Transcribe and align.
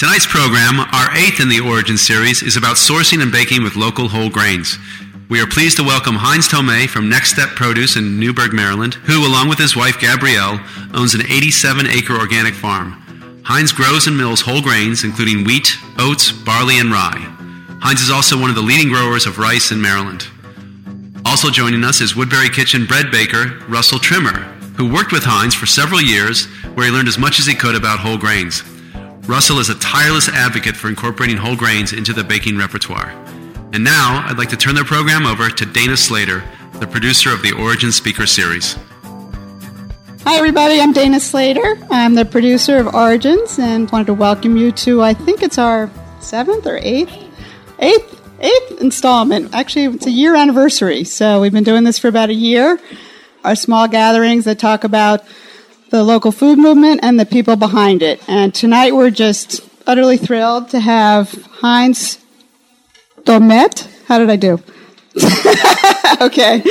Tonight's 0.00 0.26
program, 0.26 0.80
our 0.80 1.14
eighth 1.14 1.40
in 1.40 1.50
the 1.50 1.60
Origin 1.60 1.98
series, 1.98 2.42
is 2.42 2.56
about 2.56 2.76
sourcing 2.76 3.20
and 3.20 3.30
baking 3.30 3.62
with 3.62 3.76
local 3.76 4.08
whole 4.08 4.30
grains. 4.30 4.78
We 5.28 5.42
are 5.42 5.46
pleased 5.46 5.76
to 5.76 5.84
welcome 5.84 6.14
Heinz 6.14 6.48
Thomet 6.48 6.88
from 6.88 7.10
Next 7.10 7.32
Step 7.34 7.50
Produce 7.50 7.96
in 7.96 8.18
Newburg, 8.18 8.54
Maryland, 8.54 8.94
who, 8.94 9.28
along 9.28 9.50
with 9.50 9.58
his 9.58 9.76
wife 9.76 10.00
Gabrielle, 10.00 10.58
owns 10.94 11.12
an 11.12 11.20
87 11.20 11.86
acre 11.86 12.16
organic 12.16 12.54
farm. 12.54 12.92
Heinz 13.44 13.72
grows 13.72 14.06
and 14.06 14.16
mills 14.16 14.40
whole 14.40 14.62
grains, 14.62 15.04
including 15.04 15.44
wheat, 15.44 15.76
oats, 15.98 16.32
barley, 16.32 16.78
and 16.78 16.90
rye. 16.90 17.20
Heinz 17.82 18.00
is 18.00 18.10
also 18.10 18.40
one 18.40 18.48
of 18.48 18.56
the 18.56 18.62
leading 18.62 18.88
growers 18.88 19.26
of 19.26 19.36
rice 19.36 19.70
in 19.70 19.82
Maryland. 19.82 20.26
Also 21.26 21.50
joining 21.50 21.84
us 21.84 22.00
is 22.00 22.16
Woodbury 22.16 22.48
Kitchen 22.48 22.86
bread 22.86 23.10
baker 23.10 23.58
Russell 23.68 23.98
Trimmer, 23.98 24.48
who 24.78 24.90
worked 24.90 25.12
with 25.12 25.24
Heinz 25.24 25.54
for 25.54 25.66
several 25.66 26.00
years, 26.00 26.46
where 26.72 26.86
he 26.86 26.90
learned 26.90 27.08
as 27.08 27.18
much 27.18 27.38
as 27.38 27.44
he 27.44 27.54
could 27.54 27.74
about 27.74 27.98
whole 27.98 28.16
grains. 28.16 28.62
Russell 29.26 29.58
is 29.58 29.68
a 29.68 29.78
tireless 29.78 30.28
advocate 30.28 30.76
for 30.76 30.88
incorporating 30.88 31.36
whole 31.36 31.54
grains 31.54 31.92
into 31.92 32.12
the 32.12 32.24
baking 32.24 32.56
repertoire. 32.56 33.10
And 33.72 33.84
now, 33.84 34.24
I'd 34.26 34.38
like 34.38 34.48
to 34.48 34.56
turn 34.56 34.74
the 34.74 34.84
program 34.84 35.26
over 35.26 35.48
to 35.50 35.66
Dana 35.66 35.96
Slater, 35.96 36.42
the 36.74 36.86
producer 36.86 37.32
of 37.32 37.42
the 37.42 37.52
Origin 37.52 37.92
Speaker 37.92 38.26
Series. 38.26 38.76
Hi, 40.24 40.36
everybody. 40.36 40.80
I'm 40.80 40.92
Dana 40.92 41.20
Slater. 41.20 41.78
I'm 41.90 42.14
the 42.14 42.24
producer 42.24 42.78
of 42.78 42.94
Origins 42.94 43.58
and 43.58 43.90
wanted 43.90 44.06
to 44.06 44.14
welcome 44.14 44.56
you 44.56 44.72
to, 44.72 45.02
I 45.02 45.14
think 45.14 45.42
it's 45.42 45.58
our 45.58 45.90
seventh 46.20 46.66
or 46.66 46.78
eighth, 46.82 47.12
eighth, 47.78 48.20
eighth 48.40 48.80
installment. 48.80 49.54
Actually, 49.54 49.84
it's 49.84 50.06
a 50.06 50.10
year 50.10 50.34
anniversary. 50.34 51.04
So 51.04 51.40
we've 51.40 51.52
been 51.52 51.64
doing 51.64 51.84
this 51.84 51.98
for 51.98 52.08
about 52.08 52.30
a 52.30 52.34
year. 52.34 52.80
Our 53.44 53.54
small 53.54 53.86
gatherings 53.86 54.46
that 54.46 54.58
talk 54.58 54.82
about 54.84 55.24
the 55.90 56.04
local 56.04 56.32
food 56.32 56.58
movement 56.58 57.00
and 57.02 57.18
the 57.18 57.26
people 57.26 57.56
behind 57.56 58.02
it. 58.02 58.22
And 58.28 58.54
tonight 58.54 58.94
we're 58.94 59.10
just 59.10 59.60
utterly 59.86 60.16
thrilled 60.16 60.70
to 60.70 60.80
have 60.80 61.32
Heinz 61.60 62.18
Domet. 63.22 63.88
How 64.06 64.18
did 64.18 64.30
I 64.30 64.36
do? 64.36 64.62
okay. 66.20 66.62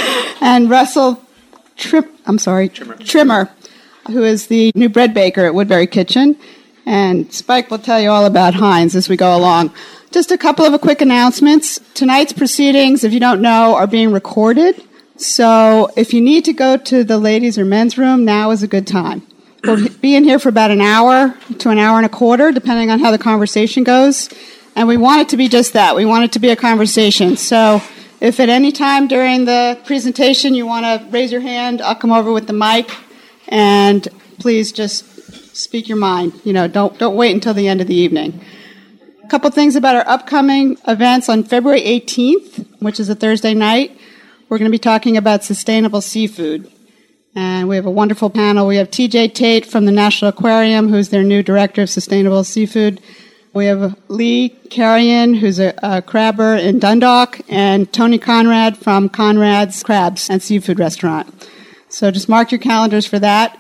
And 0.41 0.69
Russell 0.69 1.21
Trim, 1.75 2.05
I'm 2.25 2.39
sorry, 2.39 2.69
Trimmer. 2.69 2.95
Trimmer, 2.97 3.49
who 4.07 4.23
is 4.23 4.47
the 4.47 4.71
new 4.73 4.89
bread 4.89 5.13
baker 5.13 5.45
at 5.45 5.53
Woodbury 5.53 5.87
Kitchen. 5.87 6.37
And 6.85 7.31
Spike 7.31 7.69
will 7.69 7.77
tell 7.77 7.99
you 7.99 8.09
all 8.09 8.25
about 8.25 8.55
Heinz 8.55 8.95
as 8.95 9.09
we 9.09 9.17
go 9.17 9.35
along. 9.35 9.73
Just 10.11 10.31
a 10.31 10.37
couple 10.37 10.65
of 10.65 10.81
quick 10.81 11.01
announcements. 11.01 11.79
Tonight's 11.93 12.33
proceedings, 12.33 13.03
if 13.03 13.13
you 13.13 13.19
don't 13.19 13.41
know, 13.41 13.75
are 13.75 13.85
being 13.85 14.11
recorded. 14.11 14.81
So 15.19 15.89
if 15.97 16.13
you 16.13 16.21
need 16.21 16.45
to 16.45 16.53
go 16.53 16.77
to 16.77 17.03
the 17.03 17.17
ladies' 17.17 17.57
or 17.57 17.65
men's 17.65 17.97
room, 17.97 18.23
now 18.23 18.51
is 18.51 18.63
a 18.63 18.67
good 18.67 18.87
time. 18.87 19.27
We'll 19.65 19.89
be 20.01 20.15
in 20.15 20.23
here 20.23 20.39
for 20.39 20.47
about 20.47 20.71
an 20.71 20.79
hour 20.79 21.35
to 21.57 21.69
an 21.69 21.77
hour 21.77 21.97
and 21.97 22.05
a 22.05 22.09
quarter, 22.09 22.53
depending 22.53 22.89
on 22.89 22.99
how 22.99 23.11
the 23.11 23.17
conversation 23.17 23.83
goes. 23.83 24.29
And 24.77 24.87
we 24.87 24.95
want 24.95 25.21
it 25.21 25.29
to 25.29 25.37
be 25.37 25.49
just 25.49 25.73
that. 25.73 25.97
We 25.97 26.05
want 26.05 26.23
it 26.23 26.31
to 26.31 26.39
be 26.39 26.49
a 26.51 26.55
conversation. 26.55 27.35
So 27.35 27.81
if 28.21 28.39
at 28.39 28.47
any 28.47 28.71
time 28.71 29.09
during 29.09 29.43
the 29.43 29.77
presentation 29.83 30.55
you 30.55 30.65
want 30.65 30.85
to 30.85 31.05
raise 31.11 31.33
your 31.33 31.41
hand, 31.41 31.81
I'll 31.81 31.95
come 31.95 32.13
over 32.13 32.31
with 32.31 32.47
the 32.47 32.53
mic 32.53 32.89
and 33.49 34.07
please 34.39 34.71
just 34.71 35.05
speak 35.53 35.89
your 35.89 35.97
mind. 35.97 36.39
You 36.45 36.53
know, 36.53 36.69
don't, 36.69 36.97
don't 36.97 37.17
wait 37.17 37.33
until 37.33 37.53
the 37.53 37.67
end 37.67 37.81
of 37.81 37.87
the 37.87 37.95
evening. 37.95 38.39
A 39.21 39.27
couple 39.27 39.49
things 39.51 39.75
about 39.75 39.97
our 39.97 40.07
upcoming 40.07 40.77
events 40.87 41.27
on 41.27 41.43
February 41.43 41.81
18th, 41.81 42.65
which 42.79 43.01
is 43.01 43.09
a 43.09 43.15
Thursday 43.15 43.53
night. 43.53 43.98
We're 44.49 44.57
going 44.57 44.71
to 44.71 44.75
be 44.75 44.79
talking 44.79 45.15
about 45.15 45.43
sustainable 45.43 46.01
seafood. 46.01 46.71
And 47.35 47.69
we 47.69 47.75
have 47.75 47.85
a 47.85 47.91
wonderful 47.91 48.31
panel. 48.31 48.65
We 48.65 48.77
have 48.77 48.89
TJ 48.89 49.35
Tate 49.35 49.63
from 49.63 49.85
the 49.85 49.91
National 49.91 50.29
Aquarium, 50.29 50.89
who's 50.89 51.09
their 51.09 51.21
new 51.21 51.43
director 51.43 51.83
of 51.83 51.89
sustainable 51.91 52.43
seafood. 52.43 52.99
We 53.53 53.67
have 53.67 53.95
Lee 54.07 54.49
Carrion, 54.71 55.35
who's 55.35 55.59
a, 55.59 55.75
a 55.83 56.01
crabber 56.01 56.55
in 56.55 56.79
Dundalk, 56.79 57.39
and 57.47 57.93
Tony 57.93 58.17
Conrad 58.17 58.75
from 58.75 59.07
Conrad's 59.07 59.83
Crabs 59.83 60.31
and 60.31 60.41
Seafood 60.41 60.79
Restaurant. 60.79 61.47
So 61.89 62.09
just 62.09 62.27
mark 62.27 62.51
your 62.51 62.59
calendars 62.59 63.05
for 63.05 63.19
that. 63.19 63.59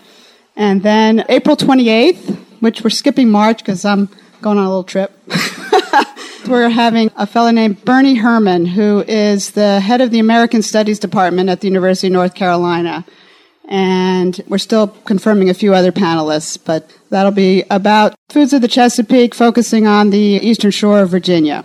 And 0.55 0.81
then 0.81 1.23
April 1.29 1.55
28th, 1.55 2.35
which 2.61 2.83
we're 2.83 2.89
skipping 2.89 3.29
March 3.29 3.59
because 3.59 3.85
I'm 3.85 4.09
going 4.41 4.57
on 4.57 4.65
a 4.65 4.69
little 4.69 4.83
trip. 4.83 5.11
we're 6.47 6.69
having 6.69 7.11
a 7.15 7.27
fellow 7.27 7.51
named 7.51 7.83
Bernie 7.85 8.15
Herman, 8.15 8.65
who 8.65 9.03
is 9.07 9.51
the 9.51 9.79
head 9.79 10.01
of 10.01 10.11
the 10.11 10.19
American 10.19 10.61
Studies 10.61 10.99
Department 10.99 11.49
at 11.49 11.61
the 11.61 11.67
University 11.67 12.07
of 12.07 12.13
North 12.13 12.35
Carolina. 12.35 13.05
And 13.67 14.39
we're 14.47 14.57
still 14.57 14.87
confirming 14.87 15.49
a 15.49 15.53
few 15.53 15.73
other 15.73 15.91
panelists, 15.91 16.57
but 16.63 16.91
that'll 17.09 17.31
be 17.31 17.63
about 17.69 18.15
foods 18.29 18.53
of 18.53 18.61
the 18.61 18.67
Chesapeake, 18.67 19.35
focusing 19.35 19.85
on 19.85 20.09
the 20.09 20.19
eastern 20.19 20.71
shore 20.71 21.01
of 21.01 21.09
Virginia. 21.09 21.63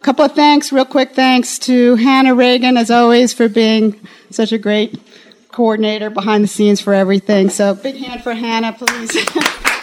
A 0.00 0.04
couple 0.04 0.24
of 0.24 0.32
thanks, 0.32 0.72
real 0.72 0.86
quick 0.86 1.12
thanks 1.12 1.58
to 1.60 1.96
Hannah 1.96 2.34
Reagan, 2.34 2.76
as 2.76 2.90
always, 2.90 3.32
for 3.34 3.48
being 3.48 4.00
such 4.30 4.52
a 4.52 4.58
great 4.58 4.98
coordinator 5.52 6.10
behind 6.10 6.42
the 6.44 6.48
scenes 6.48 6.80
for 6.80 6.94
everything. 6.94 7.50
So, 7.50 7.74
big 7.74 7.96
hand 7.96 8.22
for 8.22 8.34
Hannah, 8.34 8.72
please. 8.72 9.16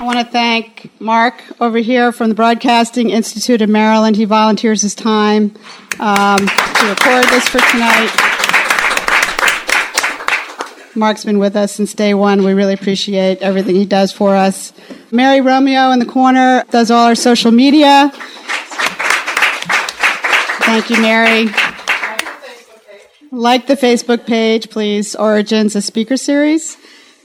I 0.00 0.02
want 0.02 0.18
to 0.18 0.24
thank 0.24 0.90
Mark 0.98 1.42
over 1.60 1.76
here 1.76 2.10
from 2.10 2.30
the 2.30 2.34
Broadcasting 2.34 3.10
Institute 3.10 3.60
of 3.60 3.68
Maryland. 3.68 4.16
He 4.16 4.24
volunteers 4.24 4.80
his 4.80 4.94
time 4.94 5.54
um, 5.98 6.38
to 6.38 6.86
record 6.88 7.28
this 7.28 7.46
for 7.46 7.58
tonight. 7.58 8.10
Mark's 10.96 11.26
been 11.26 11.38
with 11.38 11.54
us 11.54 11.74
since 11.74 11.92
day 11.92 12.14
one. 12.14 12.42
We 12.44 12.54
really 12.54 12.72
appreciate 12.72 13.42
everything 13.42 13.74
he 13.74 13.84
does 13.84 14.10
for 14.10 14.34
us. 14.34 14.72
Mary 15.10 15.42
Romeo 15.42 15.90
in 15.90 15.98
the 15.98 16.06
corner 16.06 16.64
does 16.70 16.90
all 16.90 17.06
our 17.06 17.14
social 17.14 17.50
media. 17.50 18.10
Thank 20.64 20.88
you, 20.88 21.02
Mary. 21.02 21.50
Like 23.30 23.66
the 23.66 23.76
Facebook 23.76 24.26
page, 24.26 24.70
please. 24.70 25.14
Origins, 25.14 25.76
a 25.76 25.82
speaker 25.82 26.16
series. 26.16 26.78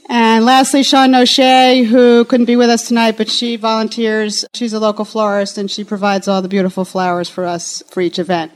And 0.07 0.45
lastly, 0.45 0.83
Sean 0.83 1.15
O'Shea, 1.15 1.83
who 1.83 2.25
couldn't 2.25 2.45
be 2.45 2.55
with 2.55 2.69
us 2.69 2.87
tonight, 2.87 3.17
but 3.17 3.29
she 3.29 3.55
volunteers. 3.55 4.45
She's 4.53 4.73
a 4.73 4.79
local 4.79 5.03
florist 5.03 5.57
and 5.57 5.69
she 5.69 5.83
provides 5.83 6.27
all 6.27 6.41
the 6.41 6.47
beautiful 6.47 6.85
flowers 6.85 7.27
for 7.29 7.45
us 7.45 7.81
for 7.89 8.01
each 8.01 8.19
event. 8.19 8.51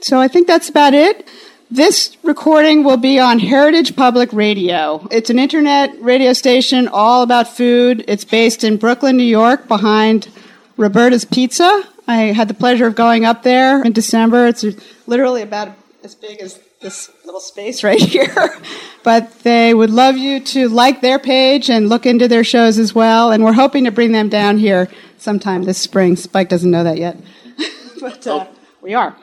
So 0.00 0.20
I 0.20 0.26
think 0.26 0.48
that's 0.48 0.68
about 0.68 0.94
it. 0.94 1.28
This 1.70 2.16
recording 2.22 2.84
will 2.84 2.96
be 2.96 3.18
on 3.18 3.38
Heritage 3.38 3.96
Public 3.96 4.32
Radio. 4.32 5.06
It's 5.10 5.30
an 5.30 5.38
internet 5.38 5.90
radio 6.02 6.32
station 6.32 6.88
all 6.88 7.22
about 7.22 7.48
food. 7.48 8.04
It's 8.08 8.24
based 8.24 8.64
in 8.64 8.76
Brooklyn, 8.76 9.16
New 9.16 9.22
York, 9.22 9.68
behind 9.68 10.28
Roberta's 10.76 11.24
Pizza. 11.24 11.84
I 12.06 12.16
had 12.32 12.48
the 12.48 12.54
pleasure 12.54 12.86
of 12.86 12.94
going 12.94 13.24
up 13.24 13.42
there 13.42 13.82
in 13.82 13.92
December. 13.92 14.48
It's 14.48 14.64
literally 15.06 15.42
about 15.42 15.70
as 16.02 16.14
big 16.14 16.40
as 16.40 16.58
this 16.82 17.10
little 17.24 17.40
space 17.40 17.82
right 17.84 18.00
here. 18.00 18.54
but 19.02 19.32
they 19.40 19.72
would 19.72 19.90
love 19.90 20.16
you 20.16 20.40
to 20.40 20.68
like 20.68 21.00
their 21.00 21.18
page 21.18 21.70
and 21.70 21.88
look 21.88 22.04
into 22.06 22.28
their 22.28 22.44
shows 22.44 22.78
as 22.78 22.94
well. 22.94 23.32
And 23.32 23.44
we're 23.44 23.52
hoping 23.52 23.84
to 23.84 23.90
bring 23.90 24.12
them 24.12 24.28
down 24.28 24.58
here 24.58 24.88
sometime 25.18 25.62
this 25.62 25.78
spring. 25.78 26.16
Spike 26.16 26.48
doesn't 26.48 26.70
know 26.70 26.84
that 26.84 26.98
yet. 26.98 27.16
but 28.00 28.26
uh, 28.26 28.46
we 28.80 28.94
are. 28.94 29.16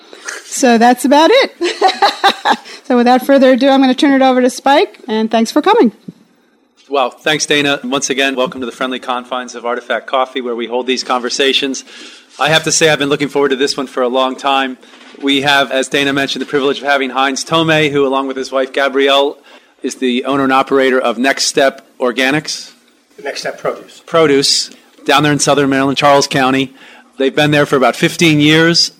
So 0.45 0.77
that's 0.77 1.05
about 1.05 1.29
it. 1.31 2.85
so 2.85 2.97
without 2.97 3.25
further 3.25 3.51
ado, 3.51 3.69
I'm 3.69 3.81
going 3.81 3.93
to 3.93 3.95
turn 3.95 4.19
it 4.19 4.25
over 4.25 4.41
to 4.41 4.49
Spike. 4.49 4.99
And 5.07 5.29
thanks 5.29 5.51
for 5.51 5.61
coming. 5.61 5.91
Well, 6.89 7.11
thanks, 7.11 7.45
Dana. 7.45 7.79
Once 7.83 8.09
again, 8.09 8.35
welcome 8.35 8.61
to 8.61 8.65
the 8.65 8.71
friendly 8.71 8.99
confines 8.99 9.53
of 9.53 9.63
Artifact 9.63 10.07
Coffee, 10.07 10.41
where 10.41 10.55
we 10.55 10.65
hold 10.65 10.87
these 10.87 11.03
conversations. 11.03 11.83
I 12.39 12.49
have 12.49 12.63
to 12.63 12.71
say, 12.71 12.89
I've 12.89 12.97
been 12.97 13.09
looking 13.09 13.27
forward 13.27 13.49
to 13.49 13.55
this 13.55 13.77
one 13.77 13.85
for 13.85 14.01
a 14.01 14.07
long 14.07 14.35
time. 14.35 14.79
We 15.21 15.41
have, 15.41 15.71
as 15.71 15.89
Dana 15.89 16.13
mentioned, 16.13 16.41
the 16.41 16.45
privilege 16.45 16.77
of 16.79 16.85
having 16.85 17.09
Heinz 17.09 17.43
Thomet, 17.43 17.91
who, 17.91 18.07
along 18.07 18.27
with 18.27 18.37
his 18.37 18.53
wife 18.53 18.71
Gabrielle, 18.71 19.37
is 19.83 19.95
the 19.95 20.23
owner 20.23 20.45
and 20.45 20.53
operator 20.53 20.99
of 20.99 21.17
Next 21.17 21.45
Step 21.45 21.85
Organics. 21.97 22.73
Next 23.21 23.41
Step 23.41 23.59
Produce. 23.59 24.01
Produce, 24.05 24.69
down 25.03 25.23
there 25.23 25.33
in 25.33 25.39
southern 25.39 25.69
Maryland, 25.69 25.97
Charles 25.97 26.25
County. 26.25 26.73
They've 27.17 27.35
been 27.35 27.51
there 27.51 27.65
for 27.65 27.75
about 27.75 27.97
15 27.97 28.39
years. 28.39 28.93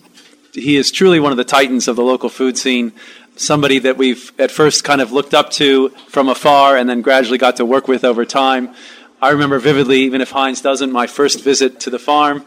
He 0.52 0.76
is 0.76 0.90
truly 0.90 1.20
one 1.20 1.32
of 1.32 1.38
the 1.38 1.44
titans 1.44 1.88
of 1.88 1.96
the 1.96 2.02
local 2.02 2.28
food 2.28 2.58
scene. 2.58 2.92
Somebody 3.36 3.78
that 3.78 3.96
we've 3.96 4.30
at 4.38 4.50
first 4.50 4.84
kind 4.84 5.00
of 5.00 5.12
looked 5.12 5.32
up 5.32 5.50
to 5.52 5.88
from 6.08 6.28
afar 6.28 6.76
and 6.76 6.86
then 6.86 7.00
gradually 7.00 7.38
got 7.38 7.56
to 7.56 7.64
work 7.64 7.88
with 7.88 8.04
over 8.04 8.26
time. 8.26 8.74
I 9.22 9.30
remember 9.30 9.58
vividly, 9.58 10.00
even 10.00 10.20
if 10.20 10.32
Heinz 10.32 10.60
doesn't, 10.60 10.92
my 10.92 11.06
first 11.06 11.42
visit 11.42 11.80
to 11.80 11.90
the 11.90 11.98
farm 11.98 12.44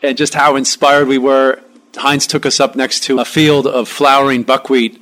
and 0.00 0.16
just 0.16 0.34
how 0.34 0.54
inspired 0.54 1.08
we 1.08 1.18
were 1.18 1.60
Heinz 1.96 2.26
took 2.26 2.46
us 2.46 2.60
up 2.60 2.76
next 2.76 3.04
to 3.04 3.18
a 3.18 3.24
field 3.24 3.66
of 3.66 3.88
flowering 3.88 4.42
buckwheat 4.42 5.00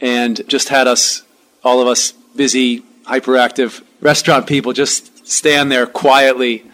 and 0.00 0.40
just 0.48 0.68
had 0.68 0.86
us, 0.86 1.22
all 1.64 1.80
of 1.80 1.88
us 1.88 2.12
busy, 2.12 2.82
hyperactive 3.04 3.82
restaurant 4.00 4.46
people, 4.46 4.72
just 4.72 5.26
stand 5.26 5.72
there 5.72 5.86
quietly, 5.86 6.64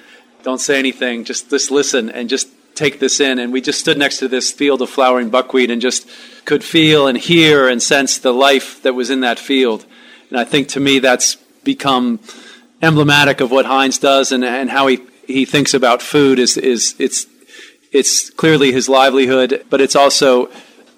don't 0.43 0.61
say 0.61 0.79
anything, 0.79 1.25
just, 1.25 1.49
just 1.49 1.71
listen 1.71 2.11
and 2.11 2.29
just 2.29 2.49
take 2.75 2.99
this 2.99 3.21
in. 3.21 3.39
And 3.39 3.53
we 3.53 3.61
just 3.61 3.81
stood 3.81 3.97
next 3.97 4.19
to 4.19 4.29
this 4.29 4.53
field 4.53 4.83
of 4.83 4.91
flowering 4.91 5.31
buckwheat 5.31 5.71
and 5.71 5.81
just 5.81 6.09
could 6.45 6.63
feel 6.63 7.07
and 7.07 7.17
hear 7.17 7.69
and 7.69 7.83
sense 7.83 8.19
the 8.19 8.33
life 8.33 8.83
that 8.83 8.95
was 8.95 9.11
in 9.11 9.21
that 9.21 9.39
field. 9.39 9.87
And 10.29 10.39
I 10.39 10.45
think 10.45 10.69
to 10.69 10.81
me 10.81 10.99
that's 10.99 11.37
become 11.65 12.21
emblematic 12.83 13.41
of 13.41 13.51
what 13.51 13.65
Heinz 13.65 13.99
does 13.99 14.33
and, 14.33 14.45
and 14.45 14.69
how 14.69 14.87
he, 14.89 15.01
he 15.27 15.47
thinks 15.47 15.73
about 15.73 16.03
food 16.03 16.39
is, 16.39 16.59
is 16.59 16.95
it's, 16.99 17.27
it's 17.95 18.29
clearly 18.29 18.73
his 18.73 18.89
livelihood, 18.89 19.65
but 19.71 19.81
it's 19.81 19.95
also 19.95 20.51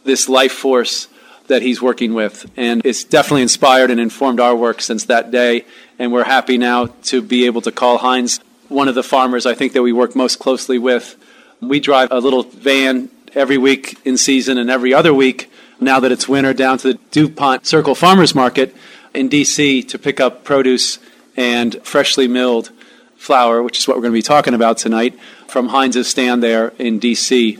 this 0.04 0.31
life 0.31 0.52
force 0.52 1.08
that 1.46 1.60
he's 1.60 1.81
working 1.81 2.14
with. 2.14 2.50
And 2.56 2.84
it's 2.87 3.04
definitely 3.04 3.43
inspired 3.43 3.90
and 3.90 4.00
informed 4.00 4.40
our 4.40 4.56
work 4.56 4.81
since 4.81 5.04
that 5.04 5.31
day. 5.31 5.66
And 5.98 6.10
we're 6.10 6.25
happy 6.25 6.56
now 6.56 6.87
to 7.04 7.20
be 7.20 7.44
able 7.44 7.60
to 7.60 7.70
call 7.70 7.98
Heinz 7.98 8.40
one 8.69 8.88
of 8.88 8.94
the 8.94 9.02
farmers 9.02 9.44
I 9.44 9.54
think 9.54 9.75
that 9.75 9.82
we 9.82 9.93
work 9.93 10.16
most 10.16 10.38
closely 10.38 10.78
with. 10.78 11.16
We 11.60 11.81
drive 11.81 12.10
a 12.10 12.19
little 12.19 12.43
van 12.43 13.10
every 13.34 13.58
week 13.58 13.99
in 14.06 14.16
season 14.16 14.56
and 14.56 14.70
every 14.70 14.94
other 14.94 15.12
week 15.12 15.52
now 15.78 16.00
that 16.00 16.10
it's 16.10 16.26
winter 16.26 16.54
down 16.54 16.78
to 16.78 16.94
the 16.94 16.99
DuPont 17.10 17.66
Circle 17.66 17.94
Farmers 17.94 18.34
Market 18.34 18.75
in 19.14 19.28
DC 19.28 19.87
to 19.88 19.99
pick 19.99 20.19
up 20.19 20.44
produce 20.44 20.99
and 21.37 21.78
freshly 21.84 22.26
milled 22.26 22.70
flour, 23.16 23.62
which 23.62 23.78
is 23.78 23.87
what 23.87 23.96
we're 23.96 24.02
going 24.02 24.12
to 24.12 24.19
be 24.19 24.22
talking 24.22 24.54
about 24.54 24.78
tonight, 24.78 25.19
from 25.56 25.68
Heinz's 25.68 26.06
stand 26.06 26.42
there 26.42 26.74
in 26.78 27.00
DC. 27.00 27.58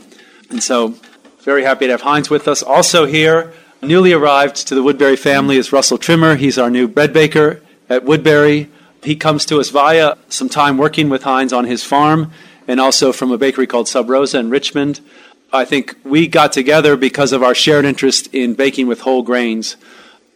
And 0.51 0.61
so, 0.61 0.93
very 1.39 1.63
happy 1.63 1.87
to 1.87 1.93
have 1.93 2.01
Heinz 2.01 2.29
with 2.29 2.47
us. 2.47 2.61
Also, 2.61 3.07
here, 3.07 3.51
newly 3.81 4.13
arrived 4.13 4.67
to 4.67 4.75
the 4.75 4.83
Woodbury 4.83 5.15
family 5.15 5.57
is 5.57 5.73
Russell 5.73 5.97
Trimmer. 5.97 6.35
He's 6.35 6.59
our 6.59 6.69
new 6.69 6.87
bread 6.87 7.11
baker 7.11 7.59
at 7.89 8.03
Woodbury. 8.03 8.69
He 9.01 9.15
comes 9.15 9.47
to 9.47 9.59
us 9.59 9.71
via 9.71 10.15
some 10.29 10.47
time 10.47 10.77
working 10.77 11.09
with 11.09 11.23
Heinz 11.23 11.51
on 11.51 11.65
his 11.65 11.83
farm 11.83 12.31
and 12.67 12.79
also 12.79 13.11
from 13.11 13.31
a 13.31 13.37
bakery 13.39 13.65
called 13.65 13.87
Sub 13.87 14.11
Rosa 14.11 14.37
in 14.37 14.51
Richmond. 14.51 14.99
I 15.51 15.65
think 15.65 15.95
we 16.03 16.27
got 16.27 16.51
together 16.53 16.97
because 16.97 17.33
of 17.33 17.41
our 17.41 17.55
shared 17.55 17.83
interest 17.83 18.31
in 18.31 18.53
baking 18.53 18.85
with 18.85 19.01
whole 19.01 19.23
grains. 19.23 19.75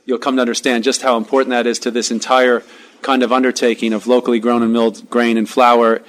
You'll 0.07 0.17
come 0.17 0.37
to 0.37 0.41
understand 0.41 0.83
just 0.83 1.03
how 1.03 1.15
important 1.15 1.51
that 1.51 1.67
is 1.67 1.77
to 1.77 1.91
this 1.91 2.09
entire 2.09 2.63
kind 3.03 3.21
of 3.21 3.31
undertaking 3.31 3.93
of 3.93 4.07
locally 4.07 4.39
grown 4.39 4.63
and 4.63 4.73
milled 4.73 5.07
grain 5.11 5.37
and 5.37 5.47
flour. 5.47 6.01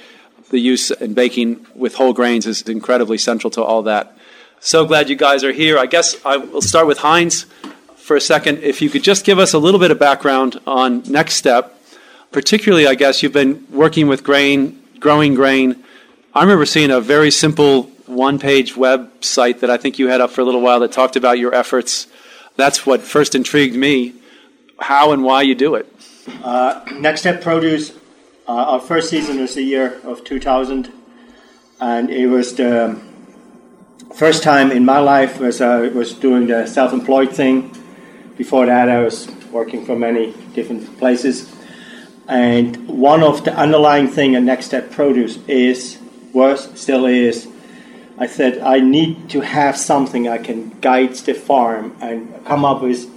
The 0.53 0.59
use 0.59 0.91
in 0.91 1.15
baking 1.15 1.65
with 1.73 1.95
whole 1.95 2.13
grains 2.13 2.45
is 2.45 2.61
incredibly 2.61 3.17
central 3.17 3.49
to 3.49 3.63
all 3.63 3.81
that. 3.83 4.15
So 4.59 4.85
glad 4.85 5.09
you 5.09 5.15
guys 5.15 5.43
are 5.43 5.51
here. 5.51 5.79
I 5.79 5.87
guess 5.87 6.15
I 6.23 6.37
will 6.37 6.61
start 6.61 6.85
with 6.85 6.99
Heinz 6.99 7.47
for 7.95 8.15
a 8.15 8.21
second. 8.21 8.59
If 8.59 8.79
you 8.79 8.91
could 8.91 9.03
just 9.03 9.25
give 9.25 9.39
us 9.39 9.53
a 9.53 9.57
little 9.57 9.79
bit 9.79 9.89
of 9.89 9.97
background 9.97 10.59
on 10.67 11.01
Next 11.09 11.37
Step, 11.37 11.75
particularly, 12.31 12.85
I 12.85 12.93
guess 12.93 13.23
you've 13.23 13.33
been 13.33 13.65
working 13.71 14.07
with 14.07 14.23
grain, 14.23 14.79
growing 14.99 15.33
grain. 15.33 15.83
I 16.35 16.41
remember 16.41 16.67
seeing 16.67 16.91
a 16.91 17.01
very 17.01 17.31
simple 17.31 17.85
one 18.05 18.37
page 18.37 18.75
website 18.75 19.61
that 19.61 19.71
I 19.71 19.77
think 19.77 19.97
you 19.97 20.07
had 20.07 20.21
up 20.21 20.29
for 20.29 20.41
a 20.41 20.43
little 20.43 20.61
while 20.61 20.81
that 20.81 20.91
talked 20.91 21.15
about 21.15 21.39
your 21.39 21.55
efforts. 21.55 22.05
That's 22.57 22.85
what 22.85 23.01
first 23.01 23.33
intrigued 23.33 23.75
me 23.75 24.13
how 24.79 25.13
and 25.13 25.23
why 25.23 25.41
you 25.41 25.55
do 25.55 25.73
it. 25.73 25.91
Uh, 26.43 26.85
Next 26.99 27.21
Step 27.21 27.41
Produce, 27.41 27.91
uh, 28.47 28.51
our 28.51 28.79
first 28.79 29.09
season 29.09 29.39
was 29.39 29.55
the 29.55 29.61
year 29.61 29.99
of 30.03 30.23
2000, 30.23 30.91
and 31.79 32.09
it 32.09 32.27
was 32.27 32.55
the 32.55 32.99
first 34.15 34.43
time 34.43 34.71
in 34.71 34.83
my 34.85 34.99
life 34.99 35.39
was 35.39 35.61
I 35.61 35.87
uh, 35.87 35.89
was 35.91 36.13
doing 36.13 36.47
the 36.47 36.67
self-employed 36.67 37.31
thing. 37.31 37.71
Before 38.37 38.65
that, 38.65 38.89
I 38.89 38.99
was 38.99 39.29
working 39.51 39.85
for 39.85 39.95
many 39.95 40.33
different 40.53 40.97
places, 40.97 41.53
and 42.27 42.87
one 42.87 43.23
of 43.23 43.43
the 43.45 43.53
underlying 43.55 44.07
thing 44.07 44.35
at 44.35 44.43
Next 44.43 44.65
Step 44.65 44.91
Produce 44.91 45.37
is 45.47 45.99
was 46.33 46.69
still 46.79 47.05
is 47.05 47.47
I 48.17 48.27
said, 48.27 48.59
I 48.59 48.79
need 48.79 49.29
to 49.31 49.41
have 49.41 49.75
something 49.75 50.27
I 50.27 50.37
can 50.37 50.69
guide 50.81 51.15
the 51.15 51.33
farm 51.33 51.95
and 51.99 52.45
come 52.45 52.63
up 52.63 52.81
with 52.81 53.09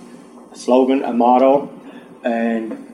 a 0.53 0.57
slogan, 0.57 1.05
a 1.05 1.13
motto, 1.13 1.69
and 2.25 2.86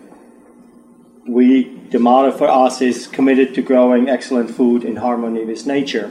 we, 1.27 1.65
the 1.91 1.99
motto 1.99 2.33
for 2.33 2.49
us 2.49 2.81
is 2.81 3.07
committed 3.07 3.55
to 3.55 3.63
growing 3.63 4.09
excellent 4.09 4.51
food 4.51 4.85
in 4.85 4.97
harmony 4.97 5.45
with 5.45 5.67
nature. 5.67 6.11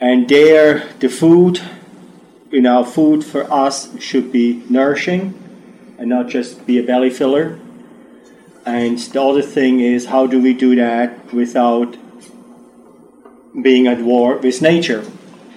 And 0.00 0.28
there, 0.28 0.88
the 1.00 1.08
food, 1.08 1.60
you 2.50 2.60
know, 2.60 2.84
food 2.84 3.24
for 3.24 3.50
us 3.52 3.98
should 4.00 4.30
be 4.30 4.62
nourishing 4.68 5.34
and 5.98 6.08
not 6.08 6.28
just 6.28 6.66
be 6.66 6.78
a 6.78 6.82
belly 6.82 7.10
filler. 7.10 7.58
And 8.66 8.98
the 8.98 9.22
other 9.22 9.42
thing 9.42 9.80
is, 9.80 10.06
how 10.06 10.26
do 10.26 10.40
we 10.40 10.54
do 10.54 10.74
that 10.76 11.32
without 11.32 11.96
being 13.60 13.86
at 13.86 14.00
war 14.00 14.36
with 14.36 14.60
nature. 14.60 15.04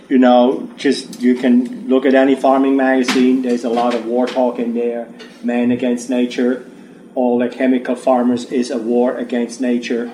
You 0.09 0.17
know, 0.17 0.69
just 0.77 1.19
you 1.19 1.35
can 1.35 1.87
look 1.89 2.05
at 2.05 2.13
any 2.13 2.35
farming 2.35 2.77
magazine, 2.77 3.41
there's 3.41 3.65
a 3.65 3.69
lot 3.69 3.93
of 3.93 4.05
war 4.05 4.27
talk 4.27 4.59
in 4.59 4.73
there, 4.73 5.09
man 5.43 5.71
against 5.71 6.09
nature. 6.09 6.69
All 7.17 7.39
the 7.39 7.49
chemical 7.49 7.95
farmers 7.95 8.45
is 8.51 8.69
a 8.69 8.77
war 8.77 9.17
against 9.17 9.59
nature. 9.59 10.11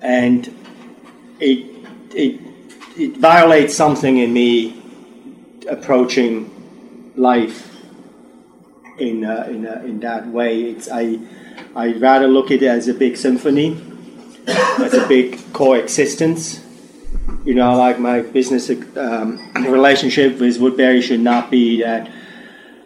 And 0.00 0.48
it, 1.38 1.58
it, 2.12 2.40
it 2.96 3.16
violates 3.16 3.76
something 3.76 4.18
in 4.18 4.32
me 4.32 4.82
approaching 5.68 6.50
life 7.14 7.58
in, 8.98 9.24
uh, 9.24 9.46
in, 9.48 9.66
uh, 9.66 9.82
in 9.84 10.00
that 10.00 10.26
way. 10.26 10.62
It's, 10.62 10.88
I, 10.90 11.20
I'd 11.76 12.00
rather 12.00 12.26
look 12.26 12.50
at 12.50 12.60
it 12.62 12.66
as 12.66 12.88
a 12.88 12.94
big 12.94 13.16
symphony, 13.16 13.80
as 14.46 14.94
a 14.94 15.06
big 15.06 15.38
coexistence 15.52 16.62
you 17.44 17.54
know, 17.54 17.76
like 17.76 17.98
my 17.98 18.20
business 18.20 18.70
um, 18.96 19.52
relationship 19.68 20.38
with 20.38 20.58
Woodbury 20.58 21.02
should 21.02 21.20
not 21.20 21.50
be 21.50 21.82
that 21.82 22.10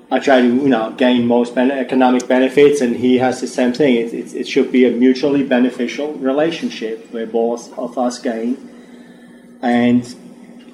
I 0.08 0.20
try 0.20 0.40
to, 0.40 0.46
you 0.46 0.68
know, 0.68 0.92
gain 0.92 1.26
most 1.26 1.54
ben- 1.54 1.72
economic 1.72 2.28
benefits, 2.28 2.80
and 2.80 2.96
he 2.96 3.18
has 3.18 3.40
the 3.40 3.48
same 3.48 3.72
thing. 3.72 3.96
It, 3.96 4.14
it, 4.14 4.34
it, 4.34 4.48
should 4.48 4.70
be 4.70 4.86
a 4.86 4.92
mutually 4.92 5.42
beneficial 5.42 6.12
relationship 6.14 7.12
where 7.12 7.26
both 7.26 7.76
of 7.76 7.98
us 7.98 8.20
gain, 8.20 8.56
and 9.62 10.02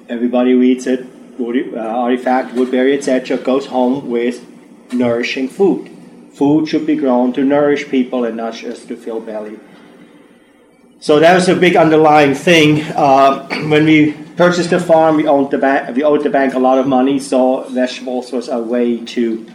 everybody 0.07 0.51
who 0.51 0.61
eats 0.61 0.85
it, 0.85 1.07
uh, 1.39 1.79
artifact, 1.79 2.53
Woodbury, 2.53 2.95
etc., 2.95 3.37
goes 3.37 3.65
home 3.65 4.09
with 4.11 4.45
nourishing 4.93 5.49
food. 5.49 5.89
Food 6.33 6.67
should 6.67 6.85
be 6.85 6.95
grown 6.95 7.33
to 7.33 7.43
nourish 7.43 7.89
people 7.89 8.25
and 8.25 8.37
not 8.37 8.53
just 8.53 8.87
to 8.87 8.95
fill 8.95 9.19
belly. 9.19 9.59
So 10.99 11.19
that 11.19 11.33
was 11.33 11.49
a 11.49 11.55
big 11.55 11.75
underlying 11.75 12.35
thing. 12.35 12.81
Uh, 12.95 13.47
when 13.67 13.85
we 13.85 14.15
purchased 14.35 14.71
a 14.71 14.79
farm, 14.79 15.17
we 15.17 15.27
owned 15.27 15.51
the 15.51 15.57
bank. 15.57 15.95
We 15.95 16.03
owed 16.03 16.23
the 16.23 16.29
bank 16.29 16.53
a 16.53 16.59
lot 16.59 16.77
of 16.77 16.87
money, 16.87 17.19
so 17.19 17.63
vegetables 17.69 18.31
was 18.31 18.49
a 18.49 18.59
way 18.59 19.03
to 19.05 19.45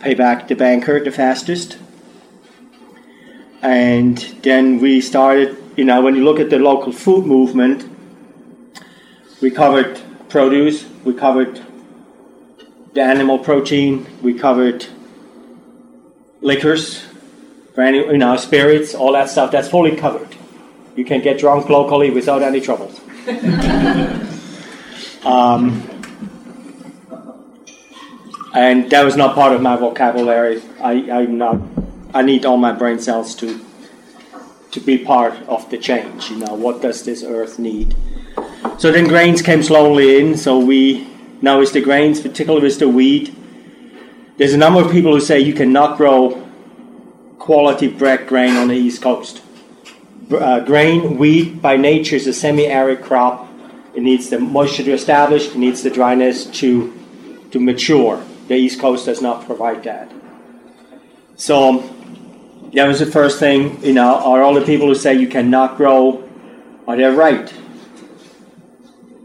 pay 0.00 0.14
back 0.14 0.48
the 0.48 0.54
banker 0.54 1.02
the 1.02 1.10
fastest. 1.10 1.78
And 3.62 4.18
then 4.42 4.78
we 4.78 5.00
started. 5.00 5.56
You 5.76 5.84
know, 5.84 6.00
when 6.00 6.14
you 6.16 6.24
look 6.24 6.40
at 6.40 6.48
the 6.48 6.58
local 6.58 6.90
food 6.90 7.26
movement, 7.26 7.88
we 9.42 9.50
covered 9.50 10.00
produce, 10.30 10.86
we 11.04 11.12
covered 11.12 11.60
the 12.94 13.02
animal 13.02 13.38
protein, 13.38 14.06
we 14.22 14.32
covered 14.32 14.86
liquors, 16.40 17.04
brandy, 17.74 17.98
you 17.98 18.16
know, 18.16 18.36
spirits, 18.38 18.94
all 18.94 19.12
that 19.12 19.28
stuff. 19.28 19.50
That's 19.50 19.68
fully 19.68 19.96
covered 19.96 20.36
you 20.96 21.04
can 21.04 21.20
get 21.20 21.38
drunk 21.38 21.68
locally 21.68 22.10
without 22.10 22.42
any 22.42 22.60
troubles. 22.60 23.00
Um, 25.24 25.82
and 28.54 28.88
that 28.90 29.04
was 29.04 29.16
not 29.16 29.34
part 29.34 29.52
of 29.52 29.60
my 29.60 29.74
vocabulary. 29.76 30.62
I, 30.80 31.10
I'm 31.10 31.36
not. 31.36 31.60
I 32.14 32.22
need 32.22 32.46
all 32.46 32.56
my 32.56 32.70
brain 32.72 33.00
cells 33.00 33.34
to 33.36 33.60
to 34.70 34.80
be 34.80 34.98
part 34.98 35.34
of 35.48 35.68
the 35.70 35.78
change. 35.78 36.30
You 36.30 36.36
know, 36.36 36.54
what 36.54 36.80
does 36.82 37.04
this 37.04 37.24
earth 37.24 37.58
need? 37.58 37.96
So 38.78 38.92
then 38.92 39.08
grains 39.08 39.42
came 39.42 39.62
slowly 39.62 40.20
in. 40.20 40.36
So 40.36 40.60
we 40.60 41.08
now 41.42 41.60
it's 41.60 41.72
the 41.72 41.80
grains, 41.80 42.20
particularly 42.20 42.62
with 42.64 42.78
the 42.78 42.88
wheat. 42.88 43.34
There's 44.36 44.54
a 44.54 44.58
number 44.58 44.80
of 44.80 44.92
people 44.92 45.12
who 45.12 45.20
say 45.20 45.40
you 45.40 45.54
cannot 45.54 45.96
grow 45.96 46.46
quality 47.38 47.88
bread 47.88 48.28
grain 48.28 48.56
on 48.56 48.68
the 48.68 48.74
East 48.74 49.02
Coast 49.02 49.42
uh, 50.30 50.60
grain, 50.60 51.18
wheat 51.18 51.62
by 51.62 51.76
nature 51.76 52.16
is 52.16 52.26
a 52.26 52.32
semi-arid 52.32 53.02
crop. 53.02 53.48
It 53.94 54.02
needs 54.02 54.28
the 54.28 54.38
moisture 54.38 54.82
to 54.84 54.92
establish. 54.92 55.48
It 55.48 55.56
needs 55.56 55.82
the 55.82 55.90
dryness 55.90 56.46
to 56.60 56.92
to 57.52 57.60
mature. 57.60 58.22
The 58.48 58.54
East 58.54 58.80
Coast 58.80 59.06
does 59.06 59.22
not 59.22 59.46
provide 59.46 59.84
that. 59.84 60.10
So 61.36 61.78
that 62.74 62.86
was 62.86 62.98
the 62.98 63.06
first 63.06 63.38
thing. 63.38 63.82
You 63.84 63.94
know, 63.94 64.16
are 64.16 64.42
all 64.42 64.54
the 64.54 64.64
people 64.64 64.88
who 64.88 64.94
say 64.94 65.14
you 65.14 65.28
cannot 65.28 65.76
grow, 65.76 66.28
are 66.86 66.96
they 66.96 67.04
right? 67.04 67.52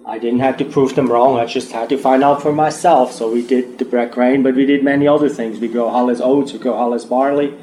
I 0.05 0.19
didn't 0.19 0.39
have 0.39 0.57
to 0.57 0.65
prove 0.65 0.95
them 0.95 1.11
wrong. 1.11 1.39
I 1.39 1.45
just 1.45 1.71
had 1.71 1.89
to 1.89 1.97
find 1.97 2.23
out 2.23 2.41
for 2.41 2.51
myself. 2.51 3.11
So 3.11 3.31
we 3.31 3.45
did 3.45 3.77
the 3.77 3.85
bread 3.85 4.11
grain, 4.11 4.43
but 4.43 4.55
we 4.55 4.65
did 4.65 4.83
many 4.83 5.07
other 5.07 5.29
things. 5.29 5.59
We 5.59 5.67
grow 5.67 5.89
hulless 5.89 6.21
oats, 6.21 6.53
we 6.53 6.59
grow 6.59 6.73
hulless 6.73 7.05
barley 7.05 7.57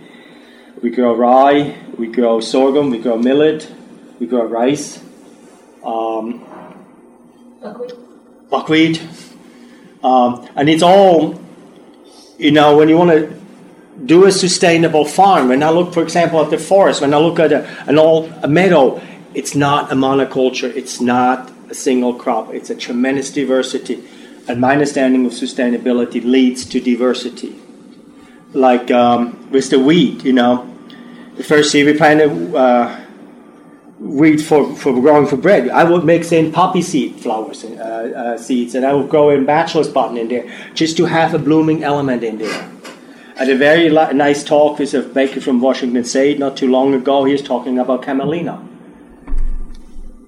we 0.83 0.91
grow 0.91 1.15
rye, 1.15 1.77
we 1.97 2.07
grow 2.07 2.41
sorghum, 2.41 2.91
we 2.91 2.99
grow 2.99 3.17
millet, 3.17 3.71
we 4.19 4.27
grow 4.27 4.45
rice, 4.45 5.03
um, 5.85 6.45
buckwheat, 7.61 7.95
buckwheat. 8.51 9.03
Um, 10.03 10.49
and 10.55 10.69
it's 10.69 10.83
all, 10.83 11.41
you 12.39 12.53
know, 12.53 12.77
when 12.77 12.89
you 12.89 12.97
want 12.97 13.11
to 13.11 13.41
do 14.05 14.27
a 14.27 14.33
sustainable 14.33 15.05
farm, 15.05 15.49
when 15.49 15.63
I 15.63 15.71
look, 15.71 15.93
for 15.93 16.03
example, 16.03 16.41
at 16.43 16.51
the 16.51 16.59
forest, 16.59 17.01
when 17.01 17.13
I 17.13 17.19
look 17.19 17.41
at 17.41 17.53
a, 17.53 17.67
an 17.89 17.99
old 17.99 18.33
a 18.43 18.49
meadow, 18.49 19.01
it's 19.35 19.55
not 19.55 19.91
a 19.91 19.95
monoculture, 19.95 20.75
it's 20.75 21.01
not 21.01 21.51
a 21.69 21.75
single 21.75 22.15
crop, 22.15 22.55
it's 22.55 22.71
a 22.71 22.77
tremendous 22.77 23.31
diversity. 23.31 24.05
And 24.47 24.61
my 24.61 24.73
understanding 24.73 25.27
of 25.27 25.33
sustainability 25.33 26.25
leads 26.25 26.65
to 26.67 26.81
diversity. 26.81 27.61
Like 28.55 28.91
um, 28.91 29.51
with 29.51 29.69
the 29.69 29.79
wheat, 29.79 30.25
you 30.25 30.33
know, 30.33 30.68
year 31.75 31.87
we 31.87 31.97
planted 31.97 32.55
uh, 32.55 33.01
wheat 33.99 34.41
for, 34.41 34.75
for 34.77 34.93
growing 34.93 35.27
for 35.27 35.37
bread. 35.37 35.69
I 35.69 35.85
would 35.85 36.05
mix 36.05 36.33
in 36.33 36.53
poppy 36.53 36.83
seed 36.83 37.17
flowers, 37.21 37.65
uh, 37.65 37.69
uh, 37.69 38.39
seeds, 38.39 38.75
and 38.75 38.87
I 38.87 38.93
would 38.93 39.09
grow 39.09 39.31
in 39.31 39.45
bachelor's 39.45 39.89
button 39.89 40.17
in 40.17 40.29
there 40.29 40.51
just 40.75 40.97
to 40.99 41.07
have 41.07 41.35
a 41.35 41.39
blooming 41.39 41.83
element 41.83 42.23
in 42.23 42.39
there. 42.39 42.71
Had 43.37 43.51
a 43.51 43.57
very 43.57 43.89
li- 43.89 44.13
nice 44.15 44.43
talk 44.43 44.79
with 44.79 44.95
a 44.95 45.03
baker 45.03 45.41
from 45.41 45.61
Washington 45.61 46.05
State 46.05 46.39
not 46.39 46.57
too 46.57 46.69
long 46.69 46.95
ago. 46.95 47.25
He 47.25 47.33
was 47.33 47.43
talking 47.43 47.79
about 47.79 48.03
camelina. 48.03 48.65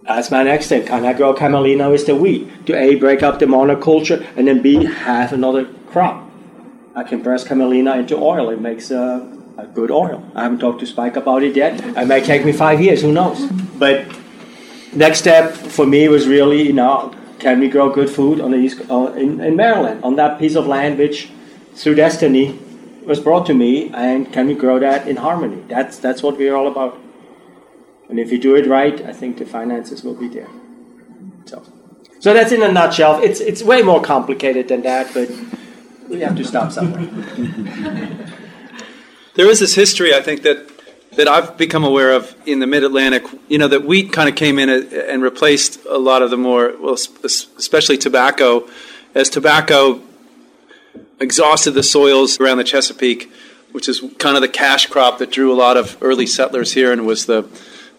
That's 0.05 0.31
my 0.31 0.43
next 0.43 0.69
thing. 0.69 0.87
Can 0.87 1.05
I 1.05 1.13
grow 1.13 1.35
camelina 1.35 1.91
with 1.91 2.07
the 2.07 2.17
wheat? 2.17 2.67
To 2.67 2.75
A, 2.75 2.97
break 2.97 3.23
up 3.23 3.39
the 3.39 3.47
monoculture, 3.47 4.27
and 4.37 4.49
then 4.49 4.63
B, 4.63 4.85
have 4.85 5.33
another 5.33 5.67
crop. 5.91 6.29
I 6.95 7.05
can 7.05 7.23
press 7.23 7.45
camelina 7.45 7.97
into 7.99 8.17
oil. 8.17 8.51
It 8.51 8.61
makes 8.61 8.91
a 8.91 9.40
good 9.67 9.91
oil. 9.91 10.25
I 10.35 10.43
haven't 10.45 10.59
talked 10.59 10.81
to 10.81 10.87
Spike 10.87 11.17
about 11.17 11.43
it 11.43 11.57
yet. 11.57 11.81
It 11.97 12.07
may 12.07 12.21
take 12.23 12.45
me 12.45 12.53
five 12.53 12.81
years. 12.81 13.03
Who 13.03 13.13
knows? 13.13 13.45
But 13.79 14.07
next 14.93 15.19
step 15.19 15.53
for 15.53 15.87
me 15.87 16.09
was 16.09 16.27
really, 16.27 16.63
you 16.63 16.73
know, 16.73 17.15
can 17.39 17.59
we 17.59 17.69
grow 17.69 17.91
good 17.91 18.11
food 18.11 18.41
on 18.41 18.51
the 18.51 18.59
east 18.59 18.81
uh, 18.91 19.13
in, 19.15 19.41
in 19.41 19.57
Maryland 19.57 20.05
on 20.05 20.17
that 20.17 20.39
piece 20.39 20.55
of 20.55 20.67
land 20.67 20.99
which, 20.99 21.31
through 21.75 21.95
destiny, 21.95 22.59
was 23.05 23.19
brought 23.19 23.47
to 23.47 23.55
me, 23.55 23.91
and 23.95 24.31
can 24.33 24.47
we 24.47 24.55
grow 24.55 24.79
that 24.79 25.09
in 25.09 25.17
harmony? 25.17 25.63
That's 25.69 25.99
that's 25.99 26.23
what 26.23 26.37
we're 26.37 26.55
all 26.55 26.69
about. 26.69 26.99
And 28.09 28.19
if 28.19 28.31
you 28.31 28.39
do 28.39 28.55
it 28.57 28.67
right, 28.67 29.01
I 29.03 29.13
think 29.13 29.39
the 29.39 29.47
finances 29.47 30.05
will 30.05 30.15
be 30.15 30.29
there. 30.29 30.49
So, 31.47 31.63
so 32.19 32.35
that's 32.35 32.53
in 32.53 32.63
a 32.63 32.71
nutshell. 32.71 33.23
It's 33.23 33.41
it's 33.41 33.63
way 33.63 33.83
more 33.83 34.03
complicated 34.03 34.69
than 34.69 34.83
that, 34.83 35.15
but 35.15 35.31
we 36.09 36.21
have 36.21 36.37
to 36.37 36.45
stop 36.45 36.73
somewhere. 36.73 37.09
There 39.41 39.49
is 39.49 39.59
this 39.59 39.75
history, 39.75 40.15
I 40.15 40.21
think, 40.21 40.43
that 40.43 40.71
that 41.17 41.27
I've 41.27 41.57
become 41.57 41.83
aware 41.83 42.13
of 42.13 42.37
in 42.45 42.59
the 42.59 42.67
Mid 42.67 42.85
Atlantic. 42.85 43.25
You 43.49 43.57
know, 43.57 43.69
that 43.69 43.87
wheat 43.87 44.13
kind 44.13 44.29
of 44.29 44.37
came 44.37 44.59
in 44.59 44.69
and 44.69 45.23
replaced 45.23 45.83
a 45.87 45.97
lot 45.97 46.21
of 46.21 46.29
the 46.29 46.37
more, 46.37 46.75
well, 46.79 46.93
especially 47.25 47.97
tobacco, 47.97 48.69
as 49.15 49.31
tobacco 49.31 50.03
exhausted 51.19 51.71
the 51.71 51.83
soils 51.83 52.39
around 52.39 52.59
the 52.59 52.65
Chesapeake, 52.65 53.33
which 53.73 53.89
is 53.89 54.05
kind 54.19 54.37
of 54.37 54.43
the 54.43 54.49
cash 54.49 54.89
crop 54.89 55.17
that 55.21 55.31
drew 55.31 55.51
a 55.51 55.57
lot 55.57 55.79
of 55.79 55.97
early 56.03 56.27
settlers 56.27 56.75
here 56.75 56.93
and 56.93 57.07
was 57.07 57.25
the 57.25 57.49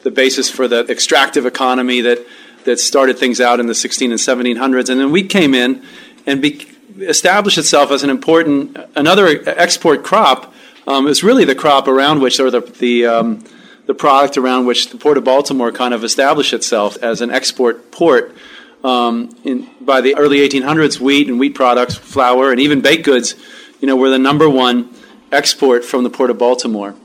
the 0.04 0.12
basis 0.12 0.48
for 0.48 0.68
the 0.68 0.86
extractive 0.92 1.48
economy 1.48 2.02
that 2.02 2.20
that 2.66 2.80
started 2.80 3.18
things 3.18 3.42
out 3.42 3.60
in 3.60 3.66
the 3.66 3.74
16 3.74 4.12
and 4.12 4.20
1700s. 4.20 4.90
And 4.90 5.02
then 5.02 5.12
wheat 5.12 5.32
came 5.32 5.56
in 5.56 5.84
and 6.28 6.40
be, 6.40 6.68
established 7.00 7.58
itself 7.58 7.90
as 7.90 8.04
an 8.04 8.12
important 8.12 8.78
another 8.96 9.26
export 9.50 10.04
crop. 10.04 10.54
Um, 10.88 11.08
it's 11.08 11.24
really 11.24 11.46
the 11.46 11.56
crop 11.56 11.88
around 11.88 12.22
which, 12.22 12.40
or 12.40 12.50
the 12.50 12.62
the 12.62 13.06
um, 13.06 13.44
the 13.86 13.94
product 13.94 14.38
around 14.38 14.66
which 14.66 14.90
the 14.90 14.98
port 14.98 15.18
of 15.18 15.24
Baltimore 15.24 15.72
kind 15.72 15.94
of 15.94 16.04
established 16.04 16.54
itself 16.54 16.98
as 17.02 17.22
an 17.22 17.32
export 17.32 17.92
port. 17.92 18.36
Um, 18.84 19.36
in, 19.44 19.70
by 19.80 20.02
the 20.02 20.16
early 20.16 20.40
1800s, 20.40 21.00
wheat 21.00 21.28
and 21.28 21.40
wheat 21.40 21.54
products, 21.54 21.94
flour, 21.96 22.50
and 22.50 22.60
even 22.60 22.82
baked 22.82 23.06
goods, 23.06 23.36
you 23.80 23.88
know, 23.88 23.96
were 23.96 24.10
the 24.10 24.18
number 24.18 24.50
one 24.50 24.90
export 25.32 25.86
from 25.86 26.04
the 26.04 26.10
port 26.10 26.32
of 26.32 26.40
Baltimore. 26.40 26.96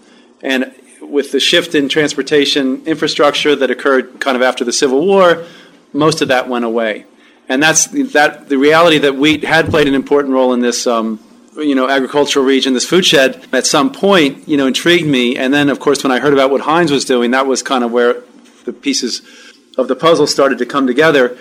And 0.42 0.72
with 1.00 1.32
the 1.32 1.40
shift 1.40 1.74
in 1.74 1.88
transportation 1.88 2.86
infrastructure 2.86 3.54
that 3.56 3.70
occurred 3.70 4.20
kind 4.20 4.36
of 4.36 4.42
after 4.42 4.64
the 4.64 4.72
Civil 4.72 5.06
War, 5.06 5.44
most 5.92 6.22
of 6.22 6.28
that 6.28 6.48
went 6.48 6.64
away. 6.64 7.04
And 7.48 7.62
that's 7.62 7.86
that 8.12 8.48
the 8.48 8.58
reality 8.58 8.98
that 8.98 9.16
wheat 9.16 9.44
had 9.44 9.68
played 9.68 9.86
an 9.86 9.94
important 9.94 10.34
role 10.34 10.52
in 10.52 10.60
this 10.60 10.86
um, 10.86 11.20
you 11.56 11.74
know 11.74 11.88
agricultural 11.88 12.44
region, 12.44 12.74
this 12.74 12.84
food 12.84 13.04
shed, 13.04 13.46
at 13.52 13.66
some 13.66 13.92
point, 13.92 14.48
you 14.48 14.56
know, 14.56 14.66
intrigued 14.66 15.06
me. 15.06 15.36
And 15.36 15.52
then, 15.52 15.68
of 15.68 15.80
course, 15.80 16.02
when 16.02 16.12
I 16.12 16.18
heard 16.18 16.32
about 16.32 16.50
what 16.50 16.62
Heinz 16.62 16.90
was 16.90 17.04
doing, 17.04 17.30
that 17.32 17.46
was 17.46 17.62
kind 17.62 17.84
of 17.84 17.92
where 17.92 18.22
the 18.64 18.72
pieces 18.72 19.22
of 19.78 19.88
the 19.88 19.96
puzzle 19.96 20.26
started 20.26 20.58
to 20.58 20.66
come 20.66 20.86
together. 20.86 21.36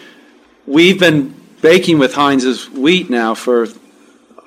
We've 0.66 1.00
been 1.00 1.36
baking 1.62 2.00
with 2.00 2.14
Heinz's 2.14 2.70
wheat 2.70 3.10
now 3.10 3.36
for 3.36 3.68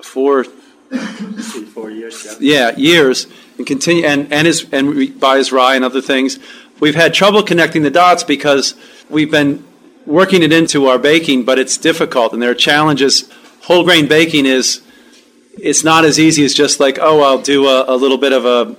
four, 0.03 0.45
four 0.45 1.91
years. 1.91 2.39
Yeah. 2.41 2.71
yeah, 2.71 2.77
years, 2.77 3.27
and 3.57 3.67
continue 3.67 4.05
and 4.05 4.33
and 4.33 4.47
his 4.47 4.67
and 4.73 5.19
buy 5.19 5.39
his 5.39 5.53
rye 5.53 5.75
and 5.75 5.85
other 5.85 6.01
things. 6.01 6.39
We've 6.81 6.95
had 6.95 7.13
trouble 7.13 7.43
connecting 7.43 7.83
the 7.83 7.91
dots 7.91 8.23
because 8.23 8.75
we've 9.11 9.31
been 9.31 9.65
working 10.07 10.43
it 10.43 10.53
into 10.53 10.87
our 10.87 10.99
baking, 10.99 11.45
but 11.45 11.59
it's 11.59 11.77
difficult, 11.77 12.33
and 12.33 12.41
there 12.41 12.51
are 12.51 12.55
challenges. 12.55 13.31
Whole 13.63 13.85
grain 13.85 14.07
baking 14.07 14.47
is 14.47 14.81
it's 15.63 15.85
not 15.85 16.05
as 16.05 16.19
easy 16.19 16.45
as 16.45 16.55
just 16.55 16.81
like 16.81 16.99
oh 17.01 17.23
I'll 17.23 17.43
do 17.43 17.67
a, 17.67 17.85
a 17.89 17.97
little 17.97 18.19
bit 18.19 18.33
of 18.33 18.45
a 18.45 18.77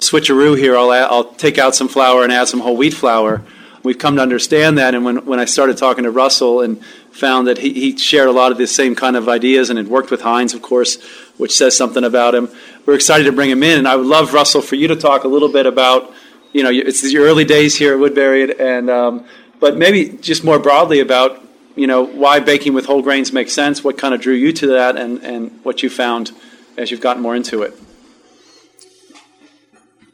switcheroo 0.00 0.58
here. 0.58 0.76
I'll 0.76 0.92
add, 0.92 1.08
I'll 1.10 1.32
take 1.34 1.58
out 1.58 1.74
some 1.74 1.88
flour 1.88 2.24
and 2.24 2.32
add 2.32 2.48
some 2.48 2.60
whole 2.60 2.76
wheat 2.76 2.94
flour. 2.94 3.42
We've 3.82 3.98
come 3.98 4.16
to 4.16 4.22
understand 4.22 4.76
that, 4.76 4.94
and 4.94 5.06
when, 5.06 5.24
when 5.24 5.40
I 5.40 5.46
started 5.46 5.78
talking 5.78 6.04
to 6.04 6.10
Russell 6.10 6.60
and 6.60 6.84
found 7.12 7.46
that 7.46 7.58
he, 7.58 7.72
he 7.72 7.96
shared 7.96 8.28
a 8.28 8.32
lot 8.32 8.52
of 8.52 8.58
the 8.58 8.66
same 8.66 8.94
kind 8.94 9.16
of 9.16 9.26
ideas 9.26 9.70
and 9.70 9.78
had 9.78 9.88
worked 9.88 10.10
with 10.10 10.20
Heinz, 10.20 10.52
of 10.52 10.60
course, 10.60 11.02
which 11.38 11.56
says 11.56 11.76
something 11.76 12.04
about 12.04 12.34
him, 12.34 12.50
we're 12.84 12.94
excited 12.94 13.24
to 13.24 13.32
bring 13.32 13.48
him 13.48 13.62
in. 13.62 13.78
And 13.78 13.88
I 13.88 13.96
would 13.96 14.06
love, 14.06 14.34
Russell, 14.34 14.60
for 14.60 14.74
you 14.74 14.88
to 14.88 14.96
talk 14.96 15.24
a 15.24 15.28
little 15.28 15.50
bit 15.50 15.64
about, 15.64 16.12
you 16.52 16.62
know, 16.62 16.70
it's 16.70 17.10
your 17.10 17.24
early 17.24 17.46
days 17.46 17.74
here 17.74 17.94
at 17.94 18.00
Woodbury, 18.00 18.58
and 18.60 18.90
um, 18.90 19.24
but 19.60 19.78
maybe 19.78 20.16
just 20.18 20.44
more 20.44 20.58
broadly 20.58 21.00
about, 21.00 21.42
you 21.80 21.86
know, 21.86 22.02
why 22.02 22.40
baking 22.40 22.74
with 22.74 22.84
whole 22.84 23.00
grains 23.00 23.32
makes 23.32 23.54
sense, 23.54 23.82
what 23.82 23.96
kind 23.96 24.12
of 24.12 24.20
drew 24.20 24.34
you 24.34 24.52
to 24.52 24.66
that, 24.66 24.98
and, 24.98 25.24
and 25.24 25.64
what 25.64 25.82
you 25.82 25.88
found 25.88 26.30
as 26.76 26.90
you've 26.90 27.00
gotten 27.00 27.22
more 27.22 27.34
into 27.34 27.62
it. 27.62 27.72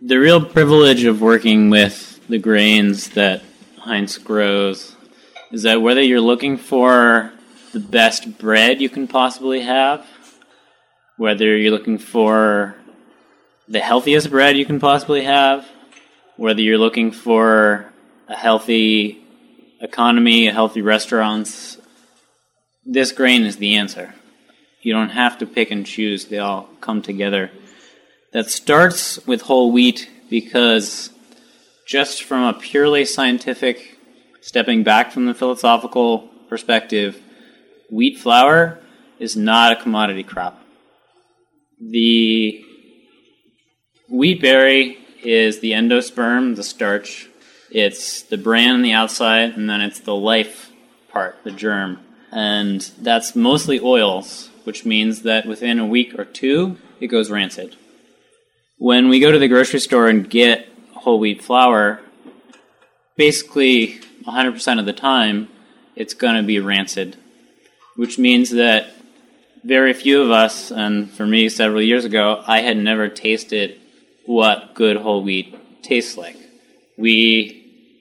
The 0.00 0.16
real 0.16 0.44
privilege 0.44 1.02
of 1.02 1.20
working 1.20 1.68
with 1.68 2.20
the 2.28 2.38
grains 2.38 3.08
that 3.10 3.42
Heinz 3.80 4.16
grows 4.16 4.94
is 5.50 5.64
that 5.64 5.82
whether 5.82 6.00
you're 6.00 6.20
looking 6.20 6.56
for 6.56 7.32
the 7.72 7.80
best 7.80 8.38
bread 8.38 8.80
you 8.80 8.88
can 8.88 9.08
possibly 9.08 9.62
have, 9.62 10.06
whether 11.16 11.56
you're 11.56 11.72
looking 11.72 11.98
for 11.98 12.76
the 13.66 13.80
healthiest 13.80 14.30
bread 14.30 14.56
you 14.56 14.64
can 14.64 14.78
possibly 14.78 15.24
have, 15.24 15.66
whether 16.36 16.62
you're 16.62 16.78
looking 16.78 17.10
for 17.10 17.92
a 18.28 18.36
healthy 18.36 19.25
economy, 19.86 20.46
healthy 20.46 20.82
restaurants, 20.82 21.78
this 22.84 23.12
grain 23.12 23.44
is 23.44 23.56
the 23.56 23.76
answer. 23.76 24.14
You 24.82 24.92
don't 24.92 25.10
have 25.10 25.38
to 25.38 25.46
pick 25.46 25.70
and 25.70 25.86
choose, 25.86 26.26
they 26.26 26.38
all 26.38 26.68
come 26.80 27.02
together. 27.02 27.50
That 28.32 28.50
starts 28.50 29.24
with 29.26 29.42
whole 29.42 29.72
wheat 29.72 30.10
because 30.28 31.10
just 31.86 32.24
from 32.24 32.42
a 32.42 32.52
purely 32.52 33.04
scientific, 33.04 33.96
stepping 34.40 34.82
back 34.82 35.12
from 35.12 35.26
the 35.26 35.34
philosophical 35.34 36.28
perspective, 36.48 37.20
wheat 37.90 38.18
flour 38.18 38.78
is 39.18 39.36
not 39.36 39.72
a 39.72 39.82
commodity 39.82 40.24
crop. 40.24 40.60
The 41.80 42.64
wheat 44.08 44.40
berry 44.40 44.98
is 45.22 45.60
the 45.60 45.72
endosperm, 45.72 46.56
the 46.56 46.64
starch. 46.64 47.28
It's 47.78 48.22
the 48.22 48.38
bran 48.38 48.76
on 48.76 48.80
the 48.80 48.94
outside, 48.94 49.52
and 49.52 49.68
then 49.68 49.82
it's 49.82 50.00
the 50.00 50.14
life 50.14 50.72
part, 51.10 51.36
the 51.44 51.50
germ. 51.50 52.00
And 52.32 52.80
that's 53.02 53.36
mostly 53.36 53.78
oils, 53.78 54.48
which 54.64 54.86
means 54.86 55.24
that 55.24 55.44
within 55.44 55.78
a 55.78 55.84
week 55.84 56.18
or 56.18 56.24
two, 56.24 56.78
it 57.00 57.08
goes 57.08 57.30
rancid. 57.30 57.76
When 58.78 59.10
we 59.10 59.20
go 59.20 59.30
to 59.30 59.38
the 59.38 59.46
grocery 59.46 59.80
store 59.80 60.08
and 60.08 60.30
get 60.30 60.66
whole 60.94 61.18
wheat 61.18 61.44
flour, 61.44 62.00
basically 63.14 64.00
100% 64.26 64.78
of 64.78 64.86
the 64.86 64.94
time, 64.94 65.48
it's 65.96 66.14
going 66.14 66.36
to 66.36 66.42
be 66.42 66.58
rancid, 66.58 67.18
which 67.94 68.18
means 68.18 68.52
that 68.52 68.88
very 69.64 69.92
few 69.92 70.22
of 70.22 70.30
us, 70.30 70.70
and 70.70 71.10
for 71.10 71.26
me 71.26 71.50
several 71.50 71.82
years 71.82 72.06
ago, 72.06 72.42
I 72.46 72.60
had 72.60 72.78
never 72.78 73.10
tasted 73.10 73.78
what 74.24 74.74
good 74.74 74.96
whole 74.96 75.22
wheat 75.22 75.82
tastes 75.82 76.16
like. 76.16 76.38
We 76.96 77.55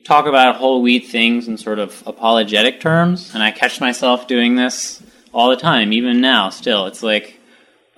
talk 0.06 0.28
about 0.28 0.56
whole 0.56 0.82
wheat 0.82 1.08
things 1.08 1.48
in 1.48 1.58
sort 1.58 1.80
of 1.80 2.02
apologetic 2.06 2.80
terms, 2.80 3.34
and 3.34 3.44
I 3.44 3.52
catch 3.52 3.82
myself 3.82 4.28
doing 4.28 4.56
this 4.56 5.04
all 5.34 5.50
the 5.50 5.58
time, 5.58 5.92
even 5.92 6.22
now, 6.22 6.50
still. 6.50 6.86
It's 6.86 7.04
like, 7.04 7.40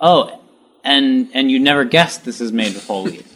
oh, 0.00 0.40
and 0.82 1.28
and 1.34 1.50
you 1.50 1.60
never 1.60 1.84
guessed 1.84 2.24
this 2.24 2.40
is 2.40 2.50
made 2.50 2.74
with 2.74 2.86
whole 2.86 3.04
wheat. 3.04 3.26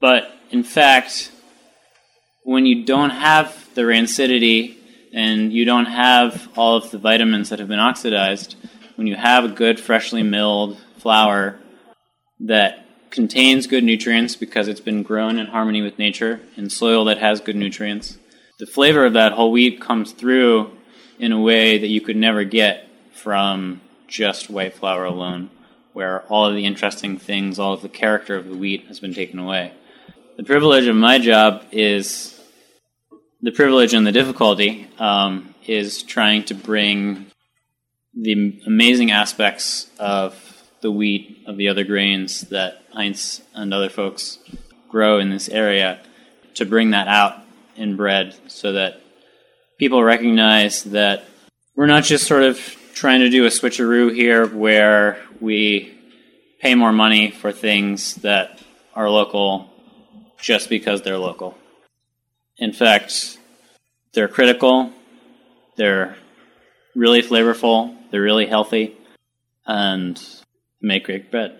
But 0.00 0.32
in 0.52 0.62
fact, 0.62 1.32
when 2.44 2.66
you 2.66 2.84
don't 2.84 3.10
have 3.10 3.68
the 3.74 3.82
rancidity 3.82 4.76
and 5.12 5.52
you 5.52 5.64
don't 5.64 5.86
have 5.86 6.48
all 6.56 6.76
of 6.76 6.92
the 6.92 6.98
vitamins 6.98 7.48
that 7.48 7.58
have 7.58 7.66
been 7.66 7.80
oxidized, 7.80 8.54
when 8.94 9.08
you 9.08 9.16
have 9.16 9.44
a 9.44 9.48
good 9.48 9.80
freshly 9.80 10.22
milled 10.22 10.78
flour 10.98 11.58
that 12.40 12.86
contains 13.10 13.66
good 13.66 13.84
nutrients 13.84 14.36
because 14.36 14.68
it's 14.68 14.80
been 14.80 15.02
grown 15.02 15.38
in 15.38 15.46
harmony 15.46 15.82
with 15.82 15.98
nature 15.98 16.40
in 16.56 16.70
soil 16.70 17.04
that 17.06 17.18
has 17.18 17.40
good 17.40 17.56
nutrients. 17.56 18.18
The 18.58 18.66
flavor 18.66 19.04
of 19.04 19.12
that 19.12 19.32
whole 19.32 19.52
wheat 19.52 19.80
comes 19.80 20.12
through 20.12 20.70
in 21.18 21.32
a 21.32 21.40
way 21.40 21.78
that 21.78 21.88
you 21.88 22.00
could 22.00 22.16
never 22.16 22.44
get 22.44 22.88
from 23.12 23.80
just 24.06 24.50
white 24.50 24.74
flour 24.74 25.04
alone, 25.04 25.50
where 25.92 26.22
all 26.22 26.46
of 26.46 26.54
the 26.54 26.64
interesting 26.64 27.18
things, 27.18 27.58
all 27.58 27.74
of 27.74 27.82
the 27.82 27.88
character 27.88 28.36
of 28.36 28.48
the 28.48 28.56
wheat 28.56 28.86
has 28.86 29.00
been 29.00 29.14
taken 29.14 29.38
away. 29.38 29.72
The 30.36 30.44
privilege 30.44 30.86
of 30.86 30.96
my 30.96 31.18
job 31.18 31.64
is 31.72 32.40
the 33.40 33.52
privilege 33.52 33.94
and 33.94 34.06
the 34.06 34.12
difficulty 34.12 34.88
um, 34.98 35.54
is 35.66 36.02
trying 36.02 36.44
to 36.44 36.54
bring 36.54 37.26
the 38.14 38.60
amazing 38.66 39.10
aspects 39.10 39.88
of 39.98 40.47
the 40.80 40.90
wheat 40.90 41.44
of 41.46 41.56
the 41.56 41.68
other 41.68 41.84
grains 41.84 42.42
that 42.42 42.82
Heinz 42.92 43.42
and 43.54 43.72
other 43.72 43.88
folks 43.88 44.38
grow 44.88 45.18
in 45.18 45.30
this 45.30 45.48
area 45.48 46.00
to 46.54 46.64
bring 46.64 46.90
that 46.90 47.08
out 47.08 47.40
in 47.76 47.96
bread 47.96 48.34
so 48.48 48.72
that 48.72 49.00
people 49.78 50.02
recognize 50.02 50.84
that 50.84 51.24
we're 51.76 51.86
not 51.86 52.04
just 52.04 52.26
sort 52.26 52.42
of 52.42 52.58
trying 52.94 53.20
to 53.20 53.30
do 53.30 53.44
a 53.44 53.48
switcheroo 53.48 54.14
here 54.14 54.46
where 54.46 55.22
we 55.40 55.94
pay 56.60 56.74
more 56.74 56.92
money 56.92 57.30
for 57.30 57.52
things 57.52 58.16
that 58.16 58.60
are 58.94 59.08
local 59.08 59.70
just 60.40 60.68
because 60.68 61.02
they're 61.02 61.18
local. 61.18 61.56
In 62.56 62.72
fact, 62.72 63.38
they're 64.12 64.26
critical, 64.26 64.92
they're 65.76 66.16
really 66.96 67.22
flavorful, 67.22 67.96
they're 68.10 68.22
really 68.22 68.46
healthy, 68.46 68.96
and 69.64 70.20
make 70.80 71.04
great 71.04 71.30
bread. 71.30 71.58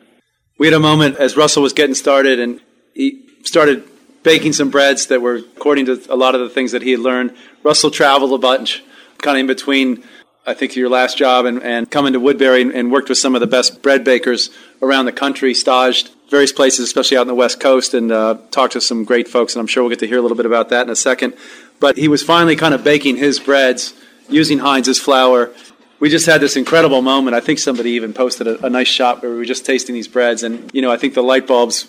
We 0.58 0.66
had 0.66 0.74
a 0.74 0.80
moment 0.80 1.16
as 1.16 1.36
Russell 1.36 1.62
was 1.62 1.72
getting 1.72 1.94
started, 1.94 2.40
and 2.40 2.60
he 2.94 3.24
started 3.44 3.84
baking 4.22 4.52
some 4.52 4.70
breads 4.70 5.06
that 5.06 5.22
were 5.22 5.36
according 5.36 5.86
to 5.86 6.00
a 6.10 6.16
lot 6.16 6.34
of 6.34 6.40
the 6.40 6.50
things 6.50 6.72
that 6.72 6.82
he 6.82 6.90
had 6.90 7.00
learned. 7.00 7.34
Russell 7.62 7.90
traveled 7.90 8.32
a 8.32 8.38
bunch, 8.38 8.82
kind 9.18 9.36
of 9.36 9.40
in 9.40 9.46
between, 9.46 10.02
I 10.46 10.54
think, 10.54 10.74
your 10.74 10.88
last 10.88 11.16
job 11.16 11.46
and, 11.46 11.62
and 11.62 11.90
coming 11.90 12.12
to 12.12 12.20
Woodbury 12.20 12.62
and, 12.62 12.72
and 12.72 12.92
worked 12.92 13.08
with 13.08 13.18
some 13.18 13.34
of 13.34 13.40
the 13.40 13.46
best 13.46 13.82
bread 13.82 14.04
bakers 14.04 14.50
around 14.82 15.04
the 15.04 15.12
country, 15.12 15.54
staged 15.54 16.10
various 16.30 16.52
places, 16.52 16.80
especially 16.80 17.16
out 17.16 17.22
on 17.22 17.26
the 17.26 17.34
West 17.34 17.60
Coast, 17.60 17.94
and 17.94 18.12
uh, 18.12 18.36
talked 18.50 18.72
to 18.74 18.80
some 18.80 19.04
great 19.04 19.28
folks. 19.28 19.54
And 19.54 19.60
I'm 19.60 19.66
sure 19.66 19.82
we'll 19.82 19.90
get 19.90 20.00
to 20.00 20.06
hear 20.06 20.18
a 20.18 20.22
little 20.22 20.36
bit 20.36 20.46
about 20.46 20.68
that 20.70 20.82
in 20.82 20.90
a 20.90 20.96
second. 20.96 21.34
But 21.80 21.96
he 21.96 22.08
was 22.08 22.22
finally 22.22 22.56
kind 22.56 22.74
of 22.74 22.84
baking 22.84 23.16
his 23.16 23.38
breads 23.38 23.94
using 24.28 24.58
Heinz's 24.58 24.98
flour. 24.98 25.52
We 26.00 26.10
just 26.10 26.26
had 26.26 26.40
this 26.40 26.54
incredible 26.54 27.02
moment. 27.02 27.34
I 27.34 27.40
think 27.40 27.58
somebody 27.58 27.90
even 27.90 28.12
posted 28.12 28.46
a, 28.46 28.64
a 28.66 28.70
nice 28.70 28.86
shot 28.86 29.20
where 29.20 29.32
we 29.32 29.36
were 29.38 29.44
just 29.44 29.66
tasting 29.66 29.94
these 29.94 30.06
breads, 30.06 30.44
and 30.44 30.70
you 30.72 30.80
know, 30.80 30.92
I 30.92 30.96
think 30.96 31.14
the 31.14 31.22
light 31.22 31.46
bulbs 31.46 31.88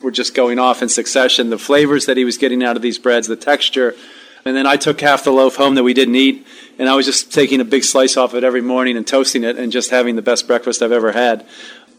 were 0.00 0.10
just 0.10 0.34
going 0.34 0.58
off 0.58 0.80
in 0.80 0.88
succession. 0.88 1.50
The 1.50 1.58
flavors 1.58 2.06
that 2.06 2.16
he 2.16 2.24
was 2.24 2.38
getting 2.38 2.64
out 2.64 2.76
of 2.76 2.82
these 2.82 2.98
breads, 2.98 3.26
the 3.26 3.36
texture. 3.36 3.94
And 4.46 4.56
then 4.56 4.66
I 4.66 4.76
took 4.76 5.02
half 5.02 5.24
the 5.24 5.30
loaf 5.30 5.56
home 5.56 5.74
that 5.74 5.82
we 5.82 5.92
didn't 5.92 6.14
eat, 6.14 6.46
and 6.78 6.88
I 6.88 6.94
was 6.94 7.04
just 7.04 7.30
taking 7.32 7.60
a 7.60 7.64
big 7.64 7.84
slice 7.84 8.16
off 8.16 8.32
it 8.32 8.42
every 8.42 8.62
morning 8.62 8.96
and 8.96 9.06
toasting 9.06 9.44
it 9.44 9.58
and 9.58 9.70
just 9.70 9.90
having 9.90 10.16
the 10.16 10.22
best 10.22 10.46
breakfast 10.46 10.80
I've 10.80 10.92
ever 10.92 11.12
had. 11.12 11.46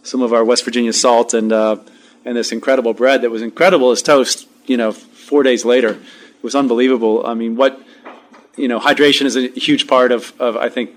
Some 0.01 0.23
of 0.23 0.33
our 0.33 0.43
West 0.43 0.65
Virginia 0.65 0.93
salt 0.93 1.35
and 1.35 1.53
uh, 1.53 1.77
and 2.25 2.35
this 2.35 2.51
incredible 2.51 2.95
bread 2.95 3.21
that 3.21 3.29
was 3.29 3.43
incredible 3.43 3.91
as 3.91 4.01
toast. 4.01 4.47
You 4.65 4.77
know, 4.77 4.91
four 4.91 5.43
days 5.43 5.63
later, 5.63 5.89
it 5.89 6.43
was 6.43 6.55
unbelievable. 6.55 7.23
I 7.23 7.35
mean, 7.35 7.55
what 7.55 7.79
you 8.57 8.67
know, 8.67 8.79
hydration 8.79 9.25
is 9.25 9.35
a 9.35 9.47
huge 9.49 9.87
part 9.87 10.11
of, 10.11 10.33
of 10.41 10.57
I 10.57 10.69
think 10.69 10.91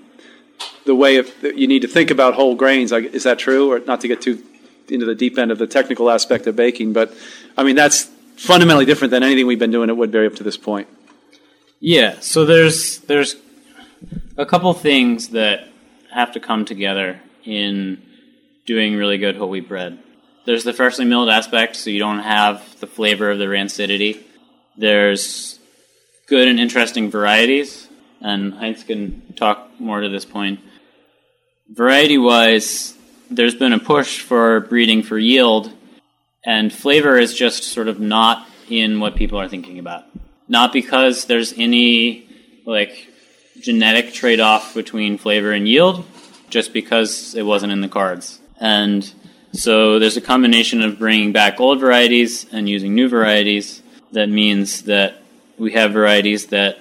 the 0.85 0.95
way 0.95 1.17
of, 1.17 1.31
you 1.43 1.67
need 1.67 1.81
to 1.81 1.87
think 1.87 2.11
about 2.11 2.33
whole 2.33 2.55
grains. 2.55 2.91
Is 2.91 3.23
that 3.23 3.39
true, 3.39 3.71
or 3.71 3.79
not 3.79 4.01
to 4.01 4.07
get 4.07 4.21
too 4.21 4.43
into 4.89 5.05
the 5.05 5.15
deep 5.15 5.37
end 5.37 5.51
of 5.51 5.57
the 5.57 5.67
technical 5.67 6.09
aspect 6.09 6.47
of 6.47 6.55
baking, 6.55 6.93
but 6.93 7.13
I 7.57 7.63
mean 7.63 7.75
that's 7.75 8.03
fundamentally 8.37 8.85
different 8.85 9.11
than 9.11 9.23
anything 9.23 9.47
we've 9.47 9.59
been 9.59 9.71
doing 9.71 9.89
at 9.89 9.97
Woodbury 9.97 10.27
up 10.27 10.35
to 10.35 10.43
this 10.43 10.57
point. 10.57 10.87
Yeah, 11.79 12.19
so 12.19 12.45
there's 12.45 12.99
there's 12.99 13.35
a 14.37 14.45
couple 14.45 14.73
things 14.73 15.29
that 15.29 15.67
have 16.11 16.33
to 16.33 16.39
come 16.39 16.65
together 16.65 17.19
in 17.43 18.01
doing 18.65 18.95
really 18.95 19.17
good 19.17 19.35
whole 19.35 19.49
wheat 19.49 19.67
bread. 19.67 19.99
There's 20.45 20.63
the 20.63 20.73
freshly 20.73 21.05
milled 21.05 21.29
aspect, 21.29 21.75
so 21.75 21.89
you 21.89 21.99
don't 21.99 22.19
have 22.19 22.79
the 22.79 22.87
flavor 22.87 23.31
of 23.31 23.39
the 23.39 23.45
rancidity. 23.45 24.21
There's 24.77 25.59
good 26.27 26.47
and 26.47 26.59
interesting 26.59 27.09
varieties, 27.09 27.87
and 28.21 28.53
Heinz 28.53 28.83
can 28.83 29.33
talk 29.35 29.71
more 29.79 30.01
to 30.01 30.09
this 30.09 30.25
point. 30.25 30.59
Variety 31.69 32.19
wise, 32.19 32.95
there's 33.31 33.55
been 33.55 33.73
a 33.73 33.79
push 33.79 34.21
for 34.21 34.59
breeding 34.59 35.01
for 35.01 35.17
yield, 35.17 35.71
and 36.45 36.71
flavor 36.71 37.17
is 37.17 37.33
just 37.33 37.63
sort 37.63 37.87
of 37.87 37.99
not 37.99 38.47
in 38.69 38.99
what 38.99 39.15
people 39.15 39.39
are 39.39 39.49
thinking 39.49 39.79
about. 39.79 40.03
Not 40.47 40.71
because 40.71 41.25
there's 41.25 41.53
any 41.57 42.29
like 42.67 43.07
genetic 43.59 44.13
trade 44.13 44.39
off 44.39 44.75
between 44.75 45.17
flavor 45.17 45.51
and 45.51 45.67
yield, 45.67 46.05
just 46.51 46.71
because 46.71 47.33
it 47.33 47.41
wasn't 47.41 47.71
in 47.71 47.81
the 47.81 47.89
cards. 47.89 48.39
And 48.59 49.11
so 49.51 49.97
there's 49.97 50.17
a 50.17 50.21
combination 50.21 50.83
of 50.83 50.99
bringing 50.99 51.31
back 51.31 51.59
old 51.59 51.79
varieties 51.79 52.45
and 52.51 52.69
using 52.69 52.93
new 52.93 53.09
varieties 53.09 53.81
that 54.11 54.29
means 54.29 54.83
that 54.83 55.19
we 55.57 55.71
have 55.71 55.93
varieties 55.93 56.47
that 56.47 56.77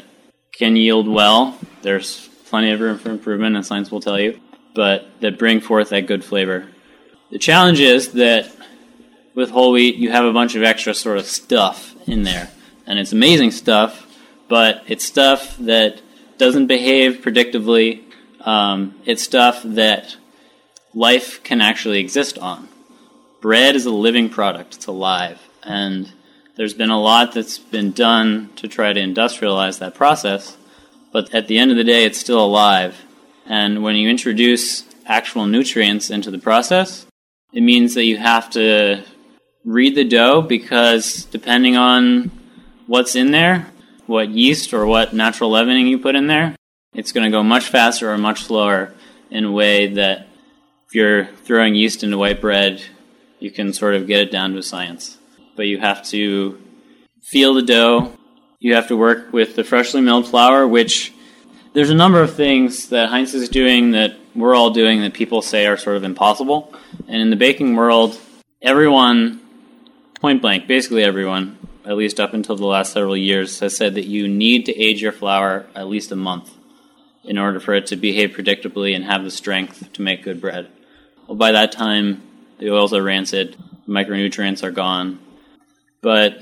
can 0.52 0.76
yield 0.76 1.08
well. 1.08 1.58
There's 1.80 2.28
plenty 2.48 2.70
of 2.70 2.80
room 2.80 2.98
for 2.98 3.08
improvement, 3.08 3.56
and 3.56 3.64
science 3.64 3.90
will 3.90 4.00
tell 4.02 4.20
you 4.20 4.38
but 4.74 5.08
that 5.20 5.38
bring 5.38 5.60
forth 5.60 5.90
that 5.90 6.06
good 6.06 6.24
flavor. 6.24 6.68
The 7.30 7.38
challenge 7.38 7.80
is 7.80 8.12
that 8.12 8.50
with 9.34 9.50
whole 9.50 9.72
wheat, 9.72 9.96
you 9.96 10.10
have 10.10 10.24
a 10.24 10.32
bunch 10.32 10.54
of 10.54 10.62
extra 10.62 10.94
sort 10.94 11.18
of 11.18 11.26
stuff 11.26 11.94
in 12.06 12.22
there. 12.22 12.50
And 12.86 12.98
it's 12.98 13.12
amazing 13.12 13.50
stuff, 13.50 14.06
but 14.48 14.84
it's 14.86 15.04
stuff 15.04 15.56
that 15.58 16.00
doesn't 16.38 16.66
behave 16.66 17.22
predictably. 17.22 18.02
Um, 18.40 18.94
it's 19.04 19.22
stuff 19.22 19.62
that 19.64 20.16
life 20.92 21.42
can 21.42 21.60
actually 21.60 22.00
exist 22.00 22.38
on. 22.38 22.68
Bread 23.40 23.76
is 23.76 23.86
a 23.86 23.90
living 23.90 24.28
product, 24.28 24.76
it's 24.76 24.86
alive. 24.86 25.40
And 25.62 26.12
there's 26.56 26.74
been 26.74 26.90
a 26.90 27.00
lot 27.00 27.32
that's 27.32 27.58
been 27.58 27.92
done 27.92 28.50
to 28.56 28.68
try 28.68 28.92
to 28.92 29.00
industrialize 29.00 29.80
that 29.80 29.94
process, 29.94 30.56
but 31.12 31.34
at 31.34 31.48
the 31.48 31.58
end 31.58 31.70
of 31.70 31.76
the 31.76 31.84
day, 31.84 32.04
it's 32.04 32.18
still 32.18 32.44
alive. 32.44 33.03
And 33.46 33.82
when 33.82 33.96
you 33.96 34.08
introduce 34.08 34.84
actual 35.06 35.46
nutrients 35.46 36.10
into 36.10 36.30
the 36.30 36.38
process, 36.38 37.06
it 37.52 37.62
means 37.62 37.94
that 37.94 38.04
you 38.04 38.16
have 38.16 38.50
to 38.50 39.04
read 39.64 39.94
the 39.94 40.04
dough 40.04 40.42
because 40.42 41.24
depending 41.26 41.76
on 41.76 42.30
what's 42.86 43.16
in 43.16 43.30
there, 43.30 43.66
what 44.06 44.28
yeast 44.28 44.74
or 44.74 44.86
what 44.86 45.14
natural 45.14 45.50
leavening 45.50 45.86
you 45.86 45.98
put 45.98 46.16
in 46.16 46.26
there, 46.26 46.56
it's 46.94 47.12
going 47.12 47.24
to 47.24 47.30
go 47.30 47.42
much 47.42 47.68
faster 47.68 48.10
or 48.10 48.18
much 48.18 48.44
slower 48.44 48.92
in 49.30 49.44
a 49.44 49.52
way 49.52 49.88
that 49.94 50.28
if 50.86 50.94
you're 50.94 51.26
throwing 51.26 51.74
yeast 51.74 52.04
into 52.04 52.18
white 52.18 52.40
bread, 52.40 52.82
you 53.40 53.50
can 53.50 53.72
sort 53.72 53.94
of 53.94 54.06
get 54.06 54.20
it 54.20 54.30
down 54.30 54.52
to 54.54 54.62
science. 54.62 55.18
But 55.56 55.66
you 55.66 55.78
have 55.78 56.04
to 56.06 56.60
feel 57.22 57.54
the 57.54 57.62
dough. 57.62 58.12
You 58.58 58.74
have 58.74 58.88
to 58.88 58.96
work 58.96 59.32
with 59.32 59.56
the 59.56 59.64
freshly 59.64 60.00
milled 60.00 60.28
flour, 60.28 60.66
which 60.66 61.12
there's 61.74 61.90
a 61.90 61.94
number 61.94 62.22
of 62.22 62.34
things 62.34 62.88
that 62.90 63.08
Heinz 63.08 63.34
is 63.34 63.48
doing 63.48 63.90
that 63.90 64.16
we're 64.34 64.54
all 64.54 64.70
doing 64.70 65.02
that 65.02 65.12
people 65.12 65.42
say 65.42 65.66
are 65.66 65.76
sort 65.76 65.96
of 65.96 66.04
impossible. 66.04 66.72
And 67.08 67.20
in 67.20 67.30
the 67.30 67.36
baking 67.36 67.74
world, 67.74 68.18
everyone, 68.62 69.40
point 70.20 70.40
blank, 70.40 70.68
basically 70.68 71.02
everyone, 71.02 71.58
at 71.84 71.96
least 71.96 72.20
up 72.20 72.32
until 72.32 72.56
the 72.56 72.66
last 72.66 72.92
several 72.92 73.16
years, 73.16 73.58
has 73.58 73.76
said 73.76 73.94
that 73.96 74.04
you 74.04 74.28
need 74.28 74.66
to 74.66 74.80
age 74.80 75.02
your 75.02 75.12
flour 75.12 75.66
at 75.74 75.88
least 75.88 76.12
a 76.12 76.16
month 76.16 76.52
in 77.24 77.38
order 77.38 77.58
for 77.58 77.74
it 77.74 77.86
to 77.88 77.96
behave 77.96 78.30
predictably 78.30 78.94
and 78.94 79.04
have 79.04 79.24
the 79.24 79.30
strength 79.30 79.92
to 79.92 80.02
make 80.02 80.22
good 80.22 80.40
bread. 80.40 80.68
Well, 81.26 81.36
by 81.36 81.52
that 81.52 81.72
time, 81.72 82.22
the 82.58 82.70
oils 82.70 82.92
are 82.92 83.02
rancid, 83.02 83.56
micronutrients 83.88 84.62
are 84.62 84.70
gone. 84.70 85.18
But 86.02 86.38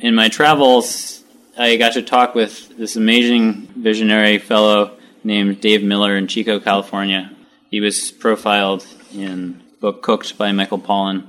in 0.00 0.14
my 0.14 0.28
travels, 0.28 1.21
I 1.56 1.76
got 1.76 1.92
to 1.94 2.02
talk 2.02 2.34
with 2.34 2.78
this 2.78 2.96
amazing 2.96 3.66
visionary 3.76 4.38
fellow 4.38 4.96
named 5.22 5.60
Dave 5.60 5.84
Miller 5.84 6.16
in 6.16 6.26
Chico, 6.26 6.58
California. 6.58 7.30
He 7.70 7.78
was 7.78 8.10
profiled 8.10 8.86
in 9.14 9.62
book 9.78 10.02
Cooked 10.02 10.38
by 10.38 10.52
Michael 10.52 10.78
Pollan 10.78 11.26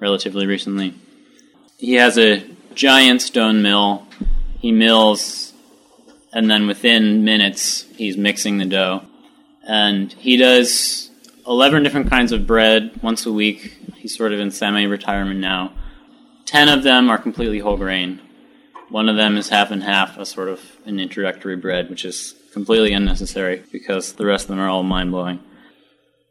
relatively 0.00 0.46
recently. 0.46 0.94
He 1.76 1.94
has 1.94 2.16
a 2.16 2.42
giant 2.74 3.20
stone 3.20 3.60
mill. 3.60 4.06
He 4.60 4.72
mills, 4.72 5.52
and 6.32 6.50
then 6.50 6.66
within 6.66 7.24
minutes, 7.24 7.82
he's 7.96 8.16
mixing 8.16 8.56
the 8.56 8.64
dough. 8.64 9.02
And 9.62 10.10
he 10.14 10.38
does 10.38 11.10
11 11.46 11.82
different 11.82 12.08
kinds 12.08 12.32
of 12.32 12.46
bread 12.46 13.02
once 13.02 13.26
a 13.26 13.32
week. 13.32 13.76
He's 13.96 14.16
sort 14.16 14.32
of 14.32 14.40
in 14.40 14.50
semi 14.50 14.84
retirement 14.84 15.40
now. 15.40 15.72
10 16.46 16.70
of 16.70 16.82
them 16.82 17.10
are 17.10 17.18
completely 17.18 17.58
whole 17.58 17.76
grain. 17.76 18.22
One 18.88 19.08
of 19.08 19.16
them 19.16 19.36
is 19.36 19.48
half 19.48 19.70
and 19.70 19.82
half, 19.82 20.16
a 20.16 20.24
sort 20.24 20.48
of 20.48 20.60
an 20.84 21.00
introductory 21.00 21.56
bread, 21.56 21.90
which 21.90 22.04
is 22.04 22.34
completely 22.52 22.92
unnecessary 22.92 23.62
because 23.72 24.12
the 24.12 24.26
rest 24.26 24.44
of 24.44 24.48
them 24.50 24.60
are 24.60 24.68
all 24.68 24.82
mind 24.82 25.10
blowing. 25.10 25.40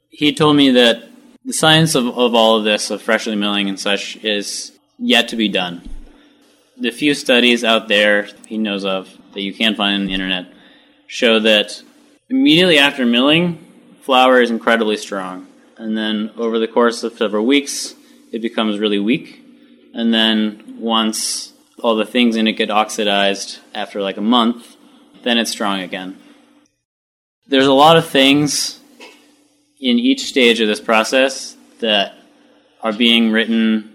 He 0.09 0.33
told 0.33 0.55
me 0.55 0.71
that 0.71 1.03
the 1.43 1.53
science 1.53 1.95
of, 1.95 2.07
of 2.07 2.33
all 2.33 2.57
of 2.57 2.63
this, 2.63 2.89
of 2.89 3.01
freshly 3.01 3.35
milling 3.35 3.67
and 3.67 3.79
such, 3.79 4.15
is 4.23 4.71
yet 4.97 5.27
to 5.29 5.35
be 5.35 5.49
done. 5.49 5.87
The 6.77 6.91
few 6.91 7.13
studies 7.13 7.63
out 7.63 7.87
there 7.87 8.29
he 8.47 8.57
knows 8.57 8.85
of 8.85 9.09
that 9.33 9.41
you 9.41 9.53
can 9.53 9.75
find 9.75 10.01
on 10.01 10.07
the 10.07 10.13
internet 10.13 10.47
show 11.07 11.39
that 11.41 11.81
immediately 12.29 12.79
after 12.79 13.05
milling, 13.05 13.63
flour 14.01 14.41
is 14.41 14.49
incredibly 14.49 14.97
strong. 14.97 15.47
And 15.77 15.97
then 15.97 16.31
over 16.37 16.57
the 16.57 16.67
course 16.67 17.03
of 17.03 17.17
several 17.17 17.45
weeks, 17.45 17.95
it 18.31 18.41
becomes 18.41 18.79
really 18.79 18.99
weak. 18.99 19.41
And 19.93 20.13
then 20.13 20.77
once 20.79 21.53
all 21.81 21.95
the 21.95 22.05
things 22.05 22.35
in 22.35 22.47
it 22.47 22.53
get 22.53 22.71
oxidized 22.71 23.59
after 23.73 24.01
like 24.01 24.17
a 24.17 24.21
month, 24.21 24.75
then 25.23 25.37
it's 25.37 25.51
strong 25.51 25.81
again. 25.81 26.17
There's 27.47 27.67
a 27.67 27.73
lot 27.73 27.97
of 27.97 28.07
things 28.07 28.79
in 29.79 29.99
each 29.99 30.25
stage 30.25 30.61
of 30.61 30.67
this 30.67 30.79
process 30.79 31.55
that 31.79 32.15
are 32.81 32.93
being 32.93 33.31
written 33.31 33.91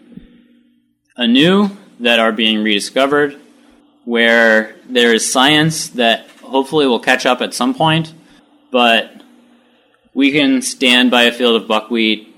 anew, 1.16 1.70
that 2.00 2.18
are 2.18 2.32
being 2.32 2.62
rediscovered, 2.62 3.38
where 4.04 4.76
there 4.88 5.14
is 5.14 5.30
science 5.30 5.88
that 5.90 6.26
hopefully 6.42 6.86
will 6.86 7.00
catch 7.00 7.26
up 7.26 7.40
at 7.40 7.54
some 7.54 7.74
point, 7.74 8.12
but 8.70 9.22
we 10.14 10.32
can 10.32 10.62
stand 10.62 11.10
by 11.10 11.22
a 11.24 11.32
field 11.32 11.60
of 11.60 11.68
buckwheat, 11.68 12.34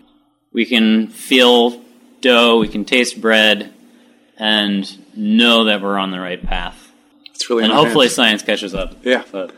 we 0.52 0.66
can 0.66 1.08
feel 1.08 1.82
dough, 2.20 2.58
we 2.58 2.68
can 2.68 2.84
taste 2.84 3.20
bread, 3.20 3.72
and 4.36 5.01
know 5.14 5.64
that 5.64 5.80
we're 5.82 5.98
on 5.98 6.10
the 6.10 6.20
right 6.20 6.42
path. 6.42 6.90
It's 7.34 7.48
really 7.48 7.64
and 7.64 7.72
hopefully 7.72 8.06
hands. 8.06 8.14
science 8.14 8.42
catches 8.42 8.74
up. 8.74 8.96
Yeah. 9.04 9.24
But 9.30 9.54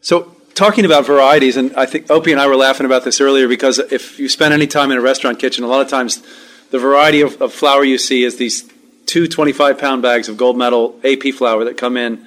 So, 0.00 0.34
talking 0.54 0.84
about 0.84 1.06
varieties, 1.06 1.56
and 1.56 1.74
I 1.74 1.86
think 1.86 2.10
Opie 2.10 2.32
and 2.32 2.40
I 2.40 2.46
were 2.46 2.56
laughing 2.56 2.86
about 2.86 3.04
this 3.04 3.20
earlier 3.20 3.48
because 3.48 3.78
if 3.78 4.18
you 4.18 4.28
spend 4.28 4.52
any 4.52 4.66
time 4.66 4.90
in 4.90 4.98
a 4.98 5.00
restaurant 5.00 5.38
kitchen, 5.38 5.64
a 5.64 5.68
lot 5.68 5.80
of 5.80 5.88
times 5.88 6.22
the 6.70 6.78
variety 6.78 7.20
of, 7.20 7.40
of 7.40 7.52
flour 7.52 7.84
you 7.84 7.98
see 7.98 8.24
is 8.24 8.36
these 8.36 8.68
two 9.06 9.26
25 9.26 9.78
pound 9.78 10.02
bags 10.02 10.28
of 10.28 10.36
gold 10.36 10.58
medal 10.58 11.00
AP 11.02 11.34
flour 11.34 11.64
that 11.64 11.76
come 11.76 11.96
in. 11.96 12.26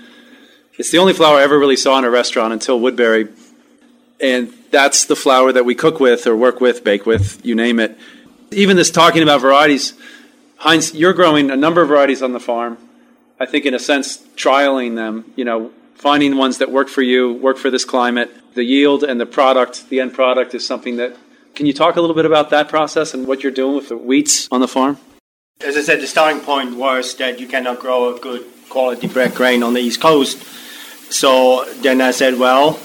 It's 0.78 0.92
the 0.92 0.98
only 0.98 1.14
flour 1.14 1.38
I 1.38 1.44
ever 1.44 1.60
really 1.60 1.76
saw 1.76 2.00
in 2.00 2.06
a 2.06 2.10
restaurant 2.10 2.54
until 2.54 2.80
Woodbury. 2.80 3.28
And 4.20 4.54
that's 4.72 5.06
the 5.06 5.16
flour 5.16 5.52
that 5.52 5.66
we 5.66 5.76
cook 5.76 6.00
with 6.00 6.26
or 6.26 6.36
work 6.36 6.62
with, 6.62 6.84
bake 6.84 7.06
with, 7.06 7.46
you 7.46 7.56
name 7.56 7.80
it. 7.80 7.98
Even 8.52 8.78
this 8.78 8.90
talking 8.90 9.22
about 9.22 9.42
varieties, 9.42 9.94
Heinz, 10.62 10.94
you're 10.94 11.14
growing 11.14 11.50
a 11.50 11.56
number 11.56 11.82
of 11.82 11.88
varieties 11.88 12.22
on 12.22 12.34
the 12.34 12.40
farm. 12.40 12.78
I 13.40 13.48
think, 13.48 13.66
in 13.66 13.74
a 13.74 13.80
sense, 13.80 14.20
trialing 14.36 14.96
them, 14.96 15.34
you 15.36 15.44
know, 15.44 15.72
finding 15.96 16.38
ones 16.38 16.60
that 16.60 16.72
work 16.72 16.88
for 16.88 17.02
you, 17.02 17.34
work 17.34 17.58
for 17.58 17.72
this 17.72 17.84
climate. 17.84 18.30
The 18.54 18.64
yield 18.64 19.04
and 19.04 19.20
the 19.20 19.26
product, 19.26 19.90
the 19.90 20.00
end 20.00 20.14
product, 20.14 20.54
is 20.54 20.64
something 20.66 20.98
that. 20.98 21.18
Can 21.56 21.66
you 21.66 21.74
talk 21.74 21.96
a 21.96 22.02
little 22.02 22.16
bit 22.16 22.28
about 22.28 22.52
that 22.52 22.70
process 22.70 23.16
and 23.16 23.26
what 23.26 23.42
you're 23.42 23.52
doing 23.52 23.76
with 23.76 23.90
the 23.90 23.98
wheats 23.98 24.48
on 24.52 24.62
the 24.62 24.68
farm? 24.68 25.00
As 25.66 25.76
I 25.76 25.82
said, 25.82 26.00
the 26.00 26.06
starting 26.06 26.42
point 26.42 26.76
was 26.76 27.16
that 27.16 27.40
you 27.40 27.48
cannot 27.48 27.80
grow 27.80 28.16
a 28.16 28.20
good 28.20 28.46
quality 28.70 29.08
bread 29.08 29.34
grain 29.34 29.64
on 29.64 29.74
the 29.74 29.82
East 29.82 30.00
Coast. 30.00 30.44
So 31.12 31.66
then 31.82 32.02
I 32.02 32.12
said, 32.12 32.38
well, 32.38 32.80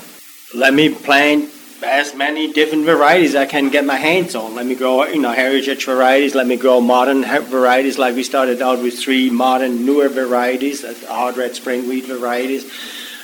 let 0.55 0.73
me 0.73 0.95
plant 0.95 1.51
as 1.83 2.15
many 2.15 2.53
different 2.53 2.85
varieties 2.85 3.35
I 3.35 3.47
can 3.47 3.69
get 3.69 3.85
my 3.85 3.97
hands 3.97 4.35
on. 4.35 4.55
Let 4.55 4.67
me 4.67 4.75
grow, 4.75 5.05
you 5.05 5.21
know, 5.21 5.33
heritage 5.33 5.85
varieties. 5.85 6.35
Let 6.35 6.47
me 6.47 6.57
grow 6.57 6.81
modern 6.81 7.25
varieties. 7.25 7.99
Like 7.99 8.15
we 8.15 8.23
started 8.23 8.63
out 8.63 8.83
with 8.83 8.99
three 8.99 9.31
modern, 9.31 9.85
newer 9.85 10.09
varieties, 10.09 10.85
hard 11.07 11.37
red 11.37 11.55
spring 11.55 11.89
wheat 11.89 12.07
varieties. 12.07 12.71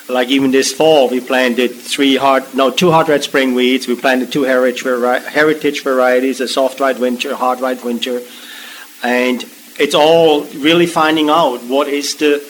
Like 0.09 0.29
even 0.29 0.51
this 0.51 0.73
fall, 0.73 1.09
we 1.09 1.21
planted 1.21 1.69
three 1.69 2.17
hard, 2.17 2.55
no, 2.55 2.71
two 2.71 2.91
hard 2.91 3.09
red 3.09 3.23
spring 3.23 3.55
wheats. 3.55 3.87
We 3.87 3.97
planted 3.97 4.33
two 4.33 4.43
heritage, 4.43 4.83
heritage 4.83 5.83
varieties, 5.83 6.41
a 6.41 6.49
soft 6.49 6.81
white 6.81 6.99
winter, 6.99 7.35
hard 7.35 7.61
white 7.61 7.85
winter, 7.85 8.21
and 9.03 9.45
it's 9.79 9.95
all 9.95 10.43
really 10.45 10.87
finding 10.87 11.31
out 11.31 11.63
what 11.63 11.89
is 11.89 12.17
the 12.17 12.43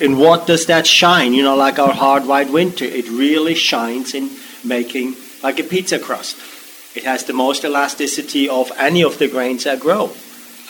and 0.00 0.18
what 0.18 0.46
does 0.46 0.66
that 0.66 0.86
shine? 0.86 1.32
You 1.32 1.42
know, 1.42 1.56
like 1.56 1.78
our 1.78 1.92
hard 1.92 2.26
white 2.26 2.50
winter, 2.50 2.84
it 2.84 3.08
really 3.08 3.54
shines 3.54 4.14
in 4.14 4.30
making 4.64 5.16
like 5.42 5.58
a 5.58 5.64
pizza 5.64 5.98
crust. 5.98 6.36
It 6.96 7.04
has 7.04 7.24
the 7.24 7.32
most 7.32 7.64
elasticity 7.64 8.48
of 8.48 8.72
any 8.78 9.02
of 9.02 9.18
the 9.18 9.28
grains 9.28 9.66
I 9.66 9.76
grow. 9.76 10.12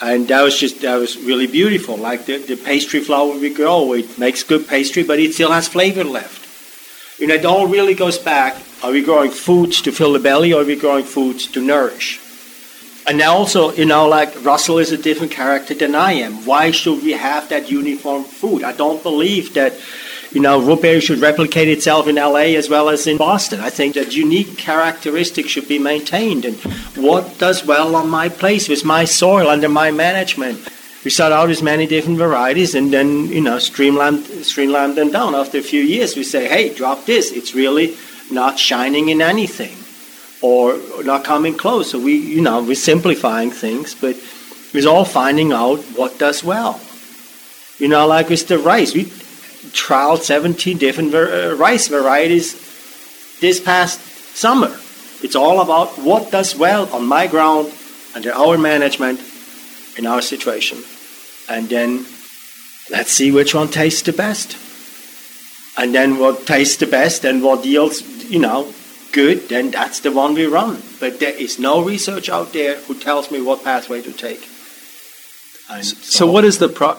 And 0.01 0.27
that 0.27 0.41
was 0.41 0.59
just 0.59 0.81
that 0.81 0.97
was 0.97 1.17
really 1.17 1.47
beautiful. 1.47 1.97
Like 1.97 2.25
the, 2.25 2.37
the 2.37 2.55
pastry 2.55 2.99
flour 2.99 3.37
we 3.37 3.53
grow, 3.53 3.93
it 3.93 4.19
makes 4.19 4.43
good 4.43 4.67
pastry, 4.67 5.03
but 5.03 5.19
it 5.19 5.33
still 5.33 5.51
has 5.51 5.67
flavor 5.67 6.03
left. 6.03 6.43
You 7.19 7.27
know, 7.27 7.33
it 7.33 7.45
all 7.45 7.67
really 7.67 7.95
goes 7.95 8.19
back. 8.19 8.61
Are 8.83 8.91
we 8.91 9.01
growing 9.01 9.31
foods 9.31 9.81
to 9.81 9.91
fill 9.91 10.13
the 10.13 10.19
belly 10.19 10.53
or 10.53 10.61
are 10.61 10.65
we 10.65 10.75
growing 10.75 11.05
foods 11.05 11.47
to 11.47 11.61
nourish? 11.61 12.19
And 13.07 13.17
now 13.17 13.37
also, 13.37 13.71
you 13.71 13.85
know, 13.85 14.07
like 14.07 14.43
Russell 14.43 14.79
is 14.79 14.91
a 14.91 14.97
different 14.97 15.31
character 15.31 15.73
than 15.73 15.95
I 15.95 16.11
am. 16.13 16.45
Why 16.45 16.71
should 16.71 17.01
we 17.01 17.13
have 17.13 17.47
that 17.49 17.71
uniform 17.71 18.25
food? 18.25 18.63
I 18.63 18.73
don't 18.73 19.01
believe 19.01 19.53
that, 19.53 19.73
you 20.31 20.41
know, 20.41 20.75
beer 20.75 20.99
should 21.01 21.19
replicate 21.19 21.69
itself 21.69 22.07
in 22.07 22.15
LA 22.15 22.55
as 22.57 22.69
well 22.69 22.89
as 22.89 23.07
in 23.07 23.17
Boston. 23.17 23.59
I 23.59 23.69
think 23.69 23.95
that 23.95 24.15
unique 24.15 24.57
characteristics 24.57 25.49
should 25.49 25.67
be 25.67 25.79
maintained. 25.79 26.45
And 26.45 26.57
what 26.95 27.37
does 27.37 27.65
well 27.65 27.95
on 27.95 28.09
my 28.09 28.29
place 28.29 28.67
with 28.67 28.83
my 28.83 29.05
soil 29.05 29.47
under 29.47 29.69
my 29.69 29.91
management? 29.91 30.67
We 31.03 31.11
start 31.11 31.31
out 31.31 31.47
with 31.47 31.63
many 31.63 31.87
different 31.87 32.17
varieties 32.17 32.75
and 32.75 32.91
then, 32.91 33.27
you 33.27 33.39
know, 33.39 33.59
streamline, 33.59 34.23
streamline 34.43 34.95
them 34.95 35.11
down. 35.11 35.35
After 35.35 35.59
a 35.59 35.61
few 35.61 35.81
years, 35.81 36.15
we 36.15 36.23
say, 36.23 36.47
hey, 36.47 36.73
drop 36.73 37.05
this. 37.05 37.31
It's 37.31 37.55
really 37.55 37.95
not 38.29 38.59
shining 38.59 39.07
in 39.09 39.21
anything 39.21 39.77
or 40.41 40.77
not 41.03 41.23
coming 41.23 41.55
close. 41.55 41.91
So 41.91 41.99
we, 41.99 42.17
you 42.17 42.41
know, 42.41 42.61
we're 42.61 42.75
simplifying 42.75 43.51
things, 43.51 43.95
but 43.95 44.17
it's 44.73 44.85
all 44.85 45.05
finding 45.05 45.53
out 45.53 45.79
what 45.95 46.19
does 46.19 46.43
well. 46.43 46.81
You 47.77 47.87
know, 47.87 48.07
like 48.07 48.29
with 48.29 48.47
the 48.47 48.57
rice, 48.57 48.93
we 48.93 49.05
trialed 49.73 50.21
17 50.21 50.77
different 50.77 51.11
ver- 51.11 51.51
uh, 51.51 51.55
rice 51.55 51.87
varieties 51.87 52.53
this 53.39 53.59
past 53.59 53.99
summer. 54.35 54.75
It's 55.23 55.35
all 55.35 55.61
about 55.61 55.97
what 55.97 56.31
does 56.31 56.55
well 56.55 56.87
on 56.93 57.05
my 57.07 57.27
ground 57.27 57.71
under 58.15 58.33
our 58.33 58.57
management 58.57 59.19
in 59.97 60.05
our 60.05 60.21
situation. 60.21 60.83
And 61.49 61.69
then 61.69 62.05
let's 62.89 63.11
see 63.11 63.31
which 63.31 63.55
one 63.55 63.69
tastes 63.69 64.01
the 64.01 64.13
best. 64.13 64.57
And 65.77 65.93
then 65.93 66.17
what 66.17 66.45
tastes 66.47 66.77
the 66.77 66.87
best 66.87 67.23
and 67.23 67.43
what 67.43 67.65
yields, 67.65 68.01
you 68.29 68.39
know, 68.39 68.73
good, 69.11 69.49
then 69.49 69.71
that's 69.71 69.99
the 69.99 70.11
one 70.11 70.33
we 70.33 70.45
run. 70.45 70.81
But 70.99 71.19
there 71.19 71.33
is 71.33 71.59
no 71.59 71.83
research 71.83 72.29
out 72.29 72.53
there 72.53 72.77
who 72.81 72.95
tells 72.95 73.31
me 73.31 73.41
what 73.41 73.63
pathway 73.63 74.01
to 74.01 74.11
take. 74.11 74.47
And 75.69 75.85
So, 75.85 76.25
what 76.25 76.45
is 76.45 76.59
the 76.59 76.69
pro- 76.69 76.97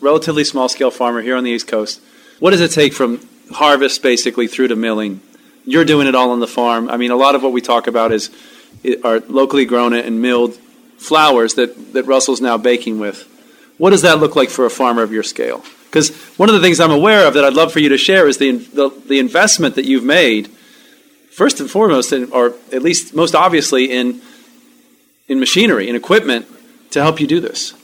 relatively 0.00 0.44
small 0.44 0.68
scale 0.68 0.90
farmer 0.90 1.22
here 1.22 1.36
on 1.36 1.44
the 1.44 1.50
East 1.50 1.68
Coast. 1.68 2.00
What 2.38 2.50
does 2.50 2.60
it 2.60 2.70
take 2.70 2.92
from 2.92 3.20
harvest 3.52 4.02
basically 4.02 4.46
through 4.46 4.68
to 4.68 4.76
milling? 4.76 5.20
You're 5.64 5.84
doing 5.84 6.06
it 6.06 6.14
all 6.14 6.30
on 6.30 6.40
the 6.40 6.46
farm. 6.46 6.88
I 6.88 6.96
mean, 6.96 7.10
a 7.10 7.16
lot 7.16 7.34
of 7.34 7.42
what 7.42 7.52
we 7.52 7.60
talk 7.60 7.86
about 7.86 8.12
is 8.12 8.30
are 9.04 9.20
locally 9.20 9.64
grown 9.64 9.92
and 9.92 10.22
milled 10.22 10.54
flours 10.98 11.54
that 11.54 11.92
that 11.92 12.04
Russell's 12.04 12.40
now 12.40 12.56
baking 12.56 12.98
with. 12.98 13.26
What 13.78 13.90
does 13.90 14.02
that 14.02 14.20
look 14.20 14.36
like 14.36 14.50
for 14.50 14.66
a 14.66 14.70
farmer 14.70 15.02
of 15.02 15.12
your 15.12 15.22
scale? 15.22 15.64
Because 15.84 16.14
one 16.36 16.48
of 16.48 16.54
the 16.54 16.60
things 16.60 16.78
I'm 16.78 16.90
aware 16.90 17.26
of 17.26 17.34
that 17.34 17.44
I'd 17.44 17.54
love 17.54 17.72
for 17.72 17.80
you 17.80 17.88
to 17.90 17.98
share 17.98 18.28
is 18.28 18.38
the 18.38 18.52
the, 18.52 18.90
the 19.06 19.18
investment 19.18 19.74
that 19.74 19.84
you've 19.84 20.04
made, 20.04 20.48
first 21.30 21.60
and 21.60 21.70
foremost, 21.70 22.12
in, 22.12 22.30
or 22.32 22.54
at 22.72 22.82
least 22.82 23.14
most 23.14 23.34
obviously 23.34 23.90
in 23.90 24.20
in 25.28 25.40
machinery 25.40 25.88
and 25.88 25.96
equipment 25.96 26.46
to 26.90 27.02
help 27.02 27.20
you 27.20 27.26
do 27.26 27.40
this. 27.40 27.74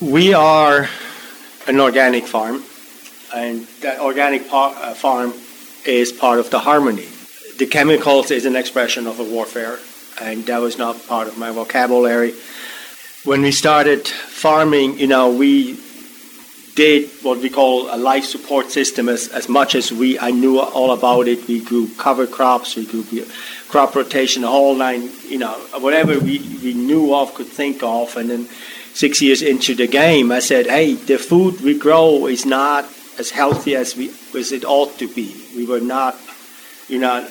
We 0.00 0.34
are 0.34 0.88
an 1.66 1.80
organic 1.80 2.26
farm, 2.26 2.62
and 3.34 3.66
that 3.80 4.00
organic 4.00 4.48
par- 4.48 4.74
uh, 4.76 4.94
farm 4.94 5.34
is 5.84 6.12
part 6.12 6.38
of 6.38 6.50
the 6.50 6.58
harmony. 6.58 7.08
The 7.58 7.66
chemicals 7.66 8.30
is 8.30 8.44
an 8.46 8.56
expression 8.56 9.06
of 9.06 9.18
a 9.20 9.24
warfare, 9.24 9.78
and 10.20 10.44
that 10.46 10.60
was 10.60 10.78
not 10.78 11.06
part 11.06 11.28
of 11.28 11.38
my 11.38 11.50
vocabulary. 11.50 12.34
When 13.24 13.42
we 13.42 13.50
started 13.50 14.06
farming, 14.06 14.98
you 14.98 15.06
know, 15.06 15.32
we 15.32 15.78
did 16.76 17.08
what 17.22 17.38
we 17.38 17.48
call 17.48 17.92
a 17.92 17.96
life 17.96 18.24
support 18.24 18.70
system 18.70 19.08
as, 19.08 19.28
as 19.28 19.48
much 19.48 19.74
as 19.74 19.90
we 19.90 20.18
I 20.18 20.30
knew 20.30 20.60
all 20.60 20.92
about 20.92 21.26
it. 21.26 21.48
We 21.48 21.60
grew 21.60 21.88
cover 21.96 22.26
crops, 22.26 22.76
we 22.76 22.84
grew 22.84 23.04
crop 23.68 23.94
rotation, 23.96 24.42
the 24.42 24.48
whole 24.48 24.74
nine, 24.76 25.08
you 25.26 25.38
know, 25.38 25.54
whatever 25.80 26.18
we, 26.20 26.38
we 26.62 26.74
knew 26.74 27.14
of, 27.14 27.34
could 27.34 27.48
think 27.48 27.82
of. 27.82 28.16
And 28.16 28.30
then 28.30 28.48
six 28.96 29.20
years 29.20 29.42
into 29.42 29.74
the 29.74 29.86
game, 29.86 30.32
I 30.32 30.38
said, 30.38 30.66
hey, 30.66 30.94
the 30.94 31.18
food 31.18 31.60
we 31.60 31.78
grow 31.78 32.26
is 32.26 32.46
not 32.46 32.88
as 33.18 33.30
healthy 33.30 33.76
as 33.76 33.94
we 33.94 34.10
as 34.34 34.52
it 34.52 34.64
ought 34.64 34.98
to 34.98 35.06
be. 35.06 35.36
We 35.54 35.66
were 35.66 35.80
not, 35.80 36.16
you 36.88 36.98
know, 36.98 37.28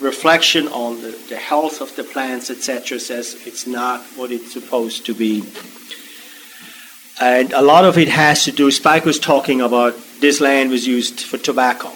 reflection 0.00 0.68
on 0.68 1.00
the, 1.00 1.12
the 1.30 1.36
health 1.36 1.80
of 1.80 1.96
the 1.96 2.04
plants, 2.04 2.50
etc., 2.50 3.00
says 3.00 3.40
it's 3.46 3.66
not 3.66 4.02
what 4.16 4.30
it's 4.30 4.52
supposed 4.52 5.06
to 5.06 5.14
be. 5.14 5.44
And 7.20 7.54
a 7.54 7.62
lot 7.62 7.86
of 7.86 7.96
it 7.96 8.08
has 8.08 8.44
to 8.44 8.52
do, 8.52 8.70
Spike 8.70 9.06
was 9.06 9.18
talking 9.18 9.62
about 9.62 9.96
this 10.20 10.42
land 10.42 10.70
was 10.70 10.86
used 10.86 11.20
for 11.20 11.38
tobacco. 11.38 11.90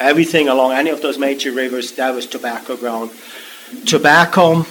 Everything 0.00 0.48
along 0.48 0.72
any 0.72 0.90
of 0.90 1.00
those 1.02 1.18
major 1.18 1.52
rivers, 1.52 1.92
that 1.92 2.14
was 2.14 2.26
tobacco 2.26 2.76
ground. 2.76 3.12
Tobacco 3.86 4.66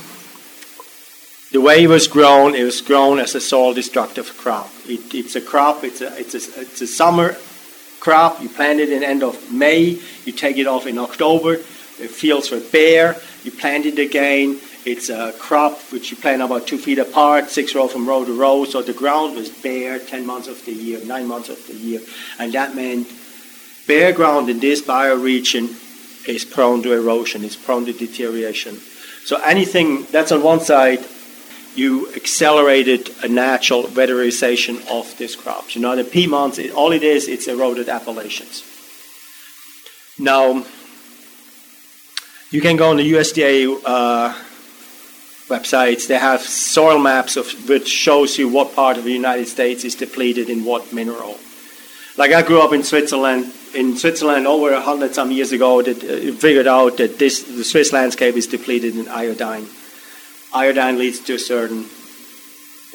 the 1.55 1.61
way 1.61 1.85
it 1.85 1.87
was 1.87 2.09
grown, 2.09 2.53
it 2.53 2.65
was 2.65 2.81
grown 2.81 3.17
as 3.17 3.33
a 3.33 3.39
soil 3.39 3.73
destructive 3.73 4.35
crop. 4.35 4.69
It, 4.89 5.15
it's 5.15 5.37
a 5.37 5.41
crop, 5.41 5.85
it's 5.85 6.01
a, 6.01 6.13
it's, 6.19 6.33
a, 6.33 6.59
it's 6.59 6.81
a 6.81 6.85
summer 6.85 7.37
crop. 8.01 8.41
You 8.41 8.49
plant 8.49 8.81
it 8.81 8.91
in 8.91 9.05
end 9.05 9.23
of 9.23 9.53
May, 9.53 9.97
you 10.25 10.33
take 10.33 10.57
it 10.57 10.67
off 10.67 10.85
in 10.85 10.97
October, 10.97 11.55
the 11.55 12.09
fields 12.09 12.51
were 12.51 12.59
bare, 12.59 13.15
you 13.45 13.51
plant 13.51 13.85
it 13.85 13.99
again. 13.99 14.59
It's 14.85 15.07
a 15.07 15.31
crop 15.39 15.79
which 15.93 16.11
you 16.11 16.17
plant 16.17 16.41
about 16.41 16.67
two 16.67 16.77
feet 16.77 16.99
apart, 16.99 17.49
six 17.49 17.73
rows 17.73 17.93
from 17.93 18.05
row 18.05 18.25
to 18.25 18.37
row, 18.37 18.65
so 18.65 18.81
the 18.81 18.91
ground 18.91 19.37
was 19.37 19.47
bare 19.47 19.97
10 19.97 20.25
months 20.25 20.49
of 20.49 20.63
the 20.65 20.73
year, 20.73 21.05
nine 21.05 21.25
months 21.25 21.47
of 21.47 21.65
the 21.67 21.73
year. 21.73 22.01
And 22.37 22.51
that 22.51 22.75
meant 22.75 23.07
bare 23.87 24.11
ground 24.11 24.49
in 24.49 24.59
this 24.59 24.81
bioregion 24.81 25.69
is 26.27 26.43
prone 26.43 26.83
to 26.83 26.91
erosion, 26.91 27.45
it's 27.45 27.55
prone 27.55 27.85
to 27.85 27.93
deterioration. 27.93 28.75
So 29.23 29.37
anything 29.37 30.03
that's 30.11 30.33
on 30.33 30.43
one 30.43 30.59
side, 30.59 30.99
you 31.77 32.13
accelerated 32.15 33.09
a 33.23 33.27
natural 33.27 33.83
weatherization 33.83 34.85
of 34.89 35.17
these 35.17 35.35
crops. 35.35 35.75
You 35.75 35.81
know, 35.81 35.95
the 35.95 36.03
Piedmont, 36.03 36.59
all 36.73 36.91
it 36.91 37.03
is, 37.03 37.27
it's 37.27 37.47
eroded 37.47 37.89
Appalachians. 37.89 38.63
Now, 40.17 40.65
you 42.51 42.61
can 42.61 42.77
go 42.77 42.89
on 42.89 42.97
the 42.97 43.11
USDA 43.13 43.81
uh, 43.83 44.33
websites. 45.47 46.07
They 46.07 46.17
have 46.17 46.41
soil 46.41 46.99
maps 46.99 47.35
of 47.35 47.67
which 47.67 47.87
shows 47.87 48.37
you 48.37 48.47
what 48.47 48.75
part 48.75 48.97
of 48.97 49.03
the 49.03 49.11
United 49.11 49.47
States 49.47 49.83
is 49.83 49.95
depleted 49.95 50.49
in 50.49 50.63
what 50.63 50.93
mineral. 50.93 51.37
Like 52.17 52.31
I 52.31 52.41
grew 52.41 52.61
up 52.61 52.73
in 52.73 52.83
Switzerland. 52.83 53.53
In 53.73 53.97
Switzerland, 53.97 54.47
over 54.47 54.71
a 54.71 54.79
hundred 54.79 55.13
some 55.13 55.31
years 55.31 55.51
ago, 55.51 55.81
that 55.81 56.01
uh, 56.01 56.33
figured 56.37 56.65
out 56.65 56.95
that 56.95 57.19
this 57.19 57.43
the 57.43 57.65
Swiss 57.65 57.91
landscape 57.91 58.35
is 58.37 58.47
depleted 58.47 58.95
in 58.95 59.09
iodine. 59.09 59.67
Iodine 60.55 60.97
leads 60.97 61.19
to 61.19 61.33
a 61.33 61.39
certain 61.39 61.85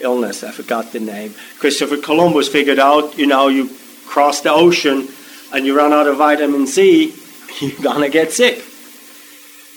illness. 0.00 0.42
I 0.42 0.50
forgot 0.50 0.92
the 0.92 1.00
name. 1.00 1.34
Christopher 1.58 1.98
Columbus 1.98 2.48
figured 2.48 2.78
out. 2.78 3.18
You 3.18 3.26
know, 3.26 3.48
you 3.48 3.68
cross 4.06 4.40
the 4.40 4.50
ocean 4.50 5.08
and 5.52 5.66
you 5.66 5.76
run 5.76 5.92
out 5.92 6.06
of 6.06 6.16
vitamin 6.16 6.66
C, 6.66 7.14
you're 7.60 7.82
gonna 7.82 8.08
get 8.08 8.32
sick. 8.32 8.64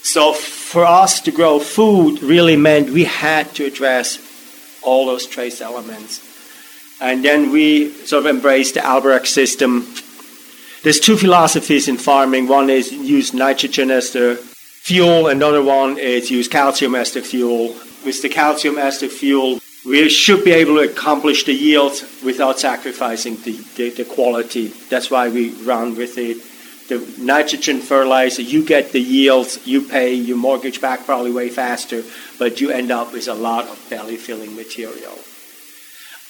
So 0.01 0.33
for 0.33 0.85
us 0.85 1.21
to 1.21 1.31
grow 1.31 1.59
food 1.59 2.23
really 2.23 2.55
meant 2.55 2.89
we 2.89 3.03
had 3.03 3.53
to 3.55 3.65
address 3.65 4.17
all 4.81 5.05
those 5.05 5.25
trace 5.25 5.61
elements. 5.61 6.29
And 7.01 7.23
then 7.23 7.51
we 7.51 7.91
sort 8.05 8.25
of 8.25 8.29
embraced 8.29 8.75
the 8.75 8.85
Albrecht 8.85 9.27
system. 9.27 9.85
There's 10.83 10.99
two 10.99 11.17
philosophies 11.17 11.87
in 11.87 11.97
farming. 11.97 12.47
One 12.47 12.69
is 12.69 12.91
use 12.91 13.33
nitrogen 13.33 13.91
as 13.91 14.11
the 14.11 14.41
fuel, 14.83 15.27
another 15.27 15.63
one 15.63 15.97
is 15.97 16.29
use 16.29 16.47
calcium 16.47 16.93
as 16.93 17.13
the 17.13 17.21
fuel. 17.21 17.75
With 18.05 18.21
the 18.21 18.29
calcium 18.29 18.77
as 18.77 18.99
the 18.99 19.07
fuel, 19.07 19.59
we 19.85 20.09
should 20.09 20.43
be 20.43 20.51
able 20.51 20.75
to 20.75 20.91
accomplish 20.91 21.45
the 21.45 21.53
yield 21.53 21.93
without 22.23 22.59
sacrificing 22.59 23.37
the, 23.43 23.53
the, 23.75 23.89
the 23.91 24.05
quality. 24.05 24.67
That's 24.89 25.09
why 25.09 25.29
we 25.29 25.51
run 25.63 25.95
with 25.95 26.17
it 26.17 26.37
the 26.89 26.99
nitrogen 27.17 27.79
fertilizer, 27.79 28.41
you 28.41 28.63
get 28.65 28.91
the 28.91 28.99
yields, 28.99 29.65
you 29.65 29.81
pay 29.81 30.13
your 30.13 30.37
mortgage 30.37 30.81
back 30.81 31.05
probably 31.05 31.31
way 31.31 31.49
faster, 31.49 32.03
but 32.37 32.59
you 32.59 32.71
end 32.71 32.91
up 32.91 33.13
with 33.13 33.27
a 33.27 33.33
lot 33.33 33.65
of 33.67 33.89
belly 33.89 34.17
filling 34.17 34.55
material. 34.55 35.17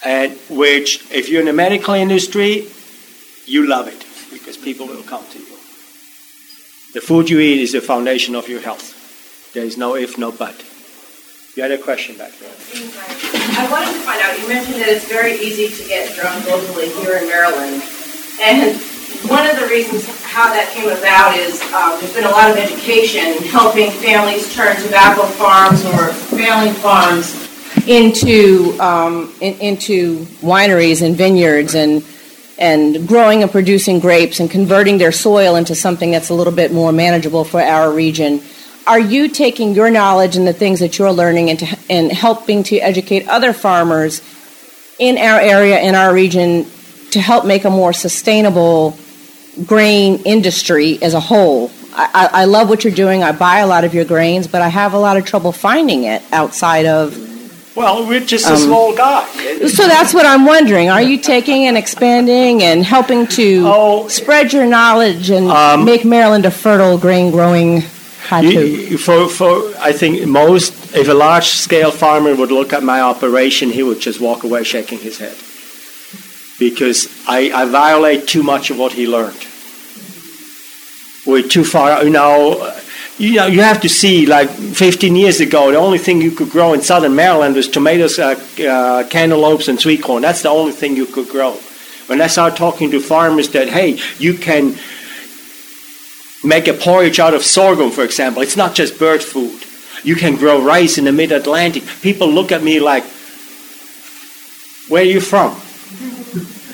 And 0.06 0.38
which, 0.50 1.10
if 1.12 1.30
you're 1.30 1.40
in 1.40 1.48
the 1.48 1.54
medical 1.54 1.94
industry, 1.94 2.68
you 3.46 3.68
love 3.68 3.88
it 3.88 4.06
because 4.32 4.58
people 4.58 4.86
will 4.86 5.04
come 5.04 5.26
to 5.32 5.40
you. 5.40 5.53
The 6.94 7.02
food 7.02 7.28
you 7.28 7.40
eat 7.40 7.60
is 7.60 7.72
the 7.72 7.82
foundation 7.82 8.36
of 8.36 8.48
your 8.48 8.62
health. 8.62 9.52
There 9.54 9.66
is 9.66 9.78
no 9.78 9.96
if, 9.96 10.20
no 10.20 10.32
but. 10.32 10.54
You 11.56 11.64
had 11.64 11.72
a 11.72 11.78
question 11.78 12.16
back 12.18 12.34
there. 12.38 12.54
I 13.58 13.68
wanted 13.72 13.94
to 13.94 14.00
find 14.06 14.22
out, 14.22 14.40
you 14.40 14.48
mentioned 14.48 14.76
that 14.76 14.90
it's 14.90 15.08
very 15.08 15.34
easy 15.34 15.70
to 15.70 15.90
get 15.90 16.14
drunk 16.16 16.46
locally 16.46 16.90
here 16.90 17.18
in 17.18 17.26
Maryland. 17.26 17.82
And 18.42 18.78
one 19.26 19.50
of 19.50 19.60
the 19.60 19.66
reasons 19.66 20.06
how 20.22 20.54
that 20.54 20.70
came 20.74 20.90
about 20.90 21.38
is 21.38 21.62
uh, 21.74 21.98
there's 22.00 22.14
been 22.14 22.26
a 22.26 22.30
lot 22.30 22.52
of 22.52 22.58
education 22.58 23.42
helping 23.50 23.90
families 23.90 24.54
turn 24.54 24.76
tobacco 24.78 25.26
farms 25.26 25.84
or 25.98 26.14
family 26.30 26.74
farms 26.74 27.34
into 27.88 28.78
um, 28.80 29.34
in, 29.42 29.58
into 29.60 30.26
wineries 30.46 31.02
and 31.02 31.16
vineyards 31.16 31.74
and 31.74 32.04
and 32.58 33.08
growing 33.08 33.42
and 33.42 33.52
producing 33.52 34.00
grapes 34.00 34.40
and 34.40 34.50
converting 34.50 34.98
their 34.98 35.12
soil 35.12 35.56
into 35.56 35.76
something 35.76 36.12
that's 36.12 36.30
a 36.30 36.34
little 36.34 36.54
bit 36.54 36.72
more 36.72 36.92
manageable 36.92 37.44
for 37.44 37.62
our 37.62 37.92
region. 37.92 38.42
Are 38.86 39.00
you 39.00 39.30
taking 39.30 39.74
your 39.74 39.90
knowledge 39.90 40.36
and 40.36 40.46
the 40.46 40.54
things 40.54 40.80
that 40.80 41.00
you're 41.00 41.12
learning 41.12 41.50
into, 41.50 41.78
and 41.90 42.12
helping 42.12 42.64
to 42.64 42.78
educate 42.78 43.28
other 43.28 43.54
farmers 43.54 44.22
in 45.00 45.18
our 45.18 45.40
area, 45.40 45.80
in 45.80 45.96
our 45.96 46.14
region, 46.14 46.66
to 47.12 47.22
help 47.22 47.46
make 47.46 47.64
a 47.64 47.70
more 47.70 47.94
sustainable 47.94 48.98
grain 49.66 50.22
industry 50.26 51.02
as 51.02 51.14
a 51.14 51.20
whole. 51.20 51.72
I, 51.96 52.30
I, 52.34 52.46
love 52.46 52.70
what 52.70 52.84
you're 52.84 52.94
doing. 52.94 53.22
I 53.22 53.34
buy 53.34 53.60
a 53.60 53.68
lot 53.68 53.84
of 53.84 53.94
your 53.94 54.04
grains, 54.04 54.48
but 54.48 54.64
I 54.64 54.68
have 54.68 54.94
a 54.94 54.98
lot 54.98 55.16
of 55.16 55.26
trouble 55.26 55.52
finding 55.52 56.06
it 56.06 56.24
outside 56.32 56.86
of. 56.86 57.33
Well, 57.76 58.08
we're 58.08 58.20
just 58.20 58.48
a 58.48 58.54
um, 58.54 58.58
small 58.58 58.96
guy. 58.96 59.28
So 59.68 59.88
that's 59.88 60.14
what 60.14 60.28
I'm 60.28 60.46
wondering. 60.46 60.90
Are 60.90 61.02
you 61.02 61.18
taking 61.18 61.66
and 61.66 61.76
expanding 61.76 62.62
and 62.62 62.84
helping 62.84 63.26
to 63.28 63.64
oh, 63.66 64.08
spread 64.08 64.54
your 64.54 64.68
knowledge 64.68 65.32
and 65.32 65.48
um, 65.48 65.84
make 65.84 66.06
Maryland 66.06 66.46
a 66.46 66.52
fertile 66.52 67.00
grain 67.00 67.32
growing 67.32 67.82
plateau? 68.28 68.98
For, 68.98 69.28
for, 69.28 69.74
I 69.80 69.92
think 69.92 70.28
most, 70.28 70.96
if 70.96 71.08
a 71.08 71.16
large 71.16 71.48
scale 71.48 71.90
farmer 71.90 72.36
would 72.36 72.52
look 72.52 72.74
at 72.74 72.84
my 72.84 73.02
operation, 73.02 73.70
he 73.70 73.82
would 73.82 74.00
just 74.00 74.22
walk 74.22 74.44
away 74.44 74.64
shaking 74.64 75.00
his 75.00 75.18
head 75.18 75.36
because 76.60 77.08
I, 77.28 77.52
I 77.54 77.66
violate 77.66 78.28
too 78.28 78.44
much 78.44 78.70
of 78.70 78.78
what 78.78 78.94
he 78.94 79.08
learned. 79.08 79.48
We're 81.26 81.48
too 81.48 81.64
far, 81.64 82.04
you 82.04 82.12
know. 82.12 82.72
You 83.24 83.36
know, 83.36 83.46
you 83.48 83.62
have 83.62 83.80
to 83.80 83.88
see, 83.88 84.26
like 84.26 84.50
15 84.50 85.16
years 85.16 85.40
ago, 85.40 85.72
the 85.72 85.78
only 85.78 85.98
thing 85.98 86.22
you 86.22 86.32
could 86.32 86.50
grow 86.50 86.74
in 86.74 86.82
southern 86.82 87.16
Maryland 87.16 87.56
was 87.56 87.70
tomatoes, 87.70 88.20
uh, 88.20 88.36
uh, 88.60 89.08
cantaloupes, 89.08 89.70
and 89.70 89.80
sweet 89.80 90.04
corn. 90.04 90.22
That's 90.22 90.42
the 90.42 90.50
only 90.50 90.74
thing 90.74 90.98
you 90.98 91.06
could 91.06 91.30
grow. 91.30 91.54
When 92.08 92.20
I 92.20 92.28
started 92.28 92.58
talking 92.58 92.92
to 92.92 93.00
farmers 93.00 93.48
that, 93.52 93.70
hey, 93.70 93.98
you 94.20 94.34
can 94.34 94.78
make 96.44 96.68
a 96.68 96.74
porridge 96.74 97.18
out 97.18 97.34
of 97.34 97.44
sorghum, 97.44 97.92
for 97.92 98.04
example, 98.04 98.42
it's 98.42 98.58
not 98.58 98.76
just 98.76 99.00
bird 99.00 99.24
food. 99.24 99.64
You 100.04 100.18
can 100.18 100.36
grow 100.36 100.62
rice 100.62 100.98
in 100.98 101.06
the 101.06 101.14
mid 101.14 101.32
Atlantic. 101.32 101.86
People 102.02 102.28
look 102.28 102.52
at 102.52 102.62
me 102.62 102.82
like, 102.82 103.06
where 104.90 105.02
are 105.02 105.06
you 105.06 105.22
from? 105.22 105.56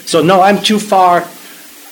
So 0.07 0.23
no, 0.23 0.41
I'm 0.41 0.63
too 0.63 0.79
far. 0.79 1.27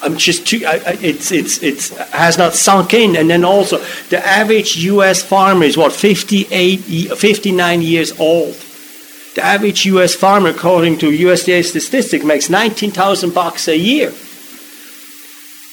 I'm 0.01 0.17
just 0.17 0.47
too. 0.47 0.63
I, 0.65 0.97
it's 1.01 1.31
it's 1.31 1.61
it's 1.63 1.89
has 2.11 2.37
not 2.37 2.53
sunk 2.53 2.93
in. 2.93 3.15
And 3.15 3.29
then 3.29 3.43
also, 3.43 3.79
the 4.09 4.25
average 4.25 4.77
U.S. 4.77 5.23
farmer 5.23 5.63
is 5.63 5.75
what 5.75 5.91
58, 5.91 6.77
59 7.17 7.81
years 7.81 8.19
old. 8.19 8.55
The 9.35 9.43
average 9.43 9.85
U.S. 9.85 10.15
farmer, 10.15 10.49
according 10.49 10.99
to 10.99 11.09
USDA 11.09 11.63
statistics, 11.63 12.25
makes 12.25 12.49
19,000 12.49 13.33
bucks 13.33 13.67
a 13.67 13.77
year. 13.77 14.11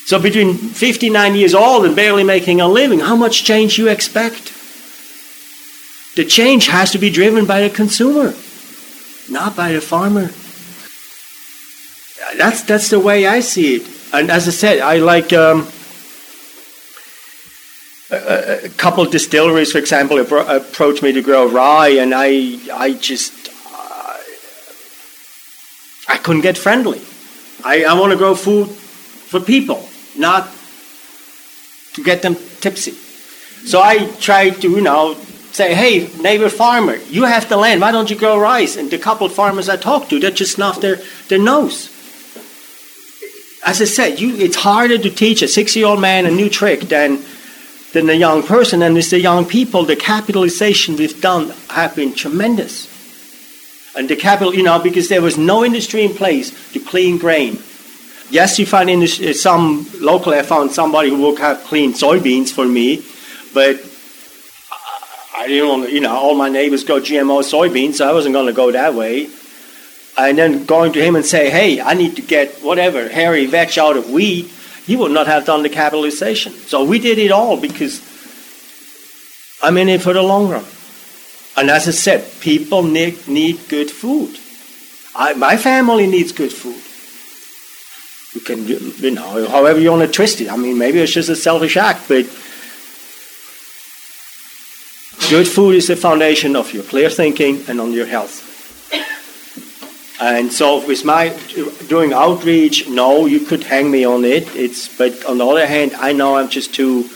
So 0.06 0.20
between 0.20 0.56
59 0.56 1.34
years 1.34 1.54
old 1.54 1.86
and 1.86 1.96
barely 1.96 2.24
making 2.24 2.60
a 2.60 2.68
living, 2.68 3.00
how 3.00 3.16
much 3.16 3.44
change 3.44 3.78
you 3.78 3.88
expect? 3.88 4.52
The 6.14 6.26
change 6.26 6.66
has 6.66 6.92
to 6.92 6.98
be 6.98 7.08
driven 7.08 7.46
by 7.46 7.66
the 7.66 7.70
consumer, 7.74 8.34
not 9.30 9.56
by 9.56 9.72
the 9.72 9.80
farmer 9.80 10.30
that's 12.36 12.62
that's 12.62 12.90
the 12.90 13.00
way 13.00 13.26
I 13.26 13.40
see 13.40 13.76
it. 13.76 13.93
And 14.14 14.30
as 14.30 14.46
I 14.46 14.52
said, 14.52 14.78
I 14.78 14.98
like 14.98 15.32
um, 15.32 15.66
a, 18.12 18.66
a, 18.66 18.68
couple 18.68 19.04
distilleries, 19.06 19.72
for 19.72 19.78
example, 19.78 20.20
approached 20.20 21.02
me 21.02 21.10
to 21.10 21.20
grow 21.20 21.48
rye, 21.48 21.98
and 21.98 22.14
I 22.14 22.60
I 22.72 22.92
just 22.92 23.48
uh, 23.48 24.18
I 26.08 26.18
couldn't 26.18 26.42
get 26.42 26.56
friendly. 26.56 27.00
I, 27.64 27.84
I 27.86 27.94
want 27.94 28.12
to 28.12 28.16
grow 28.16 28.36
food 28.36 28.68
for 28.68 29.40
people, 29.40 29.88
not 30.16 30.48
to 31.94 32.04
get 32.04 32.22
them 32.22 32.36
tipsy. 32.60 32.92
So 33.66 33.82
I 33.82 34.06
tried 34.20 34.60
to, 34.62 34.70
you 34.70 34.80
know, 34.80 35.16
say, 35.50 35.74
hey, 35.74 36.08
neighbor 36.20 36.50
farmer, 36.50 36.96
you 37.10 37.24
have 37.24 37.48
the 37.48 37.56
land. 37.56 37.80
Why 37.80 37.90
don't 37.90 38.10
you 38.10 38.16
grow 38.16 38.38
rice? 38.38 38.76
And 38.76 38.92
the 38.92 38.98
couple 38.98 39.28
farmers 39.28 39.68
I 39.68 39.76
talked 39.76 40.10
to, 40.10 40.20
they 40.20 40.30
just 40.30 40.52
snuffed 40.52 40.82
their, 40.82 41.00
their 41.28 41.40
nose 41.40 41.93
as 43.64 43.80
I 43.80 43.86
said, 43.86 44.20
you, 44.20 44.36
it's 44.36 44.56
harder 44.56 44.98
to 44.98 45.10
teach 45.10 45.40
a 45.42 45.48
six-year-old 45.48 46.00
man 46.00 46.26
a 46.26 46.30
new 46.30 46.50
trick 46.50 46.80
than 46.82 47.22
than 47.92 48.10
a 48.10 48.14
young 48.14 48.42
person. 48.42 48.82
And 48.82 48.98
it's 48.98 49.10
the 49.10 49.20
young 49.20 49.46
people. 49.46 49.84
The 49.84 49.96
capitalization 49.96 50.96
we've 50.96 51.20
done 51.20 51.50
have 51.70 51.94
been 51.96 52.14
tremendous. 52.14 52.92
And 53.96 54.08
the 54.08 54.16
capital, 54.16 54.54
you 54.54 54.64
know, 54.64 54.80
because 54.80 55.08
there 55.08 55.22
was 55.22 55.38
no 55.38 55.64
industry 55.64 56.04
in 56.04 56.12
place 56.12 56.50
to 56.72 56.80
clean 56.80 57.18
grain. 57.18 57.62
Yes, 58.30 58.58
you 58.58 58.66
find 58.66 58.90
industry, 58.90 59.28
uh, 59.28 59.32
some 59.32 59.86
locally. 60.00 60.38
I 60.38 60.42
found 60.42 60.72
somebody 60.72 61.10
who 61.10 61.22
would 61.22 61.38
have 61.38 61.62
cleaned 61.64 61.94
soybeans 61.94 62.50
for 62.50 62.66
me, 62.66 63.04
but 63.54 63.76
I 65.36 65.46
didn't 65.46 65.68
want 65.68 65.92
you 65.92 66.00
know, 66.00 66.14
all 66.14 66.34
my 66.34 66.48
neighbors 66.48 66.84
go 66.84 67.00
GMO 67.00 67.42
soybeans, 67.42 67.96
so 67.96 68.08
I 68.08 68.12
wasn't 68.12 68.34
going 68.34 68.46
to 68.46 68.52
go 68.52 68.72
that 68.72 68.94
way. 68.94 69.28
And 70.16 70.38
then 70.38 70.64
going 70.64 70.92
to 70.92 71.02
him 71.02 71.16
and 71.16 71.26
say, 71.26 71.50
hey, 71.50 71.80
I 71.80 71.94
need 71.94 72.16
to 72.16 72.22
get 72.22 72.62
whatever 72.62 73.08
hairy 73.08 73.46
vetch 73.46 73.78
out 73.78 73.96
of 73.96 74.10
wheat, 74.10 74.46
he 74.86 74.94
would 74.96 75.10
not 75.10 75.26
have 75.26 75.44
done 75.44 75.62
the 75.62 75.68
capitalization. 75.68 76.52
So 76.52 76.84
we 76.84 76.98
did 76.98 77.18
it 77.18 77.32
all 77.32 77.60
because 77.60 78.00
I'm 79.62 79.76
in 79.76 79.88
it 79.88 80.02
for 80.02 80.12
the 80.12 80.22
long 80.22 80.48
run. 80.48 80.64
And 81.56 81.70
as 81.70 81.88
I 81.88 81.92
said, 81.92 82.30
people 82.40 82.82
need, 82.82 83.26
need 83.26 83.68
good 83.68 83.90
food. 83.90 84.38
I, 85.16 85.34
my 85.34 85.56
family 85.56 86.06
needs 86.06 86.32
good 86.32 86.52
food. 86.52 86.80
You 88.34 88.40
can, 88.40 88.66
you 88.66 89.10
know, 89.12 89.48
however 89.48 89.78
you 89.78 89.90
want 89.90 90.02
to 90.02 90.08
twist 90.08 90.40
it. 90.40 90.50
I 90.50 90.56
mean, 90.56 90.76
maybe 90.76 90.98
it's 90.98 91.12
just 91.12 91.28
a 91.28 91.36
selfish 91.36 91.76
act, 91.76 92.08
but 92.08 92.24
good 95.30 95.46
food 95.46 95.76
is 95.76 95.86
the 95.86 95.96
foundation 95.96 96.56
of 96.56 96.72
your 96.72 96.82
clear 96.82 97.08
thinking 97.08 97.64
and 97.68 97.80
on 97.80 97.92
your 97.92 98.06
health. 98.06 98.43
And 100.20 100.52
so 100.52 100.86
with 100.86 101.04
my 101.04 101.36
doing 101.88 102.12
outreach, 102.12 102.88
no, 102.88 103.26
you 103.26 103.40
could 103.40 103.64
hang 103.64 103.90
me 103.90 104.04
on 104.04 104.24
it. 104.24 104.54
It's 104.54 104.88
but 104.96 105.24
on 105.24 105.38
the 105.38 105.46
other 105.46 105.66
hand, 105.66 105.94
I 105.94 106.12
know 106.12 106.36
I'm 106.36 106.48
just 106.48 106.72
too 106.72 107.08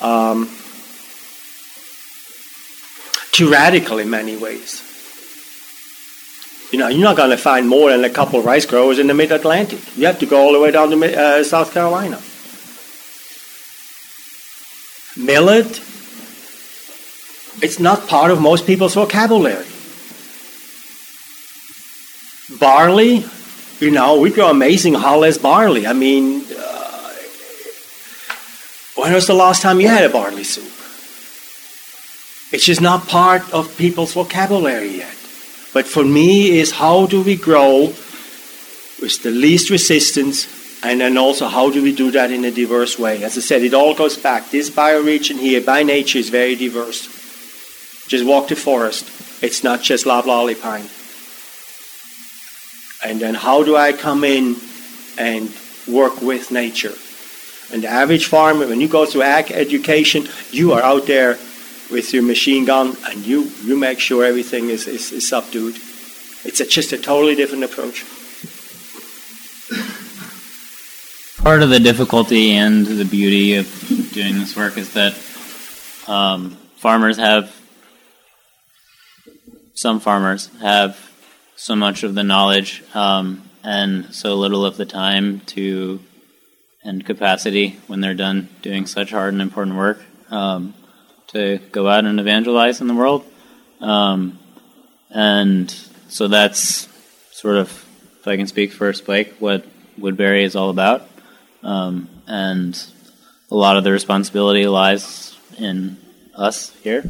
um, 0.00 0.48
too 3.32 3.50
radical 3.50 3.98
in 3.98 4.08
many 4.08 4.36
ways. 4.36 4.82
You 6.72 6.78
know, 6.78 6.88
you're 6.88 7.02
not 7.02 7.16
going 7.16 7.30
to 7.30 7.36
find 7.36 7.68
more 7.68 7.90
than 7.90 8.04
a 8.04 8.10
couple 8.10 8.38
of 8.38 8.44
rice 8.44 8.66
growers 8.66 8.98
in 8.98 9.06
the 9.06 9.14
Mid 9.14 9.32
Atlantic. 9.32 9.80
You 9.96 10.06
have 10.06 10.18
to 10.20 10.26
go 10.26 10.40
all 10.40 10.52
the 10.52 10.60
way 10.60 10.70
down 10.70 10.90
to 10.90 11.20
uh, 11.20 11.44
South 11.44 11.72
Carolina. 11.72 12.20
Millet, 15.16 15.80
it's 17.62 17.78
not 17.80 18.06
part 18.06 18.30
of 18.30 18.40
most 18.40 18.66
people's 18.66 18.94
vocabulary. 18.94 19.66
Barley, 22.48 23.24
you 23.80 23.90
know, 23.90 24.20
we 24.20 24.30
grow 24.30 24.50
amazing 24.50 24.94
hulless 24.94 25.36
barley. 25.36 25.86
I 25.86 25.92
mean, 25.92 26.44
uh, 26.56 27.12
when 28.94 29.12
was 29.12 29.26
the 29.26 29.34
last 29.34 29.62
time 29.62 29.80
you 29.80 29.88
had 29.88 30.04
a 30.04 30.08
barley 30.08 30.44
soup? 30.44 30.72
It's 32.52 32.64
just 32.64 32.80
not 32.80 33.08
part 33.08 33.52
of 33.52 33.76
people's 33.76 34.14
vocabulary 34.14 34.98
yet. 34.98 35.14
But 35.74 35.86
for 35.86 36.04
me, 36.04 36.58
is 36.58 36.70
how 36.70 37.06
do 37.06 37.20
we 37.20 37.34
grow 37.36 37.92
with 39.02 39.22
the 39.24 39.30
least 39.30 39.68
resistance, 39.68 40.46
and 40.84 41.00
then 41.00 41.18
also 41.18 41.48
how 41.48 41.70
do 41.70 41.82
we 41.82 41.92
do 41.94 42.12
that 42.12 42.30
in 42.30 42.44
a 42.44 42.52
diverse 42.52 42.96
way? 42.96 43.24
As 43.24 43.36
I 43.36 43.40
said, 43.40 43.62
it 43.62 43.74
all 43.74 43.94
goes 43.94 44.16
back. 44.16 44.50
This 44.50 44.70
bioregion 44.70 45.38
here, 45.40 45.60
by 45.60 45.82
nature, 45.82 46.20
is 46.20 46.28
very 46.28 46.54
diverse. 46.54 47.08
Just 48.06 48.24
walk 48.24 48.48
the 48.48 48.56
forest. 48.56 49.10
It's 49.42 49.64
not 49.64 49.82
just 49.82 50.06
loblolly 50.06 50.54
pine. 50.54 50.86
And 53.06 53.20
then 53.20 53.34
how 53.34 53.62
do 53.62 53.76
I 53.76 53.92
come 53.92 54.24
in 54.24 54.56
and 55.16 55.48
work 55.86 56.20
with 56.20 56.50
nature? 56.50 56.94
And 57.72 57.84
the 57.84 57.88
average 57.88 58.26
farmer, 58.26 58.66
when 58.66 58.80
you 58.80 58.88
go 58.88 59.06
through 59.06 59.22
ag 59.22 59.52
education, 59.52 60.26
you 60.50 60.72
are 60.72 60.82
out 60.82 61.06
there 61.06 61.38
with 61.88 62.12
your 62.12 62.24
machine 62.24 62.64
gun 62.64 62.96
and 63.08 63.24
you, 63.24 63.44
you 63.62 63.78
make 63.78 64.00
sure 64.00 64.24
everything 64.24 64.70
is, 64.70 64.88
is, 64.88 65.12
is 65.12 65.28
subdued. 65.28 65.76
It's 66.44 66.58
a, 66.58 66.66
just 66.66 66.92
a 66.92 66.98
totally 66.98 67.36
different 67.36 67.62
approach. 67.62 68.04
Part 71.44 71.62
of 71.62 71.70
the 71.70 71.78
difficulty 71.78 72.54
and 72.54 72.84
the 72.84 73.04
beauty 73.04 73.54
of 73.54 73.66
doing 74.14 74.34
this 74.34 74.56
work 74.56 74.76
is 74.76 74.92
that 74.94 75.12
um, 76.08 76.56
farmers 76.74 77.18
have, 77.18 77.54
some 79.74 80.00
farmers 80.00 80.50
have 80.60 80.98
so 81.56 81.74
much 81.74 82.02
of 82.02 82.14
the 82.14 82.22
knowledge 82.22 82.82
um, 82.94 83.42
and 83.64 84.14
so 84.14 84.36
little 84.36 84.64
of 84.64 84.76
the 84.76 84.86
time 84.86 85.40
to 85.40 86.00
and 86.84 87.04
capacity 87.04 87.78
when 87.88 88.00
they're 88.00 88.14
done 88.14 88.48
doing 88.62 88.86
such 88.86 89.10
hard 89.10 89.32
and 89.32 89.42
important 89.42 89.76
work. 89.76 90.00
Um, 90.30 90.74
to 91.28 91.58
go 91.72 91.88
out 91.88 92.04
and 92.04 92.20
evangelize 92.20 92.80
in 92.80 92.86
the 92.86 92.94
world. 92.94 93.24
Um, 93.80 94.38
and 95.10 95.70
so 96.08 96.28
that's 96.28 96.88
sort 97.32 97.56
of, 97.56 97.68
if 98.20 98.28
I 98.28 98.36
can 98.36 98.46
speak 98.46 98.72
first, 98.72 99.04
Blake, 99.04 99.34
what 99.38 99.64
Woodbury 99.98 100.44
is 100.44 100.56
all 100.56 100.70
about. 100.70 101.08
Um, 101.62 102.08
and 102.26 102.80
a 103.50 103.54
lot 103.54 103.76
of 103.76 103.84
the 103.84 103.92
responsibility 103.92 104.66
lies 104.66 105.36
in 105.58 105.96
us 106.34 106.74
here 106.76 107.08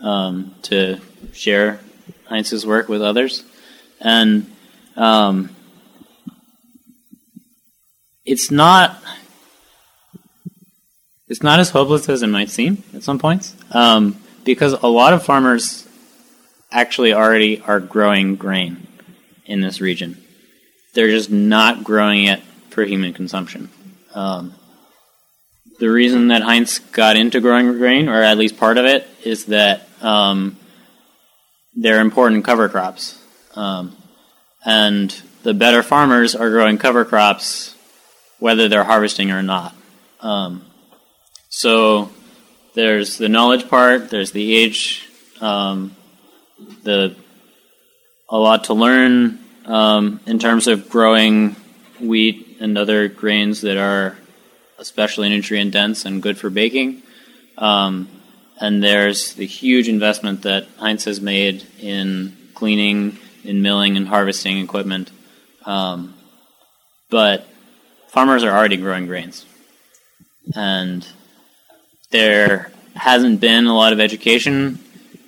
um, 0.00 0.54
to 0.62 1.00
share 1.32 1.80
Heinz's 2.26 2.66
work 2.66 2.88
with 2.88 3.02
others. 3.02 3.44
And 4.00 4.50
um, 4.96 5.54
it's 8.24 8.50
not 8.50 9.02
it's 11.28 11.42
not 11.42 11.60
as 11.60 11.70
hopeless 11.70 12.08
as 12.08 12.22
it 12.22 12.28
might 12.28 12.48
seem 12.48 12.82
at 12.94 13.02
some 13.02 13.18
points, 13.18 13.54
um, 13.72 14.16
because 14.44 14.72
a 14.72 14.86
lot 14.86 15.12
of 15.12 15.22
farmers 15.22 15.86
actually 16.70 17.12
already 17.12 17.60
are 17.60 17.80
growing 17.80 18.36
grain 18.36 18.86
in 19.44 19.60
this 19.60 19.80
region. 19.80 20.22
They're 20.94 21.10
just 21.10 21.30
not 21.30 21.84
growing 21.84 22.24
it 22.24 22.40
for 22.70 22.84
human 22.84 23.12
consumption. 23.12 23.68
Um, 24.14 24.54
the 25.78 25.90
reason 25.90 26.28
that 26.28 26.42
Heinz 26.42 26.78
got 26.78 27.16
into 27.16 27.40
growing 27.40 27.70
grain, 27.78 28.08
or 28.08 28.22
at 28.22 28.38
least 28.38 28.56
part 28.56 28.78
of 28.78 28.84
it, 28.84 29.06
is 29.22 29.46
that 29.46 29.88
um, 30.02 30.56
they're 31.74 32.00
important 32.00 32.44
cover 32.44 32.68
crops. 32.68 33.22
Um, 33.58 33.96
and 34.64 35.10
the 35.42 35.54
better 35.54 35.82
farmers 35.82 36.34
are 36.34 36.50
growing 36.50 36.78
cover 36.78 37.04
crops 37.04 37.74
whether 38.38 38.68
they're 38.68 38.84
harvesting 38.84 39.30
or 39.32 39.42
not. 39.42 39.74
Um, 40.20 40.64
so 41.48 42.10
there's 42.74 43.18
the 43.18 43.28
knowledge 43.28 43.68
part, 43.68 44.10
there's 44.10 44.30
the 44.30 44.56
age, 44.56 45.08
um, 45.40 45.96
the 46.84 47.16
a 48.28 48.38
lot 48.38 48.64
to 48.64 48.74
learn 48.74 49.38
um, 49.64 50.20
in 50.26 50.38
terms 50.38 50.66
of 50.66 50.88
growing 50.88 51.56
wheat 51.98 52.58
and 52.60 52.76
other 52.76 53.08
grains 53.08 53.62
that 53.62 53.76
are 53.76 54.16
especially 54.78 55.28
nutrient 55.28 55.72
dense 55.72 56.04
and 56.04 56.22
good 56.22 56.38
for 56.38 56.50
baking. 56.50 57.02
Um, 57.56 58.08
and 58.60 58.82
there's 58.82 59.34
the 59.34 59.46
huge 59.46 59.88
investment 59.88 60.42
that 60.42 60.66
Heinz 60.78 61.04
has 61.04 61.20
made 61.20 61.66
in 61.80 62.36
cleaning, 62.54 63.18
in 63.44 63.62
milling, 63.62 63.96
and 63.96 64.08
harvesting 64.08 64.58
equipment. 64.58 65.10
Um, 65.64 66.14
but 67.10 67.46
farmers 68.08 68.44
are 68.44 68.50
already 68.50 68.76
growing 68.76 69.06
grains. 69.06 69.44
And 70.54 71.06
there 72.10 72.72
hasn't 72.94 73.40
been 73.40 73.66
a 73.66 73.74
lot 73.74 73.92
of 73.92 74.00
education 74.00 74.76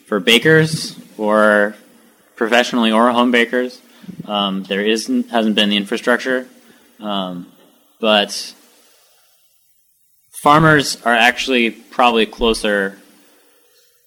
for 0.07 0.19
bakers 0.19 0.99
or 1.17 1.75
professionally 2.37 2.91
or 2.91 3.11
home 3.11 3.31
bakers. 3.31 3.81
Um, 4.27 4.65
there 4.65 4.85
isn't 4.85 5.31
hasn't 5.31 5.55
been 5.55 5.71
the 5.71 5.77
infrastructure, 5.77 6.49
um, 6.99 7.47
but 8.01 8.55
farmers 10.43 11.01
are 11.05 11.15
actually 11.15 11.71
probably 11.71 12.27
closer 12.27 12.99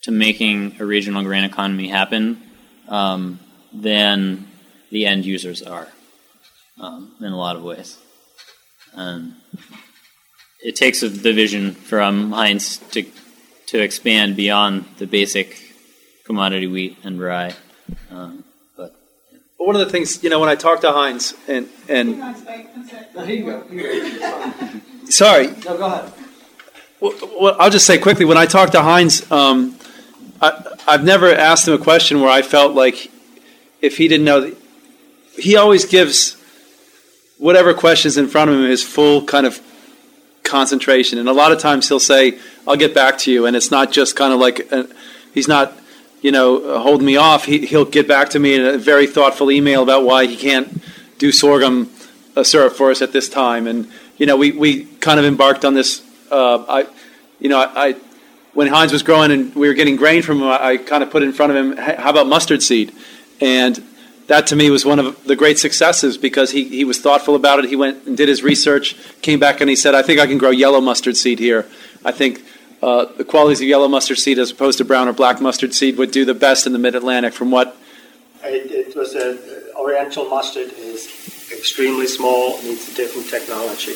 to 0.03 0.11
making 0.11 0.75
a 0.79 0.85
regional 0.85 1.23
grain 1.23 1.43
economy 1.43 1.87
happen 1.87 2.41
um, 2.87 3.39
than 3.73 4.47
the 4.91 5.05
end 5.05 5.25
users 5.25 5.61
are 5.61 5.87
um, 6.79 7.13
in 7.19 7.31
a 7.31 7.37
lot 7.37 7.55
of 7.55 7.63
ways. 7.63 7.97
And 8.93 9.33
it 10.63 10.75
takes 10.75 11.01
a, 11.03 11.09
the 11.09 11.33
vision 11.33 11.71
from 11.71 12.31
Heinz 12.31 12.77
to 12.91 13.03
to 13.67 13.81
expand 13.81 14.35
beyond 14.35 14.85
the 14.97 15.07
basic 15.07 15.57
commodity 16.25 16.67
wheat 16.67 16.97
and 17.03 17.19
rye. 17.19 17.55
Um, 18.11 18.43
but 18.77 18.93
well, 19.57 19.67
one 19.67 19.75
of 19.75 19.79
the 19.85 19.89
things 19.89 20.23
you 20.23 20.29
know 20.29 20.39
when 20.39 20.49
I 20.49 20.55
talk 20.55 20.81
to 20.81 20.91
Heinz 20.91 21.33
and 21.47 21.67
and 21.89 22.17
sorry, 25.11 25.47
no, 25.47 25.77
go 25.77 25.85
ahead. 25.85 26.13
Well, 26.99 27.13
well, 27.39 27.55
I'll 27.59 27.71
just 27.71 27.85
say 27.85 27.97
quickly 27.97 28.25
when 28.25 28.37
I 28.37 28.45
talk 28.45 28.69
to 28.71 28.81
Heinz, 28.81 29.29
um, 29.31 29.77
I, 30.41 30.77
I've 30.87 31.03
never 31.03 31.33
asked 31.33 31.67
him 31.67 31.73
a 31.73 31.83
question 31.83 32.21
where 32.21 32.29
I 32.29 32.41
felt 32.41 32.75
like 32.75 33.11
if 33.83 33.97
he 33.97 34.07
didn't 34.07 34.25
know, 34.25 34.51
he 35.37 35.57
always 35.57 35.85
gives 35.85 36.37
whatever 37.37 37.73
questions 37.73 38.17
in 38.17 38.27
front 38.27 38.49
of 38.49 38.55
him 38.55 38.63
his 38.63 38.81
full 38.81 39.25
kind 39.25 39.45
of 39.45 39.59
concentration. 40.43 41.19
And 41.19 41.27
a 41.27 41.33
lot 41.33 41.51
of 41.51 41.59
times 41.59 41.89
he'll 41.89 41.99
say, 41.99 42.39
"I'll 42.65 42.77
get 42.77 42.95
back 42.95 43.17
to 43.19 43.31
you," 43.31 43.45
and 43.45 43.55
it's 43.55 43.69
not 43.69 43.91
just 43.91 44.15
kind 44.15 44.33
of 44.33 44.39
like 44.39 44.71
a, 44.71 44.87
he's 45.33 45.49
not, 45.49 45.73
you 46.21 46.31
know, 46.31 46.79
holding 46.79 47.05
me 47.05 47.17
off. 47.17 47.43
He, 47.45 47.65
he'll 47.65 47.85
get 47.85 48.07
back 48.07 48.29
to 48.29 48.39
me 48.39 48.55
in 48.55 48.65
a 48.65 48.77
very 48.77 49.05
thoughtful 49.05 49.51
email 49.51 49.83
about 49.83 50.05
why 50.05 50.25
he 50.25 50.37
can't 50.37 50.81
do 51.17 51.31
sorghum 51.33 51.91
uh, 52.37 52.43
syrup 52.43 52.73
for 52.73 52.89
us 52.89 53.01
at 53.01 53.11
this 53.11 53.27
time. 53.27 53.67
And 53.67 53.91
you 54.17 54.25
know, 54.25 54.37
we, 54.37 54.53
we 54.53 54.85
kind 55.01 55.19
of 55.19 55.25
embarked 55.25 55.65
on 55.65 55.73
this. 55.73 56.01
Uh, 56.31 56.63
I, 56.69 56.87
you 57.41 57.49
know, 57.49 57.59
I, 57.59 57.87
I 57.89 57.95
when 58.53 58.67
Heinz 58.67 58.93
was 58.93 59.03
growing 59.03 59.31
and 59.31 59.53
we 59.55 59.67
were 59.67 59.73
getting 59.73 59.97
grain 59.97 60.21
from 60.21 60.41
him, 60.41 60.47
I 60.47 60.77
kind 60.77 61.03
of 61.03 61.09
put 61.09 61.23
in 61.23 61.33
front 61.33 61.51
of 61.51 61.57
him, 61.57 61.77
how 61.77 62.11
about 62.11 62.27
mustard 62.27 62.61
seed? 62.61 62.93
And 63.41 63.83
that 64.27 64.47
to 64.47 64.55
me 64.55 64.69
was 64.69 64.85
one 64.85 64.99
of 64.99 65.23
the 65.25 65.35
great 65.35 65.59
successes 65.59 66.17
because 66.17 66.51
he, 66.51 66.63
he 66.69 66.85
was 66.85 66.99
thoughtful 66.99 67.35
about 67.35 67.59
it. 67.59 67.65
He 67.65 67.75
went 67.75 68.05
and 68.07 68.15
did 68.15 68.29
his 68.29 68.41
research, 68.41 68.95
came 69.21 69.39
back 69.39 69.61
and 69.61 69.69
he 69.69 69.75
said, 69.75 69.95
I 69.95 70.01
think 70.01 70.19
I 70.19 70.27
can 70.27 70.37
grow 70.37 70.49
yellow 70.49 70.81
mustard 70.81 71.17
seed 71.17 71.39
here. 71.39 71.67
I 72.05 72.11
think 72.11 72.43
uh, 72.81 73.05
the 73.17 73.25
qualities 73.25 73.61
of 73.61 73.67
yellow 73.67 73.87
mustard 73.87 74.17
seed 74.17 74.39
as 74.39 74.51
opposed 74.51 74.77
to 74.77 74.85
brown 74.85 75.07
or 75.07 75.13
black 75.13 75.41
mustard 75.41 75.73
seed 75.73 75.97
would 75.97 76.11
do 76.11 76.25
the 76.25 76.33
best 76.33 76.65
in 76.65 76.73
the 76.73 76.79
mid 76.79 76.95
Atlantic 76.95 77.33
from 77.33 77.51
what 77.51 77.75
It, 78.43 78.71
it 78.71 78.95
was 78.95 79.15
a 79.15 79.37
Oriental 79.77 80.29
mustard 80.29 80.71
is 80.77 81.07
extremely 81.51 82.07
small, 82.07 82.61
needs 82.61 82.91
a 82.91 82.95
different 82.95 83.29
technology. 83.29 83.95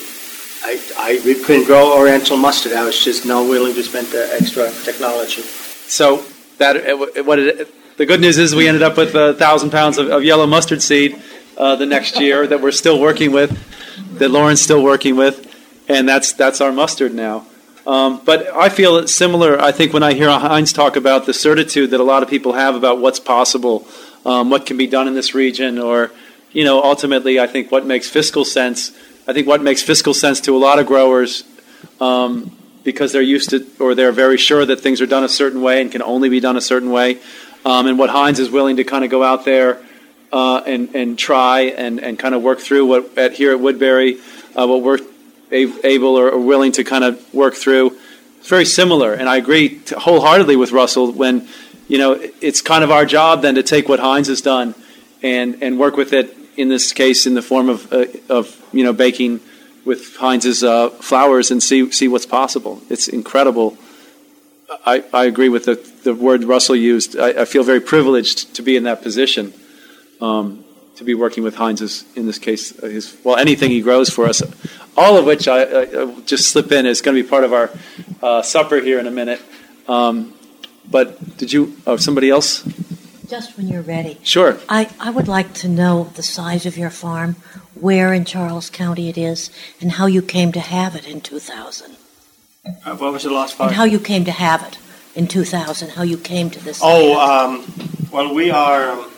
I, 0.64 0.80
I 0.98 1.20
we 1.24 1.34
couldn't 1.34 1.64
grow 1.64 1.96
Oriental 1.96 2.36
mustard. 2.36 2.72
I 2.72 2.84
was 2.84 2.98
just 3.02 3.24
not 3.24 3.48
willing 3.48 3.74
to 3.74 3.82
spend 3.82 4.08
the 4.08 4.28
extra 4.34 4.70
technology. 4.84 5.42
So 5.86 6.24
that 6.58 6.76
it, 6.76 7.24
what 7.24 7.38
it, 7.38 7.72
the 7.98 8.06
good 8.06 8.20
news 8.20 8.38
is 8.38 8.54
we 8.54 8.68
ended 8.68 8.82
up 8.84 8.96
with 8.96 9.16
a 9.16 9.34
thousand 9.34 9.70
pounds 9.70 9.98
of, 9.98 10.08
of 10.08 10.22
yellow 10.22 10.46
mustard 10.46 10.80
seed 10.80 11.20
uh, 11.56 11.74
the 11.74 11.84
next 11.84 12.20
year 12.20 12.46
that 12.46 12.62
we're 12.62 12.70
still 12.70 13.00
working 13.00 13.32
with, 13.32 13.50
that 14.18 14.30
Lauren's 14.30 14.60
still 14.60 14.84
working 14.84 15.16
with, 15.16 15.52
and 15.88 16.08
that's 16.08 16.32
that's 16.32 16.60
our 16.60 16.70
mustard 16.70 17.12
now. 17.12 17.44
Um, 17.88 18.22
but 18.24 18.46
I 18.54 18.68
feel 18.68 18.98
it's 18.98 19.12
similar. 19.12 19.60
I 19.60 19.72
think 19.72 19.92
when 19.92 20.04
I 20.04 20.12
hear 20.12 20.30
Heinz 20.30 20.72
talk 20.72 20.94
about 20.94 21.26
the 21.26 21.34
certitude 21.34 21.90
that 21.90 21.98
a 21.98 22.04
lot 22.04 22.22
of 22.22 22.30
people 22.30 22.52
have 22.52 22.76
about 22.76 23.00
what's 23.00 23.18
possible, 23.18 23.84
um, 24.24 24.48
what 24.48 24.64
can 24.64 24.76
be 24.76 24.86
done 24.86 25.08
in 25.08 25.14
this 25.14 25.34
region, 25.34 25.76
or 25.76 26.12
you 26.52 26.62
know, 26.62 26.80
ultimately, 26.80 27.40
I 27.40 27.48
think 27.48 27.72
what 27.72 27.84
makes 27.84 28.08
fiscal 28.08 28.44
sense. 28.44 28.92
I 29.26 29.32
think 29.32 29.48
what 29.48 29.60
makes 29.60 29.82
fiscal 29.82 30.14
sense 30.14 30.40
to 30.42 30.54
a 30.54 30.60
lot 30.60 30.78
of 30.78 30.86
growers 30.86 31.42
um, 32.00 32.56
because 32.84 33.10
they're 33.10 33.20
used 33.22 33.50
to 33.50 33.66
or 33.80 33.96
they're 33.96 34.12
very 34.12 34.38
sure 34.38 34.64
that 34.64 34.80
things 34.80 35.00
are 35.00 35.06
done 35.06 35.24
a 35.24 35.28
certain 35.28 35.62
way 35.62 35.82
and 35.82 35.90
can 35.90 36.00
only 36.00 36.28
be 36.28 36.38
done 36.38 36.56
a 36.56 36.60
certain 36.60 36.92
way. 36.92 37.18
Um, 37.68 37.86
and 37.86 37.98
what 37.98 38.08
Heinz 38.08 38.38
is 38.38 38.50
willing 38.50 38.76
to 38.76 38.84
kind 38.84 39.04
of 39.04 39.10
go 39.10 39.22
out 39.22 39.44
there 39.44 39.78
uh, 40.32 40.62
and 40.66 40.94
and 40.94 41.18
try 41.18 41.60
and, 41.64 42.00
and 42.00 42.18
kind 42.18 42.34
of 42.34 42.42
work 42.42 42.60
through 42.60 42.86
what 42.86 43.18
at 43.18 43.34
here 43.34 43.52
at 43.52 43.60
Woodbury, 43.60 44.20
uh, 44.56 44.66
what 44.66 44.80
we're 44.80 45.00
able 45.50 46.18
or, 46.18 46.38
willing 46.38 46.72
to 46.72 46.82
kind 46.82 47.04
of 47.04 47.34
work 47.34 47.54
through. 47.54 47.94
It's 48.38 48.48
very 48.48 48.64
similar, 48.64 49.12
and 49.12 49.28
I 49.28 49.36
agree 49.36 49.82
wholeheartedly 49.94 50.56
with 50.56 50.72
Russell 50.72 51.12
when 51.12 51.46
you 51.88 51.98
know 51.98 52.18
it's 52.40 52.62
kind 52.62 52.82
of 52.82 52.90
our 52.90 53.04
job 53.04 53.42
then 53.42 53.56
to 53.56 53.62
take 53.62 53.86
what 53.86 54.00
Heinz 54.00 54.28
has 54.28 54.40
done 54.40 54.74
and 55.22 55.62
and 55.62 55.78
work 55.78 55.94
with 55.94 56.14
it 56.14 56.34
in 56.56 56.70
this 56.70 56.94
case 56.94 57.26
in 57.26 57.34
the 57.34 57.42
form 57.42 57.68
of 57.68 57.92
uh, 57.92 58.06
of 58.30 58.64
you 58.72 58.82
know 58.82 58.94
baking 58.94 59.40
with 59.84 60.16
Heinz's 60.16 60.64
uh, 60.64 60.88
flours 60.88 61.50
and 61.50 61.62
see 61.62 61.92
see 61.92 62.08
what's 62.08 62.24
possible. 62.24 62.80
It's 62.88 63.08
incredible. 63.08 63.76
I, 64.70 65.04
I 65.14 65.24
agree 65.24 65.48
with 65.48 65.64
the, 65.64 65.76
the 66.04 66.14
word 66.14 66.44
Russell 66.44 66.76
used. 66.76 67.18
I, 67.18 67.42
I 67.42 67.44
feel 67.44 67.62
very 67.62 67.80
privileged 67.80 68.54
to 68.56 68.62
be 68.62 68.76
in 68.76 68.84
that 68.84 69.02
position, 69.02 69.54
um, 70.20 70.64
to 70.96 71.04
be 71.04 71.14
working 71.14 71.42
with 71.42 71.56
Heinz's, 71.56 72.04
in 72.16 72.26
this 72.26 72.38
case, 72.38 72.78
uh, 72.82 72.86
his, 72.86 73.16
well, 73.24 73.36
anything 73.36 73.70
he 73.70 73.80
grows 73.80 74.10
for 74.10 74.26
us, 74.26 74.42
all 74.96 75.16
of 75.16 75.24
which 75.24 75.48
I, 75.48 75.62
I, 75.62 75.82
I 75.82 76.20
just 76.26 76.50
slip 76.50 76.70
in 76.72 76.86
is 76.86 77.00
going 77.00 77.16
to 77.16 77.22
be 77.22 77.28
part 77.28 77.44
of 77.44 77.52
our 77.52 77.70
uh, 78.22 78.42
supper 78.42 78.80
here 78.80 78.98
in 78.98 79.06
a 79.06 79.10
minute. 79.10 79.40
Um, 79.86 80.34
but 80.90 81.36
did 81.38 81.52
you, 81.52 81.76
oh, 81.86 81.96
somebody 81.96 82.30
else? 82.30 82.62
Just 83.26 83.56
when 83.56 83.68
you're 83.68 83.82
ready. 83.82 84.18
Sure. 84.22 84.58
I, 84.68 84.90
I 84.98 85.10
would 85.10 85.28
like 85.28 85.52
to 85.54 85.68
know 85.68 86.04
the 86.14 86.22
size 86.22 86.64
of 86.66 86.78
your 86.78 86.90
farm, 86.90 87.36
where 87.74 88.12
in 88.12 88.24
Charles 88.24 88.70
County 88.70 89.08
it 89.08 89.18
is, 89.18 89.50
and 89.80 89.92
how 89.92 90.06
you 90.06 90.22
came 90.22 90.50
to 90.52 90.60
have 90.60 90.94
it 90.94 91.06
in 91.06 91.20
2000. 91.20 91.97
Uh, 92.84 92.96
what 92.96 93.12
was 93.12 93.22
the 93.22 93.30
last 93.30 93.56
part? 93.56 93.68
And 93.68 93.76
how 93.76 93.84
you 93.84 93.98
came 93.98 94.24
to 94.24 94.30
have 94.30 94.62
it 94.62 94.78
in 95.14 95.26
2000, 95.26 95.90
how 95.90 96.02
you 96.02 96.18
came 96.18 96.50
to 96.50 96.60
this. 96.62 96.80
Oh, 96.82 97.18
um, 97.18 97.64
well, 98.12 98.34
we 98.34 98.50
are. 98.50 98.90
Um, 98.90 99.10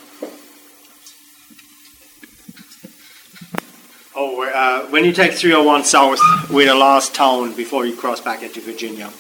oh, 4.17 4.37
we're, 4.39 4.53
uh, 4.53 4.87
when 4.91 5.05
you 5.05 5.13
take 5.13 5.33
301 5.33 5.85
south, 5.85 6.21
we're 6.51 6.67
the 6.67 6.75
last 6.75 7.15
town 7.15 7.55
before 7.55 7.87
you 7.87 7.97
cross 7.97 8.21
back 8.21 8.43
into 8.43 8.61
Virginia. 8.61 9.11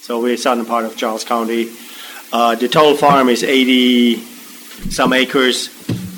So 0.00 0.20
we're 0.20 0.36
southern 0.36 0.66
part 0.66 0.84
of 0.84 0.96
Charles 0.96 1.24
County. 1.24 1.70
Uh, 2.32 2.54
the 2.54 2.68
total 2.68 2.96
farm 2.96 3.28
is 3.28 3.42
80 3.42 4.16
some 4.90 5.12
acres, 5.12 5.68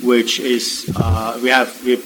which 0.02 0.38
is 0.38 0.92
uh, 0.96 1.38
we 1.42 1.48
have 1.48 1.84
we're, 1.84 2.00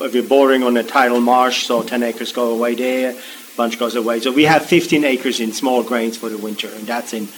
we're 0.00 0.22
bordering 0.22 0.62
on 0.62 0.76
a 0.76 0.82
tidal 0.82 1.20
marsh, 1.20 1.66
so 1.66 1.82
10 1.82 2.02
acres 2.02 2.32
go 2.32 2.52
away 2.52 2.74
there, 2.74 3.14
bunch 3.56 3.78
goes 3.78 3.96
away. 3.96 4.20
So 4.20 4.32
we 4.32 4.44
have 4.44 4.64
15 4.64 5.04
acres 5.04 5.40
in 5.40 5.52
small 5.52 5.82
grains 5.82 6.16
for 6.16 6.28
the 6.28 6.38
winter, 6.38 6.68
and 6.68 6.86
that's 6.86 7.12
in 7.12 7.28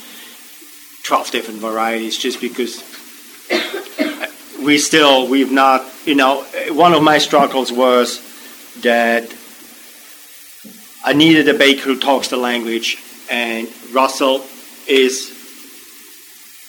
12 1.03 1.31
different 1.31 1.59
varieties 1.59 2.17
just 2.17 2.39
because 2.39 2.81
we 4.63 4.77
still 4.77 5.27
we've 5.27 5.51
not 5.51 5.85
you 6.05 6.15
know 6.15 6.43
one 6.69 6.93
of 6.93 7.03
my 7.03 7.17
struggles 7.17 7.71
was 7.71 8.21
that 8.81 9.23
i 11.03 11.11
needed 11.11 11.49
a 11.49 11.53
baker 11.53 11.81
who 11.81 11.99
talks 11.99 12.29
the 12.29 12.37
language 12.37 12.97
and 13.29 13.67
russell 13.91 14.45
is 14.87 15.29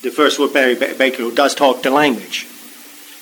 the 0.03 0.11
first 0.11 0.40
woodbury 0.40 0.74
ba- 0.74 0.95
baker 0.99 1.18
who 1.18 1.32
does 1.32 1.55
talk 1.55 1.82
the 1.82 1.90
language 1.90 2.47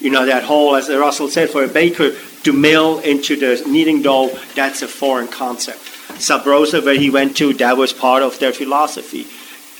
you 0.00 0.10
know 0.10 0.24
that 0.24 0.42
whole 0.42 0.74
as 0.74 0.88
russell 0.88 1.28
said 1.28 1.50
for 1.50 1.62
a 1.62 1.68
baker 1.68 2.12
to 2.42 2.52
mill 2.54 3.00
into 3.00 3.36
the 3.36 3.62
kneading 3.68 4.00
dough 4.00 4.28
that's 4.54 4.80
a 4.80 4.88
foreign 4.88 5.28
concept 5.28 5.91
sub 6.18 6.46
rosa 6.46 6.80
where 6.80 6.98
he 6.98 7.10
went 7.10 7.36
to 7.36 7.52
that 7.54 7.76
was 7.76 7.92
part 7.92 8.22
of 8.22 8.38
their 8.38 8.52
philosophy 8.52 9.26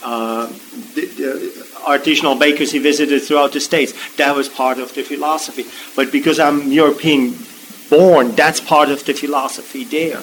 uh, 0.03 0.47
the, 0.95 1.07
the 1.07 1.66
artisanal 1.87 2.39
bakers 2.39 2.72
he 2.72 2.78
visited 2.78 3.22
throughout 3.22 3.53
the 3.53 3.61
states. 3.61 3.93
That 4.16 4.35
was 4.35 4.49
part 4.49 4.78
of 4.78 4.93
the 4.95 5.03
philosophy. 5.03 5.64
But 5.95 6.11
because 6.11 6.41
I'm 6.41 6.72
European 6.72 7.37
born, 7.89 8.33
that's 8.33 8.61
part 8.61 8.89
of 8.89 9.05
the 9.05 9.14
philosophy 9.14 9.85
there. 9.85 10.22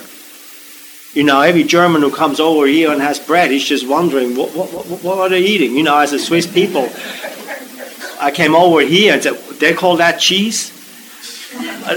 You 1.14 1.24
know, 1.24 1.41
every 1.41 1.64
German 1.64 2.01
who 2.01 2.12
comes 2.12 2.39
over 2.39 2.68
here 2.68 2.91
and 2.91 3.01
has 3.01 3.20
bread, 3.20 3.51
he's 3.51 3.66
just 3.66 3.88
wondering 3.88 4.36
what 4.36 4.55
what, 4.55 4.72
what, 4.74 5.03
what 5.03 5.18
are 5.18 5.30
they 5.30 5.41
eating. 5.41 5.76
You 5.76 5.84
know, 5.84 5.97
as 5.97 6.14
a 6.14 6.20
Swiss 6.20 6.45
people, 6.45 6.89
I 8.20 8.32
came 8.32 8.55
over 8.55 8.82
here 8.82 9.14
and 9.14 9.24
said 9.24 9.36
they 9.60 9.74
call 9.74 9.97
that 9.97 10.20
cheese. 10.20 10.76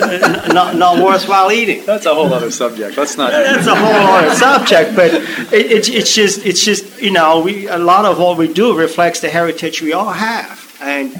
Uh, 0.00 0.48
not, 0.52 0.76
not 0.76 1.04
worthwhile 1.04 1.52
eating. 1.52 1.84
That's 1.84 2.06
a 2.06 2.14
whole 2.14 2.32
other 2.32 2.50
subject. 2.50 2.96
Let's 2.96 3.16
not. 3.16 3.30
That's 3.30 3.66
a 3.66 3.74
whole 3.74 3.92
other 3.92 4.34
subject, 4.46 4.96
but 4.96 5.12
it, 5.52 5.72
it, 5.72 5.88
it's 5.88 6.14
just 6.14 6.44
it's 6.46 6.64
just 6.64 7.00
you 7.00 7.10
know 7.10 7.40
we 7.40 7.68
a 7.68 7.78
lot 7.78 8.04
of 8.04 8.18
what 8.18 8.38
we 8.38 8.52
do 8.52 8.76
reflects 8.76 9.20
the 9.20 9.28
heritage 9.28 9.82
we 9.82 9.92
all 9.92 10.12
have, 10.12 10.76
and 10.80 11.14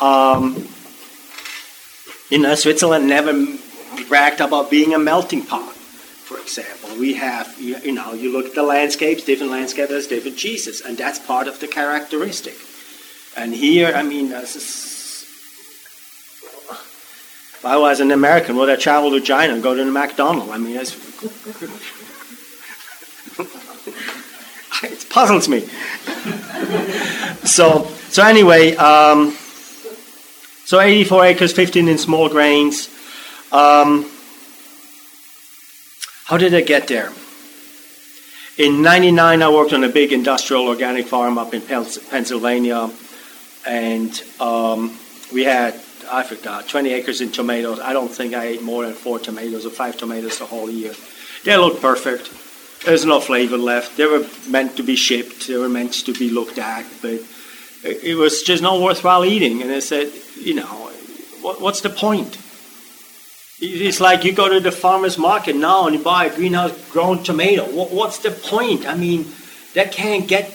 um, 0.00 0.68
you 2.30 2.38
know 2.38 2.54
Switzerland 2.54 3.06
never 3.08 3.32
bragged 4.08 4.40
about 4.40 4.70
being 4.70 4.94
a 4.94 4.98
melting 4.98 5.44
pot. 5.46 5.72
For 5.72 6.38
example, 6.38 6.90
we 6.98 7.14
have 7.14 7.54
you, 7.60 7.76
you 7.78 7.92
know 7.92 8.12
you 8.12 8.32
look 8.32 8.46
at 8.46 8.54
the 8.54 8.62
landscapes, 8.62 9.24
different 9.24 9.52
landscapes 9.52 10.06
different 10.06 10.36
cheeses, 10.36 10.80
and 10.80 10.98
that's 10.98 11.18
part 11.18 11.48
of 11.48 11.60
the 11.60 11.68
characteristic. 11.68 12.56
And 13.34 13.54
here, 13.54 13.92
I 13.94 14.02
mean, 14.02 14.32
as 14.32 14.54
if 17.62 17.66
I 17.66 17.76
was 17.76 18.00
an 18.00 18.10
American, 18.10 18.56
would 18.56 18.68
I 18.68 18.74
travel 18.74 19.12
to 19.12 19.20
China 19.20 19.54
and 19.54 19.62
go 19.62 19.72
to 19.72 19.84
the 19.84 19.90
McDonald's? 19.92 20.50
I 20.50 20.58
mean, 20.58 20.74
it 24.82 25.06
puzzles 25.08 25.48
me. 25.48 25.60
so, 27.44 27.84
so 28.08 28.24
anyway, 28.24 28.74
um, 28.74 29.30
so 30.64 30.80
84 30.80 31.24
acres, 31.24 31.52
15 31.52 31.86
in 31.86 31.98
small 31.98 32.28
grains. 32.28 32.88
Um, 33.52 34.10
how 36.24 36.38
did 36.38 36.52
I 36.56 36.62
get 36.62 36.88
there? 36.88 37.12
In 38.58 38.82
99, 38.82 39.40
I 39.40 39.48
worked 39.50 39.72
on 39.72 39.84
a 39.84 39.88
big 39.88 40.12
industrial 40.12 40.66
organic 40.66 41.06
farm 41.06 41.38
up 41.38 41.54
in 41.54 41.62
Pennsylvania, 41.62 42.90
and 43.64 44.20
um, 44.40 44.98
we 45.32 45.44
had 45.44 45.80
I 46.10 46.22
forgot, 46.22 46.68
20 46.68 46.92
acres 46.92 47.20
in 47.20 47.32
tomatoes. 47.32 47.80
I 47.80 47.92
don't 47.92 48.08
think 48.08 48.34
I 48.34 48.44
ate 48.44 48.62
more 48.62 48.84
than 48.84 48.94
four 48.94 49.18
tomatoes 49.18 49.66
or 49.66 49.70
five 49.70 49.96
tomatoes 49.96 50.38
the 50.38 50.46
whole 50.46 50.70
year. 50.70 50.92
They 51.44 51.56
looked 51.56 51.80
perfect. 51.80 52.30
There's 52.84 53.04
no 53.04 53.20
flavor 53.20 53.56
left. 53.56 53.96
They 53.96 54.06
were 54.06 54.26
meant 54.48 54.76
to 54.76 54.82
be 54.82 54.96
shipped. 54.96 55.46
They 55.46 55.56
were 55.56 55.68
meant 55.68 55.92
to 56.06 56.12
be 56.12 56.30
looked 56.30 56.58
at, 56.58 56.84
but 57.00 57.20
it 57.84 58.16
was 58.16 58.42
just 58.42 58.62
not 58.62 58.80
worthwhile 58.80 59.24
eating. 59.24 59.62
And 59.62 59.70
I 59.70 59.80
said, 59.80 60.12
you 60.36 60.54
know, 60.54 60.90
what, 61.40 61.60
what's 61.60 61.80
the 61.80 61.90
point? 61.90 62.38
It's 63.60 64.00
like 64.00 64.24
you 64.24 64.32
go 64.32 64.48
to 64.48 64.58
the 64.58 64.72
farmer's 64.72 65.18
market 65.18 65.54
now 65.54 65.86
and 65.86 65.96
you 65.96 66.02
buy 66.02 66.26
a 66.26 66.34
greenhouse 66.34 66.72
grown 66.90 67.22
tomato. 67.22 67.64
What, 67.64 67.92
what's 67.92 68.18
the 68.18 68.32
point? 68.32 68.86
I 68.86 68.96
mean, 68.96 69.26
they 69.74 69.84
can't 69.84 70.26
get 70.26 70.46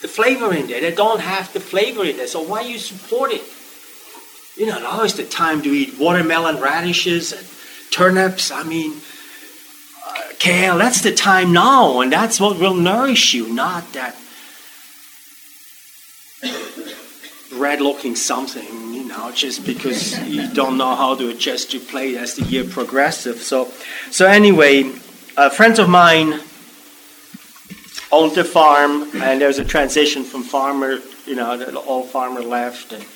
the 0.00 0.08
flavor 0.08 0.54
in 0.54 0.66
there. 0.66 0.80
They 0.80 0.94
don't 0.94 1.20
have 1.20 1.52
the 1.52 1.60
flavor 1.60 2.04
in 2.04 2.16
there. 2.16 2.26
So 2.26 2.40
why 2.40 2.62
you 2.62 2.78
support 2.78 3.32
it? 3.32 3.42
You 4.60 4.66
know, 4.66 4.78
now 4.78 5.04
is 5.04 5.14
the 5.14 5.24
time 5.24 5.62
to 5.62 5.70
eat 5.70 5.98
watermelon 5.98 6.60
radishes 6.60 7.32
and 7.32 7.46
turnips. 7.90 8.50
I 8.50 8.62
mean, 8.62 9.00
uh, 10.06 10.20
kale, 10.38 10.76
that's 10.76 11.00
the 11.00 11.14
time 11.14 11.54
now, 11.54 12.02
and 12.02 12.12
that's 12.12 12.38
what 12.38 12.58
will 12.58 12.74
nourish 12.74 13.32
you, 13.32 13.48
not 13.48 13.90
that 13.94 14.18
red 17.54 17.80
looking 17.80 18.14
something, 18.14 18.92
you 18.92 19.04
know, 19.04 19.32
just 19.32 19.64
because 19.64 20.18
you 20.28 20.52
don't 20.52 20.76
know 20.76 20.94
how 20.94 21.14
to 21.14 21.30
adjust 21.30 21.72
your 21.72 21.82
plate 21.84 22.18
as 22.18 22.34
the 22.34 22.44
year 22.44 22.64
progresses. 22.64 23.46
So, 23.46 23.72
so 24.10 24.26
anyway, 24.26 24.92
a 25.38 25.48
friends 25.48 25.78
of 25.78 25.88
mine 25.88 26.38
owned 28.12 28.36
a 28.36 28.44
farm, 28.44 29.08
and 29.22 29.40
there 29.40 29.48
was 29.48 29.58
a 29.58 29.64
transition 29.64 30.22
from 30.22 30.42
farmer, 30.42 30.98
you 31.24 31.34
know, 31.34 31.56
the 31.56 31.80
old 31.80 32.10
farmer 32.10 32.42
left, 32.42 32.92
and 32.92 33.06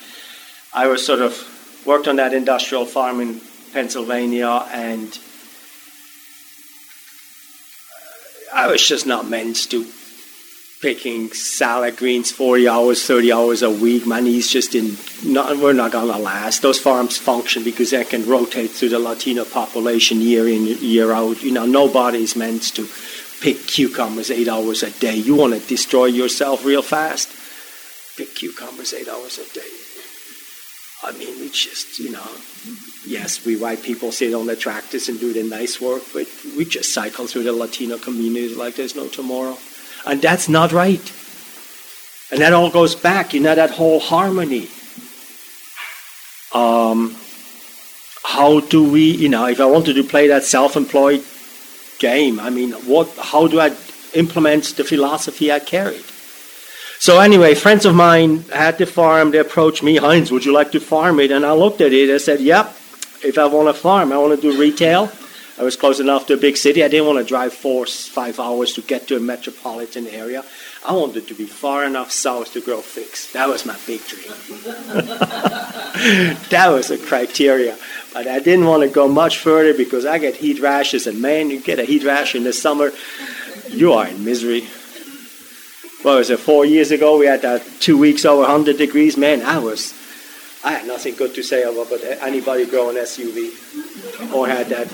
I 0.77 0.89
was 0.89 1.07
sort 1.07 1.21
of 1.21 1.39
worked 1.87 2.09
on 2.09 2.17
that 2.17 2.35
industrial 2.35 2.85
farm 2.85 3.21
in 3.21 3.41
Pennsylvania, 3.73 4.67
and 4.73 5.17
uh, 8.53 8.57
I 8.57 8.67
was 8.67 8.85
just 8.85 9.07
not 9.07 9.29
meant 9.29 9.71
to 9.71 9.87
picking 10.83 11.33
salad 11.33 11.97
greens 11.97 12.33
40 12.33 12.67
hours, 12.69 13.07
30 13.07 13.33
hours 13.33 13.63
a 13.63 13.71
week. 13.71 14.05
My 14.05 14.19
knees 14.19 14.51
just 14.51 14.73
didn't, 14.73 14.99
not, 15.25 15.57
we're 15.59 15.73
not 15.73 15.93
going 15.93 16.13
to 16.13 16.19
last. 16.19 16.63
Those 16.63 16.81
farms 16.81 17.17
function 17.19 17.63
because 17.63 17.93
they 17.93 18.05
can 18.05 18.27
rotate 18.27 18.71
through 18.73 18.89
the 18.89 18.99
Latino 18.99 19.45
population 19.45 20.21
year 20.21 20.49
in, 20.49 20.67
year 20.67 21.13
out. 21.13 21.41
You 21.41 21.53
know, 21.53 21.67
nobody's 21.67 22.35
meant 22.35 22.75
to 22.75 22.89
pick 23.41 23.67
cucumbers 23.69 24.31
eight 24.33 24.49
hours 24.49 24.83
a 24.83 24.91
day. 24.91 25.15
You 25.15 25.37
want 25.37 25.55
to 25.55 25.61
destroy 25.61 26.07
yourself 26.07 26.65
real 26.65 26.83
fast? 26.83 27.31
Pick 28.19 28.35
cucumbers 28.35 28.93
eight 28.93 29.09
hours 29.09 29.39
a 29.39 29.55
day. 29.55 29.84
I 31.05 31.13
mean, 31.13 31.39
we 31.39 31.51
just, 31.51 31.99
you 31.99 32.11
know, 32.11 32.27
yes, 33.07 33.45
we 33.45 33.57
white 33.57 33.83
people 33.83 34.11
sit 34.11 34.33
on 34.33 34.47
the 34.47 34.57
tractors 34.57 35.09
and 35.11 35.21
do 35.21 35.35
the 35.35 35.43
nice 35.43 35.79
work, 35.79 36.03
but 36.15 36.27
we 36.57 36.65
just 36.65 36.95
cycle 36.95 37.27
through 37.27 37.43
the 37.43 37.53
Latino 37.53 37.99
communities 37.99 38.57
like 38.57 38.77
there's 38.77 38.97
no 38.97 39.09
tomorrow. 39.09 39.59
And 40.07 40.23
that's 40.23 40.49
not 40.49 40.73
right. 40.73 41.13
And 42.31 42.41
that 42.41 42.55
all 42.55 42.71
goes 42.71 42.95
back, 42.95 43.35
you 43.35 43.41
know, 43.41 43.55
that 43.55 43.71
whole 43.71 44.01
harmony. 44.01 44.69
Um, 46.55 47.15
how 48.23 48.61
do 48.61 48.91
we, 48.91 49.11
you 49.11 49.29
know, 49.29 49.47
if 49.47 49.61
I 49.61 49.67
wanted 49.67 49.95
to 49.95 50.05
play 50.05 50.29
that 50.29 50.45
self 50.45 50.75
employed 50.75 51.23
game, 51.99 52.41
I 52.41 52.49
mean, 52.49 52.73
what, 52.73 53.15
how 53.19 53.47
do 53.47 53.61
I 53.61 53.77
implement 54.15 54.77
the 54.77 54.85
philosophy 54.85 55.53
I 55.53 55.59
carried? 55.59 56.05
So 57.05 57.21
anyway, 57.21 57.55
friends 57.55 57.85
of 57.85 57.95
mine 57.95 58.45
had 58.45 58.79
the 58.79 58.87
farm. 58.87 59.31
They 59.31 59.37
approached 59.37 59.83
me, 59.83 59.97
Heinz, 59.97 60.33
would 60.33 60.47
you 60.47 60.55
like 60.55 60.73
to 60.73 60.81
farm 60.81 61.21
it? 61.21 61.31
And 61.33 61.45
I 61.45 61.53
looked 61.53 61.83
at 61.83 61.93
it. 61.93 62.09
I 62.09 62.17
said, 62.17 62.41
yep. 62.41 62.75
If 63.23 63.37
I 63.37 63.45
want 63.45 63.69
to 63.69 63.75
farm, 63.75 64.11
I 64.11 64.17
want 64.17 64.41
to 64.41 64.41
do 64.41 64.59
retail. 64.59 65.13
I 65.59 65.65
was 65.65 65.77
close 65.77 66.01
enough 66.01 66.27
to 66.29 66.33
a 66.33 66.39
big 66.39 66.57
city. 66.57 66.83
I 66.83 66.89
didn't 66.89 67.07
want 67.07 67.19
to 67.19 67.25
drive 67.25 67.53
four, 67.53 67.85
five 67.85 68.41
hours 68.41 68.73
to 68.73 68.81
get 68.81 69.07
to 69.09 69.19
a 69.19 69.21
metropolitan 69.21 70.07
area. 70.07 70.47
I 70.83 70.95
wanted 70.95 71.29
to 71.29 71.35
be 71.35 71.45
far 71.45 71.85
enough 71.85 72.11
south 72.11 72.55
to 72.55 72.63
grow 72.63 72.81
figs. 72.81 73.31
That 73.33 73.51
was 73.51 73.67
my 73.67 73.77
big 73.87 74.01
dream. 74.07 74.33
that 76.49 76.71
was 76.71 76.91
a 76.91 76.97
criteria. 76.97 77.77
But 78.15 78.29
I 78.29 78.39
didn't 78.39 78.65
want 78.65 78.83
to 78.83 78.89
go 78.89 79.09
much 79.09 79.41
further 79.41 79.77
because 79.77 80.07
I 80.07 80.17
get 80.17 80.37
heat 80.37 80.59
rashes, 80.59 81.07
and 81.07 81.21
man, 81.21 81.51
you 81.51 81.61
get 81.61 81.79
a 81.79 81.85
heat 81.85 82.03
rash 82.03 82.35
in 82.35 82.45
the 82.45 82.55
summer, 82.55 82.93
you 83.69 83.93
are 83.93 84.07
in 84.07 84.25
misery 84.25 84.67
what 86.05 86.19
was 86.19 86.29
it, 86.29 86.39
four 86.39 86.67
years 86.67 86.91
ago, 86.91 87.17
we 87.17 87.25
had 87.25 87.41
that 87.43 87.63
two 87.81 87.97
weeks 87.97 88.27
over 88.27 88.43
100 88.43 88.77
degrees. 88.77 89.17
Man, 89.17 89.41
I 89.41 89.59
was, 89.59 89.95
I 90.63 90.73
had 90.73 90.87
nothing 90.87 91.15
good 91.15 91.35
to 91.35 91.43
say 91.43 91.63
about 91.63 91.89
anybody 92.21 92.67
growing 92.67 92.97
SUV 92.97 94.35
or 94.35 94.47
had 94.47 94.67
that, 94.69 94.89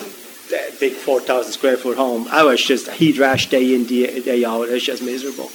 that 0.51 0.79
big 0.79 0.93
4,000 0.93 1.51
square 1.51 1.77
foot 1.77 1.97
home. 1.97 2.29
I 2.31 2.45
was 2.45 2.63
just 2.63 2.89
heat 2.93 3.19
rash 3.19 3.49
day 3.49 3.75
in, 3.75 3.87
day 3.87 4.45
out. 4.45 4.69
It 4.69 4.73
was 4.73 4.85
just 4.85 5.03
miserable. 5.03 5.51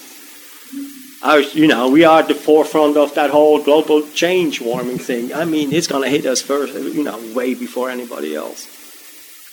I 1.23 1.37
was, 1.37 1.55
you 1.55 1.67
know, 1.67 1.89
we 1.89 2.03
are 2.03 2.19
at 2.19 2.27
the 2.27 2.35
forefront 2.35 2.97
of 2.97 3.15
that 3.15 3.29
whole 3.29 3.63
global 3.63 4.05
change 4.09 4.59
warming 4.59 4.99
thing. 4.99 5.33
I 5.33 5.45
mean, 5.45 5.71
it's 5.71 5.87
going 5.87 6.03
to 6.03 6.09
hit 6.09 6.25
us 6.25 6.41
first, 6.41 6.73
you 6.73 7.03
know, 7.03 7.17
way 7.33 7.53
before 7.53 7.89
anybody 7.89 8.35
else. 8.35 8.67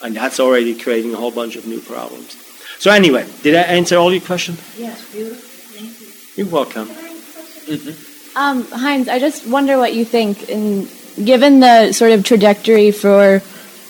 And 0.02 0.16
that's 0.16 0.40
already 0.40 0.74
creating 0.74 1.14
a 1.14 1.16
whole 1.16 1.30
bunch 1.30 1.54
of 1.54 1.64
new 1.64 1.80
problems. 1.80 2.36
So 2.80 2.90
anyway, 2.90 3.28
did 3.44 3.54
I 3.54 3.62
answer 3.62 3.96
all 3.96 4.10
your 4.10 4.20
questions? 4.20 4.60
Yes, 4.76 5.08
beautiful. 5.12 5.51
You're 6.34 6.46
welcome. 6.46 6.88
Mm-hmm. 6.88 8.38
Um, 8.38 8.64
Heinz, 8.70 9.08
I 9.08 9.18
just 9.18 9.46
wonder 9.46 9.76
what 9.76 9.92
you 9.92 10.04
think. 10.06 10.48
In, 10.48 10.88
given 11.22 11.60
the 11.60 11.92
sort 11.92 12.12
of 12.12 12.24
trajectory 12.24 12.90
for 12.90 13.42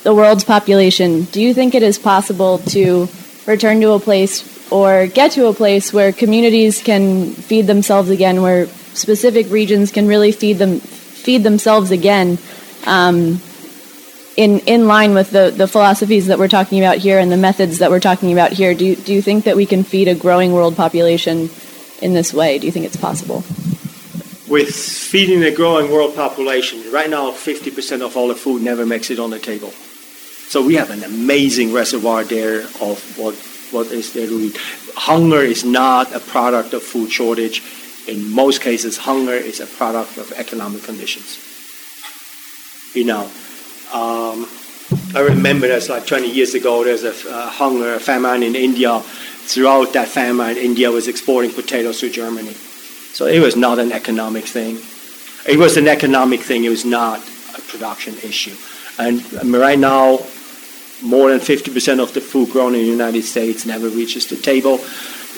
the 0.03 0.13
world's 0.13 0.43
population, 0.43 1.23
do 1.23 1.41
you 1.41 1.53
think 1.53 1.73
it 1.73 1.83
is 1.83 1.97
possible 1.97 2.57
to 2.57 3.07
return 3.45 3.79
to 3.79 3.91
a 3.91 3.99
place 3.99 4.43
or 4.69 5.07
get 5.07 5.31
to 5.33 5.47
a 5.47 5.53
place 5.53 5.93
where 5.93 6.11
communities 6.11 6.83
can 6.83 7.31
feed 7.31 7.67
themselves 7.67 8.09
again, 8.09 8.41
where 8.41 8.67
specific 8.67 9.49
regions 9.49 9.91
can 9.91 10.07
really 10.07 10.33
feed 10.33 10.57
them 10.57 10.79
feed 10.79 11.43
themselves 11.43 11.91
again, 11.91 12.37
um, 12.85 13.41
in 14.35 14.59
in 14.67 14.87
line 14.87 15.13
with 15.13 15.31
the, 15.31 15.53
the 15.55 15.67
philosophies 15.67 16.27
that 16.27 16.37
we're 16.37 16.49
talking 16.49 16.79
about 16.79 16.97
here 16.97 17.19
and 17.19 17.31
the 17.31 17.37
methods 17.37 17.79
that 17.79 17.89
we're 17.89 18.01
talking 18.01 18.33
about 18.33 18.51
here? 18.51 18.73
Do 18.73 18.85
you, 18.85 18.95
do 18.97 19.13
you 19.13 19.21
think 19.21 19.45
that 19.45 19.55
we 19.55 19.65
can 19.65 19.85
feed 19.85 20.09
a 20.09 20.15
growing 20.15 20.51
world 20.51 20.75
population 20.75 21.49
in 22.03 22.13
this 22.13 22.33
way? 22.33 22.59
Do 22.59 22.65
you 22.65 22.71
think 22.71 22.85
it's 22.85 22.97
possible? 22.97 23.43
With 24.47 24.75
feeding 24.75 25.39
the 25.39 25.51
growing 25.51 25.89
world 25.89 26.15
population, 26.15 26.83
right 26.91 27.09
now 27.09 27.31
50% 27.31 28.05
of 28.05 28.17
all 28.17 28.27
the 28.27 28.35
food 28.35 28.61
never 28.61 28.85
makes 28.85 29.09
it 29.09 29.19
on 29.19 29.29
the 29.29 29.39
table. 29.39 29.71
So 30.49 30.63
we 30.63 30.75
have 30.75 30.91
an 30.91 31.03
amazing 31.03 31.73
reservoir 31.73 32.23
there 32.23 32.61
of 32.81 33.17
what, 33.17 33.33
what 33.71 33.87
is 33.87 34.13
there 34.13 34.27
to 34.27 34.39
eat. 34.39 34.57
Hunger 34.95 35.41
is 35.41 35.63
not 35.63 36.13
a 36.13 36.19
product 36.19 36.73
of 36.73 36.83
food 36.83 37.11
shortage. 37.11 37.63
In 38.07 38.31
most 38.31 38.61
cases, 38.61 38.97
hunger 38.97 39.33
is 39.33 39.61
a 39.61 39.65
product 39.65 40.17
of 40.17 40.31
economic 40.33 40.83
conditions. 40.83 41.39
You 42.93 43.05
know, 43.05 43.31
um, 43.93 44.47
I 45.15 45.21
remember 45.21 45.67
that's 45.67 45.89
like 45.89 46.05
20 46.05 46.29
years 46.29 46.53
ago, 46.53 46.83
there's 46.83 47.03
a 47.03 47.15
uh, 47.33 47.49
hunger, 47.49 47.95
a 47.95 47.99
famine 47.99 48.43
in 48.43 48.55
India 48.55 49.01
throughout 49.45 49.93
that 49.93 50.07
famine, 50.07 50.57
India 50.57 50.89
was 50.91 51.07
exporting 51.07 51.51
potatoes 51.51 51.99
to 51.99 52.09
Germany. 52.09 52.53
So 53.13 53.25
it 53.25 53.39
was 53.39 53.55
not 53.55 53.79
an 53.79 53.91
economic 53.91 54.45
thing. 54.45 54.79
It 55.47 55.57
was 55.57 55.77
an 55.77 55.87
economic 55.87 56.39
thing, 56.41 56.63
it 56.63 56.69
was 56.69 56.85
not 56.85 57.19
a 57.57 57.61
production 57.61 58.15
issue. 58.23 58.55
And 58.97 59.21
right 59.43 59.77
now, 59.77 60.19
more 61.01 61.29
than 61.29 61.39
50% 61.39 62.01
of 62.01 62.13
the 62.13 62.21
food 62.21 62.49
grown 62.51 62.75
in 62.75 62.81
the 62.81 62.87
United 62.87 63.23
States 63.23 63.65
never 63.65 63.89
reaches 63.89 64.27
the 64.27 64.37
table, 64.37 64.79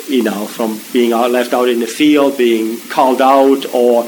you 0.08 0.22
know, 0.22 0.46
from 0.46 0.80
being 0.94 1.12
out, 1.12 1.32
left 1.32 1.54
out 1.54 1.68
in 1.68 1.80
the 1.80 1.88
field, 1.88 2.38
being 2.38 2.80
called 2.90 3.22
out, 3.22 3.66
or 3.74 4.08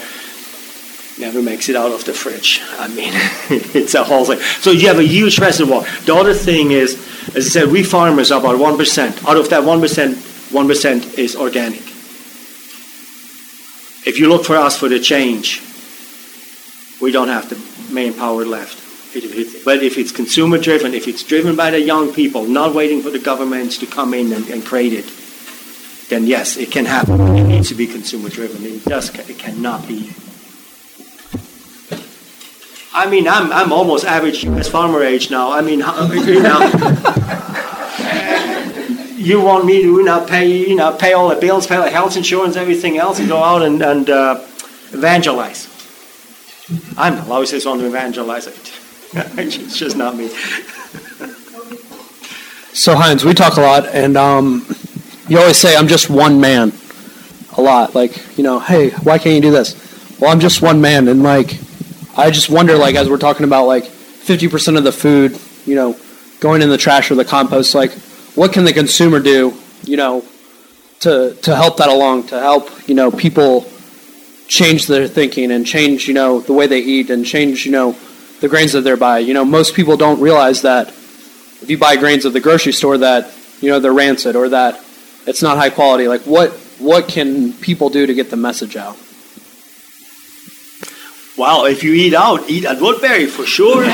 never 1.20 1.42
makes 1.42 1.70
it 1.70 1.76
out 1.76 1.92
of 1.92 2.06
the 2.06 2.14
fridge. 2.14 2.62
I 2.78 2.88
mean, 2.88 3.12
it's 3.74 3.94
a 3.94 4.04
whole 4.04 4.26
thing. 4.26 4.40
So 4.62 4.72
you 4.72 4.88
have 4.88 5.00
a 5.00 5.04
huge 5.04 5.40
reservoir. 5.40 5.84
The 6.06 6.16
other 6.16 6.34
thing 6.34 6.72
is, 6.72 6.96
as 7.36 7.48
I 7.48 7.50
said, 7.50 7.72
we 7.72 7.84
farmers 7.84 8.32
are 8.32 8.40
about 8.40 8.58
1%. 8.58 9.28
Out 9.28 9.38
of 9.38 9.50
that 9.50 9.64
1%, 9.64 10.14
1% 10.14 11.18
is 11.18 11.36
organic. 11.36 11.82
If 14.06 14.20
you 14.20 14.30
look 14.30 14.46
for 14.46 14.56
us 14.56 14.78
for 14.78 14.88
the 14.88 15.00
change, 15.00 15.62
we 17.02 17.12
don't 17.12 17.28
have 17.28 17.50
the 17.50 17.94
manpower 17.94 18.46
left. 18.46 18.84
But 19.66 19.84
if 19.84 19.98
it's 19.98 20.12
consumer 20.12 20.58
driven, 20.58 20.94
if 20.94 21.08
it's 21.08 21.24
driven 21.24 21.56
by 21.56 21.72
the 21.72 21.82
young 21.82 22.14
people, 22.14 22.46
not 22.46 22.74
waiting 22.74 23.02
for 23.02 23.10
the 23.10 23.20
governments 23.20 23.78
to 23.80 23.86
come 23.86 24.14
in 24.14 24.32
and, 24.32 24.48
and 24.50 24.64
create 24.64 24.94
it, 24.94 25.12
then 26.10 26.28
yes, 26.28 26.56
it 26.56 26.72
can 26.72 26.86
happen. 26.86 27.20
It 27.36 27.44
needs 27.46 27.70
to 27.70 27.76
be 27.76 27.88
consumer 27.88 28.30
driven. 28.30 28.64
It 28.64 28.86
does. 28.86 29.10
It 29.30 29.40
cannot 29.40 29.88
be 29.88 30.14
I 32.98 33.08
mean, 33.08 33.28
I'm, 33.28 33.52
I'm 33.52 33.72
almost 33.72 34.06
average 34.06 34.44
U.S. 34.44 34.68
farmer 34.68 35.04
age 35.04 35.30
now. 35.30 35.52
I 35.52 35.62
mean, 35.62 35.82
you 36.26 36.42
know, 36.42 36.60
you 39.16 39.40
want 39.40 39.66
me 39.66 39.84
to 39.84 39.88
you 39.88 40.04
know, 40.04 40.26
pay, 40.26 40.68
you 40.68 40.76
know, 40.76 40.98
pay 40.98 41.14
all 41.14 41.30
the 41.30 41.36
bills, 41.36 41.68
pay 41.68 41.78
the 41.78 41.92
health 41.92 42.18
insurance, 42.18 42.56
everything 42.56 42.98
else, 42.98 43.20
and 43.20 43.30
go 43.30 43.38
out 43.38 43.62
and, 43.62 43.84
and 43.84 44.10
uh, 44.10 44.44
evangelize. 44.94 45.68
I'm 46.98 47.18
the 47.18 47.26
lowest 47.26 47.68
one 47.68 47.78
to 47.78 47.86
evangelize 47.86 48.48
it. 48.48 48.56
it's 49.38 49.78
just 49.78 49.96
not 49.96 50.16
me. 50.16 50.30
so, 52.74 52.96
Heinz, 52.96 53.24
we 53.24 53.36
talk 53.36 53.58
a 53.58 53.62
lot, 53.62 53.86
and 53.90 54.18
um, 54.18 54.66
you 55.28 55.38
always 55.38 55.58
say, 55.58 55.76
I'm 55.76 55.88
just 55.88 56.10
one 56.10 56.42
man. 56.42 56.74
A 57.58 57.62
lot. 57.62 57.94
Like, 57.94 58.38
you 58.40 58.44
know, 58.44 58.60
hey, 58.60 58.90
why 58.90 59.20
can't 59.20 59.36
you 59.36 59.42
do 59.42 59.52
this? 59.52 59.76
Well, 60.20 60.32
I'm 60.32 60.40
just 60.40 60.64
one 60.64 60.82
man, 60.82 61.08
and 61.08 61.22
like, 61.22 61.60
I 62.18 62.32
just 62.32 62.50
wonder, 62.50 62.76
like, 62.78 62.96
as 62.96 63.10
we're 63.10 63.20
talking 63.20 63.44
about, 63.44 63.68
like, 63.68 63.84
50% 63.84 64.78
of 64.78 64.84
the 64.84 64.92
food, 64.92 65.40
you 65.68 65.76
know, 65.76 65.96
going 66.40 66.64
in 66.64 66.70
the 66.70 66.78
trash 66.78 67.12
or 67.12 67.16
the 67.16 67.24
compost, 67.24 67.76
like, 67.76 67.92
what 68.34 68.54
can 68.54 68.66
the 68.66 68.74
consumer 68.74 69.20
do, 69.20 69.54
you 69.84 69.98
know, 69.98 70.26
to, 71.02 71.36
to 71.44 71.56
help 71.56 71.78
that 71.78 71.90
along, 71.90 72.28
to 72.28 72.40
help, 72.40 72.70
you 72.90 72.96
know, 72.96 73.12
people 73.12 73.70
change 74.48 74.88
their 74.88 75.08
thinking 75.08 75.52
and 75.52 75.66
change, 75.66 76.08
you 76.08 76.14
know, 76.16 76.40
the 76.40 76.54
way 76.54 76.66
they 76.66 76.80
eat 76.80 77.12
and 77.12 77.24
change, 77.24 77.66
you 77.66 77.72
know, 77.72 77.96
the 78.40 78.48
grains 78.48 78.72
that 78.72 78.82
they're 78.82 78.98
buying. 78.98 79.28
You 79.28 79.36
know, 79.36 79.46
most 79.46 79.76
people 79.76 79.96
don't 79.96 80.20
realize 80.20 80.64
that 80.64 80.90
if 80.90 81.70
you 81.70 81.78
buy 81.78 81.98
grains 81.98 82.26
at 82.26 82.34
the 82.34 82.40
grocery 82.40 82.74
store 82.74 82.98
that, 82.98 83.32
you 83.62 83.70
know, 83.70 83.80
they're 83.80 83.94
rancid 83.94 84.36
or 84.36 84.50
that 84.50 84.84
it's 85.28 85.44
not 85.44 85.58
high 85.58 85.70
quality. 85.70 86.08
Like, 86.08 86.22
what, 86.22 86.52
what 86.80 87.08
can 87.08 87.54
people 87.54 87.90
do 87.90 88.08
to 88.08 88.14
get 88.14 88.30
the 88.30 88.38
message 88.38 88.76
out? 88.76 88.98
Well, 91.38 91.66
if 91.66 91.84
you 91.84 91.94
eat 91.94 92.16
out, 92.16 92.50
eat 92.50 92.66
at 92.66 92.82
Woodbury 92.82 93.28
for 93.28 93.46
sure. 93.46 93.84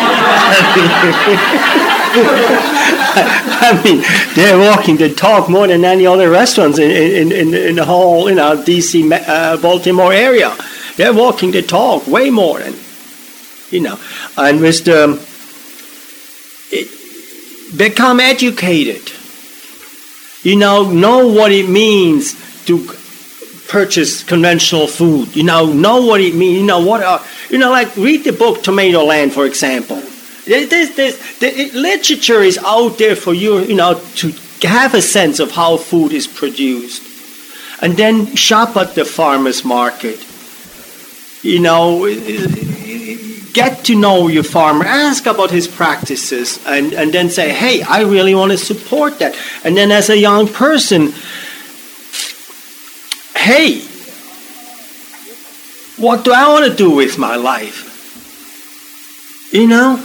I 3.66 3.82
mean, 3.84 4.02
they're 4.34 4.58
walking 4.58 4.96
the 4.96 5.14
talk 5.14 5.50
more 5.50 5.68
than 5.68 5.84
any 5.84 6.08
other 6.08 6.30
restaurants 6.30 6.80
in, 6.80 6.90
in, 6.90 7.34
in, 7.34 7.54
in 7.54 7.76
the 7.76 7.84
whole, 7.84 8.30
you 8.30 8.36
know, 8.36 8.64
D.C., 8.64 9.12
uh, 9.12 9.58
Baltimore 9.58 10.14
area. 10.14 10.56
They're 10.96 11.14
walking 11.14 11.52
the 11.52 11.62
talk 11.62 12.08
way 12.08 12.30
more 12.30 12.60
than, 12.60 12.76
you 13.72 13.82
know. 13.82 14.00
And 14.38 14.62
with 14.62 14.86
the, 14.86 15.20
it, 16.72 17.78
become 17.78 18.22
educated. 18.22 19.12
You 20.44 20.56
know, 20.56 20.90
know 20.90 21.28
what 21.28 21.52
it 21.52 21.68
means 21.68 22.36
to 22.68 22.88
purchase 23.74 24.24
conventional 24.24 24.86
food. 24.86 25.36
You 25.36 25.44
know, 25.44 25.66
know 25.74 26.06
what 26.06 26.22
it 26.22 26.36
means. 26.36 26.60
You 26.60 26.66
know 26.66 26.86
what 26.86 27.02
are, 27.02 27.20
you 27.50 27.58
know, 27.58 27.72
like 27.72 27.98
read 27.98 28.24
the 28.24 28.32
book 28.32 28.60
Tomatoland, 28.60 29.32
for 29.32 29.48
example. 29.48 30.00
There's, 30.46 30.96
there's, 30.96 31.18
the 31.40 31.72
literature 31.74 32.42
is 32.42 32.60
out 32.60 33.00
there 33.00 33.16
for 33.16 33.34
you, 33.34 33.60
you 33.62 33.76
know, 33.76 34.00
to 34.18 34.32
have 34.68 34.94
a 34.94 35.02
sense 35.02 35.40
of 35.40 35.50
how 35.52 35.78
food 35.78 36.12
is 36.14 36.28
produced. 36.28 37.02
And 37.82 37.98
then 37.98 38.36
shop 38.36 38.78
at 38.78 38.94
the 38.94 39.06
farmer's 39.06 39.66
market. 39.66 40.20
You 41.42 41.60
know, 41.60 42.06
get 43.54 43.86
to 43.86 43.96
know 43.96 44.28
your 44.28 44.44
farmer, 44.44 44.86
ask 44.86 45.26
about 45.26 45.50
his 45.50 45.68
practices, 45.68 46.60
and, 46.68 46.94
and 46.94 47.12
then 47.12 47.30
say, 47.30 47.50
hey, 47.50 47.82
I 47.82 48.02
really 48.04 48.36
want 48.36 48.52
to 48.52 48.58
support 48.58 49.18
that. 49.20 49.36
And 49.64 49.76
then 49.76 49.92
as 49.92 50.10
a 50.10 50.18
young 50.18 50.48
person, 50.48 51.14
hey, 53.44 53.82
what 56.02 56.24
do 56.26 56.32
I 56.34 56.48
want 56.48 56.66
to 56.72 56.76
do 56.76 56.92
with 56.92 57.18
my 57.18 57.36
life? 57.36 57.92
You 59.54 59.68
know? 59.68 60.04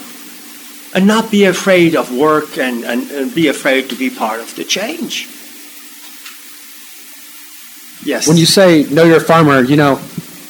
And 0.94 1.06
not 1.06 1.30
be 1.30 1.44
afraid 1.44 1.94
of 1.94 2.14
work 2.14 2.58
and, 2.58 2.84
and, 2.84 3.10
and 3.10 3.34
be 3.34 3.48
afraid 3.48 3.90
to 3.90 3.96
be 3.96 4.10
part 4.10 4.40
of 4.40 4.54
the 4.56 4.64
change. 4.64 5.28
Yes. 8.04 8.26
When 8.26 8.36
you 8.36 8.46
say 8.46 8.84
know 8.84 9.04
your 9.04 9.20
farmer, 9.20 9.62
you 9.62 9.76
know, 9.76 9.96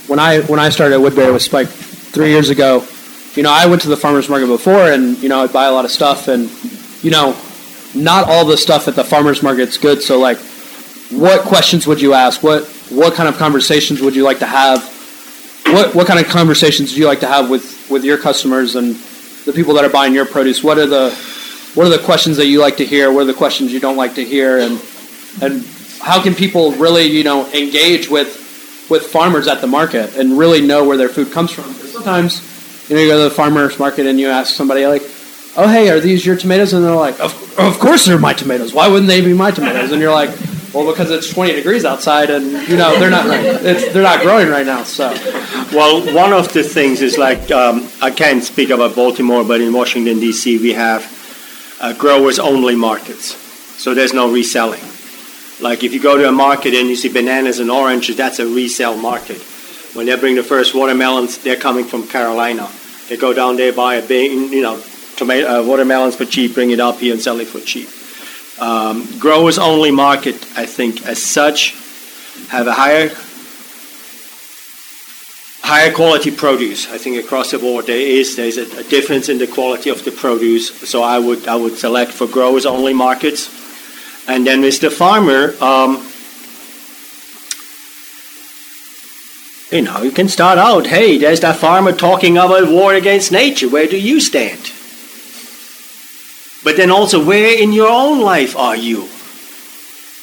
when 0.07 0.19
I 0.19 0.41
when 0.43 0.61
I 0.61 0.69
started 0.69 0.95
at 0.95 1.01
Woodbury, 1.01 1.33
with 1.33 1.43
Spike 1.43 1.69
three 1.69 2.31
years 2.31 2.51
ago. 2.51 2.87
You 3.35 3.43
know, 3.43 3.53
I 3.53 3.67
went 3.67 3.83
to 3.83 3.89
the 3.89 3.97
farmers 3.97 4.29
market 4.29 4.47
before, 4.47 4.91
and 4.91 5.19
you 5.23 5.29
know, 5.29 5.43
I'd 5.43 5.53
buy 5.53 5.67
a 5.67 5.73
lot 5.73 5.85
of 5.85 5.91
stuff, 5.91 6.29
and 6.29 6.51
you 7.03 7.11
know, 7.11 7.37
not 7.95 8.29
all 8.29 8.45
the 8.45 8.57
stuff 8.57 8.89
at 8.89 8.97
the 8.97 9.05
farmers 9.05 9.43
market's 9.43 9.79
good. 9.79 10.03
So, 10.03 10.19
like, 10.19 10.39
what 11.11 11.43
questions 11.43 11.87
would 11.87 12.01
you 12.01 12.13
ask? 12.15 12.43
What 12.43 12.67
what 12.91 13.15
kind 13.15 13.29
of 13.29 13.37
conversations 13.37 14.01
would 14.01 14.15
you 14.15 14.25
like 14.25 14.41
to 14.41 14.47
have? 14.47 14.83
What 15.67 15.95
what 15.95 16.07
kind 16.07 16.21
of 16.21 16.27
conversations 16.27 16.93
do 16.93 17.01
you 17.01 17.07
like 17.07 17.21
to 17.21 17.27
have 17.27 17.49
with 17.49 17.89
with 17.91 18.05
your 18.05 18.19
customers 18.19 18.77
and 18.77 18.95
the 19.47 19.53
people 19.53 19.75
that 19.75 19.85
are 19.85 19.91
buying 19.91 20.15
your 20.15 20.27
produce? 20.27 20.63
What 20.63 20.79
are 20.79 20.87
the 20.87 21.11
what 21.75 21.87
are 21.87 21.91
the 21.91 22.03
questions 22.03 22.37
that 22.37 22.47
you 22.47 22.61
like 22.61 22.77
to 22.79 22.85
hear? 22.85 23.11
What 23.11 23.23
are 23.23 23.27
the 23.27 23.35
questions 23.35 23.73
you 23.73 23.81
don't 23.81 23.97
like 23.97 24.15
to 24.17 24.25
hear? 24.25 24.59
And 24.59 24.81
and 25.41 25.65
how 26.01 26.23
can 26.23 26.35
people 26.35 26.73
really 26.73 27.05
you 27.05 27.25
know 27.25 27.51
engage 27.53 28.09
with 28.11 28.87
with 28.91 29.07
farmers 29.07 29.49
at 29.49 29.61
the 29.61 29.67
market 29.67 30.17
and 30.17 30.39
really 30.39 30.61
know 30.61 30.85
where 30.85 30.97
their 30.97 31.09
food 31.09 31.33
comes 31.33 31.51
from? 31.51 31.73
Because 31.73 31.93
Sometimes 31.93 32.89
you 32.91 32.97
know 32.97 33.03
you 33.03 33.09
go 33.09 33.17
to 33.23 33.29
the 33.29 33.35
farmers 33.35 33.79
market 33.79 34.07
and 34.07 34.21
you 34.21 34.29
ask 34.29 34.55
somebody 34.55 34.87
like, 34.87 35.03
"Oh 35.57 35.69
hey, 35.69 35.89
are 35.89 36.01
these 36.01 36.25
your 36.27 36.37
tomatoes?" 36.37 36.75
And 36.75 36.85
they're 36.85 36.95
like, 36.95 37.19
"Of, 37.19 37.59
of 37.59 37.79
course 37.79 38.05
they're 38.05 38.19
my 38.19 38.35
tomatoes. 38.35 38.75
Why 38.75 38.89
wouldn't 38.89 39.09
they 39.09 39.23
be 39.23 39.33
my 39.33 39.51
tomatoes?" 39.53 39.91
And 39.91 40.03
you're 40.03 40.13
like. 40.13 40.31
Well, 40.79 40.93
because 40.93 41.11
it's 41.11 41.29
20 41.29 41.55
degrees 41.55 41.85
outside, 41.85 42.31
and 42.31 42.53
you 42.69 42.77
know 42.77 42.97
they're 43.01 43.11
not 43.11 43.27
they're 43.27 44.01
not 44.01 44.21
growing 44.21 44.47
right 44.49 44.65
now. 44.65 44.85
So, 44.85 45.11
well, 45.73 46.15
one 46.15 46.33
of 46.33 46.53
the 46.53 46.63
things 46.63 47.03
is 47.03 47.19
like 47.19 47.51
um, 47.51 47.89
I 48.01 48.13
can't 48.13 48.45
speak 48.45 48.71
about 48.71 48.95
Baltimore, 48.95 49.43
but 49.43 49.61
in 49.61 49.73
Washington 49.73 50.21
D.C. 50.21 50.59
we 50.59 50.75
have 50.75 51.03
uh, 51.81 51.95
growers 51.95 52.39
only 52.39 52.77
markets, 52.77 53.35
so 53.83 53.93
there's 53.93 54.15
no 54.15 54.31
reselling. 54.31 54.85
Like 55.61 55.83
if 55.83 55.93
you 55.93 56.01
go 56.01 56.17
to 56.17 56.29
a 56.29 56.33
market 56.33 56.75
and 56.75 56.89
you 56.89 56.95
see 56.95 57.09
bananas 57.09 57.59
and 57.59 57.73
oranges, 57.73 58.15
that's 58.15 58.39
a 58.39 58.47
resale 58.47 58.97
market. 58.97 59.43
When 59.95 60.07
they 60.07 60.15
bring 60.15 60.37
the 60.37 60.45
first 60.45 60.77
watermelons, 60.77 61.39
they're 61.39 61.57
coming 61.57 61.87
from 61.87 62.07
Carolina. 62.07 62.71
They 63.09 63.17
go 63.17 63.35
down 63.35 63.57
there, 63.57 63.73
buy 63.73 63.97
a 63.97 64.07
big, 64.07 64.31
you 64.53 64.63
know, 64.63 64.81
tomato, 65.17 65.49
uh, 65.49 65.65
watermelons 65.65 66.15
for 66.15 66.25
cheap, 66.25 66.55
bring 66.55 66.71
it 66.71 66.79
up 66.79 66.99
here 66.99 67.13
and 67.13 67.21
sell 67.21 67.41
it 67.41 67.49
for 67.49 67.59
cheap. 67.59 67.89
Um, 68.61 69.19
growers 69.19 69.59
only 69.59 69.91
market, 69.91 70.35
I 70.57 70.67
think, 70.67 71.07
as 71.07 71.23
such, 71.23 71.75
have 72.49 72.67
a 72.67 72.73
higher 72.73 73.11
higher 75.63 75.93
quality 75.93 76.31
produce. 76.31 76.91
I 76.91 76.97
think 76.97 77.23
across 77.23 77.51
the 77.51 77.59
board 77.59 77.87
there 77.87 78.01
is 78.01 78.37
there's 78.37 78.57
a, 78.57 78.65
a, 78.79 78.85
difference 78.85 79.29
in 79.29 79.37
the 79.37 79.47
quality 79.47 79.91
of 79.91 80.03
the 80.03 80.11
produce. 80.11 80.71
So 80.89 81.03
I 81.03 81.19
would 81.19 81.47
I 81.47 81.57
would 81.57 81.77
select 81.77 82.13
for 82.13 82.27
growers 82.27 82.65
only 82.65 82.95
markets, 82.95 83.49
and 84.27 84.47
then 84.47 84.63
with 84.63 84.81
the 84.81 84.91
farmer. 84.91 85.55
Um, 85.61 86.05
you 89.71 89.83
know, 89.83 90.03
you 90.03 90.11
can 90.11 90.29
start 90.29 90.57
out, 90.57 90.87
hey, 90.87 91.19
there's 91.19 91.41
that 91.41 91.57
farmer 91.57 91.93
talking 91.93 92.39
about 92.39 92.71
war 92.71 92.95
against 92.95 93.31
nature. 93.31 93.69
Where 93.69 93.87
do 93.87 93.99
you 94.01 94.19
stand? 94.19 94.73
But 96.69 96.77
then 96.77 96.91
also, 96.91 97.25
where 97.25 97.59
in 97.59 97.73
your 97.73 97.89
own 97.89 98.21
life 98.21 98.55
are 98.55 98.77
you? 98.77 99.09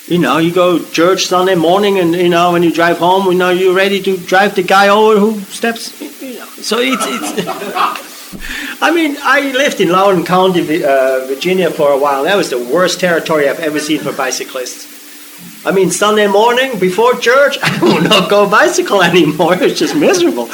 You 0.06 0.20
know, 0.20 0.38
you 0.38 0.54
go 0.54 0.78
church 0.78 1.26
Sunday 1.26 1.56
morning, 1.56 1.98
and 1.98 2.14
you 2.14 2.30
know 2.30 2.52
when 2.52 2.62
you 2.62 2.72
drive 2.72 3.00
home, 3.00 3.26
you 3.32 3.34
know 3.34 3.50
you're 3.50 3.74
ready 3.74 4.00
to 4.04 4.16
drive 4.16 4.54
the 4.54 4.62
guy 4.62 4.90
over 4.90 5.20
who 5.20 5.40
steps. 5.40 6.00
You 6.00 6.38
know, 6.38 6.46
so 6.46 6.78
it's 6.80 7.04
it's. 7.08 7.48
I 8.80 8.92
mean, 8.92 9.18
I 9.24 9.54
lived 9.54 9.82
in 9.82 9.90
Loudoun 9.90 10.24
County, 10.24 10.62
uh, 10.84 11.26
Virginia, 11.26 11.72
for 11.72 11.90
a 11.90 11.98
while. 11.98 12.26
That 12.26 12.38
was 12.38 12.52
the 12.52 12.60
worst 12.64 13.00
territory 13.00 13.50
I've 13.50 13.60
ever 13.60 13.80
seen 13.80 14.02
for 14.02 14.14
bicyclists. 14.14 14.86
I 15.66 15.72
mean, 15.72 15.90
Sunday 15.90 16.28
morning 16.28 16.78
before 16.78 17.16
church, 17.16 17.58
I 17.64 17.80
will 17.82 18.04
not 18.04 18.30
go 18.30 18.48
bicycle 18.48 19.02
anymore. 19.12 19.56
It's 19.64 19.80
just 19.80 19.96
miserable. 19.96 20.46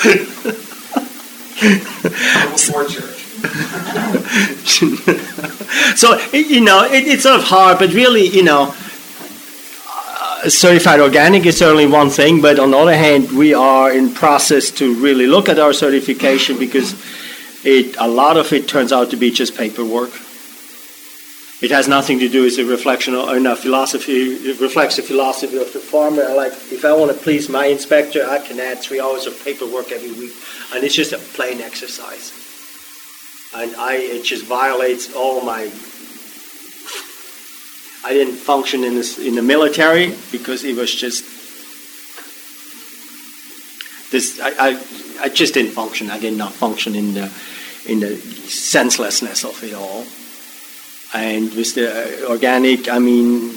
before 2.53 2.85
church. 2.85 3.20
so 5.95 6.19
you 6.31 6.61
know 6.61 6.85
it, 6.85 7.07
it's 7.07 7.23
sort 7.23 7.39
of 7.39 7.45
hard, 7.45 7.79
but 7.79 7.93
really, 7.93 8.27
you 8.27 8.43
know, 8.43 8.75
uh, 9.87 10.49
certified 10.49 10.99
organic 10.99 11.45
is 11.45 11.57
certainly 11.57 11.87
one 11.87 12.09
thing. 12.09 12.41
But 12.41 12.59
on 12.59 12.71
the 12.71 12.77
other 12.77 12.95
hand, 12.95 13.31
we 13.31 13.53
are 13.53 13.91
in 13.91 14.13
process 14.13 14.69
to 14.71 14.93
really 14.95 15.27
look 15.27 15.49
at 15.49 15.57
our 15.57 15.73
certification 15.73 16.59
because 16.59 16.93
it 17.65 17.95
a 17.97 18.07
lot 18.07 18.37
of 18.37 18.53
it 18.53 18.67
turns 18.67 18.91
out 18.91 19.09
to 19.09 19.17
be 19.17 19.31
just 19.31 19.57
paperwork. 19.57 20.11
It 21.61 21.71
has 21.71 21.87
nothing 21.87 22.19
to 22.19 22.29
do 22.29 22.43
with 22.43 22.59
a 22.59 22.65
reflection 22.65 23.15
or 23.15 23.37
a 23.37 23.55
philosophy. 23.55 24.33
It 24.33 24.59
reflects 24.59 24.97
the 24.97 25.03
philosophy 25.03 25.57
of 25.57 25.73
the 25.73 25.79
farmer. 25.79 26.33
Like, 26.35 26.53
if 26.71 26.85
I 26.85 26.93
want 26.93 27.11
to 27.11 27.17
please 27.17 27.49
my 27.49 27.65
inspector, 27.65 28.25
I 28.27 28.39
can 28.39 28.59
add 28.59 28.79
three 28.79 28.99
hours 28.99 29.27
of 29.27 29.39
paperwork 29.43 29.91
every 29.91 30.11
week, 30.11 30.33
and 30.73 30.83
it's 30.83 30.95
just 30.95 31.13
a 31.13 31.19
plain 31.19 31.61
exercise 31.61 32.40
and 33.53 33.75
I 33.75 33.95
it 33.95 34.23
just 34.23 34.45
violates 34.45 35.13
all 35.13 35.41
my. 35.41 35.71
I 38.03 38.13
didn't 38.13 38.35
function 38.35 38.83
in 38.83 38.95
this 38.95 39.19
in 39.19 39.35
the 39.35 39.41
military 39.41 40.15
because 40.31 40.63
it 40.63 40.75
was 40.75 40.93
just 40.93 41.23
this. 44.11 44.39
I, 44.39 44.49
I, 44.69 44.81
I 45.21 45.29
just 45.29 45.53
didn't 45.53 45.71
function. 45.71 46.09
I 46.09 46.19
did 46.19 46.35
not 46.37 46.53
function 46.53 46.95
in 46.95 47.13
the 47.13 47.31
in 47.85 47.99
the 47.99 48.15
senselessness 48.15 49.43
of 49.43 49.61
it 49.63 49.73
all. 49.73 50.05
And 51.13 51.53
with 51.53 51.75
the 51.75 52.25
uh, 52.25 52.29
organic, 52.29 52.87
I 52.87 52.99
mean, 52.99 53.51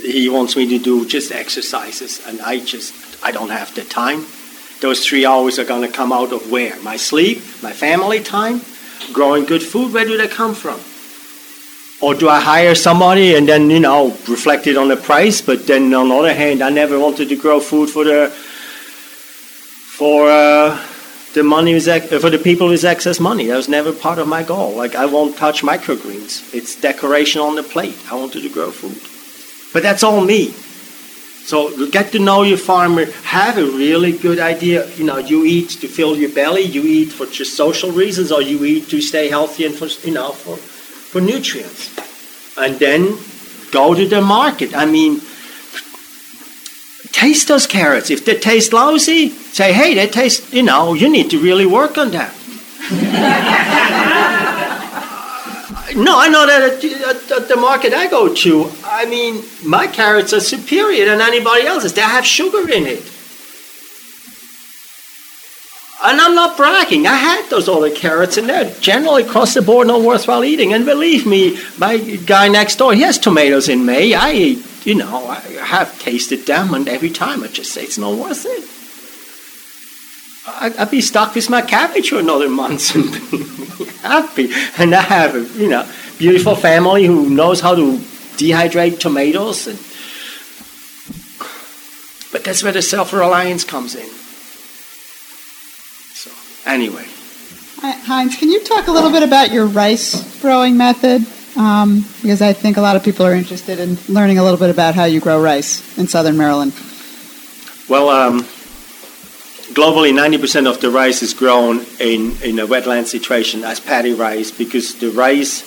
he 0.00 0.28
wants 0.28 0.56
me 0.56 0.68
to 0.68 0.78
do 0.78 1.06
just 1.06 1.32
exercises, 1.32 2.24
and 2.24 2.40
I 2.40 2.60
just 2.60 2.94
I 3.22 3.32
don't 3.32 3.50
have 3.50 3.74
the 3.74 3.82
time 3.82 4.26
those 4.80 5.04
three 5.04 5.26
hours 5.26 5.58
are 5.58 5.64
going 5.64 5.82
to 5.82 5.92
come 5.92 6.12
out 6.12 6.32
of 6.32 6.50
where? 6.50 6.80
My 6.82 6.96
sleep, 6.96 7.38
my 7.62 7.72
family 7.72 8.20
time, 8.20 8.60
growing 9.12 9.44
good 9.44 9.62
food. 9.62 9.92
Where 9.92 10.04
do 10.04 10.16
they 10.16 10.28
come 10.28 10.54
from? 10.54 10.80
Or 12.00 12.14
do 12.14 12.28
I 12.28 12.40
hire 12.40 12.76
somebody 12.76 13.34
and 13.34 13.48
then 13.48 13.70
you 13.70 13.80
know 13.80 14.16
reflect 14.28 14.68
it 14.68 14.76
on 14.76 14.88
the 14.88 14.96
price? 14.96 15.40
But 15.40 15.66
then 15.66 15.92
on 15.94 16.08
the 16.08 16.14
other 16.14 16.34
hand, 16.34 16.62
I 16.62 16.70
never 16.70 16.98
wanted 16.98 17.28
to 17.30 17.36
grow 17.36 17.58
food 17.58 17.90
for 17.90 18.04
the 18.04 18.30
for 19.98 20.30
uh, 20.30 20.80
the 21.34 21.42
money 21.42 21.74
with, 21.74 21.86
for 22.20 22.30
the 22.30 22.38
people 22.38 22.68
with 22.68 22.84
excess 22.84 23.18
money. 23.18 23.46
That 23.46 23.56
was 23.56 23.68
never 23.68 23.92
part 23.92 24.20
of 24.20 24.28
my 24.28 24.44
goal. 24.44 24.76
Like 24.76 24.94
I 24.94 25.06
won't 25.06 25.36
touch 25.36 25.62
microgreens. 25.62 26.54
It's 26.54 26.80
decoration 26.80 27.40
on 27.40 27.56
the 27.56 27.64
plate. 27.64 27.98
I 28.12 28.14
wanted 28.14 28.42
to 28.42 28.48
grow 28.48 28.70
food, 28.70 29.00
but 29.72 29.82
that's 29.82 30.04
all 30.04 30.24
me. 30.24 30.54
So 31.48 31.88
get 31.88 32.12
to 32.12 32.18
know 32.18 32.42
your 32.42 32.58
farmer. 32.58 33.06
Have 33.24 33.56
a 33.56 33.64
really 33.64 34.12
good 34.12 34.38
idea. 34.38 34.86
You 34.96 35.04
know, 35.04 35.16
you 35.16 35.46
eat 35.46 35.70
to 35.80 35.88
fill 35.88 36.14
your 36.14 36.30
belly. 36.30 36.60
You 36.60 36.82
eat 36.82 37.10
for 37.10 37.24
just 37.24 37.56
social 37.56 37.90
reasons, 37.90 38.30
or 38.30 38.42
you 38.42 38.62
eat 38.66 38.90
to 38.90 39.00
stay 39.00 39.28
healthy 39.30 39.64
and 39.64 39.74
for 39.74 39.86
you 40.06 40.12
know 40.12 40.32
for 40.32 40.58
for 40.58 41.22
nutrients. 41.22 41.88
And 42.58 42.78
then 42.78 43.16
go 43.72 43.94
to 43.94 44.06
the 44.06 44.20
market. 44.20 44.76
I 44.76 44.84
mean, 44.84 45.22
taste 47.12 47.48
those 47.48 47.66
carrots. 47.66 48.10
If 48.10 48.26
they 48.26 48.38
taste 48.38 48.74
lousy, 48.74 49.30
say, 49.30 49.72
hey, 49.72 49.94
they 49.94 50.06
taste, 50.06 50.52
you 50.52 50.62
know, 50.62 50.92
you 50.92 51.08
need 51.08 51.30
to 51.30 51.38
really 51.38 51.64
work 51.64 51.96
on 51.96 52.10
that. 52.10 52.34
no, 55.98 56.18
I 56.18 56.28
know 56.28 56.46
that 56.46 56.62
at, 56.62 57.30
at, 57.30 57.48
the 57.48 57.56
market 57.56 57.92
I 57.92 58.08
go 58.08 58.32
to, 58.32 58.70
I 58.84 59.06
mean, 59.06 59.44
my 59.64 59.86
carrots 59.86 60.32
are 60.32 60.40
superior 60.40 61.04
than 61.06 61.20
anybody 61.20 61.66
else's. 61.66 61.92
They 61.92 62.00
have 62.00 62.24
sugar 62.24 62.68
in 62.70 62.86
it. 62.86 63.02
And 66.00 66.20
I'm 66.20 66.34
not 66.34 66.56
bragging. 66.56 67.06
I 67.06 67.16
had 67.16 67.50
those 67.50 67.68
other 67.68 67.90
carrots, 67.90 68.36
and 68.36 68.48
they're 68.48 68.70
generally 68.80 69.24
across 69.24 69.54
the 69.54 69.62
board 69.62 69.88
not 69.88 70.02
worthwhile 70.02 70.44
eating. 70.44 70.72
And 70.72 70.84
believe 70.86 71.26
me, 71.26 71.58
my 71.76 71.98
guy 71.98 72.46
next 72.46 72.76
door, 72.76 72.94
he 72.94 73.02
has 73.02 73.18
tomatoes 73.18 73.68
in 73.68 73.84
May. 73.84 74.14
I 74.14 74.62
you 74.84 74.94
know, 74.94 75.26
I 75.26 75.40
have 75.60 75.98
tasted 76.00 76.46
them, 76.46 76.72
and 76.72 76.88
every 76.88 77.10
time 77.10 77.42
I 77.42 77.48
just 77.48 77.72
say 77.72 77.82
it's 77.82 77.98
not 77.98 78.16
worth 78.16 78.46
it. 78.46 78.77
I, 80.54 80.72
would 80.78 80.90
be 80.90 81.00
stuck 81.00 81.34
with 81.34 81.50
my 81.50 81.62
cabbage 81.62 82.10
for 82.10 82.18
another 82.18 82.48
month 82.48 82.94
and 82.94 83.10
be 83.78 83.84
happy. 84.02 84.50
And 84.78 84.94
I 84.94 85.00
have 85.00 85.34
a, 85.34 85.58
you 85.58 85.68
know, 85.68 85.88
beautiful 86.18 86.54
family 86.54 87.06
who 87.06 87.30
knows 87.30 87.60
how 87.60 87.74
to 87.74 87.98
dehydrate 88.36 88.98
tomatoes. 89.00 89.66
And, 89.66 89.78
but 92.32 92.44
that's 92.44 92.62
where 92.62 92.72
the 92.72 92.82
self-reliance 92.82 93.64
comes 93.64 93.94
in. 93.94 94.08
So 96.14 96.30
anyway. 96.70 97.06
Heinz, 97.80 98.36
can 98.36 98.50
you 98.50 98.62
talk 98.64 98.88
a 98.88 98.92
little 98.92 99.10
bit 99.10 99.22
about 99.22 99.52
your 99.52 99.66
rice 99.66 100.40
growing 100.40 100.76
method? 100.76 101.24
Um, 101.56 102.04
because 102.22 102.42
I 102.42 102.52
think 102.52 102.76
a 102.76 102.80
lot 102.80 102.96
of 102.96 103.02
people 103.02 103.26
are 103.26 103.34
interested 103.34 103.80
in 103.80 103.98
learning 104.08 104.38
a 104.38 104.44
little 104.44 104.58
bit 104.58 104.70
about 104.70 104.94
how 104.94 105.04
you 105.04 105.20
grow 105.20 105.42
rice 105.42 105.96
in 105.98 106.06
southern 106.06 106.36
Maryland. 106.36 106.72
Well, 107.88 108.08
um, 108.10 108.46
globally, 109.78 110.12
90% 110.12 110.68
of 110.68 110.80
the 110.80 110.90
rice 110.90 111.22
is 111.22 111.34
grown 111.34 111.86
in, 112.00 112.36
in 112.42 112.58
a 112.58 112.66
wetland 112.66 113.06
situation 113.06 113.62
as 113.62 113.78
paddy 113.78 114.12
rice 114.12 114.50
because 114.50 114.96
the 114.96 115.10
rice, 115.10 115.62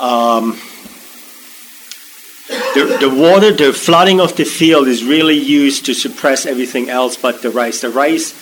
um, 0.00 0.58
the, 2.74 2.96
the 2.98 3.10
water, 3.10 3.52
the 3.52 3.74
flooding 3.74 4.18
of 4.18 4.34
the 4.36 4.44
field 4.44 4.88
is 4.88 5.04
really 5.04 5.36
used 5.36 5.84
to 5.84 5.92
suppress 5.92 6.46
everything 6.46 6.88
else 6.88 7.18
but 7.18 7.42
the 7.42 7.50
rice. 7.50 7.82
The 7.82 7.90
rice 7.90 8.32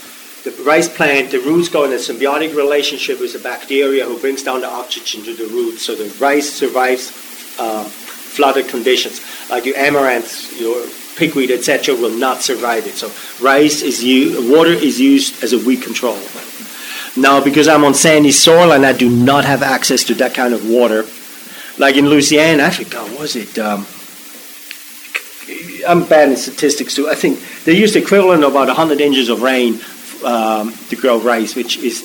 the 0.45 0.53
rice 0.63 0.89
plant, 0.89 1.33
the 1.33 1.41
roots 1.41 1.69
go 1.69 1.83
in 1.85 1.93
a 1.93 1.97
symbiotic 1.97 2.55
relationship 2.55 3.21
with 3.21 3.33
the 3.33 3.41
bacteria 3.41 4.05
who 4.05 4.21
brings 4.21 4.45
down 4.45 4.61
the 4.61 4.71
oxygen 4.71 5.25
to 5.25 5.35
the 5.35 5.47
roots. 5.53 5.85
So 5.85 5.97
the 5.97 6.09
rice 6.21 6.49
survives 6.49 7.11
uh, 7.59 7.83
flooded 7.83 8.69
conditions. 8.69 9.21
Like 9.51 9.67
your 9.67 9.77
amaranth, 9.77 10.59
your 10.61 10.87
pigweed, 11.19 11.51
etc., 11.51 11.95
will 11.95 12.17
not 12.17 12.43
survive 12.43 12.87
it. 12.87 12.95
So 12.95 13.11
rice 13.45 13.83
is 13.83 14.03
used, 14.03 14.51
water 14.51 14.71
is 14.71 15.01
used 15.01 15.43
as 15.43 15.53
a 15.53 15.59
weed 15.59 15.83
control. 15.83 16.19
Now, 17.17 17.43
because 17.43 17.67
I'm 17.67 17.85
on 17.85 17.95
sandy 17.95 18.31
soil 18.31 18.73
and 18.73 18.87
I 18.87 18.93
do 18.93 19.11
not 19.11 19.45
have 19.45 19.63
access 19.63 20.05
to 20.05 20.15
that 20.15 20.35
kind 20.35 20.55
of 20.55 20.69
water, 20.69 21.05
like 21.79 21.97
in 21.97 22.09
Louisiana, 22.09 22.65
I 22.65 22.71
forgot, 22.71 23.19
was 23.19 23.35
it? 23.37 23.59
Um, 23.59 23.87
I'm 25.87 26.05
bad 26.07 26.29
in 26.29 26.37
statistics 26.37 26.95
too. 26.95 27.09
I 27.09 27.15
think 27.15 27.41
they 27.65 27.73
used 27.73 27.95
the 27.95 28.03
equivalent 28.03 28.45
of 28.45 28.51
about 28.51 28.69
100 28.69 29.01
inches 29.01 29.29
of 29.29 29.43
rain 29.43 29.81
um, 30.25 30.73
to 30.89 30.97
grow 30.97 31.19
rice, 31.19 31.55
which 31.55 31.79
is 31.79 32.03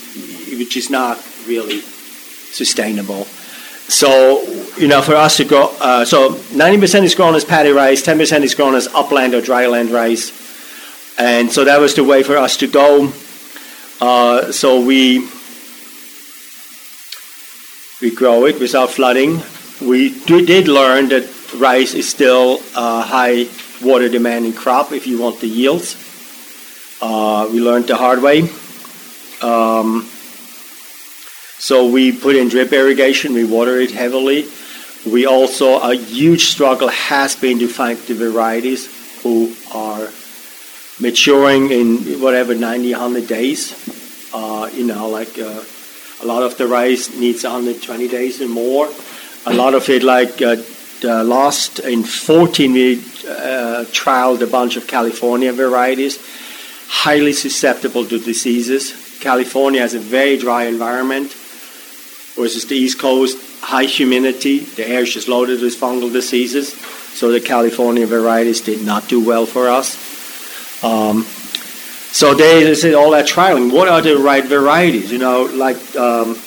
which 0.58 0.78
is 0.78 0.90
not 0.90 1.18
really 1.48 1.82
sustainable. 1.82 3.28
So 3.88 4.42
you 4.78 4.88
know, 4.88 5.02
for 5.02 5.16
us 5.16 5.38
to 5.38 5.46
grow, 5.46 5.76
uh, 5.80 6.04
so 6.06 6.34
90% 6.34 7.04
is 7.04 7.16
grown 7.16 7.36
as 7.36 7.46
paddy 7.46 7.70
rice, 7.70 8.02
10% 8.02 8.42
is 8.42 8.56
grown 8.56 8.76
as 8.76 8.88
upland 8.88 9.34
or 9.34 9.42
dryland 9.42 9.94
rice, 9.94 10.32
and 11.18 11.52
so 11.52 11.64
that 11.64 11.80
was 11.80 11.94
the 11.96 12.04
way 12.04 12.24
for 12.24 12.38
us 12.38 12.58
to 12.58 12.68
go. 12.68 13.14
Uh, 14.02 14.52
so 14.52 14.82
we 14.82 15.28
we 18.02 18.14
grow 18.14 18.46
it 18.46 18.60
without 18.60 18.90
flooding. 18.90 19.42
We 19.82 20.20
did 20.26 20.68
learn 20.68 21.10
that 21.10 21.30
rice 21.56 21.94
is 21.94 22.10
still 22.10 22.60
a 22.76 23.02
high 23.02 23.48
water 23.82 24.10
demanding 24.10 24.54
crop 24.54 24.92
if 24.92 25.08
you 25.08 25.22
want 25.22 25.40
the 25.40 25.48
yields. 25.48 25.96
Uh, 27.02 27.48
we 27.52 27.60
learned 27.60 27.88
the 27.88 27.96
hard 27.96 28.22
way. 28.22 28.50
Um, 29.42 30.10
so 31.58 31.88
we 31.88 32.12
put 32.12 32.36
in 32.36 32.50
drip 32.50 32.74
irrigation, 32.74 33.34
we 33.34 33.46
water 33.46 33.80
it 33.80 33.92
heavily. 33.92 34.48
We 35.06 35.26
also, 35.26 35.80
a 35.80 35.96
huge 35.96 36.46
struggle 36.46 36.88
has 36.88 37.36
been 37.36 37.60
to 37.60 37.68
find 37.68 37.98
the 38.00 38.14
varieties 38.14 39.22
who 39.22 39.54
are 39.74 40.10
maturing 41.00 41.72
in 41.72 42.22
whatever 42.22 42.56
90, 42.56 42.92
100 42.92 43.28
days. 43.28 43.74
Uh, 44.34 44.70
you 44.74 44.86
know, 44.86 45.10
like 45.10 45.38
uh, 45.38 45.64
a 46.22 46.26
lot 46.26 46.44
of 46.44 46.58
the 46.58 46.68
rice 46.68 47.16
needs 47.16 47.44
120 47.44 48.08
days 48.08 48.42
and 48.42 48.50
more. 48.50 48.90
A 49.46 49.54
lot 49.54 49.74
of 49.74 49.90
it, 49.90 50.04
like 50.04 50.42
uh, 50.42 50.56
last 51.04 51.80
in 51.80 52.04
14, 52.04 52.72
we 52.72 52.96
uh, 52.98 53.86
trialed 53.92 54.42
a 54.42 54.48
bunch 54.48 54.78
of 54.78 54.88
California 54.88 55.52
varieties 55.52 56.18
highly 56.94 57.34
susceptible 57.34 58.06
to 58.06 58.20
diseases. 58.20 58.94
California 59.20 59.82
has 59.82 59.94
a 59.96 60.00
very 60.00 60.38
dry 60.38 60.66
environment, 60.66 61.36
versus 62.36 62.66
the 62.66 62.76
East 62.76 63.00
Coast, 63.00 63.38
high 63.62 63.86
humidity. 63.86 64.60
The 64.60 64.88
air 64.88 65.02
is 65.02 65.14
just 65.14 65.28
loaded 65.28 65.62
with 65.62 65.80
fungal 65.80 66.12
diseases. 66.12 66.74
So 67.14 67.32
the 67.32 67.40
California 67.40 68.08
varieties 68.08 68.62
did 68.62 68.84
not 68.84 69.08
do 69.08 69.24
well 69.24 69.46
for 69.46 69.70
us. 69.70 69.96
Um, 70.84 71.24
so 72.12 72.34
they, 72.34 72.64
they 72.64 72.76
said 72.76 72.94
all 72.94 73.12
that 73.12 73.26
trialing. 73.26 73.72
What 73.72 73.88
are 73.88 74.02
the 74.02 74.18
right 74.18 74.46
varieties? 74.46 75.12
You 75.12 75.20
know, 75.20 75.44
like 75.46 75.78
um, 75.96 76.38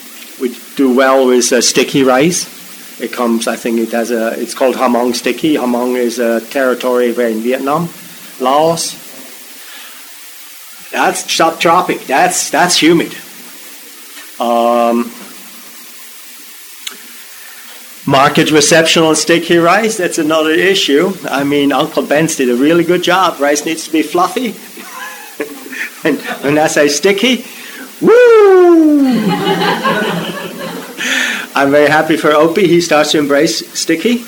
we 0.40 0.56
do 0.76 0.94
well 0.94 1.26
with 1.26 1.52
uh, 1.52 1.60
sticky 1.60 2.02
rice. 2.02 2.54
It 3.00 3.12
comes, 3.12 3.46
I 3.46 3.56
think 3.56 3.78
it 3.78 3.92
has 3.92 4.10
a. 4.10 4.40
It's 4.40 4.54
called 4.54 4.74
Hmong 4.74 5.14
sticky. 5.14 5.56
Hmong 5.56 5.96
is 5.96 6.18
a 6.18 6.40
territory 6.40 7.12
where 7.12 7.28
in 7.28 7.40
Vietnam, 7.40 7.88
Laos, 8.40 8.92
that's 10.90 11.24
subtropic. 11.24 12.06
That's 12.06 12.50
that's 12.50 12.76
humid. 12.76 13.12
Um, 14.40 15.10
market 18.06 18.50
reception 18.50 19.02
on 19.02 19.16
sticky 19.16 19.58
rice. 19.58 19.96
That's 19.96 20.18
another 20.18 20.50
issue. 20.50 21.12
I 21.28 21.44
mean, 21.44 21.72
Uncle 21.72 22.04
Ben's 22.04 22.36
did 22.36 22.48
a 22.48 22.54
really 22.54 22.84
good 22.84 23.02
job. 23.02 23.40
Rice 23.40 23.66
needs 23.66 23.84
to 23.86 23.92
be 23.92 24.02
fluffy, 24.02 24.54
and 26.08 26.20
when 26.42 26.58
I 26.58 26.68
say 26.68 26.88
sticky, 26.88 27.44
woo! 28.00 29.08
I'm 31.54 31.70
very 31.70 31.88
happy 31.88 32.16
for 32.16 32.32
Opie. 32.32 32.68
He 32.68 32.80
starts 32.80 33.12
to 33.12 33.18
embrace 33.18 33.66
sticky. 33.78 34.18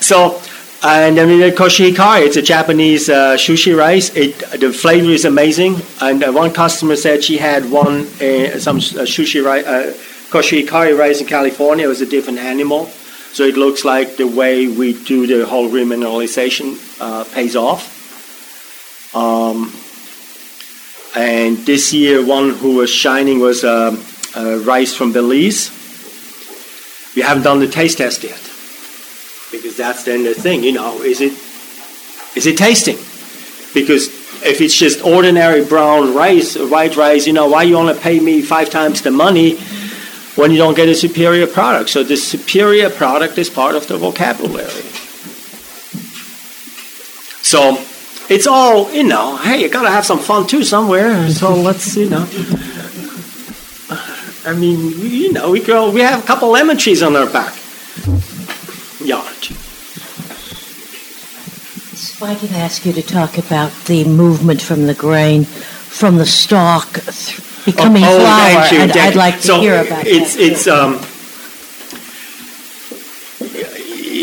so 0.00 0.40
and 0.80 1.18
I 1.18 1.26
mean, 1.26 1.40
koshihikari, 1.54 2.26
it's 2.26 2.36
a 2.36 2.42
Japanese 2.42 3.08
uh, 3.08 3.34
sushi 3.34 3.76
rice. 3.76 4.14
It, 4.14 4.38
the 4.60 4.72
flavor 4.72 5.10
is 5.10 5.24
amazing. 5.24 5.76
And 6.00 6.22
uh, 6.22 6.30
one 6.30 6.52
customer 6.52 6.94
said 6.94 7.24
she 7.24 7.38
had 7.38 7.68
one, 7.68 8.06
uh, 8.22 8.60
some 8.60 8.76
uh, 8.76 9.04
sushi 9.04 9.44
rice, 9.44 9.66
uh, 10.28 10.32
koshihikari 10.32 10.98
rice 10.98 11.20
in 11.20 11.26
California. 11.26 11.88
Was 11.88 12.00
a 12.00 12.06
different 12.06 12.38
animal. 12.38 12.86
So 13.32 13.44
it 13.44 13.56
looks 13.56 13.84
like 13.84 14.16
the 14.16 14.26
way 14.26 14.66
we 14.66 14.92
do 15.04 15.26
the 15.26 15.46
whole 15.46 15.68
remineralization 15.68 16.78
uh, 17.00 17.24
pays 17.24 17.54
off. 17.54 17.94
Um, 19.14 19.72
and 21.16 21.58
this 21.66 21.92
year, 21.92 22.24
one 22.24 22.50
who 22.50 22.76
was 22.76 22.90
shining 22.90 23.40
was 23.40 23.64
um, 23.64 24.02
rice 24.64 24.94
from 24.94 25.12
Belize. 25.12 25.70
We 27.14 27.22
haven't 27.22 27.42
done 27.42 27.60
the 27.60 27.68
taste 27.68 27.98
test 27.98 28.22
yet 28.22 28.40
because 29.50 29.76
that's 29.76 30.04
then 30.04 30.24
the 30.24 30.34
thing, 30.34 30.62
you 30.62 30.72
know, 30.72 31.02
is 31.02 31.20
it 31.20 31.32
is 32.36 32.46
it 32.46 32.56
tasting? 32.56 32.96
Because 33.74 34.08
if 34.44 34.60
it's 34.60 34.76
just 34.76 35.04
ordinary 35.04 35.64
brown 35.64 36.14
rice, 36.14 36.56
white 36.56 36.96
rice, 36.96 37.26
you 37.26 37.32
know, 37.32 37.48
why 37.48 37.64
you 37.64 37.76
only 37.76 37.94
pay 37.94 38.20
me 38.20 38.42
five 38.42 38.70
times 38.70 39.02
the 39.02 39.10
money 39.10 39.58
when 40.38 40.52
you 40.52 40.56
don't 40.56 40.76
get 40.76 40.88
a 40.88 40.94
superior 40.94 41.48
product? 41.48 41.90
So 41.90 42.04
the 42.04 42.16
superior 42.16 42.90
product 42.90 43.36
is 43.38 43.50
part 43.50 43.74
of 43.74 43.88
the 43.88 43.98
vocabulary. 43.98 44.84
So 47.42 47.82
it's 48.28 48.46
all, 48.46 48.92
you 48.92 49.02
know, 49.02 49.36
hey, 49.38 49.62
you 49.62 49.68
gotta 49.68 49.90
have 49.90 50.06
some 50.06 50.20
fun 50.20 50.46
too 50.46 50.62
somewhere. 50.62 51.28
So 51.30 51.54
let's, 51.54 51.96
you 51.96 52.08
know. 52.08 52.28
I 54.46 54.54
mean, 54.54 54.92
you 55.00 55.32
know, 55.32 55.50
we 55.50 55.60
grow, 55.60 55.90
we 55.90 56.02
have 56.02 56.22
a 56.22 56.26
couple 56.26 56.50
lemon 56.50 56.76
trees 56.76 57.02
on 57.02 57.16
our 57.16 57.26
back 57.26 57.54
yard. 59.04 59.26
If 61.90 62.22
I 62.22 62.34
can 62.34 62.54
ask 62.54 62.86
you 62.86 62.92
to 62.92 63.02
talk 63.02 63.38
about 63.38 63.72
the 63.86 64.04
movement 64.04 64.62
from 64.62 64.86
the 64.86 64.94
grain, 64.94 65.44
from 65.44 66.16
the 66.16 66.26
stalk 66.26 66.86
becoming 67.72 68.04
oh, 68.04 68.08
oh, 68.10 68.20
flour, 68.20 68.68
thank 68.68 68.72
you, 68.72 68.78
I'd, 68.80 69.08
I'd 69.08 69.16
like 69.16 69.36
to 69.36 69.42
so 69.42 69.60
hear 69.60 69.80
about 69.84 70.06
it's, 70.06 70.34
that. 70.34 70.42
It's 70.42 70.66
um, 70.66 71.00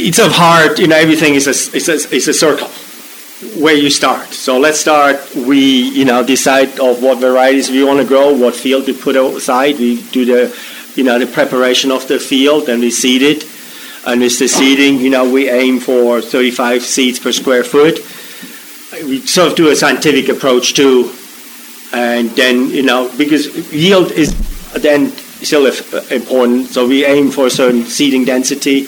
it's 0.07 0.19
of 0.19 0.31
hard, 0.31 0.79
you 0.79 0.87
know, 0.87 0.97
everything 0.97 1.35
is 1.35 1.47
a, 1.47 1.75
is 1.75 1.89
a, 1.89 2.15
is 2.15 2.27
a 2.27 2.33
circle 2.33 2.69
where 3.61 3.75
you 3.75 3.89
start. 3.89 4.29
So 4.33 4.59
let's 4.59 4.79
start. 4.79 5.35
We, 5.35 5.89
you 5.89 6.05
know, 6.05 6.23
decide 6.23 6.79
of 6.79 7.01
what 7.01 7.19
varieties 7.19 7.69
we 7.69 7.83
want 7.83 7.99
to 7.99 8.05
grow, 8.05 8.33
what 8.33 8.55
field 8.55 8.85
to 8.85 8.93
put 8.93 9.15
outside. 9.15 9.77
We 9.77 10.01
do 10.11 10.25
the, 10.25 10.57
you 10.95 11.03
know, 11.03 11.19
the 11.19 11.27
preparation 11.27 11.91
of 11.91 12.07
the 12.07 12.19
field, 12.19 12.69
and 12.69 12.81
we 12.81 12.91
seed 12.91 13.21
it. 13.21 13.43
And 14.05 14.21
with 14.21 14.37
the 14.37 14.47
seeding, 14.47 14.99
you 14.99 15.09
know, 15.09 15.29
we 15.29 15.49
aim 15.49 15.79
for 15.79 16.21
35 16.21 16.83
seeds 16.83 17.19
per 17.19 17.31
square 17.31 17.63
foot. 17.63 17.97
We 19.03 19.25
sort 19.25 19.51
of 19.51 19.57
do 19.57 19.69
a 19.69 19.75
scientific 19.75 20.29
approach 20.29 20.75
too, 20.75 21.11
and 21.93 22.29
then 22.31 22.69
you 22.69 22.83
know, 22.83 23.11
because 23.17 23.73
yield 23.73 24.11
is 24.11 24.33
then 24.73 25.09
still 25.09 25.65
important. 26.11 26.67
So 26.67 26.87
we 26.87 27.05
aim 27.05 27.31
for 27.31 27.47
a 27.47 27.49
certain 27.49 27.83
seeding 27.85 28.25
density, 28.25 28.87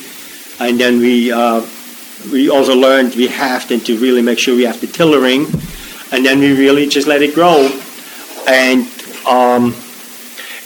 and 0.60 0.80
then 0.80 1.00
we. 1.00 1.32
Uh, 1.32 1.66
we 2.32 2.50
also 2.50 2.76
learned 2.76 3.16
we 3.16 3.28
have 3.28 3.68
then 3.70 3.80
to 3.82 3.98
really 4.00 4.22
make 4.22 4.40
sure 4.40 4.56
we 4.56 4.66
have 4.66 4.82
the 4.82 4.88
tillering, 4.88 5.46
and 6.12 6.26
then 6.26 6.40
we 6.40 6.58
really 6.58 6.88
just 6.88 7.08
let 7.08 7.22
it 7.22 7.34
grow. 7.34 7.70
And 8.48 8.88
um, 9.28 9.76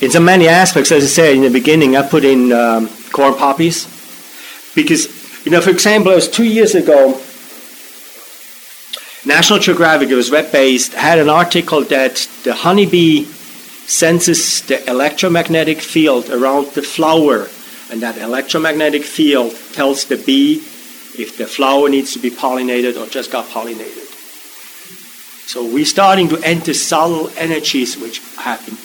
in 0.02 0.12
so 0.12 0.20
many 0.20 0.48
aspects, 0.48 0.92
as 0.92 1.04
I 1.04 1.08
said 1.08 1.36
in 1.36 1.42
the 1.42 1.50
beginning, 1.50 1.96
I 1.96 2.08
put 2.08 2.24
in 2.24 2.52
um, 2.52 2.90
corn 3.12 3.36
poppies 3.36 3.86
because, 4.76 5.46
you 5.46 5.52
know, 5.52 5.62
for 5.62 5.70
example, 5.70 6.12
it 6.12 6.16
was 6.16 6.30
two 6.30 6.46
years 6.46 6.76
ago. 6.76 7.22
National 9.24 9.60
Geographic, 9.60 10.10
it 10.10 10.16
was 10.16 10.32
web 10.32 10.52
based, 10.52 10.94
had 10.94 11.20
an 11.20 11.30
article 11.30 11.84
that 11.86 12.28
the 12.44 12.56
honeybee 12.56 13.26
senses 13.86 14.62
the 14.64 14.90
electromagnetic 14.90 15.80
field 15.80 16.32
around 16.32 16.66
the 16.74 16.82
flower, 16.82 17.48
and 17.92 18.02
that 18.02 18.18
electromagnetic 18.18 19.04
field 19.04 19.56
tells 19.74 20.06
the 20.06 20.18
bee 20.18 20.56
if 21.20 21.38
the 21.38 21.46
flower 21.46 21.88
needs 21.88 22.14
to 22.14 22.20
be 22.20 22.32
pollinated 22.32 23.00
or 23.00 23.08
just 23.08 23.32
got 23.32 23.46
pollinated. 23.46 24.08
So 25.48 25.66
we're 25.66 25.86
starting 25.86 26.28
to 26.30 26.40
enter 26.44 26.74
subtle 26.74 27.30
energies 27.38 27.98
which 27.98 28.22
have 28.38 28.66
been 28.66 28.78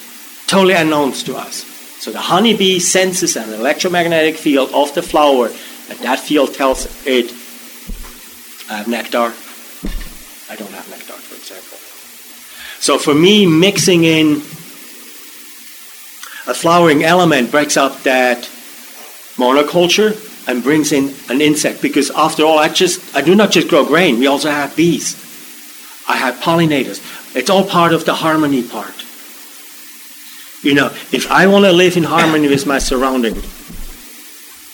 totally 0.45 0.75
unknown 0.75 1.13
to 1.13 1.35
us. 1.35 1.63
So 1.99 2.11
the 2.11 2.19
honeybee 2.19 2.77
senses 2.77 3.37
an 3.37 3.51
electromagnetic 3.53 4.35
field 4.35 4.69
of 4.71 4.93
the 4.93 5.01
flower, 5.01 5.47
and 5.89 5.97
that 5.99 6.19
field 6.19 6.53
tells 6.53 6.85
it, 7.07 7.31
have 8.67 8.87
nectar. 8.87 9.33
I 10.49 10.55
don't 10.55 10.71
have 10.71 10.89
nectar, 10.89 11.13
for 11.13 11.35
example. 11.35 11.77
So 12.79 12.97
for 12.97 13.13
me, 13.13 13.45
mixing 13.45 14.03
in 14.03 14.37
a 16.47 16.53
flowering 16.53 17.03
element 17.03 17.51
breaks 17.51 17.75
up 17.75 18.03
that 18.03 18.49
monoculture 19.35 20.15
and 20.47 20.63
brings 20.63 20.91
in 20.93 21.13
an 21.29 21.41
insect 21.41 21.81
because 21.81 22.09
after 22.11 22.43
all 22.43 22.57
I 22.57 22.69
just 22.69 23.15
I 23.15 23.21
do 23.21 23.35
not 23.35 23.51
just 23.51 23.67
grow 23.67 23.85
grain 23.85 24.17
we 24.17 24.27
also 24.27 24.49
have 24.49 24.75
bees. 24.75 25.15
I 26.07 26.15
have 26.15 26.35
pollinators. 26.35 27.01
It's 27.35 27.49
all 27.49 27.65
part 27.65 27.93
of 27.93 28.05
the 28.05 28.13
harmony 28.13 28.63
part. 28.63 28.95
You 30.63 30.73
know 30.73 30.87
if 31.11 31.29
I 31.29 31.47
want 31.47 31.65
to 31.65 31.73
live 31.73 31.97
in 31.97 32.03
harmony 32.03 32.47
with 32.47 32.65
my 32.65 32.79
surrounding 32.79 33.35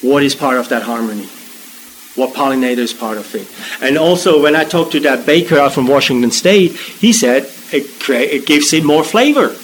what 0.02 0.22
is 0.22 0.36
part 0.36 0.58
of 0.58 0.70
that 0.70 0.84
harmony 0.84 1.28
what 2.16 2.34
pollinator 2.34 2.80
is 2.80 2.94
part 2.94 3.18
of 3.18 3.34
it 3.36 3.48
and 3.82 3.98
also 3.98 4.42
when 4.42 4.56
I 4.56 4.64
talked 4.64 4.92
to 4.94 5.00
that 5.02 5.26
baker 5.26 5.58
out 5.58 5.74
from 5.74 5.88
Washington 5.88 6.32
State 6.32 6.72
he 6.74 7.14
said 7.14 7.50
it, 7.72 8.00
crea- 8.00 8.30
it 8.30 8.46
gives 8.46 8.74
it 8.74 8.84
more 8.84 9.04
flavor 9.04 9.56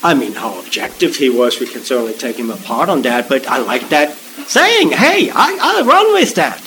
I 0.00 0.14
mean, 0.14 0.32
how 0.32 0.60
objective 0.60 1.16
he 1.16 1.28
was, 1.28 1.58
we 1.58 1.66
can 1.66 1.82
certainly 1.82 2.14
take 2.14 2.36
him 2.36 2.50
apart 2.50 2.88
on 2.88 3.02
that, 3.02 3.28
but 3.28 3.48
I 3.48 3.58
like 3.58 3.88
that 3.88 4.12
saying, 4.46 4.92
hey, 4.92 5.30
I, 5.30 5.58
I 5.60 5.82
run 5.82 6.12
with 6.14 6.36
that. 6.36 6.62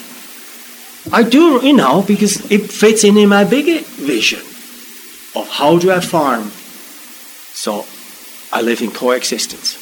I 1.14 1.24
do, 1.24 1.66
you 1.66 1.74
know, 1.74 2.02
because 2.02 2.52
it 2.52 2.70
fits 2.72 3.04
in 3.04 3.18
in 3.18 3.30
my 3.30 3.44
bigger 3.44 3.82
vision 3.84 4.42
of 5.36 5.48
how 5.50 5.80
do 5.80 5.92
I 5.92 6.00
farm. 6.00 6.52
So 7.54 7.86
I 8.52 8.62
live 8.62 8.82
in 8.82 8.92
coexistence. 8.92 9.78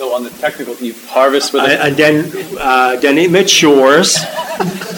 So 0.00 0.14
on 0.14 0.24
the 0.24 0.30
technical, 0.30 0.74
you 0.76 0.94
harvest 1.08 1.52
with, 1.52 1.62
and, 1.62 1.72
and 1.72 1.94
then 1.94 2.56
uh, 2.58 2.96
then 2.96 3.18
it 3.18 3.30
matures, 3.30 4.16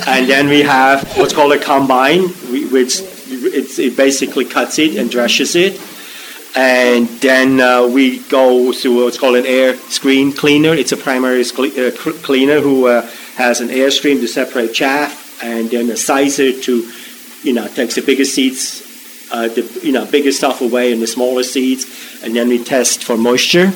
and 0.06 0.30
then 0.30 0.48
we 0.48 0.62
have 0.62 1.02
what's 1.16 1.32
called 1.32 1.50
a 1.50 1.58
combine, 1.58 2.28
which 2.70 3.00
it 3.28 3.96
basically 3.96 4.44
cuts 4.44 4.78
it 4.78 4.94
and 4.94 5.10
threshes 5.10 5.56
it 5.56 5.80
and 6.54 7.08
then 7.20 7.60
uh, 7.60 7.84
we 7.84 8.20
go 8.28 8.72
through 8.72 9.02
what's 9.02 9.18
called 9.18 9.34
an 9.34 9.46
air 9.46 9.74
screen 9.90 10.32
cleaner. 10.32 10.72
It's 10.72 10.92
a 10.92 10.96
primary 10.96 11.42
uh, 11.42 11.90
cleaner 12.22 12.60
who 12.60 12.86
uh, 12.86 13.02
has 13.34 13.60
an 13.60 13.70
air 13.70 13.90
stream 13.90 14.20
to 14.20 14.28
separate 14.28 14.72
chaff, 14.72 15.42
and 15.42 15.68
then 15.68 15.90
a 15.90 15.96
sizer 15.96 16.52
to, 16.52 16.92
you 17.42 17.54
know, 17.54 17.66
takes 17.66 17.96
the 17.96 18.02
bigger 18.02 18.24
seeds, 18.24 18.82
uh, 19.32 19.48
the 19.48 19.80
you 19.82 19.90
know 19.90 20.04
bigger 20.06 20.30
stuff 20.30 20.60
away 20.60 20.92
and 20.92 21.02
the 21.02 21.08
smaller 21.08 21.42
seeds, 21.42 22.22
and 22.22 22.36
then 22.36 22.48
we 22.48 22.62
test 22.62 23.02
for 23.02 23.16
moisture. 23.16 23.72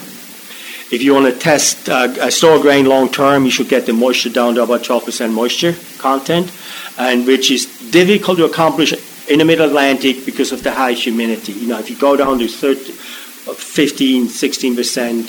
If 0.88 1.02
you 1.02 1.14
want 1.14 1.26
to 1.26 1.36
test 1.36 1.88
uh, 1.88 2.14
a 2.20 2.30
store 2.30 2.60
grain 2.60 2.86
long 2.86 3.10
term, 3.10 3.44
you 3.44 3.50
should 3.50 3.68
get 3.68 3.86
the 3.86 3.92
moisture 3.92 4.30
down 4.30 4.54
to 4.54 4.62
about 4.62 4.82
12% 4.82 5.32
moisture 5.32 5.74
content, 5.98 6.52
and 6.96 7.26
which 7.26 7.50
is 7.50 7.66
difficult 7.90 8.38
to 8.38 8.44
accomplish 8.44 8.94
in 9.28 9.40
the 9.40 9.44
Middle 9.44 9.66
Atlantic 9.66 10.24
because 10.24 10.52
of 10.52 10.62
the 10.62 10.70
high 10.70 10.92
humidity. 10.92 11.52
You 11.54 11.66
know, 11.66 11.78
if 11.80 11.90
you 11.90 11.96
go 11.96 12.16
down 12.16 12.38
to 12.38 12.46
30, 12.46 12.92
15, 12.92 14.28
16 14.28 14.76
percent, 14.76 15.26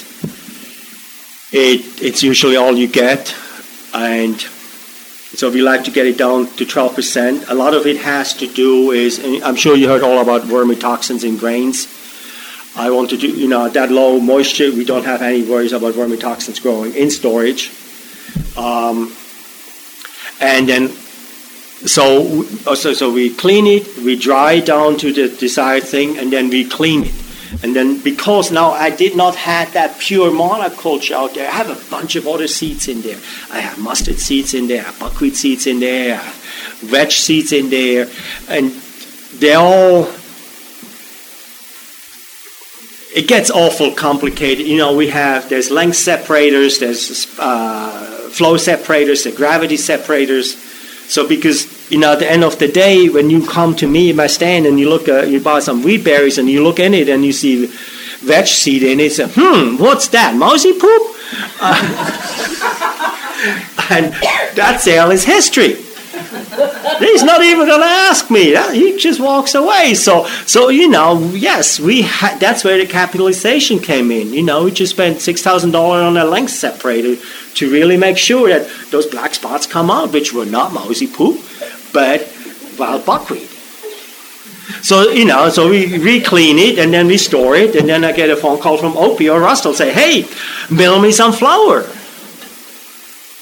it, 1.51 2.03
it's 2.03 2.21
usually 2.21 2.55
all 2.55 2.75
you 2.75 2.87
get, 2.87 3.35
and 3.95 4.39
so 4.39 5.49
we 5.49 5.63
like 5.63 5.83
to 5.85 5.91
get 5.91 6.05
it 6.05 6.19
down 6.19 6.47
to 6.57 6.65
12 6.67 6.95
percent. 6.95 7.49
A 7.49 7.55
lot 7.55 7.73
of 7.73 7.87
it 7.87 7.97
has 7.97 8.35
to 8.35 8.45
do 8.45 8.91
is, 8.91 9.19
I'm 9.43 9.55
sure 9.55 9.75
you 9.75 9.87
heard 9.87 10.03
all 10.03 10.21
about 10.21 10.43
vomitoxins 10.43 11.23
in 11.23 11.37
grains. 11.37 11.87
I 12.77 12.91
want 12.91 13.09
to 13.09 13.17
do, 13.17 13.27
you 13.27 13.47
know, 13.47 13.67
that 13.69 13.91
low 13.91 14.19
moisture, 14.19 14.71
we 14.71 14.85
don't 14.85 15.05
have 15.05 15.21
any 15.21 15.43
worries 15.43 15.73
about 15.73 15.95
vomitoxins 15.95 16.61
growing 16.61 16.93
in 16.93 17.09
storage. 17.09 17.71
Um, 18.55 19.13
and 20.39 20.69
then 20.69 20.89
so, 21.85 22.43
so, 22.43 22.93
so 22.93 23.11
we 23.11 23.33
clean 23.33 23.67
it, 23.67 23.97
we 23.97 24.15
dry 24.15 24.53
it 24.53 24.65
down 24.65 24.97
to 24.97 25.13
the 25.13 25.29
desired 25.29 25.83
thing, 25.83 26.17
and 26.17 26.31
then 26.31 26.49
we 26.49 26.65
clean 26.65 27.05
it. 27.05 27.13
And 27.63 27.75
then 27.75 27.99
because 28.01 28.51
now 28.51 28.71
I 28.71 28.89
did 28.89 29.15
not 29.15 29.35
have 29.35 29.73
that 29.73 29.99
pure 29.99 30.31
monoculture 30.31 31.13
out 31.13 31.33
there, 31.33 31.47
I 31.47 31.51
have 31.51 31.69
a 31.69 31.89
bunch 31.89 32.15
of 32.15 32.27
other 32.27 32.47
seeds 32.47 32.87
in 32.87 33.01
there. 33.01 33.19
I 33.51 33.59
have 33.59 33.79
mustard 33.79 34.19
seeds 34.19 34.53
in 34.53 34.67
there, 34.67 34.85
buckwheat 34.99 35.35
seeds 35.35 35.65
in 35.65 35.79
there, 35.79 36.19
veg 36.81 37.11
seeds 37.11 37.51
in 37.53 37.69
there, 37.69 38.07
and 38.49 38.71
they're 39.39 39.57
all. 39.57 40.09
It 43.15 43.27
gets 43.27 43.49
awful 43.49 43.93
complicated. 43.93 44.67
You 44.67 44.77
know, 44.77 44.95
we 44.95 45.07
have 45.09 45.49
there's 45.49 45.71
length 45.71 45.95
separators, 45.95 46.79
there's 46.79 47.27
uh, 47.39 48.29
flow 48.31 48.57
separators, 48.57 49.23
there's 49.23 49.35
gravity 49.35 49.77
separators 49.77 50.55
so 51.07 51.27
because 51.27 51.89
you 51.89 51.97
know 51.97 52.13
at 52.13 52.19
the 52.19 52.29
end 52.29 52.43
of 52.43 52.59
the 52.59 52.67
day, 52.67 53.07
when 53.09 53.29
you 53.29 53.45
come 53.47 53.75
to 53.77 53.87
me 53.87 54.09
in 54.09 54.17
my 54.17 54.27
stand 54.27 54.65
and 54.65 54.79
you 54.79 54.89
look, 54.89 55.07
uh, 55.07 55.21
you 55.21 55.39
buy 55.39 55.59
some 55.59 55.81
wheat 55.81 56.03
berries 56.03 56.37
and 56.37 56.49
you 56.49 56.61
look 56.63 56.79
in 56.79 56.93
it 56.93 57.07
and 57.07 57.23
you 57.23 57.31
see 57.31 57.67
veg 58.19 58.45
seed 58.47 58.83
in 58.83 58.99
it, 58.99 59.13
say, 59.13 59.27
hmm, 59.27 59.77
what's 59.77 60.09
that? 60.09 60.35
Mousy 60.35 60.73
poop? 60.73 61.15
Uh, 61.61 61.75
and 63.89 64.13
that 64.55 64.79
sale 64.81 65.11
is 65.11 65.23
history. 65.23 65.77
He's 66.99 67.23
not 67.23 67.41
even 67.43 67.67
going 67.67 67.81
to 67.81 67.87
ask 67.87 68.29
me. 68.31 68.55
He 68.73 68.97
just 68.97 69.19
walks 69.19 69.55
away. 69.55 69.93
So, 69.93 70.25
so 70.45 70.69
you 70.69 70.89
know, 70.89 71.19
yes, 71.33 71.79
we 71.79 72.01
ha- 72.01 72.37
that's 72.39 72.63
where 72.63 72.77
the 72.77 72.85
capitalization 72.85 73.79
came 73.79 74.11
in. 74.11 74.33
You 74.33 74.43
know, 74.43 74.63
we 74.65 74.71
just 74.71 74.93
spent 74.93 75.21
six 75.21 75.41
thousand 75.41 75.71
dollars 75.71 76.03
on 76.03 76.17
a 76.17 76.25
length 76.25 76.51
separator 76.51 77.21
to 77.55 77.71
really 77.71 77.97
make 77.97 78.17
sure 78.17 78.49
that 78.49 78.69
those 78.91 79.05
black 79.05 79.33
spots 79.35 79.67
come 79.67 79.89
out, 79.89 80.11
which 80.11 80.33
were 80.33 80.45
not 80.45 80.73
mousy 80.73 81.07
poop, 81.07 81.41
but 81.93 82.31
wild 82.77 83.05
buckwheat. 83.05 83.49
So, 84.81 85.09
you 85.09 85.25
know, 85.25 85.49
so 85.49 85.69
we 85.69 85.97
re-clean 85.97 86.59
it 86.59 86.77
and 86.77 86.93
then 86.93 87.07
we 87.07 87.17
store 87.17 87.55
it, 87.55 87.75
and 87.75 87.87
then 87.87 88.03
I 88.03 88.11
get 88.11 88.29
a 88.29 88.35
phone 88.35 88.59
call 88.59 88.77
from 88.77 88.97
Opie 88.97 89.29
or 89.29 89.39
Russell 89.39 89.73
say, 89.73 89.91
hey, 89.93 90.25
mail 90.69 90.99
me 90.99 91.11
some 91.11 91.31
flour. 91.31 91.83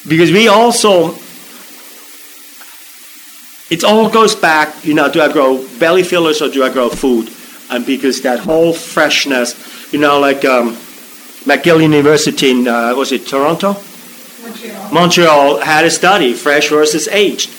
Because 0.08 0.32
we 0.32 0.48
also 0.48 1.18
it 3.70 3.84
all 3.84 4.10
goes 4.10 4.36
back, 4.36 4.86
you 4.86 4.94
know, 4.94 5.12
do 5.12 5.22
I 5.22 5.32
grow 5.32 5.66
belly 5.80 6.04
fillers 6.04 6.42
or 6.42 6.50
do 6.50 6.64
I 6.64 6.70
grow 6.72 6.90
food? 6.90 7.30
And 7.70 7.86
because 7.86 8.22
that 8.22 8.40
whole 8.40 8.74
freshness, 8.74 9.92
you 9.92 10.00
know, 10.00 10.20
like 10.20 10.46
um, 10.46 10.74
McGill 11.46 11.82
University 11.82 12.52
in, 12.52 12.68
uh, 12.68 12.94
was 12.96 13.12
it 13.12 13.26
Toronto? 13.26 13.74
Montreal. 14.44 14.92
Montreal 14.94 15.60
had 15.62 15.86
a 15.86 15.90
study, 15.90 16.34
fresh 16.34 16.70
versus 16.70 17.08
aged. 17.08 17.50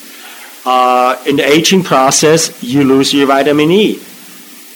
Uh, 0.65 1.21
in 1.25 1.35
the 1.35 1.45
aging 1.45 1.83
process, 1.83 2.61
you 2.63 2.83
lose 2.83 3.13
your 3.13 3.27
vitamin 3.27 3.71
E. 3.71 3.99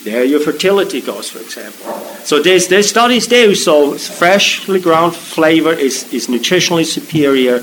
There 0.04 0.24
your 0.24 0.40
fertility 0.40 1.00
goes, 1.00 1.30
for 1.30 1.38
example. 1.38 1.92
So 2.24 2.42
there's, 2.42 2.68
there's 2.68 2.88
studies 2.88 3.26
there. 3.28 3.54
So 3.54 3.96
freshly 3.96 4.80
ground 4.80 5.14
flavor 5.14 5.72
is, 5.72 6.12
is 6.12 6.26
nutritionally 6.26 6.84
superior 6.84 7.62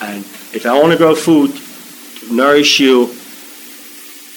And 0.00 0.24
if 0.54 0.64
I 0.66 0.78
want 0.78 0.92
to 0.92 0.98
grow 0.98 1.14
food, 1.14 1.50
nourish 2.30 2.80
you, 2.80 3.14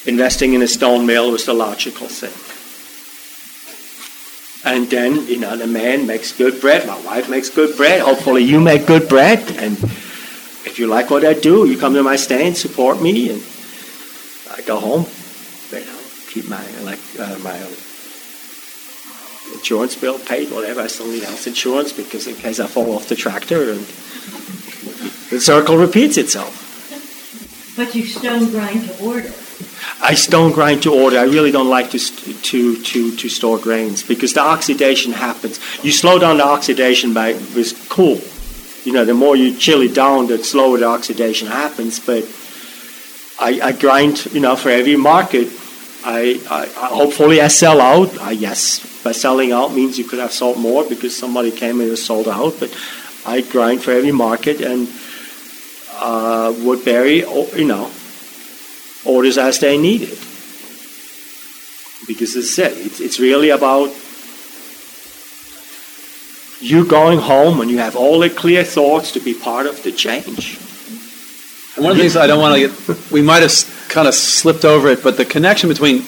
investing 0.04 0.54
in 0.54 0.62
a 0.62 0.68
stone 0.68 1.06
mill 1.06 1.30
was 1.30 1.46
the 1.46 1.54
logical 1.54 2.08
thing. 2.08 2.32
And 4.64 4.88
then, 4.88 5.26
you 5.26 5.38
know, 5.40 5.56
the 5.56 5.66
man 5.66 6.06
makes 6.06 6.32
good 6.32 6.60
bread. 6.60 6.86
My 6.86 6.98
wife 7.00 7.28
makes 7.28 7.50
good 7.50 7.76
bread. 7.76 8.00
Hopefully, 8.00 8.44
you 8.44 8.60
make 8.60 8.86
good 8.86 9.08
bread. 9.08 9.40
And 9.58 9.76
if 10.64 10.78
you 10.78 10.86
like 10.86 11.10
what 11.10 11.24
I 11.24 11.34
do, 11.34 11.66
you 11.68 11.76
come 11.76 11.94
to 11.94 12.02
my 12.02 12.14
stand, 12.14 12.56
support 12.56 13.02
me, 13.02 13.30
and 13.30 13.42
I 14.52 14.62
go 14.62 14.78
home. 14.78 15.06
You 15.72 15.84
know, 15.84 16.00
keep 16.28 16.48
my 16.48 16.64
like 16.82 17.00
uh, 17.18 17.38
my 17.42 17.58
insurance 19.52 19.96
bill 19.96 20.18
paid, 20.20 20.50
whatever. 20.52 20.80
I 20.80 20.86
still 20.86 21.08
need 21.08 21.24
health 21.24 21.46
insurance 21.46 21.92
because 21.92 22.28
in 22.28 22.36
case 22.36 22.60
I 22.60 22.68
fall 22.68 22.94
off 22.94 23.08
the 23.08 23.16
tractor, 23.16 23.72
and 23.72 23.80
the 25.30 25.40
circle 25.40 25.76
repeats 25.76 26.16
itself. 26.16 26.71
But 27.76 27.94
you 27.94 28.04
stone 28.04 28.50
grind 28.50 28.84
to 28.88 29.04
order. 29.04 29.32
I 30.00 30.14
stone 30.14 30.52
grind 30.52 30.82
to 30.82 30.92
order. 30.92 31.18
I 31.18 31.24
really 31.24 31.50
don't 31.50 31.70
like 31.70 31.90
to 31.90 31.98
st- 31.98 32.44
to 32.44 32.82
to 32.82 33.16
to 33.16 33.28
store 33.28 33.58
grains 33.58 34.02
because 34.02 34.34
the 34.34 34.40
oxidation 34.40 35.12
happens. 35.12 35.58
You 35.82 35.92
slow 35.92 36.18
down 36.18 36.36
the 36.36 36.44
oxidation 36.44 37.14
by 37.14 37.32
with 37.54 37.86
cool. 37.88 38.20
You 38.84 38.92
know, 38.92 39.04
the 39.04 39.14
more 39.14 39.36
you 39.36 39.56
chill 39.56 39.80
it 39.80 39.94
down, 39.94 40.26
the 40.26 40.42
slower 40.44 40.78
the 40.78 40.86
oxidation 40.86 41.48
happens. 41.48 41.98
But 42.00 42.24
I, 43.38 43.68
I 43.68 43.72
grind, 43.72 44.26
you 44.32 44.40
know, 44.40 44.56
for 44.56 44.70
every 44.70 44.96
market. 44.96 45.48
I, 46.04 46.40
I, 46.50 46.62
I 46.62 46.88
hopefully 46.88 47.40
I 47.40 47.48
sell 47.48 47.80
out. 47.80 48.18
I, 48.20 48.32
yes, 48.32 48.80
by 49.04 49.12
selling 49.12 49.52
out 49.52 49.72
means 49.72 49.98
you 49.98 50.04
could 50.04 50.18
have 50.18 50.32
sold 50.32 50.58
more 50.58 50.84
because 50.88 51.16
somebody 51.16 51.52
came 51.52 51.80
and 51.80 51.96
sold 51.96 52.28
out. 52.28 52.54
But 52.58 52.76
I 53.24 53.40
grind 53.40 53.82
for 53.82 53.92
every 53.92 54.12
market 54.12 54.60
and 54.60 54.88
uh, 56.02 56.52
Woodbury, 56.58 57.20
you 57.20 57.64
know, 57.64 57.90
orders 59.04 59.38
as 59.38 59.60
they 59.60 59.78
need 59.78 60.02
it. 60.02 60.18
Because 62.06 62.34
as 62.34 62.44
I 62.44 62.48
said, 62.48 62.72
it's, 62.76 63.00
it's 63.00 63.20
really 63.20 63.50
about 63.50 63.94
you 66.60 66.84
going 66.84 67.18
home 67.18 67.60
and 67.60 67.70
you 67.70 67.78
have 67.78 67.96
all 67.96 68.18
the 68.18 68.30
clear 68.30 68.64
thoughts 68.64 69.12
to 69.12 69.20
be 69.20 69.34
part 69.34 69.66
of 69.66 69.82
the 69.84 69.92
change. 69.92 70.58
One 71.76 71.92
of 71.92 71.96
the 71.96 72.02
things 72.02 72.16
I 72.16 72.26
don't 72.26 72.40
want 72.40 72.54
to 72.54 72.68
get, 72.68 73.10
we 73.10 73.22
might 73.22 73.42
have 73.42 73.86
kind 73.88 74.06
of 74.06 74.14
slipped 74.14 74.64
over 74.64 74.88
it, 74.88 75.02
but 75.02 75.16
the 75.16 75.24
connection 75.24 75.68
between 75.68 76.04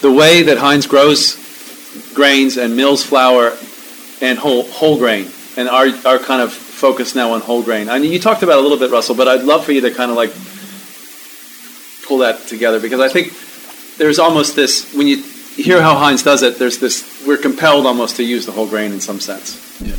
the 0.00 0.10
way 0.10 0.42
that 0.44 0.58
Heinz 0.58 0.86
grows 0.86 1.36
grains 2.14 2.56
and 2.56 2.76
mills 2.76 3.04
flour 3.04 3.56
and 4.20 4.38
whole, 4.38 4.64
whole 4.64 4.98
grain, 4.98 5.28
and 5.56 5.68
our, 5.68 5.88
our 6.06 6.18
kind 6.18 6.42
of 6.42 6.69
focus 6.80 7.14
now 7.14 7.32
on 7.32 7.42
whole 7.42 7.62
grain. 7.62 7.88
I 7.88 7.98
mean, 7.98 8.10
you 8.10 8.18
talked 8.18 8.42
about 8.42 8.58
a 8.58 8.62
little 8.62 8.78
bit, 8.78 8.90
Russell, 8.90 9.14
but 9.14 9.28
I'd 9.28 9.42
love 9.42 9.64
for 9.64 9.72
you 9.72 9.82
to 9.82 9.90
kind 9.90 10.10
of 10.10 10.16
like 10.16 10.32
pull 12.06 12.18
that 12.18 12.48
together 12.48 12.80
because 12.80 13.00
I 13.00 13.08
think 13.08 13.32
there's 13.98 14.18
almost 14.18 14.56
this, 14.56 14.92
when 14.94 15.06
you 15.06 15.22
hear 15.54 15.82
how 15.82 15.94
Heinz 15.94 16.22
does 16.22 16.42
it, 16.42 16.58
there's 16.58 16.78
this, 16.78 17.22
we're 17.26 17.36
compelled 17.36 17.86
almost 17.86 18.16
to 18.16 18.24
use 18.24 18.46
the 18.46 18.52
whole 18.52 18.66
grain 18.66 18.92
in 18.92 19.00
some 19.00 19.20
sense. 19.20 19.54
Yeah. 19.80 19.94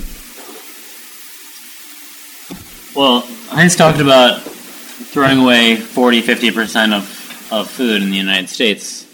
Well, 3.00 3.22
Heinz 3.50 3.76
talked 3.76 4.00
about 4.00 4.42
throwing 4.42 5.40
away 5.40 5.76
40, 5.76 6.24
50% 6.24 6.94
of, 6.94 7.54
of 7.54 7.70
food 7.70 8.02
in 8.02 8.10
the 8.10 8.18
United 8.18 8.50
States. 8.50 9.06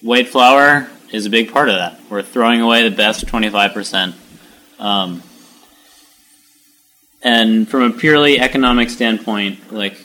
White 0.00 0.28
flour 0.28 0.88
is 1.12 1.26
a 1.26 1.30
big 1.30 1.52
part 1.52 1.68
of 1.68 1.76
that. 1.76 2.00
We're 2.08 2.22
throwing 2.22 2.62
away 2.62 2.88
the 2.88 2.96
best 2.96 3.26
25%. 3.26 4.14
Um, 4.78 5.22
and 7.26 7.68
from 7.68 7.82
a 7.82 7.90
purely 7.90 8.38
economic 8.38 8.88
standpoint, 8.88 9.72
like, 9.72 9.96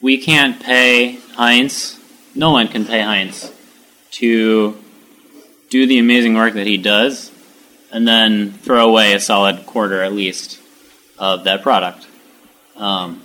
we 0.00 0.18
can't 0.18 0.60
pay 0.60 1.20
Heinz, 1.36 2.00
no 2.34 2.50
one 2.50 2.66
can 2.66 2.84
pay 2.84 3.00
Heinz 3.00 3.52
to 4.18 4.76
do 5.70 5.86
the 5.86 5.98
amazing 5.98 6.34
work 6.34 6.54
that 6.54 6.66
he 6.66 6.78
does 6.78 7.30
and 7.92 8.08
then 8.08 8.50
throw 8.54 8.88
away 8.88 9.12
a 9.12 9.20
solid 9.20 9.66
quarter 9.66 10.02
at 10.02 10.12
least 10.14 10.58
of 11.16 11.44
that 11.44 11.62
product. 11.62 12.08
Um, 12.74 13.22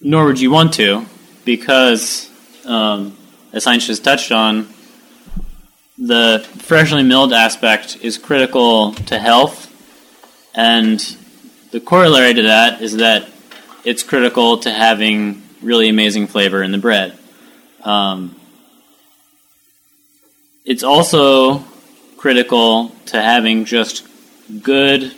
nor 0.00 0.24
would 0.24 0.40
you 0.40 0.50
want 0.50 0.72
to, 0.74 1.04
because, 1.44 2.30
um, 2.64 3.14
as 3.52 3.66
Heinz 3.66 3.86
just 3.86 4.02
touched 4.02 4.32
on, 4.32 4.72
the 5.98 6.48
freshly 6.60 7.02
milled 7.02 7.34
aspect 7.34 7.98
is 8.00 8.16
critical 8.16 8.94
to 8.94 9.18
health, 9.18 9.68
and 10.54 11.16
the 11.70 11.80
corollary 11.80 12.34
to 12.34 12.42
that 12.42 12.82
is 12.82 12.96
that 12.96 13.28
it's 13.84 14.02
critical 14.02 14.58
to 14.58 14.70
having 14.70 15.42
really 15.62 15.88
amazing 15.88 16.26
flavor 16.26 16.62
in 16.62 16.72
the 16.72 16.78
bread. 16.78 17.16
Um, 17.82 18.36
it's 20.64 20.82
also 20.82 21.64
critical 22.16 22.90
to 23.06 23.20
having 23.20 23.64
just 23.64 24.06
good, 24.62 25.14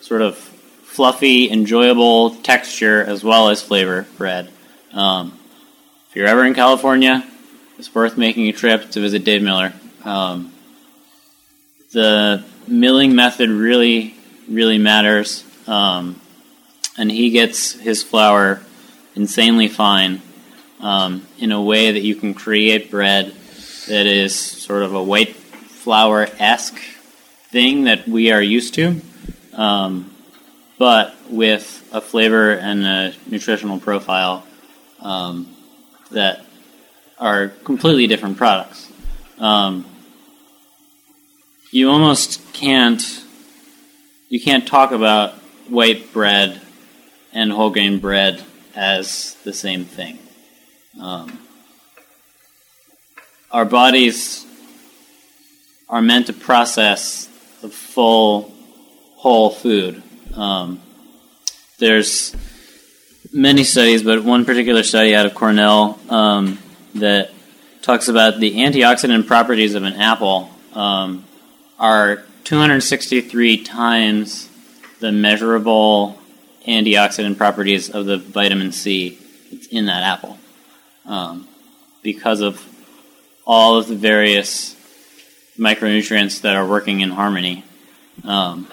sort 0.00 0.22
of 0.22 0.36
fluffy, 0.36 1.50
enjoyable 1.50 2.34
texture 2.36 3.02
as 3.02 3.22
well 3.22 3.48
as 3.48 3.62
flavor 3.62 4.06
bread. 4.18 4.50
Um, 4.92 5.38
if 6.10 6.16
you're 6.16 6.26
ever 6.26 6.44
in 6.44 6.54
California, 6.54 7.26
it's 7.78 7.94
worth 7.94 8.18
making 8.18 8.48
a 8.48 8.52
trip 8.52 8.90
to 8.90 9.00
visit 9.00 9.24
Dave 9.24 9.42
Miller. 9.42 9.72
Um, 10.04 10.52
the 11.92 12.44
milling 12.66 13.14
method 13.14 13.50
really, 13.50 14.14
really 14.48 14.78
matters, 14.78 15.44
um, 15.66 16.20
and 16.98 17.10
he 17.10 17.30
gets 17.30 17.72
his 17.72 18.02
flour 18.02 18.60
insanely 19.14 19.68
fine 19.68 20.22
um, 20.80 21.26
in 21.38 21.52
a 21.52 21.62
way 21.62 21.92
that 21.92 22.00
you 22.00 22.14
can 22.14 22.34
create 22.34 22.90
bread 22.90 23.34
that 23.88 24.06
is 24.06 24.34
sort 24.34 24.82
of 24.82 24.94
a 24.94 25.02
white 25.02 25.34
flour 25.34 26.28
esque 26.38 26.78
thing 27.50 27.84
that 27.84 28.06
we 28.06 28.30
are 28.30 28.42
used 28.42 28.74
to, 28.74 29.00
um, 29.54 30.12
but 30.78 31.14
with 31.28 31.88
a 31.92 32.00
flavor 32.00 32.52
and 32.52 32.84
a 32.84 33.14
nutritional 33.26 33.78
profile 33.78 34.46
um, 35.00 35.54
that 36.10 36.44
are 37.18 37.48
completely 37.48 38.06
different 38.06 38.36
products. 38.36 38.90
Um, 39.38 39.84
you 41.70 41.90
almost 41.90 42.52
can't 42.52 43.21
you 44.32 44.40
can't 44.40 44.66
talk 44.66 44.92
about 44.92 45.34
white 45.68 46.10
bread 46.14 46.58
and 47.34 47.52
whole 47.52 47.68
grain 47.68 47.98
bread 47.98 48.42
as 48.74 49.34
the 49.44 49.52
same 49.52 49.84
thing. 49.84 50.18
Um, 50.98 51.38
our 53.50 53.66
bodies 53.66 54.46
are 55.86 56.00
meant 56.00 56.28
to 56.28 56.32
process 56.32 57.26
the 57.60 57.68
full 57.68 58.54
whole 59.16 59.50
food. 59.50 60.02
Um, 60.34 60.80
there's 61.78 62.34
many 63.34 63.64
studies, 63.64 64.02
but 64.02 64.24
one 64.24 64.46
particular 64.46 64.82
study 64.82 65.14
out 65.14 65.26
of 65.26 65.34
Cornell 65.34 66.00
um, 66.08 66.58
that 66.94 67.32
talks 67.82 68.08
about 68.08 68.40
the 68.40 68.56
antioxidant 68.56 69.26
properties 69.26 69.74
of 69.74 69.82
an 69.82 69.92
apple 69.92 70.50
um, 70.72 71.26
are 71.78 72.24
263 72.44 73.62
times 73.64 74.48
the 75.00 75.12
measurable 75.12 76.18
antioxidant 76.66 77.36
properties 77.36 77.90
of 77.90 78.06
the 78.06 78.18
vitamin 78.18 78.72
C 78.72 79.18
that's 79.50 79.66
in 79.66 79.86
that 79.86 80.02
apple 80.02 80.38
um, 81.06 81.48
because 82.02 82.40
of 82.40 82.64
all 83.46 83.76
of 83.76 83.88
the 83.88 83.96
various 83.96 84.76
micronutrients 85.58 86.40
that 86.42 86.56
are 86.56 86.66
working 86.66 87.00
in 87.00 87.10
harmony. 87.10 87.64
Um, 88.24 88.68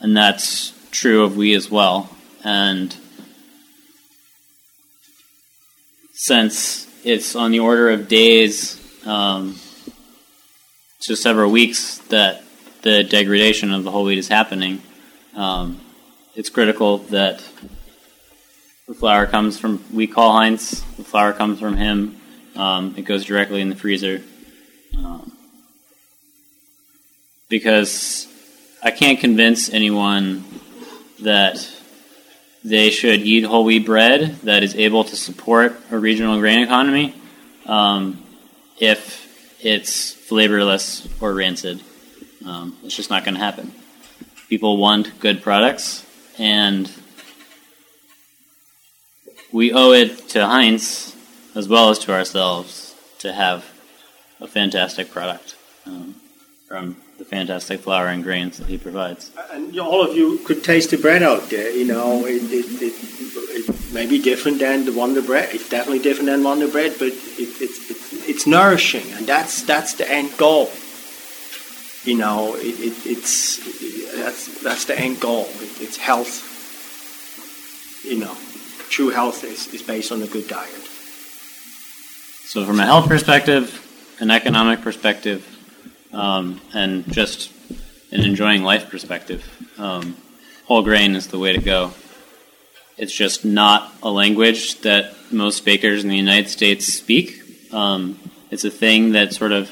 and 0.00 0.16
that's 0.16 0.72
true 0.90 1.24
of 1.24 1.36
we 1.36 1.54
as 1.54 1.70
well. 1.70 2.10
And 2.42 2.94
since 6.12 6.88
it's 7.04 7.36
on 7.36 7.50
the 7.50 7.60
order 7.60 7.90
of 7.90 8.08
days 8.08 8.80
um, 9.06 9.56
to 11.02 11.16
several 11.16 11.50
weeks 11.50 11.98
that 12.08 12.43
the 12.84 13.02
degradation 13.02 13.72
of 13.72 13.82
the 13.82 13.90
whole 13.90 14.04
wheat 14.04 14.18
is 14.18 14.28
happening, 14.28 14.82
um, 15.34 15.80
it's 16.34 16.50
critical 16.50 16.98
that 16.98 17.42
the 18.86 18.92
flour 18.92 19.26
comes 19.26 19.58
from, 19.58 19.82
we 19.90 20.06
call 20.06 20.32
Heinz, 20.32 20.82
the 20.96 21.04
flour 21.04 21.32
comes 21.32 21.58
from 21.58 21.78
him. 21.78 22.20
Um, 22.54 22.94
it 22.98 23.02
goes 23.02 23.24
directly 23.24 23.62
in 23.62 23.70
the 23.70 23.74
freezer. 23.74 24.22
Um, 24.98 25.32
because 27.48 28.28
I 28.82 28.90
can't 28.90 29.18
convince 29.18 29.72
anyone 29.72 30.44
that 31.20 31.66
they 32.62 32.90
should 32.90 33.20
eat 33.20 33.44
whole 33.44 33.64
wheat 33.64 33.86
bread 33.86 34.36
that 34.42 34.62
is 34.62 34.74
able 34.74 35.04
to 35.04 35.16
support 35.16 35.74
a 35.90 35.98
regional 35.98 36.38
grain 36.38 36.60
economy 36.60 37.14
um, 37.64 38.22
if 38.78 39.56
it's 39.64 40.12
flavorless 40.12 41.08
or 41.22 41.32
rancid. 41.32 41.82
Um, 42.46 42.76
it's 42.84 42.96
just 42.96 43.10
not 43.10 43.24
going 43.24 43.34
to 43.34 43.40
happen. 43.40 43.72
People 44.48 44.76
want 44.76 45.18
good 45.20 45.42
products, 45.42 46.04
and 46.38 46.90
we 49.52 49.72
owe 49.72 49.92
it 49.92 50.28
to 50.30 50.46
Heinz 50.46 51.16
as 51.54 51.68
well 51.68 51.90
as 51.90 51.98
to 52.00 52.12
ourselves 52.12 52.94
to 53.18 53.32
have 53.32 53.64
a 54.40 54.48
fantastic 54.48 55.10
product 55.10 55.56
um, 55.86 56.16
from 56.68 56.96
the 57.18 57.24
fantastic 57.24 57.80
flour 57.80 58.08
and 58.08 58.22
grains 58.22 58.58
that 58.58 58.66
he 58.66 58.76
provides. 58.76 59.30
And 59.52 59.78
all 59.78 60.02
of 60.04 60.16
you 60.16 60.38
could 60.38 60.64
taste 60.64 60.90
the 60.90 60.98
bread 60.98 61.22
out 61.22 61.48
there. 61.48 61.70
You 61.70 61.86
know, 61.86 62.26
it, 62.26 62.42
it, 62.50 62.66
it, 62.82 63.68
it 63.68 63.94
may 63.94 64.06
be 64.06 64.20
different 64.20 64.58
than 64.58 64.84
the 64.84 64.92
Wonder 64.92 65.22
Bread. 65.22 65.54
It's 65.54 65.68
definitely 65.68 66.00
different 66.00 66.26
than 66.26 66.42
Wonder 66.42 66.68
Bread, 66.68 66.94
but 66.98 67.08
it, 67.08 67.14
it's, 67.38 67.90
it's 67.90 68.28
it's 68.28 68.46
nourishing, 68.46 69.12
and 69.12 69.26
that's 69.26 69.62
that's 69.62 69.94
the 69.94 70.10
end 70.10 70.36
goal. 70.36 70.70
You 72.04 72.18
know, 72.18 72.54
it, 72.56 72.78
it, 72.80 73.06
it's 73.06 73.58
that's 74.16 74.62
that's 74.62 74.84
the 74.84 74.98
end 74.98 75.20
goal. 75.20 75.46
It, 75.46 75.80
it's 75.80 75.96
health. 75.96 76.52
You 78.04 78.18
know, 78.20 78.36
true 78.90 79.08
health 79.10 79.44
is, 79.44 79.72
is 79.72 79.82
based 79.82 80.12
on 80.12 80.22
a 80.22 80.26
good 80.26 80.46
diet. 80.46 80.70
So, 82.44 82.64
from 82.64 82.78
a 82.78 82.84
health 82.84 83.08
perspective, 83.08 83.80
an 84.20 84.30
economic 84.30 84.82
perspective, 84.82 85.44
um, 86.12 86.60
and 86.74 87.10
just 87.12 87.50
an 88.12 88.20
enjoying 88.20 88.62
life 88.62 88.90
perspective, 88.90 89.44
um, 89.78 90.16
whole 90.66 90.82
grain 90.82 91.16
is 91.16 91.28
the 91.28 91.38
way 91.38 91.52
to 91.52 91.60
go. 91.60 91.92
It's 92.96 93.12
just 93.12 93.44
not 93.44 93.92
a 94.02 94.10
language 94.10 94.80
that 94.82 95.14
most 95.32 95.64
bakers 95.64 96.04
in 96.04 96.10
the 96.10 96.16
United 96.16 96.48
States 96.48 96.86
speak. 96.86 97.72
Um, 97.72 98.20
it's 98.50 98.64
a 98.64 98.70
thing 98.70 99.12
that 99.12 99.32
sort 99.32 99.50
of, 99.50 99.68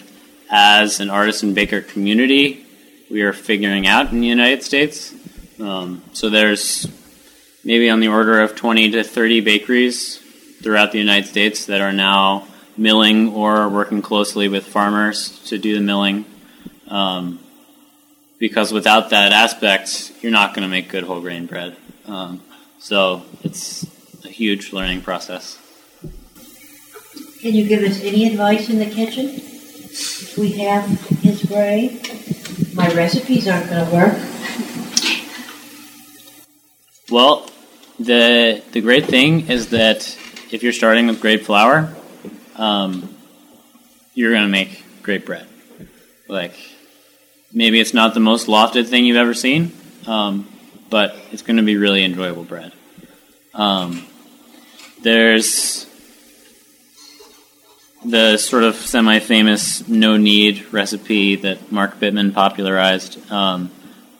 as 0.53 1.01
an 1.01 1.09
artisan 1.09 1.55
baker 1.55 1.81
community, 1.81 2.65
we 3.11 3.23
are 3.23 3.33
figuring 3.33 3.87
out 3.87 4.13
in 4.13 4.21
the 4.21 4.27
United 4.27 4.63
States. 4.63 5.15
Um, 5.59 6.03
so 6.13 6.29
there's 6.29 6.87
maybe 7.65 7.89
on 7.89 8.01
the 8.01 8.09
order 8.09 8.43
of 8.43 8.55
20 8.55 8.91
to 8.91 9.03
30 9.03 9.41
bakeries 9.41 10.19
throughout 10.63 10.93
the 10.93 10.99
United 10.99 11.27
States 11.27 11.67
that 11.67 11.81
are 11.81 11.93
now 11.93 12.47
milling 12.77 13.33
or 13.33 13.69
working 13.71 14.03
closely 14.03 14.49
with 14.49 14.67
farmers 14.67 15.43
to 15.47 15.57
do 15.57 15.75
the 15.75 15.81
milling. 15.81 16.27
Um, 16.87 17.39
because 18.39 18.73
without 18.73 19.11
that 19.11 19.33
aspect, 19.33 20.13
you're 20.21 20.33
not 20.33 20.55
going 20.55 20.65
to 20.65 20.69
make 20.69 20.91
good 20.91 21.05
whole 21.05 21.21
grain 21.23 21.47
bread. 21.47 21.77
Um, 22.07 22.43
so 22.79 23.23
it's 23.43 23.87
a 24.25 24.29
huge 24.29 24.75
learning 24.75 25.01
process. 25.01 25.59
Can 27.41 27.55
you 27.55 27.67
give 27.67 27.83
us 27.83 28.03
any 28.03 28.27
advice 28.27 28.69
in 28.69 28.79
the 28.79 28.87
kitchen? 28.87 29.52
We 30.37 30.53
have 30.53 30.89
his 31.21 31.43
brain, 31.43 32.01
my 32.75 32.89
recipes 32.95 33.47
aren't 33.47 33.69
going 33.69 33.87
to 33.87 33.95
work. 33.95 34.19
Well, 37.11 37.51
the 37.99 38.63
the 38.73 38.81
great 38.81 39.07
thing 39.07 39.51
is 39.51 39.69
that 39.71 40.19
if 40.51 40.63
you're 40.63 40.73
starting 40.73 41.07
with 41.07 41.21
great 41.21 41.45
flour, 41.45 41.95
um, 42.57 43.15
you're 44.15 44.33
gonna 44.33 44.49
make 44.49 44.83
great 45.03 45.27
bread. 45.27 45.47
Like 46.29 46.55
maybe 47.53 47.81
it's 47.81 47.93
not 47.93 48.15
the 48.15 48.21
most 48.21 48.47
lofted 48.47 48.87
thing 48.89 49.05
you've 49.05 49.17
ever 49.17 49.35
seen, 49.35 49.73
um, 50.07 50.49
but 50.91 51.17
it's 51.33 51.43
gonna 51.43 51.63
be 51.63 51.77
really 51.77 52.03
enjoyable 52.03 52.45
bread. 52.45 52.73
Um, 53.55 54.07
there's 55.03 55.87
the 58.05 58.37
sort 58.37 58.65
of 58.65 58.75
semi-famous 58.75 59.89
no 59.89 60.17
knead 60.17 60.73
recipe 60.73 61.37
that 61.37 61.71
Mark 61.71 61.99
Bittman 62.01 62.35
popularized. 62.35 63.31
Um, 63.31 63.71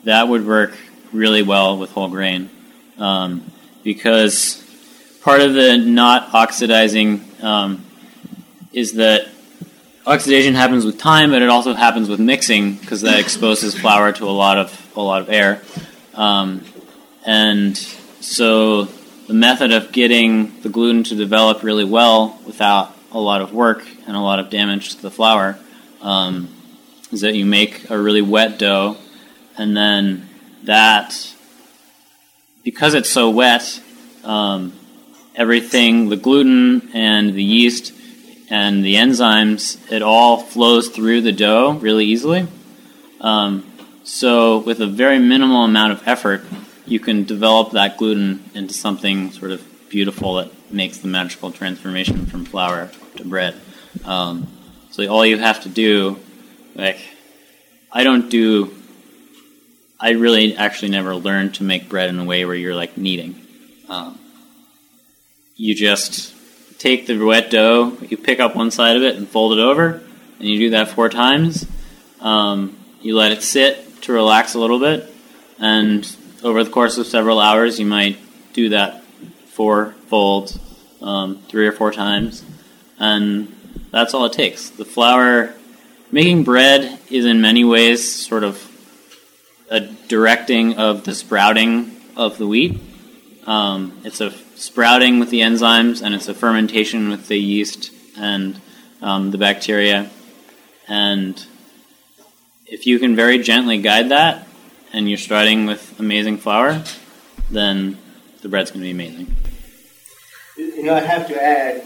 that 0.05 0.27
would 0.27 0.45
work 0.45 0.77
really 1.11 1.43
well 1.43 1.77
with 1.77 1.91
whole 1.91 2.09
grain 2.09 2.49
um, 2.97 3.49
because 3.83 4.63
part 5.21 5.41
of 5.41 5.53
the 5.53 5.77
not 5.77 6.33
oxidizing 6.33 7.23
um, 7.41 7.85
is 8.71 8.93
that 8.93 9.27
oxidation 10.05 10.55
happens 10.55 10.85
with 10.85 10.97
time, 10.97 11.31
but 11.31 11.41
it 11.41 11.49
also 11.49 11.73
happens 11.73 12.09
with 12.09 12.19
mixing 12.19 12.75
because 12.75 13.01
that 13.01 13.19
exposes 13.19 13.77
flour 13.77 14.11
to 14.13 14.25
a 14.25 14.31
lot 14.31 14.57
of 14.57 14.79
a 14.95 15.01
lot 15.01 15.21
of 15.21 15.29
air, 15.29 15.61
um, 16.13 16.63
and 17.25 17.77
so 17.77 18.85
the 19.27 19.33
method 19.33 19.71
of 19.71 19.91
getting 19.91 20.59
the 20.61 20.69
gluten 20.69 21.03
to 21.03 21.15
develop 21.15 21.63
really 21.63 21.85
well 21.85 22.39
without 22.45 22.92
a 23.13 23.19
lot 23.19 23.41
of 23.41 23.53
work 23.53 23.85
and 24.07 24.15
a 24.15 24.19
lot 24.19 24.39
of 24.39 24.49
damage 24.49 24.95
to 24.95 25.01
the 25.01 25.11
flour 25.11 25.57
um, 26.01 26.49
is 27.11 27.21
that 27.21 27.35
you 27.35 27.45
make 27.45 27.89
a 27.89 27.97
really 27.97 28.21
wet 28.21 28.59
dough, 28.59 28.97
and 29.57 29.77
then 29.77 30.27
that 30.63 31.33
because 32.63 32.93
it's 32.93 33.09
so 33.09 33.29
wet, 33.29 33.81
um, 34.23 34.73
everything, 35.35 36.09
the 36.09 36.15
gluten 36.15 36.89
and 36.93 37.33
the 37.33 37.43
yeast 37.43 37.93
and 38.49 38.83
the 38.83 38.95
enzymes, 38.95 39.91
it 39.91 40.01
all 40.01 40.37
flows 40.37 40.89
through 40.89 41.21
the 41.21 41.31
dough 41.31 41.73
really 41.73 42.05
easily. 42.05 42.47
Um, 43.21 43.69
so, 44.03 44.59
with 44.59 44.81
a 44.81 44.87
very 44.87 45.19
minimal 45.19 45.63
amount 45.63 45.93
of 45.93 46.07
effort, 46.07 46.43
you 46.85 46.99
can 46.99 47.23
develop 47.23 47.71
that 47.71 47.97
gluten 47.97 48.43
into 48.53 48.73
something 48.73 49.31
sort 49.31 49.51
of 49.51 49.65
beautiful 49.89 50.35
that 50.35 50.51
makes 50.71 50.97
the 50.97 51.07
magical 51.07 51.51
transformation 51.51 52.25
from 52.25 52.43
flour 52.45 52.91
to 53.17 53.25
bread. 53.25 53.59
Um, 54.05 54.47
so, 54.91 55.07
all 55.07 55.25
you 55.25 55.37
have 55.37 55.63
to 55.63 55.69
do, 55.69 56.19
like, 56.75 56.99
I 57.91 58.03
don't 58.03 58.29
do 58.29 58.73
I 60.03 60.09
really 60.09 60.57
actually 60.57 60.89
never 60.89 61.15
learned 61.15 61.55
to 61.55 61.63
make 61.63 61.87
bread 61.87 62.09
in 62.09 62.19
a 62.19 62.25
way 62.25 62.43
where 62.43 62.55
you're 62.55 62.75
like 62.75 62.97
kneading. 62.97 63.39
Um, 63.87 64.19
you 65.55 65.73
just 65.73 66.35
take 66.77 67.07
the 67.07 67.17
wet 67.17 67.49
dough, 67.49 67.95
you 68.01 68.17
pick 68.17 68.41
up 68.41 68.53
one 68.53 68.69
side 68.69 68.97
of 68.97 69.03
it 69.03 69.15
and 69.15 69.25
fold 69.25 69.53
it 69.53 69.61
over, 69.61 70.01
and 70.39 70.49
you 70.49 70.59
do 70.59 70.69
that 70.71 70.89
four 70.89 71.07
times. 71.07 71.65
Um, 72.19 72.75
you 73.01 73.15
let 73.15 73.31
it 73.31 73.43
sit 73.43 74.01
to 74.01 74.11
relax 74.11 74.55
a 74.55 74.59
little 74.59 74.77
bit, 74.77 75.09
and 75.57 76.05
over 76.43 76.65
the 76.65 76.69
course 76.69 76.97
of 76.97 77.07
several 77.07 77.39
hours, 77.39 77.79
you 77.79 77.85
might 77.85 78.17
do 78.51 78.69
that 78.69 79.05
four 79.51 79.91
folds 80.07 80.59
um, 81.01 81.41
three 81.47 81.65
or 81.65 81.71
four 81.71 81.93
times, 81.93 82.43
and 82.99 83.53
that's 83.91 84.13
all 84.13 84.25
it 84.25 84.33
takes. 84.33 84.69
The 84.69 84.85
flour, 84.85 85.53
making 86.11 86.43
bread 86.43 86.99
is 87.09 87.25
in 87.25 87.41
many 87.41 87.63
ways 87.63 88.25
sort 88.25 88.43
of 88.43 88.69
a 89.69 89.81
directing 89.81 90.77
of 90.77 91.03
the 91.03 91.15
sprouting 91.15 91.95
of 92.15 92.37
the 92.37 92.47
wheat. 92.47 92.79
Um, 93.45 93.99
it's 94.03 94.21
a 94.21 94.31
sprouting 94.55 95.19
with 95.19 95.29
the 95.29 95.41
enzymes, 95.41 96.01
and 96.01 96.13
it's 96.15 96.27
a 96.27 96.33
fermentation 96.33 97.09
with 97.09 97.27
the 97.27 97.37
yeast 97.37 97.91
and 98.17 98.59
um, 99.01 99.31
the 99.31 99.37
bacteria. 99.37 100.09
And 100.87 101.45
if 102.65 102.85
you 102.87 102.99
can 102.99 103.15
very 103.15 103.39
gently 103.39 103.79
guide 103.79 104.09
that, 104.09 104.47
and 104.93 105.09
you're 105.09 105.17
starting 105.17 105.65
with 105.65 105.99
amazing 105.99 106.37
flour, 106.37 106.83
then 107.49 107.97
the 108.41 108.49
bread's 108.49 108.69
going 108.69 108.81
to 108.81 108.85
be 108.85 108.91
amazing. 108.91 109.35
You 110.55 110.83
know, 110.83 110.93
I 110.93 110.99
have 110.99 111.27
to 111.27 111.43
add, 111.43 111.83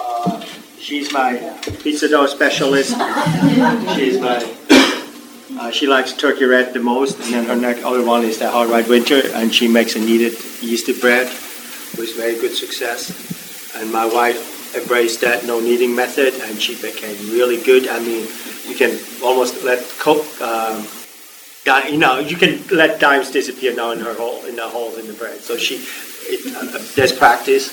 uh, 0.00 0.40
she's 0.78 1.12
my 1.12 1.38
pizza 1.82 2.08
dough 2.08 2.26
specialist. 2.26 2.90
she's 3.94 4.18
my 4.20 4.38
uh, 5.58 5.70
she 5.72 5.88
likes 5.88 6.12
turkey 6.12 6.44
red 6.44 6.72
the 6.72 6.78
most, 6.78 7.18
and 7.18 7.34
then 7.34 7.44
her 7.46 7.56
next 7.56 7.82
other 7.82 8.04
one 8.04 8.22
is 8.22 8.38
the 8.38 8.48
hard 8.48 8.70
white 8.70 8.88
winter, 8.88 9.20
and 9.34 9.52
she 9.52 9.66
makes 9.66 9.96
a 9.96 9.98
kneaded 9.98 10.32
yeasted 10.62 11.00
bread 11.00 11.26
with 11.98 12.14
very 12.16 12.38
good 12.38 12.54
success. 12.54 13.74
And 13.74 13.90
my 13.92 14.06
wife 14.06 14.76
embraced 14.76 15.20
that 15.22 15.46
no 15.46 15.58
kneading 15.58 15.96
method, 15.96 16.34
and 16.34 16.62
she 16.62 16.74
became 16.80 17.16
really 17.30 17.60
good. 17.60 17.88
I 17.88 17.98
mean, 17.98 18.28
you 18.68 18.76
can 18.76 18.98
almost 19.22 19.64
let 19.64 19.82
cook. 19.98 20.22
Um, 20.40 20.86
you 21.90 21.98
know, 21.98 22.18
you 22.18 22.36
can 22.36 22.64
let 22.68 23.00
dimes 23.00 23.30
disappear 23.30 23.74
now 23.74 23.90
in 23.90 23.98
her 24.00 24.14
hole 24.14 24.44
in 24.44 24.56
the 24.56 24.68
holes 24.68 24.96
in 24.96 25.06
the 25.06 25.12
bread. 25.12 25.40
So 25.40 25.56
she, 25.56 25.76
it, 26.32 26.54
uh, 26.54 26.78
there's 26.94 27.12
practice, 27.12 27.68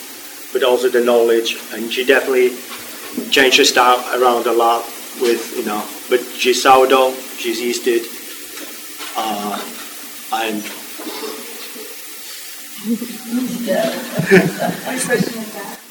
but 0.55 0.63
also 0.63 0.87
the 0.87 1.03
knowledge, 1.03 1.59
and 1.73 1.91
she 1.91 2.05
definitely 2.05 2.55
changed 3.29 3.57
her 3.57 3.65
style 3.65 3.99
around 4.15 4.47
a 4.47 4.53
lot 4.53 4.85
with 5.19 5.51
you 5.57 5.65
know. 5.65 5.83
But 6.09 6.21
she's 6.23 6.63
sourdough 6.63 7.11
she's 7.35 7.59
yeasted, 7.59 8.07
uh, 9.19 9.59
and 10.31 10.63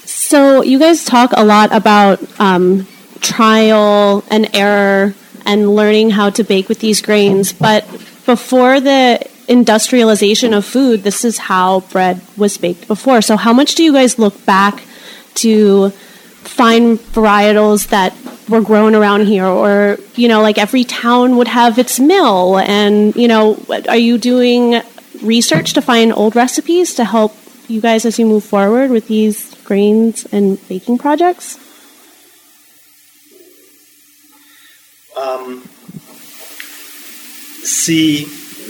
So 0.05 0.63
you 0.63 0.79
guys 0.79 1.05
talk 1.05 1.29
a 1.37 1.45
lot 1.45 1.71
about 1.71 2.19
um, 2.39 2.87
trial 3.21 4.23
and 4.31 4.49
error 4.55 5.13
and 5.45 5.75
learning 5.75 6.09
how 6.09 6.31
to 6.31 6.43
bake 6.43 6.69
with 6.69 6.79
these 6.79 7.03
grains, 7.03 7.53
but 7.53 7.85
before 8.25 8.79
the 8.79 9.29
industrialization 9.47 10.53
of 10.53 10.65
food, 10.65 11.03
this 11.03 11.23
is 11.23 11.37
how 11.37 11.81
bread 11.91 12.21
was 12.37 12.57
baked 12.57 12.87
before. 12.87 13.21
So 13.21 13.37
how 13.37 13.53
much 13.53 13.75
do 13.75 13.83
you 13.83 13.93
guys 13.93 14.19
look 14.19 14.45
back 14.45 14.83
to 15.35 15.89
find 15.89 16.99
varietals 16.99 17.89
that 17.89 18.15
were 18.47 18.61
grown 18.61 18.93
around 18.93 19.25
here 19.25 19.45
or 19.45 19.97
you 20.13 20.27
know 20.27 20.39
like 20.39 20.59
every 20.59 20.83
town 20.83 21.35
would 21.35 21.47
have 21.47 21.79
its 21.79 21.99
mill 21.99 22.59
and 22.59 23.15
you 23.15 23.27
know 23.27 23.59
are 23.89 23.97
you 23.97 24.19
doing 24.19 24.79
research 25.23 25.73
to 25.73 25.81
find 25.81 26.13
old 26.13 26.35
recipes 26.35 26.93
to 26.93 27.03
help 27.03 27.35
you 27.67 27.81
guys 27.81 28.05
as 28.05 28.19
you 28.19 28.25
move 28.25 28.43
forward 28.43 28.91
with 28.91 29.07
these 29.07 29.53
grains 29.63 30.25
and 30.31 30.59
baking 30.67 30.97
projects? 30.97 31.59
Um, 35.17 35.63
see, 37.63 38.25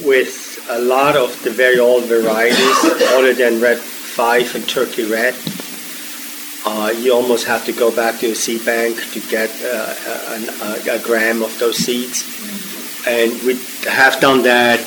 with 0.06 0.55
a 0.70 0.80
lot 0.80 1.16
of 1.16 1.44
the 1.44 1.52
very 1.52 1.80
old 1.80 2.06
varieties, 2.06 2.78
other 3.14 3.34
than 3.34 3.62
Red 3.62 3.78
Fife 3.78 4.56
and 4.56 4.68
turkey 4.68 5.10
red, 5.10 5.36
uh, 6.66 6.92
you 6.98 7.14
almost 7.14 7.46
have 7.46 7.66
to 7.66 7.72
go 7.72 7.96
back 7.96 8.20
to 8.20 8.32
a 8.32 8.36
seed 8.36 8.66
bank 8.66 8.98
to 9.12 9.20
get 9.30 9.50
uh, 9.64 9.94
a, 10.88 10.94
a, 10.94 10.96
a, 10.96 11.00
gram 11.04 11.44
of 11.44 11.58
those 11.60 11.78
seeds. 11.78 12.24
And 13.08 13.32
we 13.44 13.56
have 13.88 14.20
done 14.20 14.42
that 14.44 14.80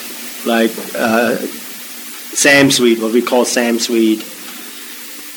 like 0.45 0.73
uh, 0.97 1.37
Sam's 1.37 2.81
wheat, 2.81 2.99
what 3.01 3.13
we 3.13 3.23
call 3.23 3.45
Sam's 3.45 3.89
wheat. 3.89 4.25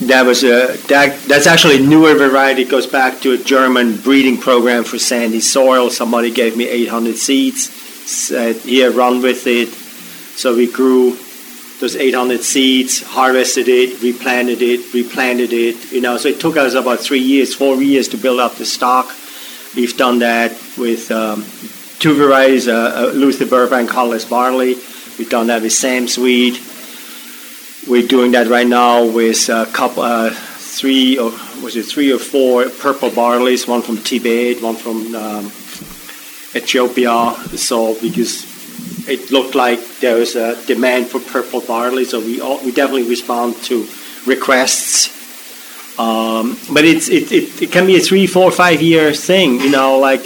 That 0.08 0.26
was 0.26 0.44
a 0.44 0.78
that, 0.88 1.20
that's 1.28 1.46
actually 1.46 1.78
a 1.78 1.88
newer 1.88 2.16
variety. 2.16 2.64
It 2.64 2.70
goes 2.70 2.88
back 2.88 3.22
to 3.22 3.34
a 3.34 3.38
German 3.38 3.98
breeding 3.98 4.40
program 4.40 4.84
for 4.84 4.98
sandy 4.98 5.42
soil. 5.42 5.92
Somebody 5.92 6.32
gave 6.32 6.58
me 6.58 6.68
800 6.68 7.18
seeds, 7.18 7.72
said, 8.10 8.56
"Here, 8.56 8.90
run 8.90 9.22
with 9.22 9.46
it." 9.46 9.70
So 10.36 10.56
we 10.56 10.72
grew 10.72 11.18
those 11.80 11.96
800 11.96 12.42
seeds, 12.44 13.02
harvested 13.02 13.68
it, 13.68 14.02
replanted 14.02 14.62
it, 14.62 14.94
replanted 14.94 15.52
it. 15.52 15.92
You 15.92 16.02
know, 16.02 16.18
so 16.18 16.30
it 16.30 16.40
took 16.40 16.56
us 16.56 16.76
about 16.76 17.00
three 17.00 17.20
years, 17.20 17.56
four 17.56 17.82
years 17.82 18.08
to 18.10 18.18
build 18.18 18.40
up 18.40 18.56
the 18.56 18.66
stock. 18.66 19.12
We've 19.76 19.96
done 19.98 20.20
that 20.20 20.52
with 20.78 21.12
um, 21.12 21.44
two 22.00 22.14
varieties, 22.14 22.68
uh, 22.68 23.10
uh, 23.12 23.12
Luther 23.14 23.46
Burbank 23.46 23.90
hulless 23.90 24.30
barley. 24.30 24.76
We've 25.18 25.30
done 25.30 25.48
that 25.48 25.62
with 25.62 25.74
Sam's 25.74 26.18
wheat. 26.18 26.62
We're 27.88 28.08
doing 28.08 28.32
that 28.34 28.48
right 28.48 28.68
now 28.68 29.06
with 29.06 29.50
a 29.50 29.66
couple, 29.66 30.04
uh, 30.04 30.30
three 30.30 31.18
or 31.18 31.32
was 31.64 31.76
it 31.76 31.84
three 31.84 32.12
or 32.12 32.20
four 32.20 32.70
purple 32.70 33.10
barleys, 33.10 33.68
one 33.68 33.82
from 33.82 33.98
Tibet, 33.98 34.62
one 34.62 34.76
from 34.76 35.16
um, 35.16 35.46
Ethiopia. 36.56 37.34
So 37.58 38.00
because 38.00 38.51
it 39.08 39.32
looked 39.32 39.56
like 39.56 39.80
there 40.00 40.18
was 40.18 40.36
a 40.36 40.64
demand 40.66 41.08
for 41.08 41.20
purple 41.20 41.62
barley, 41.62 42.06
so 42.06 42.20
we 42.20 42.42
all, 42.42 42.64
we 42.64 42.72
definitely 42.72 43.10
respond 43.10 43.56
to 43.64 43.88
requests. 44.26 45.20
Um, 46.00 46.58
but 46.74 46.86
it's 46.86 47.10
it, 47.10 47.32
it, 47.32 47.62
it, 47.64 47.72
can 47.72 47.86
be 47.86 47.98
a 47.98 48.00
three, 48.00 48.28
four, 48.28 48.52
five 48.52 48.82
year 48.82 49.14
thing. 49.14 49.60
You 49.60 49.70
know, 49.70 50.00
like 50.00 50.22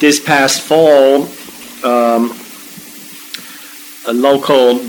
this 0.00 0.18
past 0.18 0.62
fall, 0.62 1.24
um, 1.84 2.36
a 4.06 4.12
local 4.12 4.80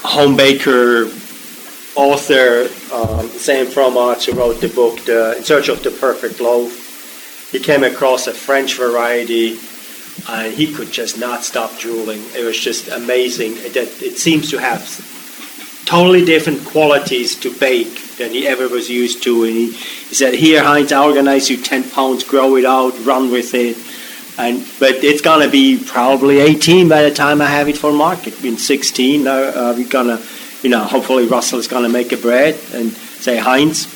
home 0.00 0.36
baker, 0.36 1.06
author, 1.96 2.68
um, 2.92 3.28
Sam 3.28 3.66
Fromartz, 3.66 4.26
who 4.26 4.38
wrote 4.38 4.60
the 4.60 4.68
book 4.68 5.04
the, 5.04 5.36
In 5.36 5.44
Search 5.44 5.68
of 5.68 5.82
the 5.82 5.90
Perfect 5.90 6.40
Loaf, 6.40 7.50
he 7.50 7.58
came 7.58 7.82
across 7.84 8.26
a 8.26 8.34
French 8.34 8.76
variety 8.76 9.58
and 10.28 10.54
he 10.54 10.72
could 10.72 10.90
just 10.90 11.18
not 11.18 11.44
stop 11.44 11.78
drooling. 11.78 12.22
It 12.34 12.44
was 12.44 12.58
just 12.58 12.88
amazing 12.88 13.54
that 13.54 14.02
it 14.02 14.18
seems 14.18 14.50
to 14.50 14.58
have 14.58 14.82
totally 15.86 16.24
different 16.24 16.64
qualities 16.64 17.34
to 17.40 17.54
bake 17.58 18.16
than 18.16 18.30
he 18.30 18.46
ever 18.46 18.68
was 18.68 18.88
used 18.88 19.22
to. 19.24 19.44
And 19.44 19.52
he, 19.52 19.72
he 19.72 20.14
said, 20.14 20.34
"Here, 20.34 20.62
Heinz, 20.62 20.92
I 20.92 21.04
organize 21.04 21.50
you 21.50 21.56
ten 21.56 21.88
pounds, 21.88 22.24
grow 22.24 22.56
it 22.56 22.64
out, 22.64 22.92
run 23.04 23.30
with 23.30 23.54
it." 23.54 23.76
And 24.38 24.66
but 24.80 25.04
it's 25.04 25.20
gonna 25.20 25.48
be 25.48 25.82
probably 25.84 26.40
18 26.40 26.88
by 26.88 27.02
the 27.02 27.10
time 27.10 27.40
I 27.40 27.46
have 27.46 27.68
it 27.68 27.78
for 27.78 27.92
market. 27.92 28.42
In 28.44 28.56
16, 28.56 29.26
uh, 29.26 29.30
uh, 29.30 29.74
we're 29.76 29.88
gonna, 29.88 30.20
you 30.62 30.70
know, 30.70 30.82
hopefully 30.82 31.26
Russell 31.26 31.58
is 31.58 31.68
gonna 31.68 31.88
make 31.88 32.12
a 32.12 32.16
bread 32.16 32.58
and 32.72 32.90
say 32.92 33.36
Heinz, 33.36 33.86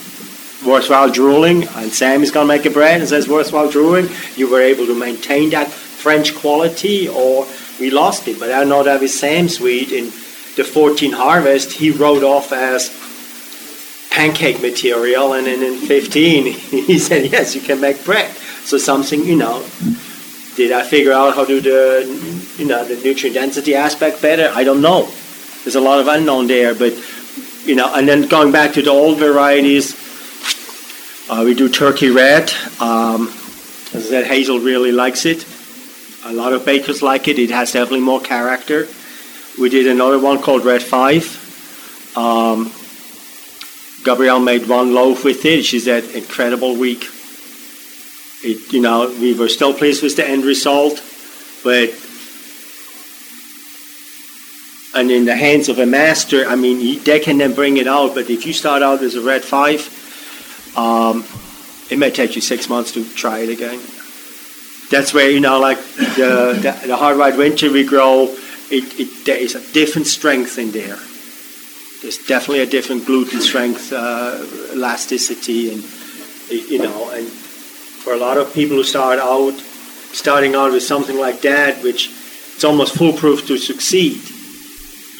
worthwhile 0.64 1.10
drooling, 1.10 1.64
and 1.64 1.92
Sam 1.92 2.22
is 2.22 2.30
gonna 2.30 2.46
make 2.46 2.66
a 2.66 2.70
bread 2.70 3.00
and 3.00 3.08
says 3.08 3.28
worthwhile 3.28 3.68
drooling. 3.68 4.08
You 4.36 4.48
were 4.48 4.60
able 4.60 4.86
to 4.86 4.94
maintain 4.94 5.50
that 5.50 5.72
French 5.98 6.34
quality, 6.34 7.08
or 7.08 7.46
we 7.80 7.90
lost 7.90 8.28
it. 8.28 8.38
But 8.38 8.52
I 8.52 8.64
know 8.64 8.82
that 8.82 9.00
with 9.00 9.10
Sam's 9.10 9.60
wheat 9.60 9.92
in 9.92 10.06
the 10.56 10.64
14 10.64 11.12
harvest, 11.12 11.72
he 11.72 11.90
wrote 11.90 12.22
off 12.22 12.52
as 12.52 12.90
pancake 14.10 14.60
material, 14.62 15.34
and 15.34 15.46
then 15.46 15.62
in 15.62 15.78
15, 15.78 16.46
he 16.52 16.98
said, 16.98 17.30
yes, 17.30 17.54
you 17.54 17.60
can 17.60 17.80
make 17.80 18.04
bread. 18.04 18.30
So 18.64 18.78
something, 18.78 19.24
you 19.24 19.36
know, 19.36 19.60
did 20.56 20.72
I 20.72 20.82
figure 20.82 21.12
out 21.12 21.34
how 21.34 21.44
to 21.44 21.60
do 21.60 21.60
the, 21.60 22.54
you 22.58 22.66
know, 22.66 22.84
the 22.84 22.96
nutrient 22.96 23.34
density 23.34 23.74
aspect 23.74 24.20
better? 24.20 24.50
I 24.54 24.64
don't 24.64 24.82
know. 24.82 25.08
There's 25.64 25.76
a 25.76 25.80
lot 25.80 26.00
of 26.00 26.08
unknown 26.08 26.46
there, 26.46 26.74
but 26.74 26.94
you 27.64 27.74
know, 27.74 27.92
and 27.94 28.08
then 28.08 28.26
going 28.28 28.50
back 28.50 28.72
to 28.72 28.82
the 28.82 28.90
old 28.90 29.18
varieties, 29.18 29.94
uh, 31.28 31.42
we 31.44 31.54
do 31.54 31.68
turkey 31.68 32.08
red. 32.08 32.50
Um, 32.80 33.28
as 33.92 34.06
I 34.06 34.08
said, 34.08 34.26
Hazel 34.26 34.58
really 34.58 34.90
likes 34.90 35.26
it. 35.26 35.46
A 36.24 36.32
lot 36.32 36.52
of 36.52 36.64
bakers 36.64 37.02
like 37.02 37.28
it. 37.28 37.38
It 37.38 37.50
has 37.50 37.72
definitely 37.72 38.00
more 38.00 38.20
character. 38.20 38.88
We 39.58 39.68
did 39.68 39.86
another 39.86 40.18
one 40.18 40.40
called 40.40 40.64
Red 40.64 40.82
Fife. 40.82 42.16
Um, 42.16 42.72
Gabrielle 44.04 44.40
made 44.40 44.68
one 44.68 44.94
loaf 44.94 45.24
with 45.24 45.44
it. 45.44 45.64
She 45.64 45.78
said, 45.80 46.04
incredible 46.14 46.76
week 46.76 47.08
it, 48.42 48.72
you 48.72 48.80
know, 48.80 49.08
we 49.20 49.34
were 49.34 49.48
still 49.48 49.74
pleased 49.74 50.02
with 50.02 50.16
the 50.16 50.26
end 50.26 50.44
result, 50.44 51.02
but 51.64 51.90
and 54.94 55.10
in 55.10 55.26
the 55.26 55.36
hands 55.36 55.68
of 55.68 55.78
a 55.78 55.86
master, 55.86 56.46
I 56.46 56.56
mean, 56.56 57.02
they 57.04 57.20
can 57.20 57.38
then 57.38 57.54
bring 57.54 57.76
it 57.76 57.86
out. 57.86 58.14
But 58.14 58.30
if 58.30 58.46
you 58.46 58.52
start 58.52 58.82
out 58.82 59.02
as 59.02 59.14
a 59.14 59.20
Red 59.20 59.44
Fife, 59.44 60.76
um, 60.76 61.24
it 61.90 61.98
may 61.98 62.10
take 62.10 62.36
you 62.36 62.42
six 62.42 62.68
months 62.68 62.92
to 62.92 63.04
try 63.14 63.40
it 63.40 63.48
again. 63.48 63.80
That's 64.90 65.12
where 65.12 65.30
you 65.30 65.40
know, 65.40 65.58
like 65.60 65.78
the 65.94 66.58
the, 66.60 66.86
the 66.86 66.96
hard 66.96 67.18
white 67.18 67.36
winter 67.36 67.70
we 67.70 67.84
grow, 67.84 68.34
it, 68.70 69.00
it, 69.00 69.26
there 69.26 69.36
is 69.36 69.54
a 69.54 69.72
different 69.72 70.06
strength 70.06 70.58
in 70.58 70.70
there. 70.70 70.98
There's 72.00 72.18
definitely 72.26 72.60
a 72.60 72.66
different 72.66 73.06
gluten 73.06 73.40
strength, 73.40 73.92
uh, 73.92 74.44
elasticity, 74.72 75.72
and 75.72 75.82
you 76.50 76.78
know, 76.78 77.10
and 77.10 77.26
for 77.28 78.14
a 78.14 78.16
lot 78.16 78.38
of 78.38 78.54
people 78.54 78.76
who 78.76 78.84
start 78.84 79.18
out, 79.18 79.54
starting 80.12 80.54
out 80.54 80.72
with 80.72 80.82
something 80.82 81.18
like 81.18 81.42
that, 81.42 81.82
which 81.82 82.08
it's 82.54 82.64
almost 82.64 82.96
foolproof 82.96 83.46
to 83.46 83.58
succeed. 83.58 84.20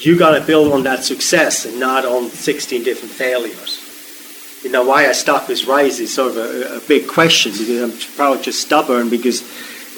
You 0.01 0.17
got 0.17 0.39
to 0.39 0.45
build 0.45 0.73
on 0.73 0.85
that 0.85 1.05
success 1.05 1.67
and 1.67 1.79
not 1.79 2.05
on 2.05 2.31
16 2.31 2.85
different 2.85 3.13
failures. 3.13 3.78
You 4.63 4.71
know, 4.71 4.85
why 4.85 5.07
I 5.07 5.13
stuck 5.13 5.49
with 5.49 5.67
rice 5.67 6.01
is 6.01 6.15
sort 6.15 6.33
of 6.33 6.37
a, 6.39 6.77
a 6.77 6.81
big 6.81 7.07
question 7.07 7.53
because 7.53 7.83
I'm 7.83 8.17
probably 8.17 8.43
just 8.43 8.61
stubborn 8.61 9.09
because 9.09 9.43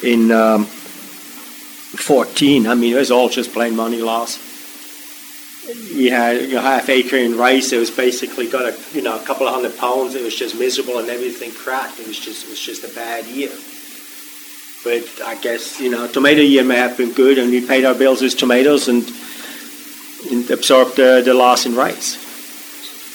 in 0.03 0.31
um, 0.31 0.65
14, 0.65 2.66
I 2.66 2.74
mean, 2.74 2.95
it 2.95 2.99
was 2.99 3.11
all 3.11 3.28
just 3.28 3.53
plain 3.53 3.74
money 3.74 4.03
loss 4.03 4.51
we 5.95 6.07
had 6.07 6.43
you 6.43 6.55
know, 6.55 6.61
half 6.61 6.89
acre 6.89 7.16
in 7.16 7.37
rice. 7.37 7.73
It 7.73 7.78
was 7.78 7.91
basically 7.91 8.49
got 8.49 8.66
a 8.66 8.78
you 8.93 9.03
know 9.03 9.20
a 9.20 9.24
couple 9.24 9.47
of 9.47 9.55
hundred 9.55 9.77
pounds. 9.77 10.15
It 10.15 10.23
was 10.23 10.37
just 10.37 10.59
miserable 10.59 10.99
and 10.99 11.09
everything 11.09 11.53
cracked. 11.53 12.01
It 12.01 12.07
was 12.07 12.19
just 12.19 12.45
it 12.45 12.51
was 12.51 12.61
just 12.61 12.85
a 12.85 12.95
bad 12.95 13.27
year. 13.27 13.51
But 14.82 15.27
I 15.27 15.37
guess 15.41 15.81
you 15.81 15.91
know 15.91 16.07
tomato 16.09 16.41
year 16.41 16.65
may 16.65 16.77
have 16.77 16.97
been 16.97 17.12
good, 17.12 17.39
and 17.39 17.51
we 17.51 17.66
paid 17.66 17.85
our 17.85 17.95
bills 17.95 18.23
with 18.23 18.37
tomatoes 18.37 18.89
and, 18.89 19.09
and 20.31 20.51
absorbed 20.51 20.97
the, 20.97 21.23
the 21.24 21.35
loss 21.35 21.66
in 21.66 21.74
rice. 21.74 22.30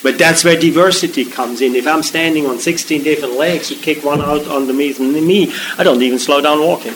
But 0.06 0.19
that's 0.19 0.44
where 0.44 0.56
diversity 0.56 1.26
comes 1.26 1.61
in. 1.61 1.73
If 1.73 1.88
I'm 1.88 2.03
standing 2.03 2.45
on 2.45 2.60
16 2.60 3.02
different 3.02 3.38
legs, 3.38 3.72
you 3.72 3.77
kick 3.77 4.03
one 4.03 4.22
out 4.22 4.48
on 4.48 4.68
the 4.68 4.73
me, 4.73 5.52
I 5.80 5.84
don't 5.84 5.99
even 6.03 6.19
slow 6.19 6.41
down 6.41 6.60
walking. 6.60 6.94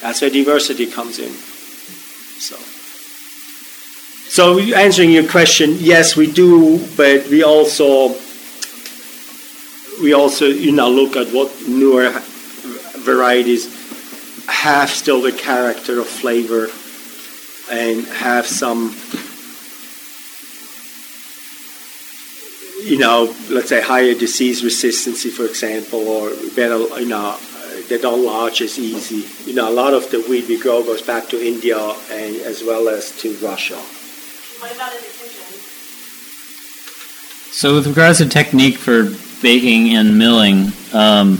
That's 0.00 0.20
where 0.20 0.30
diversity 0.30 0.86
comes 0.86 1.18
in. 1.18 1.32
So. 2.38 2.56
So 4.30 4.60
answering 4.76 5.10
your 5.10 5.28
question, 5.28 5.74
yes, 5.80 6.16
we 6.16 6.30
do, 6.30 6.86
but 6.96 7.26
we 7.26 7.42
also 7.42 8.14
we 10.00 10.12
also 10.12 10.46
you 10.46 10.70
know 10.70 10.88
look 10.88 11.16
at 11.16 11.34
what 11.34 11.50
newer 11.66 12.10
varieties 13.00 13.66
have 14.46 14.88
still 14.88 15.20
the 15.20 15.32
character 15.32 15.98
of 15.98 16.06
flavor 16.06 16.68
and 17.72 18.06
have 18.06 18.46
some 18.46 18.94
you 22.88 22.98
know 22.98 23.34
let's 23.50 23.68
say 23.68 23.80
higher 23.80 24.14
disease 24.14 24.64
resistance 24.64 25.24
for 25.36 25.44
example 25.44 26.06
or 26.08 26.30
better 26.56 26.78
you 27.00 27.08
know 27.08 27.36
they 27.88 27.98
don't 27.98 28.24
lodge 28.24 28.60
as 28.60 28.78
easy 28.78 29.22
you 29.48 29.54
know 29.54 29.68
a 29.68 29.74
lot 29.82 29.94
of 29.94 30.10
the 30.10 30.20
wheat 30.22 30.46
we 30.48 30.58
grow 30.58 30.82
goes 30.82 31.02
back 31.02 31.28
to 31.28 31.36
india 31.40 31.78
and 32.10 32.36
as 32.42 32.62
well 32.64 32.88
as 32.88 33.12
to 33.20 33.34
russia 33.36 33.76
what 33.76 34.74
about 34.74 34.92
in 34.92 34.98
the 34.98 35.06
kitchen? 35.06 35.60
So, 37.52 37.74
with 37.74 37.86
regards 37.86 38.18
to 38.18 38.28
technique 38.28 38.76
for 38.76 39.04
baking 39.40 39.96
and 39.96 40.18
milling, 40.18 40.72
um, 40.92 41.38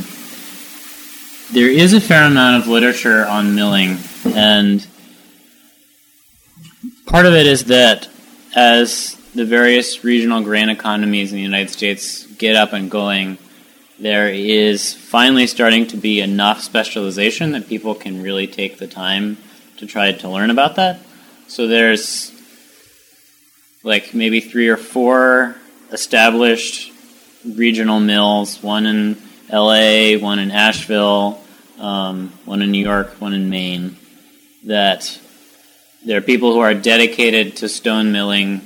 there 1.52 1.68
is 1.68 1.92
a 1.94 2.00
fair 2.00 2.24
amount 2.24 2.62
of 2.62 2.68
literature 2.68 3.26
on 3.26 3.54
milling, 3.54 3.98
and 4.24 4.86
Part 7.08 7.24
of 7.24 7.32
it 7.32 7.46
is 7.46 7.64
that 7.64 8.06
as 8.54 9.16
the 9.38 9.44
various 9.44 10.02
regional 10.02 10.42
grain 10.42 10.68
economies 10.68 11.30
in 11.30 11.36
the 11.36 11.42
United 11.42 11.70
States 11.70 12.26
get 12.38 12.56
up 12.56 12.72
and 12.72 12.90
going, 12.90 13.38
there 14.00 14.28
is 14.28 14.92
finally 14.92 15.46
starting 15.46 15.86
to 15.86 15.96
be 15.96 16.20
enough 16.20 16.60
specialization 16.60 17.52
that 17.52 17.68
people 17.68 17.94
can 17.94 18.20
really 18.20 18.48
take 18.48 18.78
the 18.78 18.88
time 18.88 19.38
to 19.76 19.86
try 19.86 20.10
to 20.10 20.28
learn 20.28 20.50
about 20.50 20.74
that. 20.74 20.98
So 21.46 21.68
there's 21.68 22.32
like 23.84 24.12
maybe 24.12 24.40
three 24.40 24.70
or 24.70 24.76
four 24.76 25.54
established 25.92 26.92
regional 27.46 28.00
mills, 28.00 28.60
one 28.60 28.86
in 28.86 29.22
LA, 29.52 30.18
one 30.18 30.40
in 30.40 30.50
Asheville, 30.50 31.40
um, 31.78 32.32
one 32.44 32.60
in 32.60 32.72
New 32.72 32.84
York, 32.84 33.20
one 33.20 33.34
in 33.34 33.48
Maine, 33.48 33.96
that 34.64 35.16
there 36.04 36.18
are 36.18 36.22
people 36.22 36.52
who 36.52 36.58
are 36.58 36.74
dedicated 36.74 37.58
to 37.58 37.68
stone 37.68 38.10
milling 38.10 38.62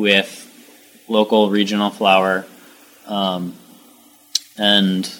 with 0.00 1.04
local 1.08 1.50
regional 1.50 1.90
flour. 1.90 2.46
Um, 3.06 3.54
and 4.56 5.12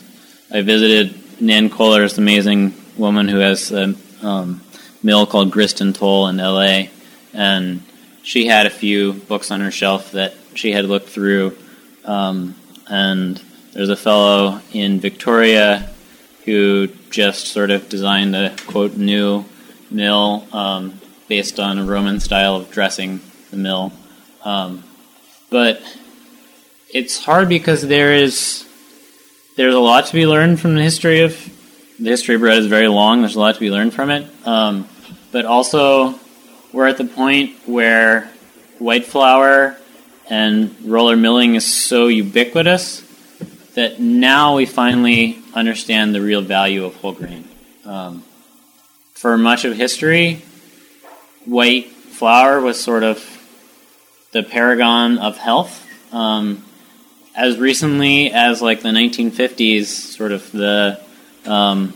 I 0.51 0.63
visited 0.63 1.41
Nan 1.41 1.71
Kohler's 1.71 2.19
amazing 2.19 2.75
woman 2.97 3.29
who 3.29 3.39
has 3.39 3.71
a 3.73 3.95
um, 4.23 4.63
mill 5.03 5.27
called 5.27 5.51
Grist 5.51 5.81
and 5.81 5.95
Toll 5.95 6.29
in 6.29 6.39
LA, 6.39 6.85
and 7.33 7.83
she 8.23 8.47
had 8.47 8.67
a 8.67 8.71
few 8.71 9.13
books 9.13 9.51
on 9.51 9.61
her 9.61 9.71
shelf 9.71 10.13
that 10.13 10.35
she 10.55 10.73
had 10.73 10.85
looked 10.85 11.09
through. 11.09 11.57
Um, 12.05 12.55
and 12.89 13.41
there's 13.73 13.89
a 13.89 13.97
fellow 13.97 14.61
in 14.73 15.01
Victoria 15.01 15.91
who 16.45 16.89
just 17.11 17.49
sort 17.49 17.71
of 17.71 17.89
designed 17.89 18.35
a 18.35 18.55
quote 18.67 18.97
new 18.97 19.45
mill 19.91 20.47
um, 20.53 21.01
based 21.29 21.61
on 21.61 21.79
a 21.79 21.85
Roman 21.85 22.21
style 22.21 22.57
of 22.57 22.71
dressing 22.71 23.21
the 23.51 23.57
mill. 23.57 23.93
Um, 24.45 24.85
but 25.51 25.83
it's 26.93 27.23
hard 27.23 27.49
because 27.49 27.83
there 27.83 28.15
is 28.15 28.67
there's 29.57 29.75
a 29.75 29.81
lot 29.81 30.07
to 30.07 30.13
be 30.13 30.27
learned 30.27 30.61
from 30.61 30.75
the 30.75 30.83
history 30.83 31.21
of 31.21 31.33
the 31.99 32.11
history 32.11 32.37
of 32.37 32.41
bread 32.41 32.59
is 32.59 32.67
very 32.67 32.89
long. 32.89 33.21
There's 33.21 33.37
a 33.37 33.41
lot 33.41 33.55
to 33.55 33.61
be 33.61 33.71
learned 33.71 33.93
from 33.93 34.11
it, 34.11 34.31
um, 34.47 34.89
but 35.33 35.45
also 35.45 36.19
we're 36.73 36.87
at 36.87 36.97
the 36.97 37.05
point 37.05 37.57
where 37.67 38.31
white 38.79 39.05
flour 39.05 39.77
and 40.31 40.75
roller 40.83 41.17
milling 41.17 41.57
is 41.57 41.71
so 41.71 42.07
ubiquitous 42.07 43.03
that 43.75 44.01
now 44.01 44.57
we 44.57 44.67
finally 44.67 45.39
understand 45.55 46.15
the 46.15 46.21
real 46.21 46.43
value 46.43 46.85
of 46.85 46.95
whole 46.97 47.13
grain. 47.13 47.47
Um, 47.85 48.25
for 49.13 49.37
much 49.37 49.65
of 49.65 49.77
history, 49.77 50.43
white 51.45 51.89
flour 51.89 52.61
was 52.61 52.81
sort 52.83 53.03
of 53.03 53.19
the 54.33 54.43
paragon 54.43 55.19
of 55.19 55.37
health. 55.37 55.87
Um, 56.13 56.65
as 57.35 57.59
recently 57.59 58.31
as 58.33 58.61
like 58.61 58.83
the 58.83 58.91
1950s, 58.91 59.87
sort 59.87 60.33
of 60.33 60.51
the 60.53 61.01
um, 61.47 61.95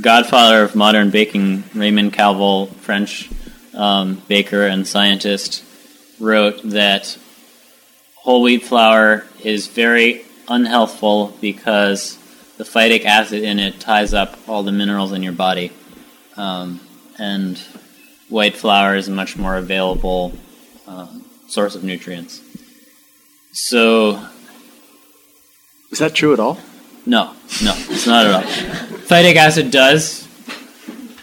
godfather 0.00 0.62
of 0.62 0.74
modern 0.74 1.10
baking, 1.10 1.64
Raymond 1.74 2.12
Calvel, 2.12 2.72
French 2.76 3.30
um, 3.74 4.22
baker 4.28 4.66
and 4.66 4.86
scientist, 4.86 5.64
wrote 6.18 6.60
that 6.64 7.16
whole 8.16 8.42
wheat 8.42 8.64
flour 8.64 9.24
is 9.42 9.68
very 9.68 10.24
unhealthful 10.48 11.38
because 11.40 12.18
the 12.56 12.64
phytic 12.64 13.04
acid 13.04 13.42
in 13.42 13.58
it 13.58 13.78
ties 13.78 14.12
up 14.12 14.36
all 14.48 14.62
the 14.62 14.72
minerals 14.72 15.12
in 15.12 15.22
your 15.22 15.32
body. 15.32 15.70
Um, 16.36 16.80
and 17.18 17.58
white 18.28 18.56
flour 18.56 18.96
is 18.96 19.08
much 19.08 19.36
more 19.36 19.56
available 19.56 20.32
um, 20.88 21.24
source 21.48 21.74
of 21.74 21.84
nutrients. 21.84 22.40
So. 23.52 24.20
Is 25.90 26.00
that 26.00 26.14
true 26.14 26.34
at 26.34 26.40
all? 26.40 26.58
No, 27.06 27.32
no, 27.64 27.72
it's 27.88 28.06
not 28.06 28.26
at 28.26 28.34
all. 28.34 28.42
Phytic 28.42 29.36
acid 29.36 29.70
does 29.70 30.28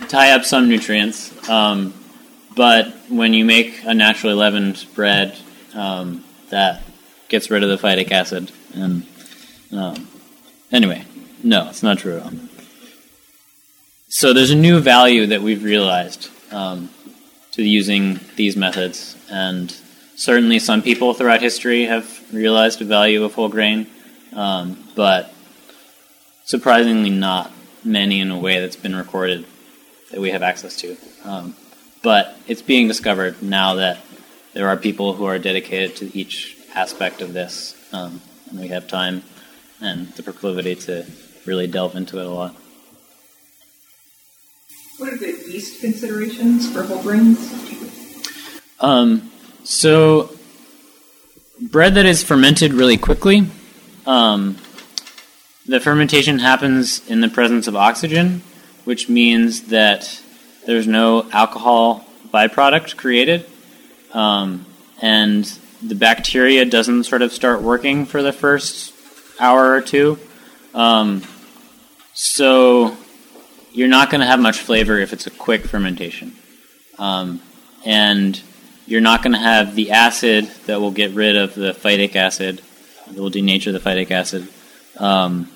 tie 0.08 0.32
up 0.32 0.44
some 0.44 0.68
nutrients, 0.68 1.32
um, 1.48 1.94
but 2.56 2.88
when 3.10 3.36
you 3.36 3.46
make 3.46 3.84
a 3.86 3.94
naturally 3.94 4.34
leavened 4.34 4.84
bread, 4.96 5.38
um, 5.76 6.24
that 6.50 6.82
gets 7.28 7.52
rid 7.52 7.62
of 7.62 7.70
the 7.70 7.78
phytic 7.78 8.12
acid. 8.12 8.52
And 8.74 9.06
um, 9.72 10.08
anyway, 10.72 11.06
no, 11.44 11.70
it's 11.70 11.84
not 11.84 12.00
true 12.00 12.18
at 12.18 12.24
all. 12.24 12.32
So 14.10 14.34
there's 14.34 14.52
a 14.52 14.56
new 14.56 14.80
value 14.80 15.28
that 15.28 15.44
we've 15.44 15.64
realized 15.64 16.30
um, 16.52 16.90
to 17.56 17.64
using 17.64 18.20
these 18.36 18.58
methods, 18.58 19.16
and 19.30 19.76
certainly 20.16 20.60
some 20.60 20.82
people 20.82 21.14
throughout 21.14 21.42
history 21.42 21.86
have 21.86 22.34
realized 22.34 22.80
the 22.80 22.86
value 22.86 23.24
of 23.24 23.34
whole 23.34 23.48
grain, 23.48 23.88
um, 24.34 24.78
but 24.94 25.34
surprisingly 26.44 27.10
not 27.10 27.52
many 27.84 28.20
in 28.20 28.30
a 28.30 28.38
way 28.38 28.60
that's 28.60 28.76
been 28.76 28.96
recorded 28.96 29.46
that 30.12 30.20
we 30.20 30.32
have 30.32 30.44
access 30.44 30.76
to. 30.76 30.98
Um, 31.24 31.56
but 32.04 32.38
it's 32.46 32.62
being 32.62 32.90
discovered 32.90 33.42
now 33.42 33.76
that 33.76 34.00
there 34.54 34.68
are 34.68 34.78
people 34.78 35.14
who 35.14 35.26
are 35.26 35.40
dedicated 35.40 35.96
to 35.98 36.18
each 36.18 36.58
aspect 36.74 37.22
of 37.22 37.32
this, 37.34 37.76
um, 37.94 38.22
and 38.50 38.60
we 38.60 38.68
have 38.68 38.88
time 38.88 39.24
and 39.80 40.08
the 40.14 40.24
proclivity 40.24 40.76
to 40.76 41.06
really 41.46 41.68
delve 41.68 41.96
into 41.96 42.20
it 42.20 42.26
a 42.26 42.30
lot. 42.30 42.56
What 44.98 45.12
are 45.12 45.18
the 45.18 45.28
yeast 45.28 45.82
considerations 45.82 46.72
for 46.72 46.84
whole 46.84 47.02
grains? 47.02 47.52
Um, 48.80 49.30
so, 49.66 50.30
bread 51.60 51.96
that 51.96 52.06
is 52.06 52.24
fermented 52.24 52.72
really 52.74 52.96
quickly, 52.96 53.46
um, 54.06 54.56
the 55.66 55.82
fermentation 55.82 56.40
happens 56.40 57.06
in 57.10 57.20
the 57.20 57.28
presence 57.28 57.68
of 57.68 57.76
oxygen, 57.76 58.42
which 58.86 59.10
means 59.10 59.64
that 59.64 60.22
there's 60.66 60.88
no 60.88 61.30
alcohol 61.32 62.06
byproduct 62.34 62.96
created, 62.96 63.46
um, 64.14 64.66
and 65.02 65.44
the 65.84 65.96
bacteria 65.96 66.64
doesn't 66.64 67.04
sort 67.04 67.22
of 67.22 67.34
start 67.34 67.62
working 67.62 68.06
for 68.06 68.22
the 68.22 68.32
first 68.32 68.94
hour 69.42 69.72
or 69.72 69.82
two. 69.82 70.18
Um, 70.74 71.22
so 72.14 72.96
you're 73.76 73.90
not 73.90 74.10
going 74.10 74.22
to 74.22 74.28
have 74.28 74.40
much 74.40 74.60
flavor 74.60 74.98
if 75.00 75.12
it's 75.12 75.28
a 75.28 75.32
quick 75.32 75.66
fermentation. 75.66 76.34
Um, 76.98 77.42
and 77.86 78.42
you're 78.88 79.02
not 79.02 79.22
going 79.22 79.34
to 79.34 79.40
have 79.40 79.76
the 79.76 79.92
acid 79.92 80.46
that 80.66 80.80
will 80.80 80.92
get 80.92 81.12
rid 81.12 81.36
of 81.36 81.56
the 81.56 81.74
phytic 81.74 82.16
acid, 82.16 82.62
that 83.08 83.22
will 83.22 83.30
denature 83.30 83.74
the 83.74 83.80
phytic 83.80 84.12
acid. 84.12 84.48
Um, 84.98 85.50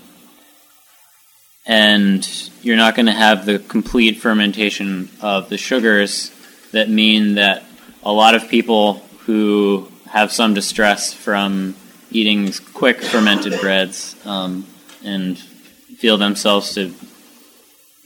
and 1.66 2.28
you're 2.62 2.76
not 2.76 2.96
going 2.96 3.06
to 3.06 3.14
have 3.14 3.46
the 3.46 3.58
complete 3.58 4.18
fermentation 4.18 5.10
of 5.22 5.48
the 5.48 5.58
sugars 5.58 6.32
that 6.74 6.90
mean 6.90 7.36
that 7.36 7.64
a 8.04 8.12
lot 8.12 8.36
of 8.36 8.50
people 8.50 8.96
who 9.26 9.90
have 10.08 10.34
some 10.34 10.54
distress 10.54 11.14
from 11.14 11.74
eating 12.12 12.52
quick 12.74 13.02
fermented 13.02 13.58
breads 13.62 14.16
um, 14.26 14.66
and 15.06 15.38
feel 15.38 16.18
themselves 16.18 16.74
to 16.74 16.94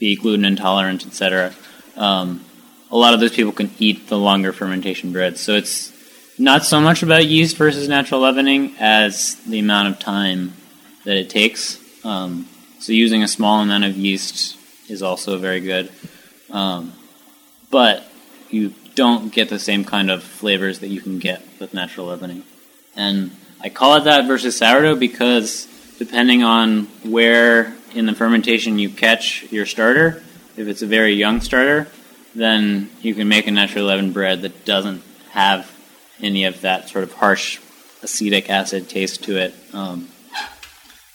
be 0.04 0.16
gluten 0.16 0.44
intolerant, 0.44 1.06
etc. 1.06 1.54
Um, 1.96 2.44
a 2.90 2.96
lot 2.96 3.14
of 3.14 3.20
those 3.20 3.34
people 3.34 3.52
can 3.52 3.70
eat 3.78 4.08
the 4.08 4.18
longer 4.18 4.52
fermentation 4.52 5.12
breads. 5.12 5.40
So 5.40 5.54
it's 5.54 5.92
not 6.38 6.62
so 6.62 6.78
much 6.78 7.02
about 7.02 7.24
yeast 7.24 7.56
versus 7.56 7.88
natural 7.88 8.20
leavening 8.20 8.74
as 8.78 9.36
the 9.46 9.60
amount 9.60 9.88
of 9.88 9.98
time 9.98 10.52
that 11.04 11.16
it 11.16 11.30
takes. 11.30 11.80
Um, 12.04 12.46
so 12.80 12.92
using 12.92 13.22
a 13.22 13.28
small 13.28 13.62
amount 13.62 13.84
of 13.84 13.96
yeast 13.96 14.58
is 14.90 15.02
also 15.02 15.38
very 15.38 15.60
good. 15.60 15.90
Um, 16.50 16.92
but 17.70 18.04
you 18.50 18.74
don't 18.94 19.32
get 19.32 19.48
the 19.48 19.58
same 19.58 19.84
kind 19.84 20.10
of 20.10 20.22
flavors 20.22 20.80
that 20.80 20.88
you 20.88 21.00
can 21.00 21.18
get 21.18 21.40
with 21.58 21.72
natural 21.72 22.08
leavening. 22.08 22.42
And 22.94 23.30
I 23.58 23.70
call 23.70 23.96
it 23.96 24.04
that 24.04 24.26
versus 24.26 24.58
sourdough 24.58 24.96
because 24.96 25.66
depending 25.98 26.42
on 26.42 26.88
where 27.04 27.74
in 27.94 28.06
the 28.06 28.14
fermentation 28.14 28.78
you 28.78 28.90
catch 28.90 29.50
your 29.52 29.66
starter, 29.66 30.22
if 30.56 30.68
it's 30.68 30.82
a 30.82 30.86
very 30.86 31.14
young 31.14 31.40
starter, 31.40 31.88
then 32.34 32.90
you 33.00 33.14
can 33.14 33.28
make 33.28 33.46
a 33.46 33.50
natural 33.50 33.86
leavened 33.86 34.12
bread 34.12 34.42
that 34.42 34.64
doesn't 34.64 35.02
have 35.30 35.70
any 36.20 36.44
of 36.44 36.60
that 36.62 36.88
sort 36.88 37.04
of 37.04 37.12
harsh 37.12 37.60
acetic 38.02 38.50
acid 38.50 38.88
taste 38.88 39.24
to 39.24 39.38
it. 39.38 39.54
Um, 39.72 40.08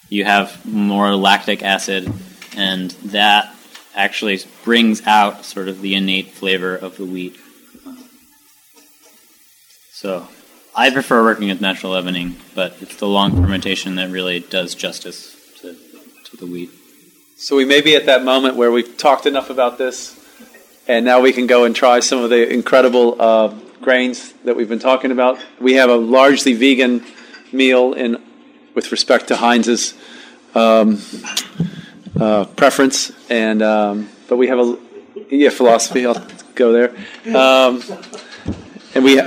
you 0.09 0.25
have 0.25 0.65
more 0.65 1.15
lactic 1.15 1.61
acid, 1.63 2.11
and 2.55 2.91
that 3.05 3.53
actually 3.95 4.39
brings 4.63 5.05
out 5.05 5.45
sort 5.45 5.67
of 5.67 5.81
the 5.81 5.95
innate 5.95 6.31
flavor 6.31 6.75
of 6.75 6.97
the 6.97 7.05
wheat. 7.05 7.37
So 9.91 10.27
I 10.75 10.89
prefer 10.91 11.23
working 11.23 11.49
with 11.49 11.59
natural 11.59 11.93
leavening, 11.93 12.37
but 12.55 12.77
it's 12.81 12.95
the 12.95 13.07
long 13.07 13.35
fermentation 13.35 13.95
that 13.95 14.09
really 14.09 14.39
does 14.39 14.73
justice 14.73 15.38
the 16.39 16.45
wheat. 16.45 16.71
So 17.35 17.55
we 17.55 17.65
may 17.65 17.81
be 17.81 17.95
at 17.95 18.05
that 18.07 18.23
moment 18.23 18.55
where 18.55 18.71
we've 18.71 18.97
talked 18.97 19.25
enough 19.25 19.49
about 19.49 19.77
this 19.77 20.19
and 20.89 21.05
now 21.05 21.21
we 21.21 21.31
can 21.31 21.45
go 21.45 21.65
and 21.65 21.75
try 21.75 21.99
some 21.99 22.23
of 22.23 22.31
the 22.31 22.51
incredible 22.51 23.15
uh, 23.21 23.49
grains 23.79 24.33
that 24.43 24.55
we've 24.55 24.67
been 24.67 24.79
talking 24.79 25.11
about. 25.11 25.39
We 25.61 25.75
have 25.75 25.91
a 25.91 25.95
largely 25.95 26.53
vegan 26.53 27.05
meal 27.51 27.93
in 27.93 28.21
with 28.73 28.91
respect 28.91 29.27
to 29.27 29.35
Heinz's 29.35 29.93
um, 30.55 30.99
uh, 32.19 32.45
preference, 32.45 33.11
and 33.29 33.61
um, 33.61 34.09
but 34.27 34.37
we 34.37 34.47
have 34.47 34.57
a 34.57 34.79
yeah 35.29 35.51
philosophy. 35.51 36.07
I'll 36.07 36.27
go 36.55 36.71
there, 36.73 36.89
um, 37.35 37.83
and 38.95 39.03
we. 39.03 39.19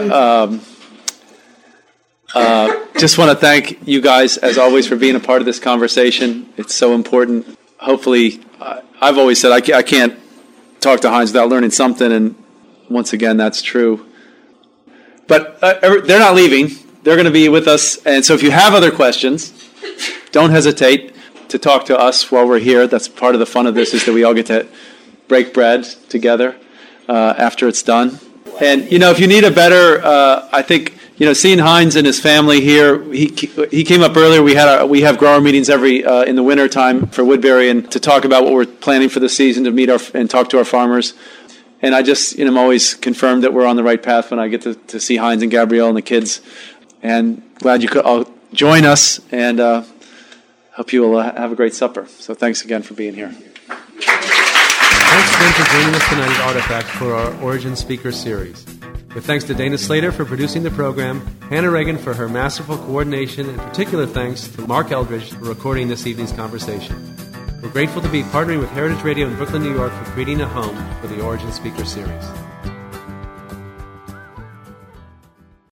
Uh, 2.34 2.86
just 2.98 3.18
want 3.18 3.30
to 3.30 3.36
thank 3.36 3.86
you 3.86 4.00
guys, 4.00 4.38
as 4.38 4.56
always, 4.56 4.86
for 4.86 4.96
being 4.96 5.16
a 5.16 5.20
part 5.20 5.42
of 5.42 5.46
this 5.46 5.58
conversation. 5.58 6.50
It's 6.56 6.74
so 6.74 6.94
important. 6.94 7.58
Hopefully, 7.78 8.40
I've 9.00 9.18
always 9.18 9.40
said 9.40 9.52
I 9.52 9.82
can't 9.82 10.18
talk 10.80 11.00
to 11.00 11.10
Heinz 11.10 11.30
without 11.30 11.48
learning 11.48 11.72
something, 11.72 12.10
and 12.10 12.34
once 12.88 13.12
again, 13.12 13.36
that's 13.36 13.60
true. 13.60 14.06
But 15.26 15.58
uh, 15.62 16.00
they're 16.00 16.18
not 16.18 16.34
leaving. 16.34 16.70
They're 17.02 17.16
going 17.16 17.26
to 17.26 17.32
be 17.32 17.48
with 17.48 17.66
us. 17.68 17.96
And 18.06 18.24
so 18.24 18.34
if 18.34 18.42
you 18.42 18.50
have 18.50 18.74
other 18.74 18.90
questions, 18.90 19.52
don't 20.30 20.50
hesitate 20.50 21.14
to 21.48 21.58
talk 21.58 21.86
to 21.86 21.98
us 21.98 22.30
while 22.30 22.46
we're 22.46 22.58
here. 22.60 22.86
That's 22.86 23.08
part 23.08 23.34
of 23.34 23.40
the 23.40 23.46
fun 23.46 23.66
of 23.66 23.74
this 23.74 23.92
is 23.92 24.06
that 24.06 24.12
we 24.12 24.24
all 24.24 24.34
get 24.34 24.46
to 24.46 24.66
break 25.28 25.52
bread 25.52 25.84
together 26.08 26.56
uh, 27.08 27.34
after 27.36 27.68
it's 27.68 27.82
done. 27.82 28.18
And, 28.60 28.90
you 28.90 28.98
know, 28.98 29.10
if 29.10 29.18
you 29.18 29.26
need 29.26 29.44
a 29.44 29.50
better, 29.50 30.04
uh, 30.04 30.48
I 30.52 30.62
think, 30.62 30.94
you 31.16 31.26
know, 31.26 31.32
seeing 31.32 31.58
Heinz 31.58 31.96
and 31.96 32.06
his 32.06 32.18
family 32.18 32.60
here, 32.60 33.02
he, 33.12 33.26
he 33.70 33.84
came 33.84 34.02
up 34.02 34.16
earlier. 34.16 34.42
We 34.42 34.54
had 34.54 34.84
we 34.86 35.02
have 35.02 35.18
grower 35.18 35.40
meetings 35.40 35.68
every 35.68 36.04
uh, 36.04 36.22
in 36.22 36.36
the 36.36 36.42
winter 36.42 36.68
time 36.68 37.06
for 37.08 37.24
Woodbury 37.24 37.68
and 37.68 37.90
to 37.92 38.00
talk 38.00 38.24
about 38.24 38.44
what 38.44 38.52
we're 38.54 38.66
planning 38.66 39.08
for 39.08 39.20
the 39.20 39.28
season 39.28 39.64
to 39.64 39.70
meet 39.70 39.90
our 39.90 40.00
and 40.14 40.28
talk 40.28 40.48
to 40.50 40.58
our 40.58 40.64
farmers. 40.64 41.14
And 41.82 41.94
I 41.94 42.02
just, 42.02 42.38
you 42.38 42.44
know, 42.44 42.52
I'm 42.52 42.58
always 42.58 42.94
confirmed 42.94 43.42
that 43.42 43.52
we're 43.52 43.66
on 43.66 43.76
the 43.76 43.82
right 43.82 44.00
path 44.00 44.30
when 44.30 44.38
I 44.38 44.48
get 44.48 44.62
to, 44.62 44.74
to 44.74 45.00
see 45.00 45.16
Heinz 45.16 45.42
and 45.42 45.50
Gabrielle 45.50 45.88
and 45.88 45.96
the 45.96 46.02
kids. 46.02 46.40
And 47.02 47.42
glad 47.56 47.82
you 47.82 47.88
could 47.88 48.04
all 48.04 48.30
join 48.52 48.84
us 48.84 49.20
and 49.32 49.58
uh, 49.58 49.82
hope 50.72 50.92
you 50.92 51.02
will 51.02 51.16
uh, 51.16 51.34
have 51.34 51.50
a 51.50 51.56
great 51.56 51.74
supper. 51.74 52.06
So 52.06 52.34
thanks 52.34 52.64
again 52.64 52.82
for 52.82 52.94
being 52.94 53.14
here. 53.14 53.30
Thanks 55.12 55.34
again 55.36 55.52
for 55.52 55.64
joining 55.70 55.94
us 55.94 56.08
tonight 56.08 56.30
at 56.30 56.40
Artifact 56.46 56.88
for 56.88 57.14
our 57.14 57.42
Origin 57.42 57.74
Speaker 57.74 58.12
Series. 58.12 58.64
With 59.14 59.26
thanks 59.26 59.44
to 59.44 59.54
Dana 59.54 59.76
Slater 59.76 60.10
for 60.10 60.24
producing 60.24 60.62
the 60.62 60.70
program, 60.70 61.20
Hannah 61.50 61.70
Reagan 61.70 61.98
for 61.98 62.14
her 62.14 62.30
masterful 62.30 62.78
coordination, 62.78 63.46
and 63.46 63.58
particular 63.58 64.06
thanks 64.06 64.48
to 64.48 64.66
Mark 64.66 64.90
Eldridge 64.90 65.32
for 65.32 65.44
recording 65.44 65.88
this 65.88 66.06
evening's 66.06 66.32
conversation. 66.32 67.14
We're 67.62 67.68
grateful 67.68 68.00
to 68.00 68.08
be 68.08 68.22
partnering 68.22 68.60
with 68.60 68.70
Heritage 68.70 69.04
Radio 69.04 69.26
in 69.26 69.36
Brooklyn, 69.36 69.62
New 69.62 69.74
York 69.74 69.92
for 69.92 70.10
creating 70.12 70.40
a 70.40 70.48
home 70.48 70.76
for 71.00 71.08
the 71.08 71.22
Origin 71.22 71.52
Speaker 71.52 71.84
Series. 71.84 72.51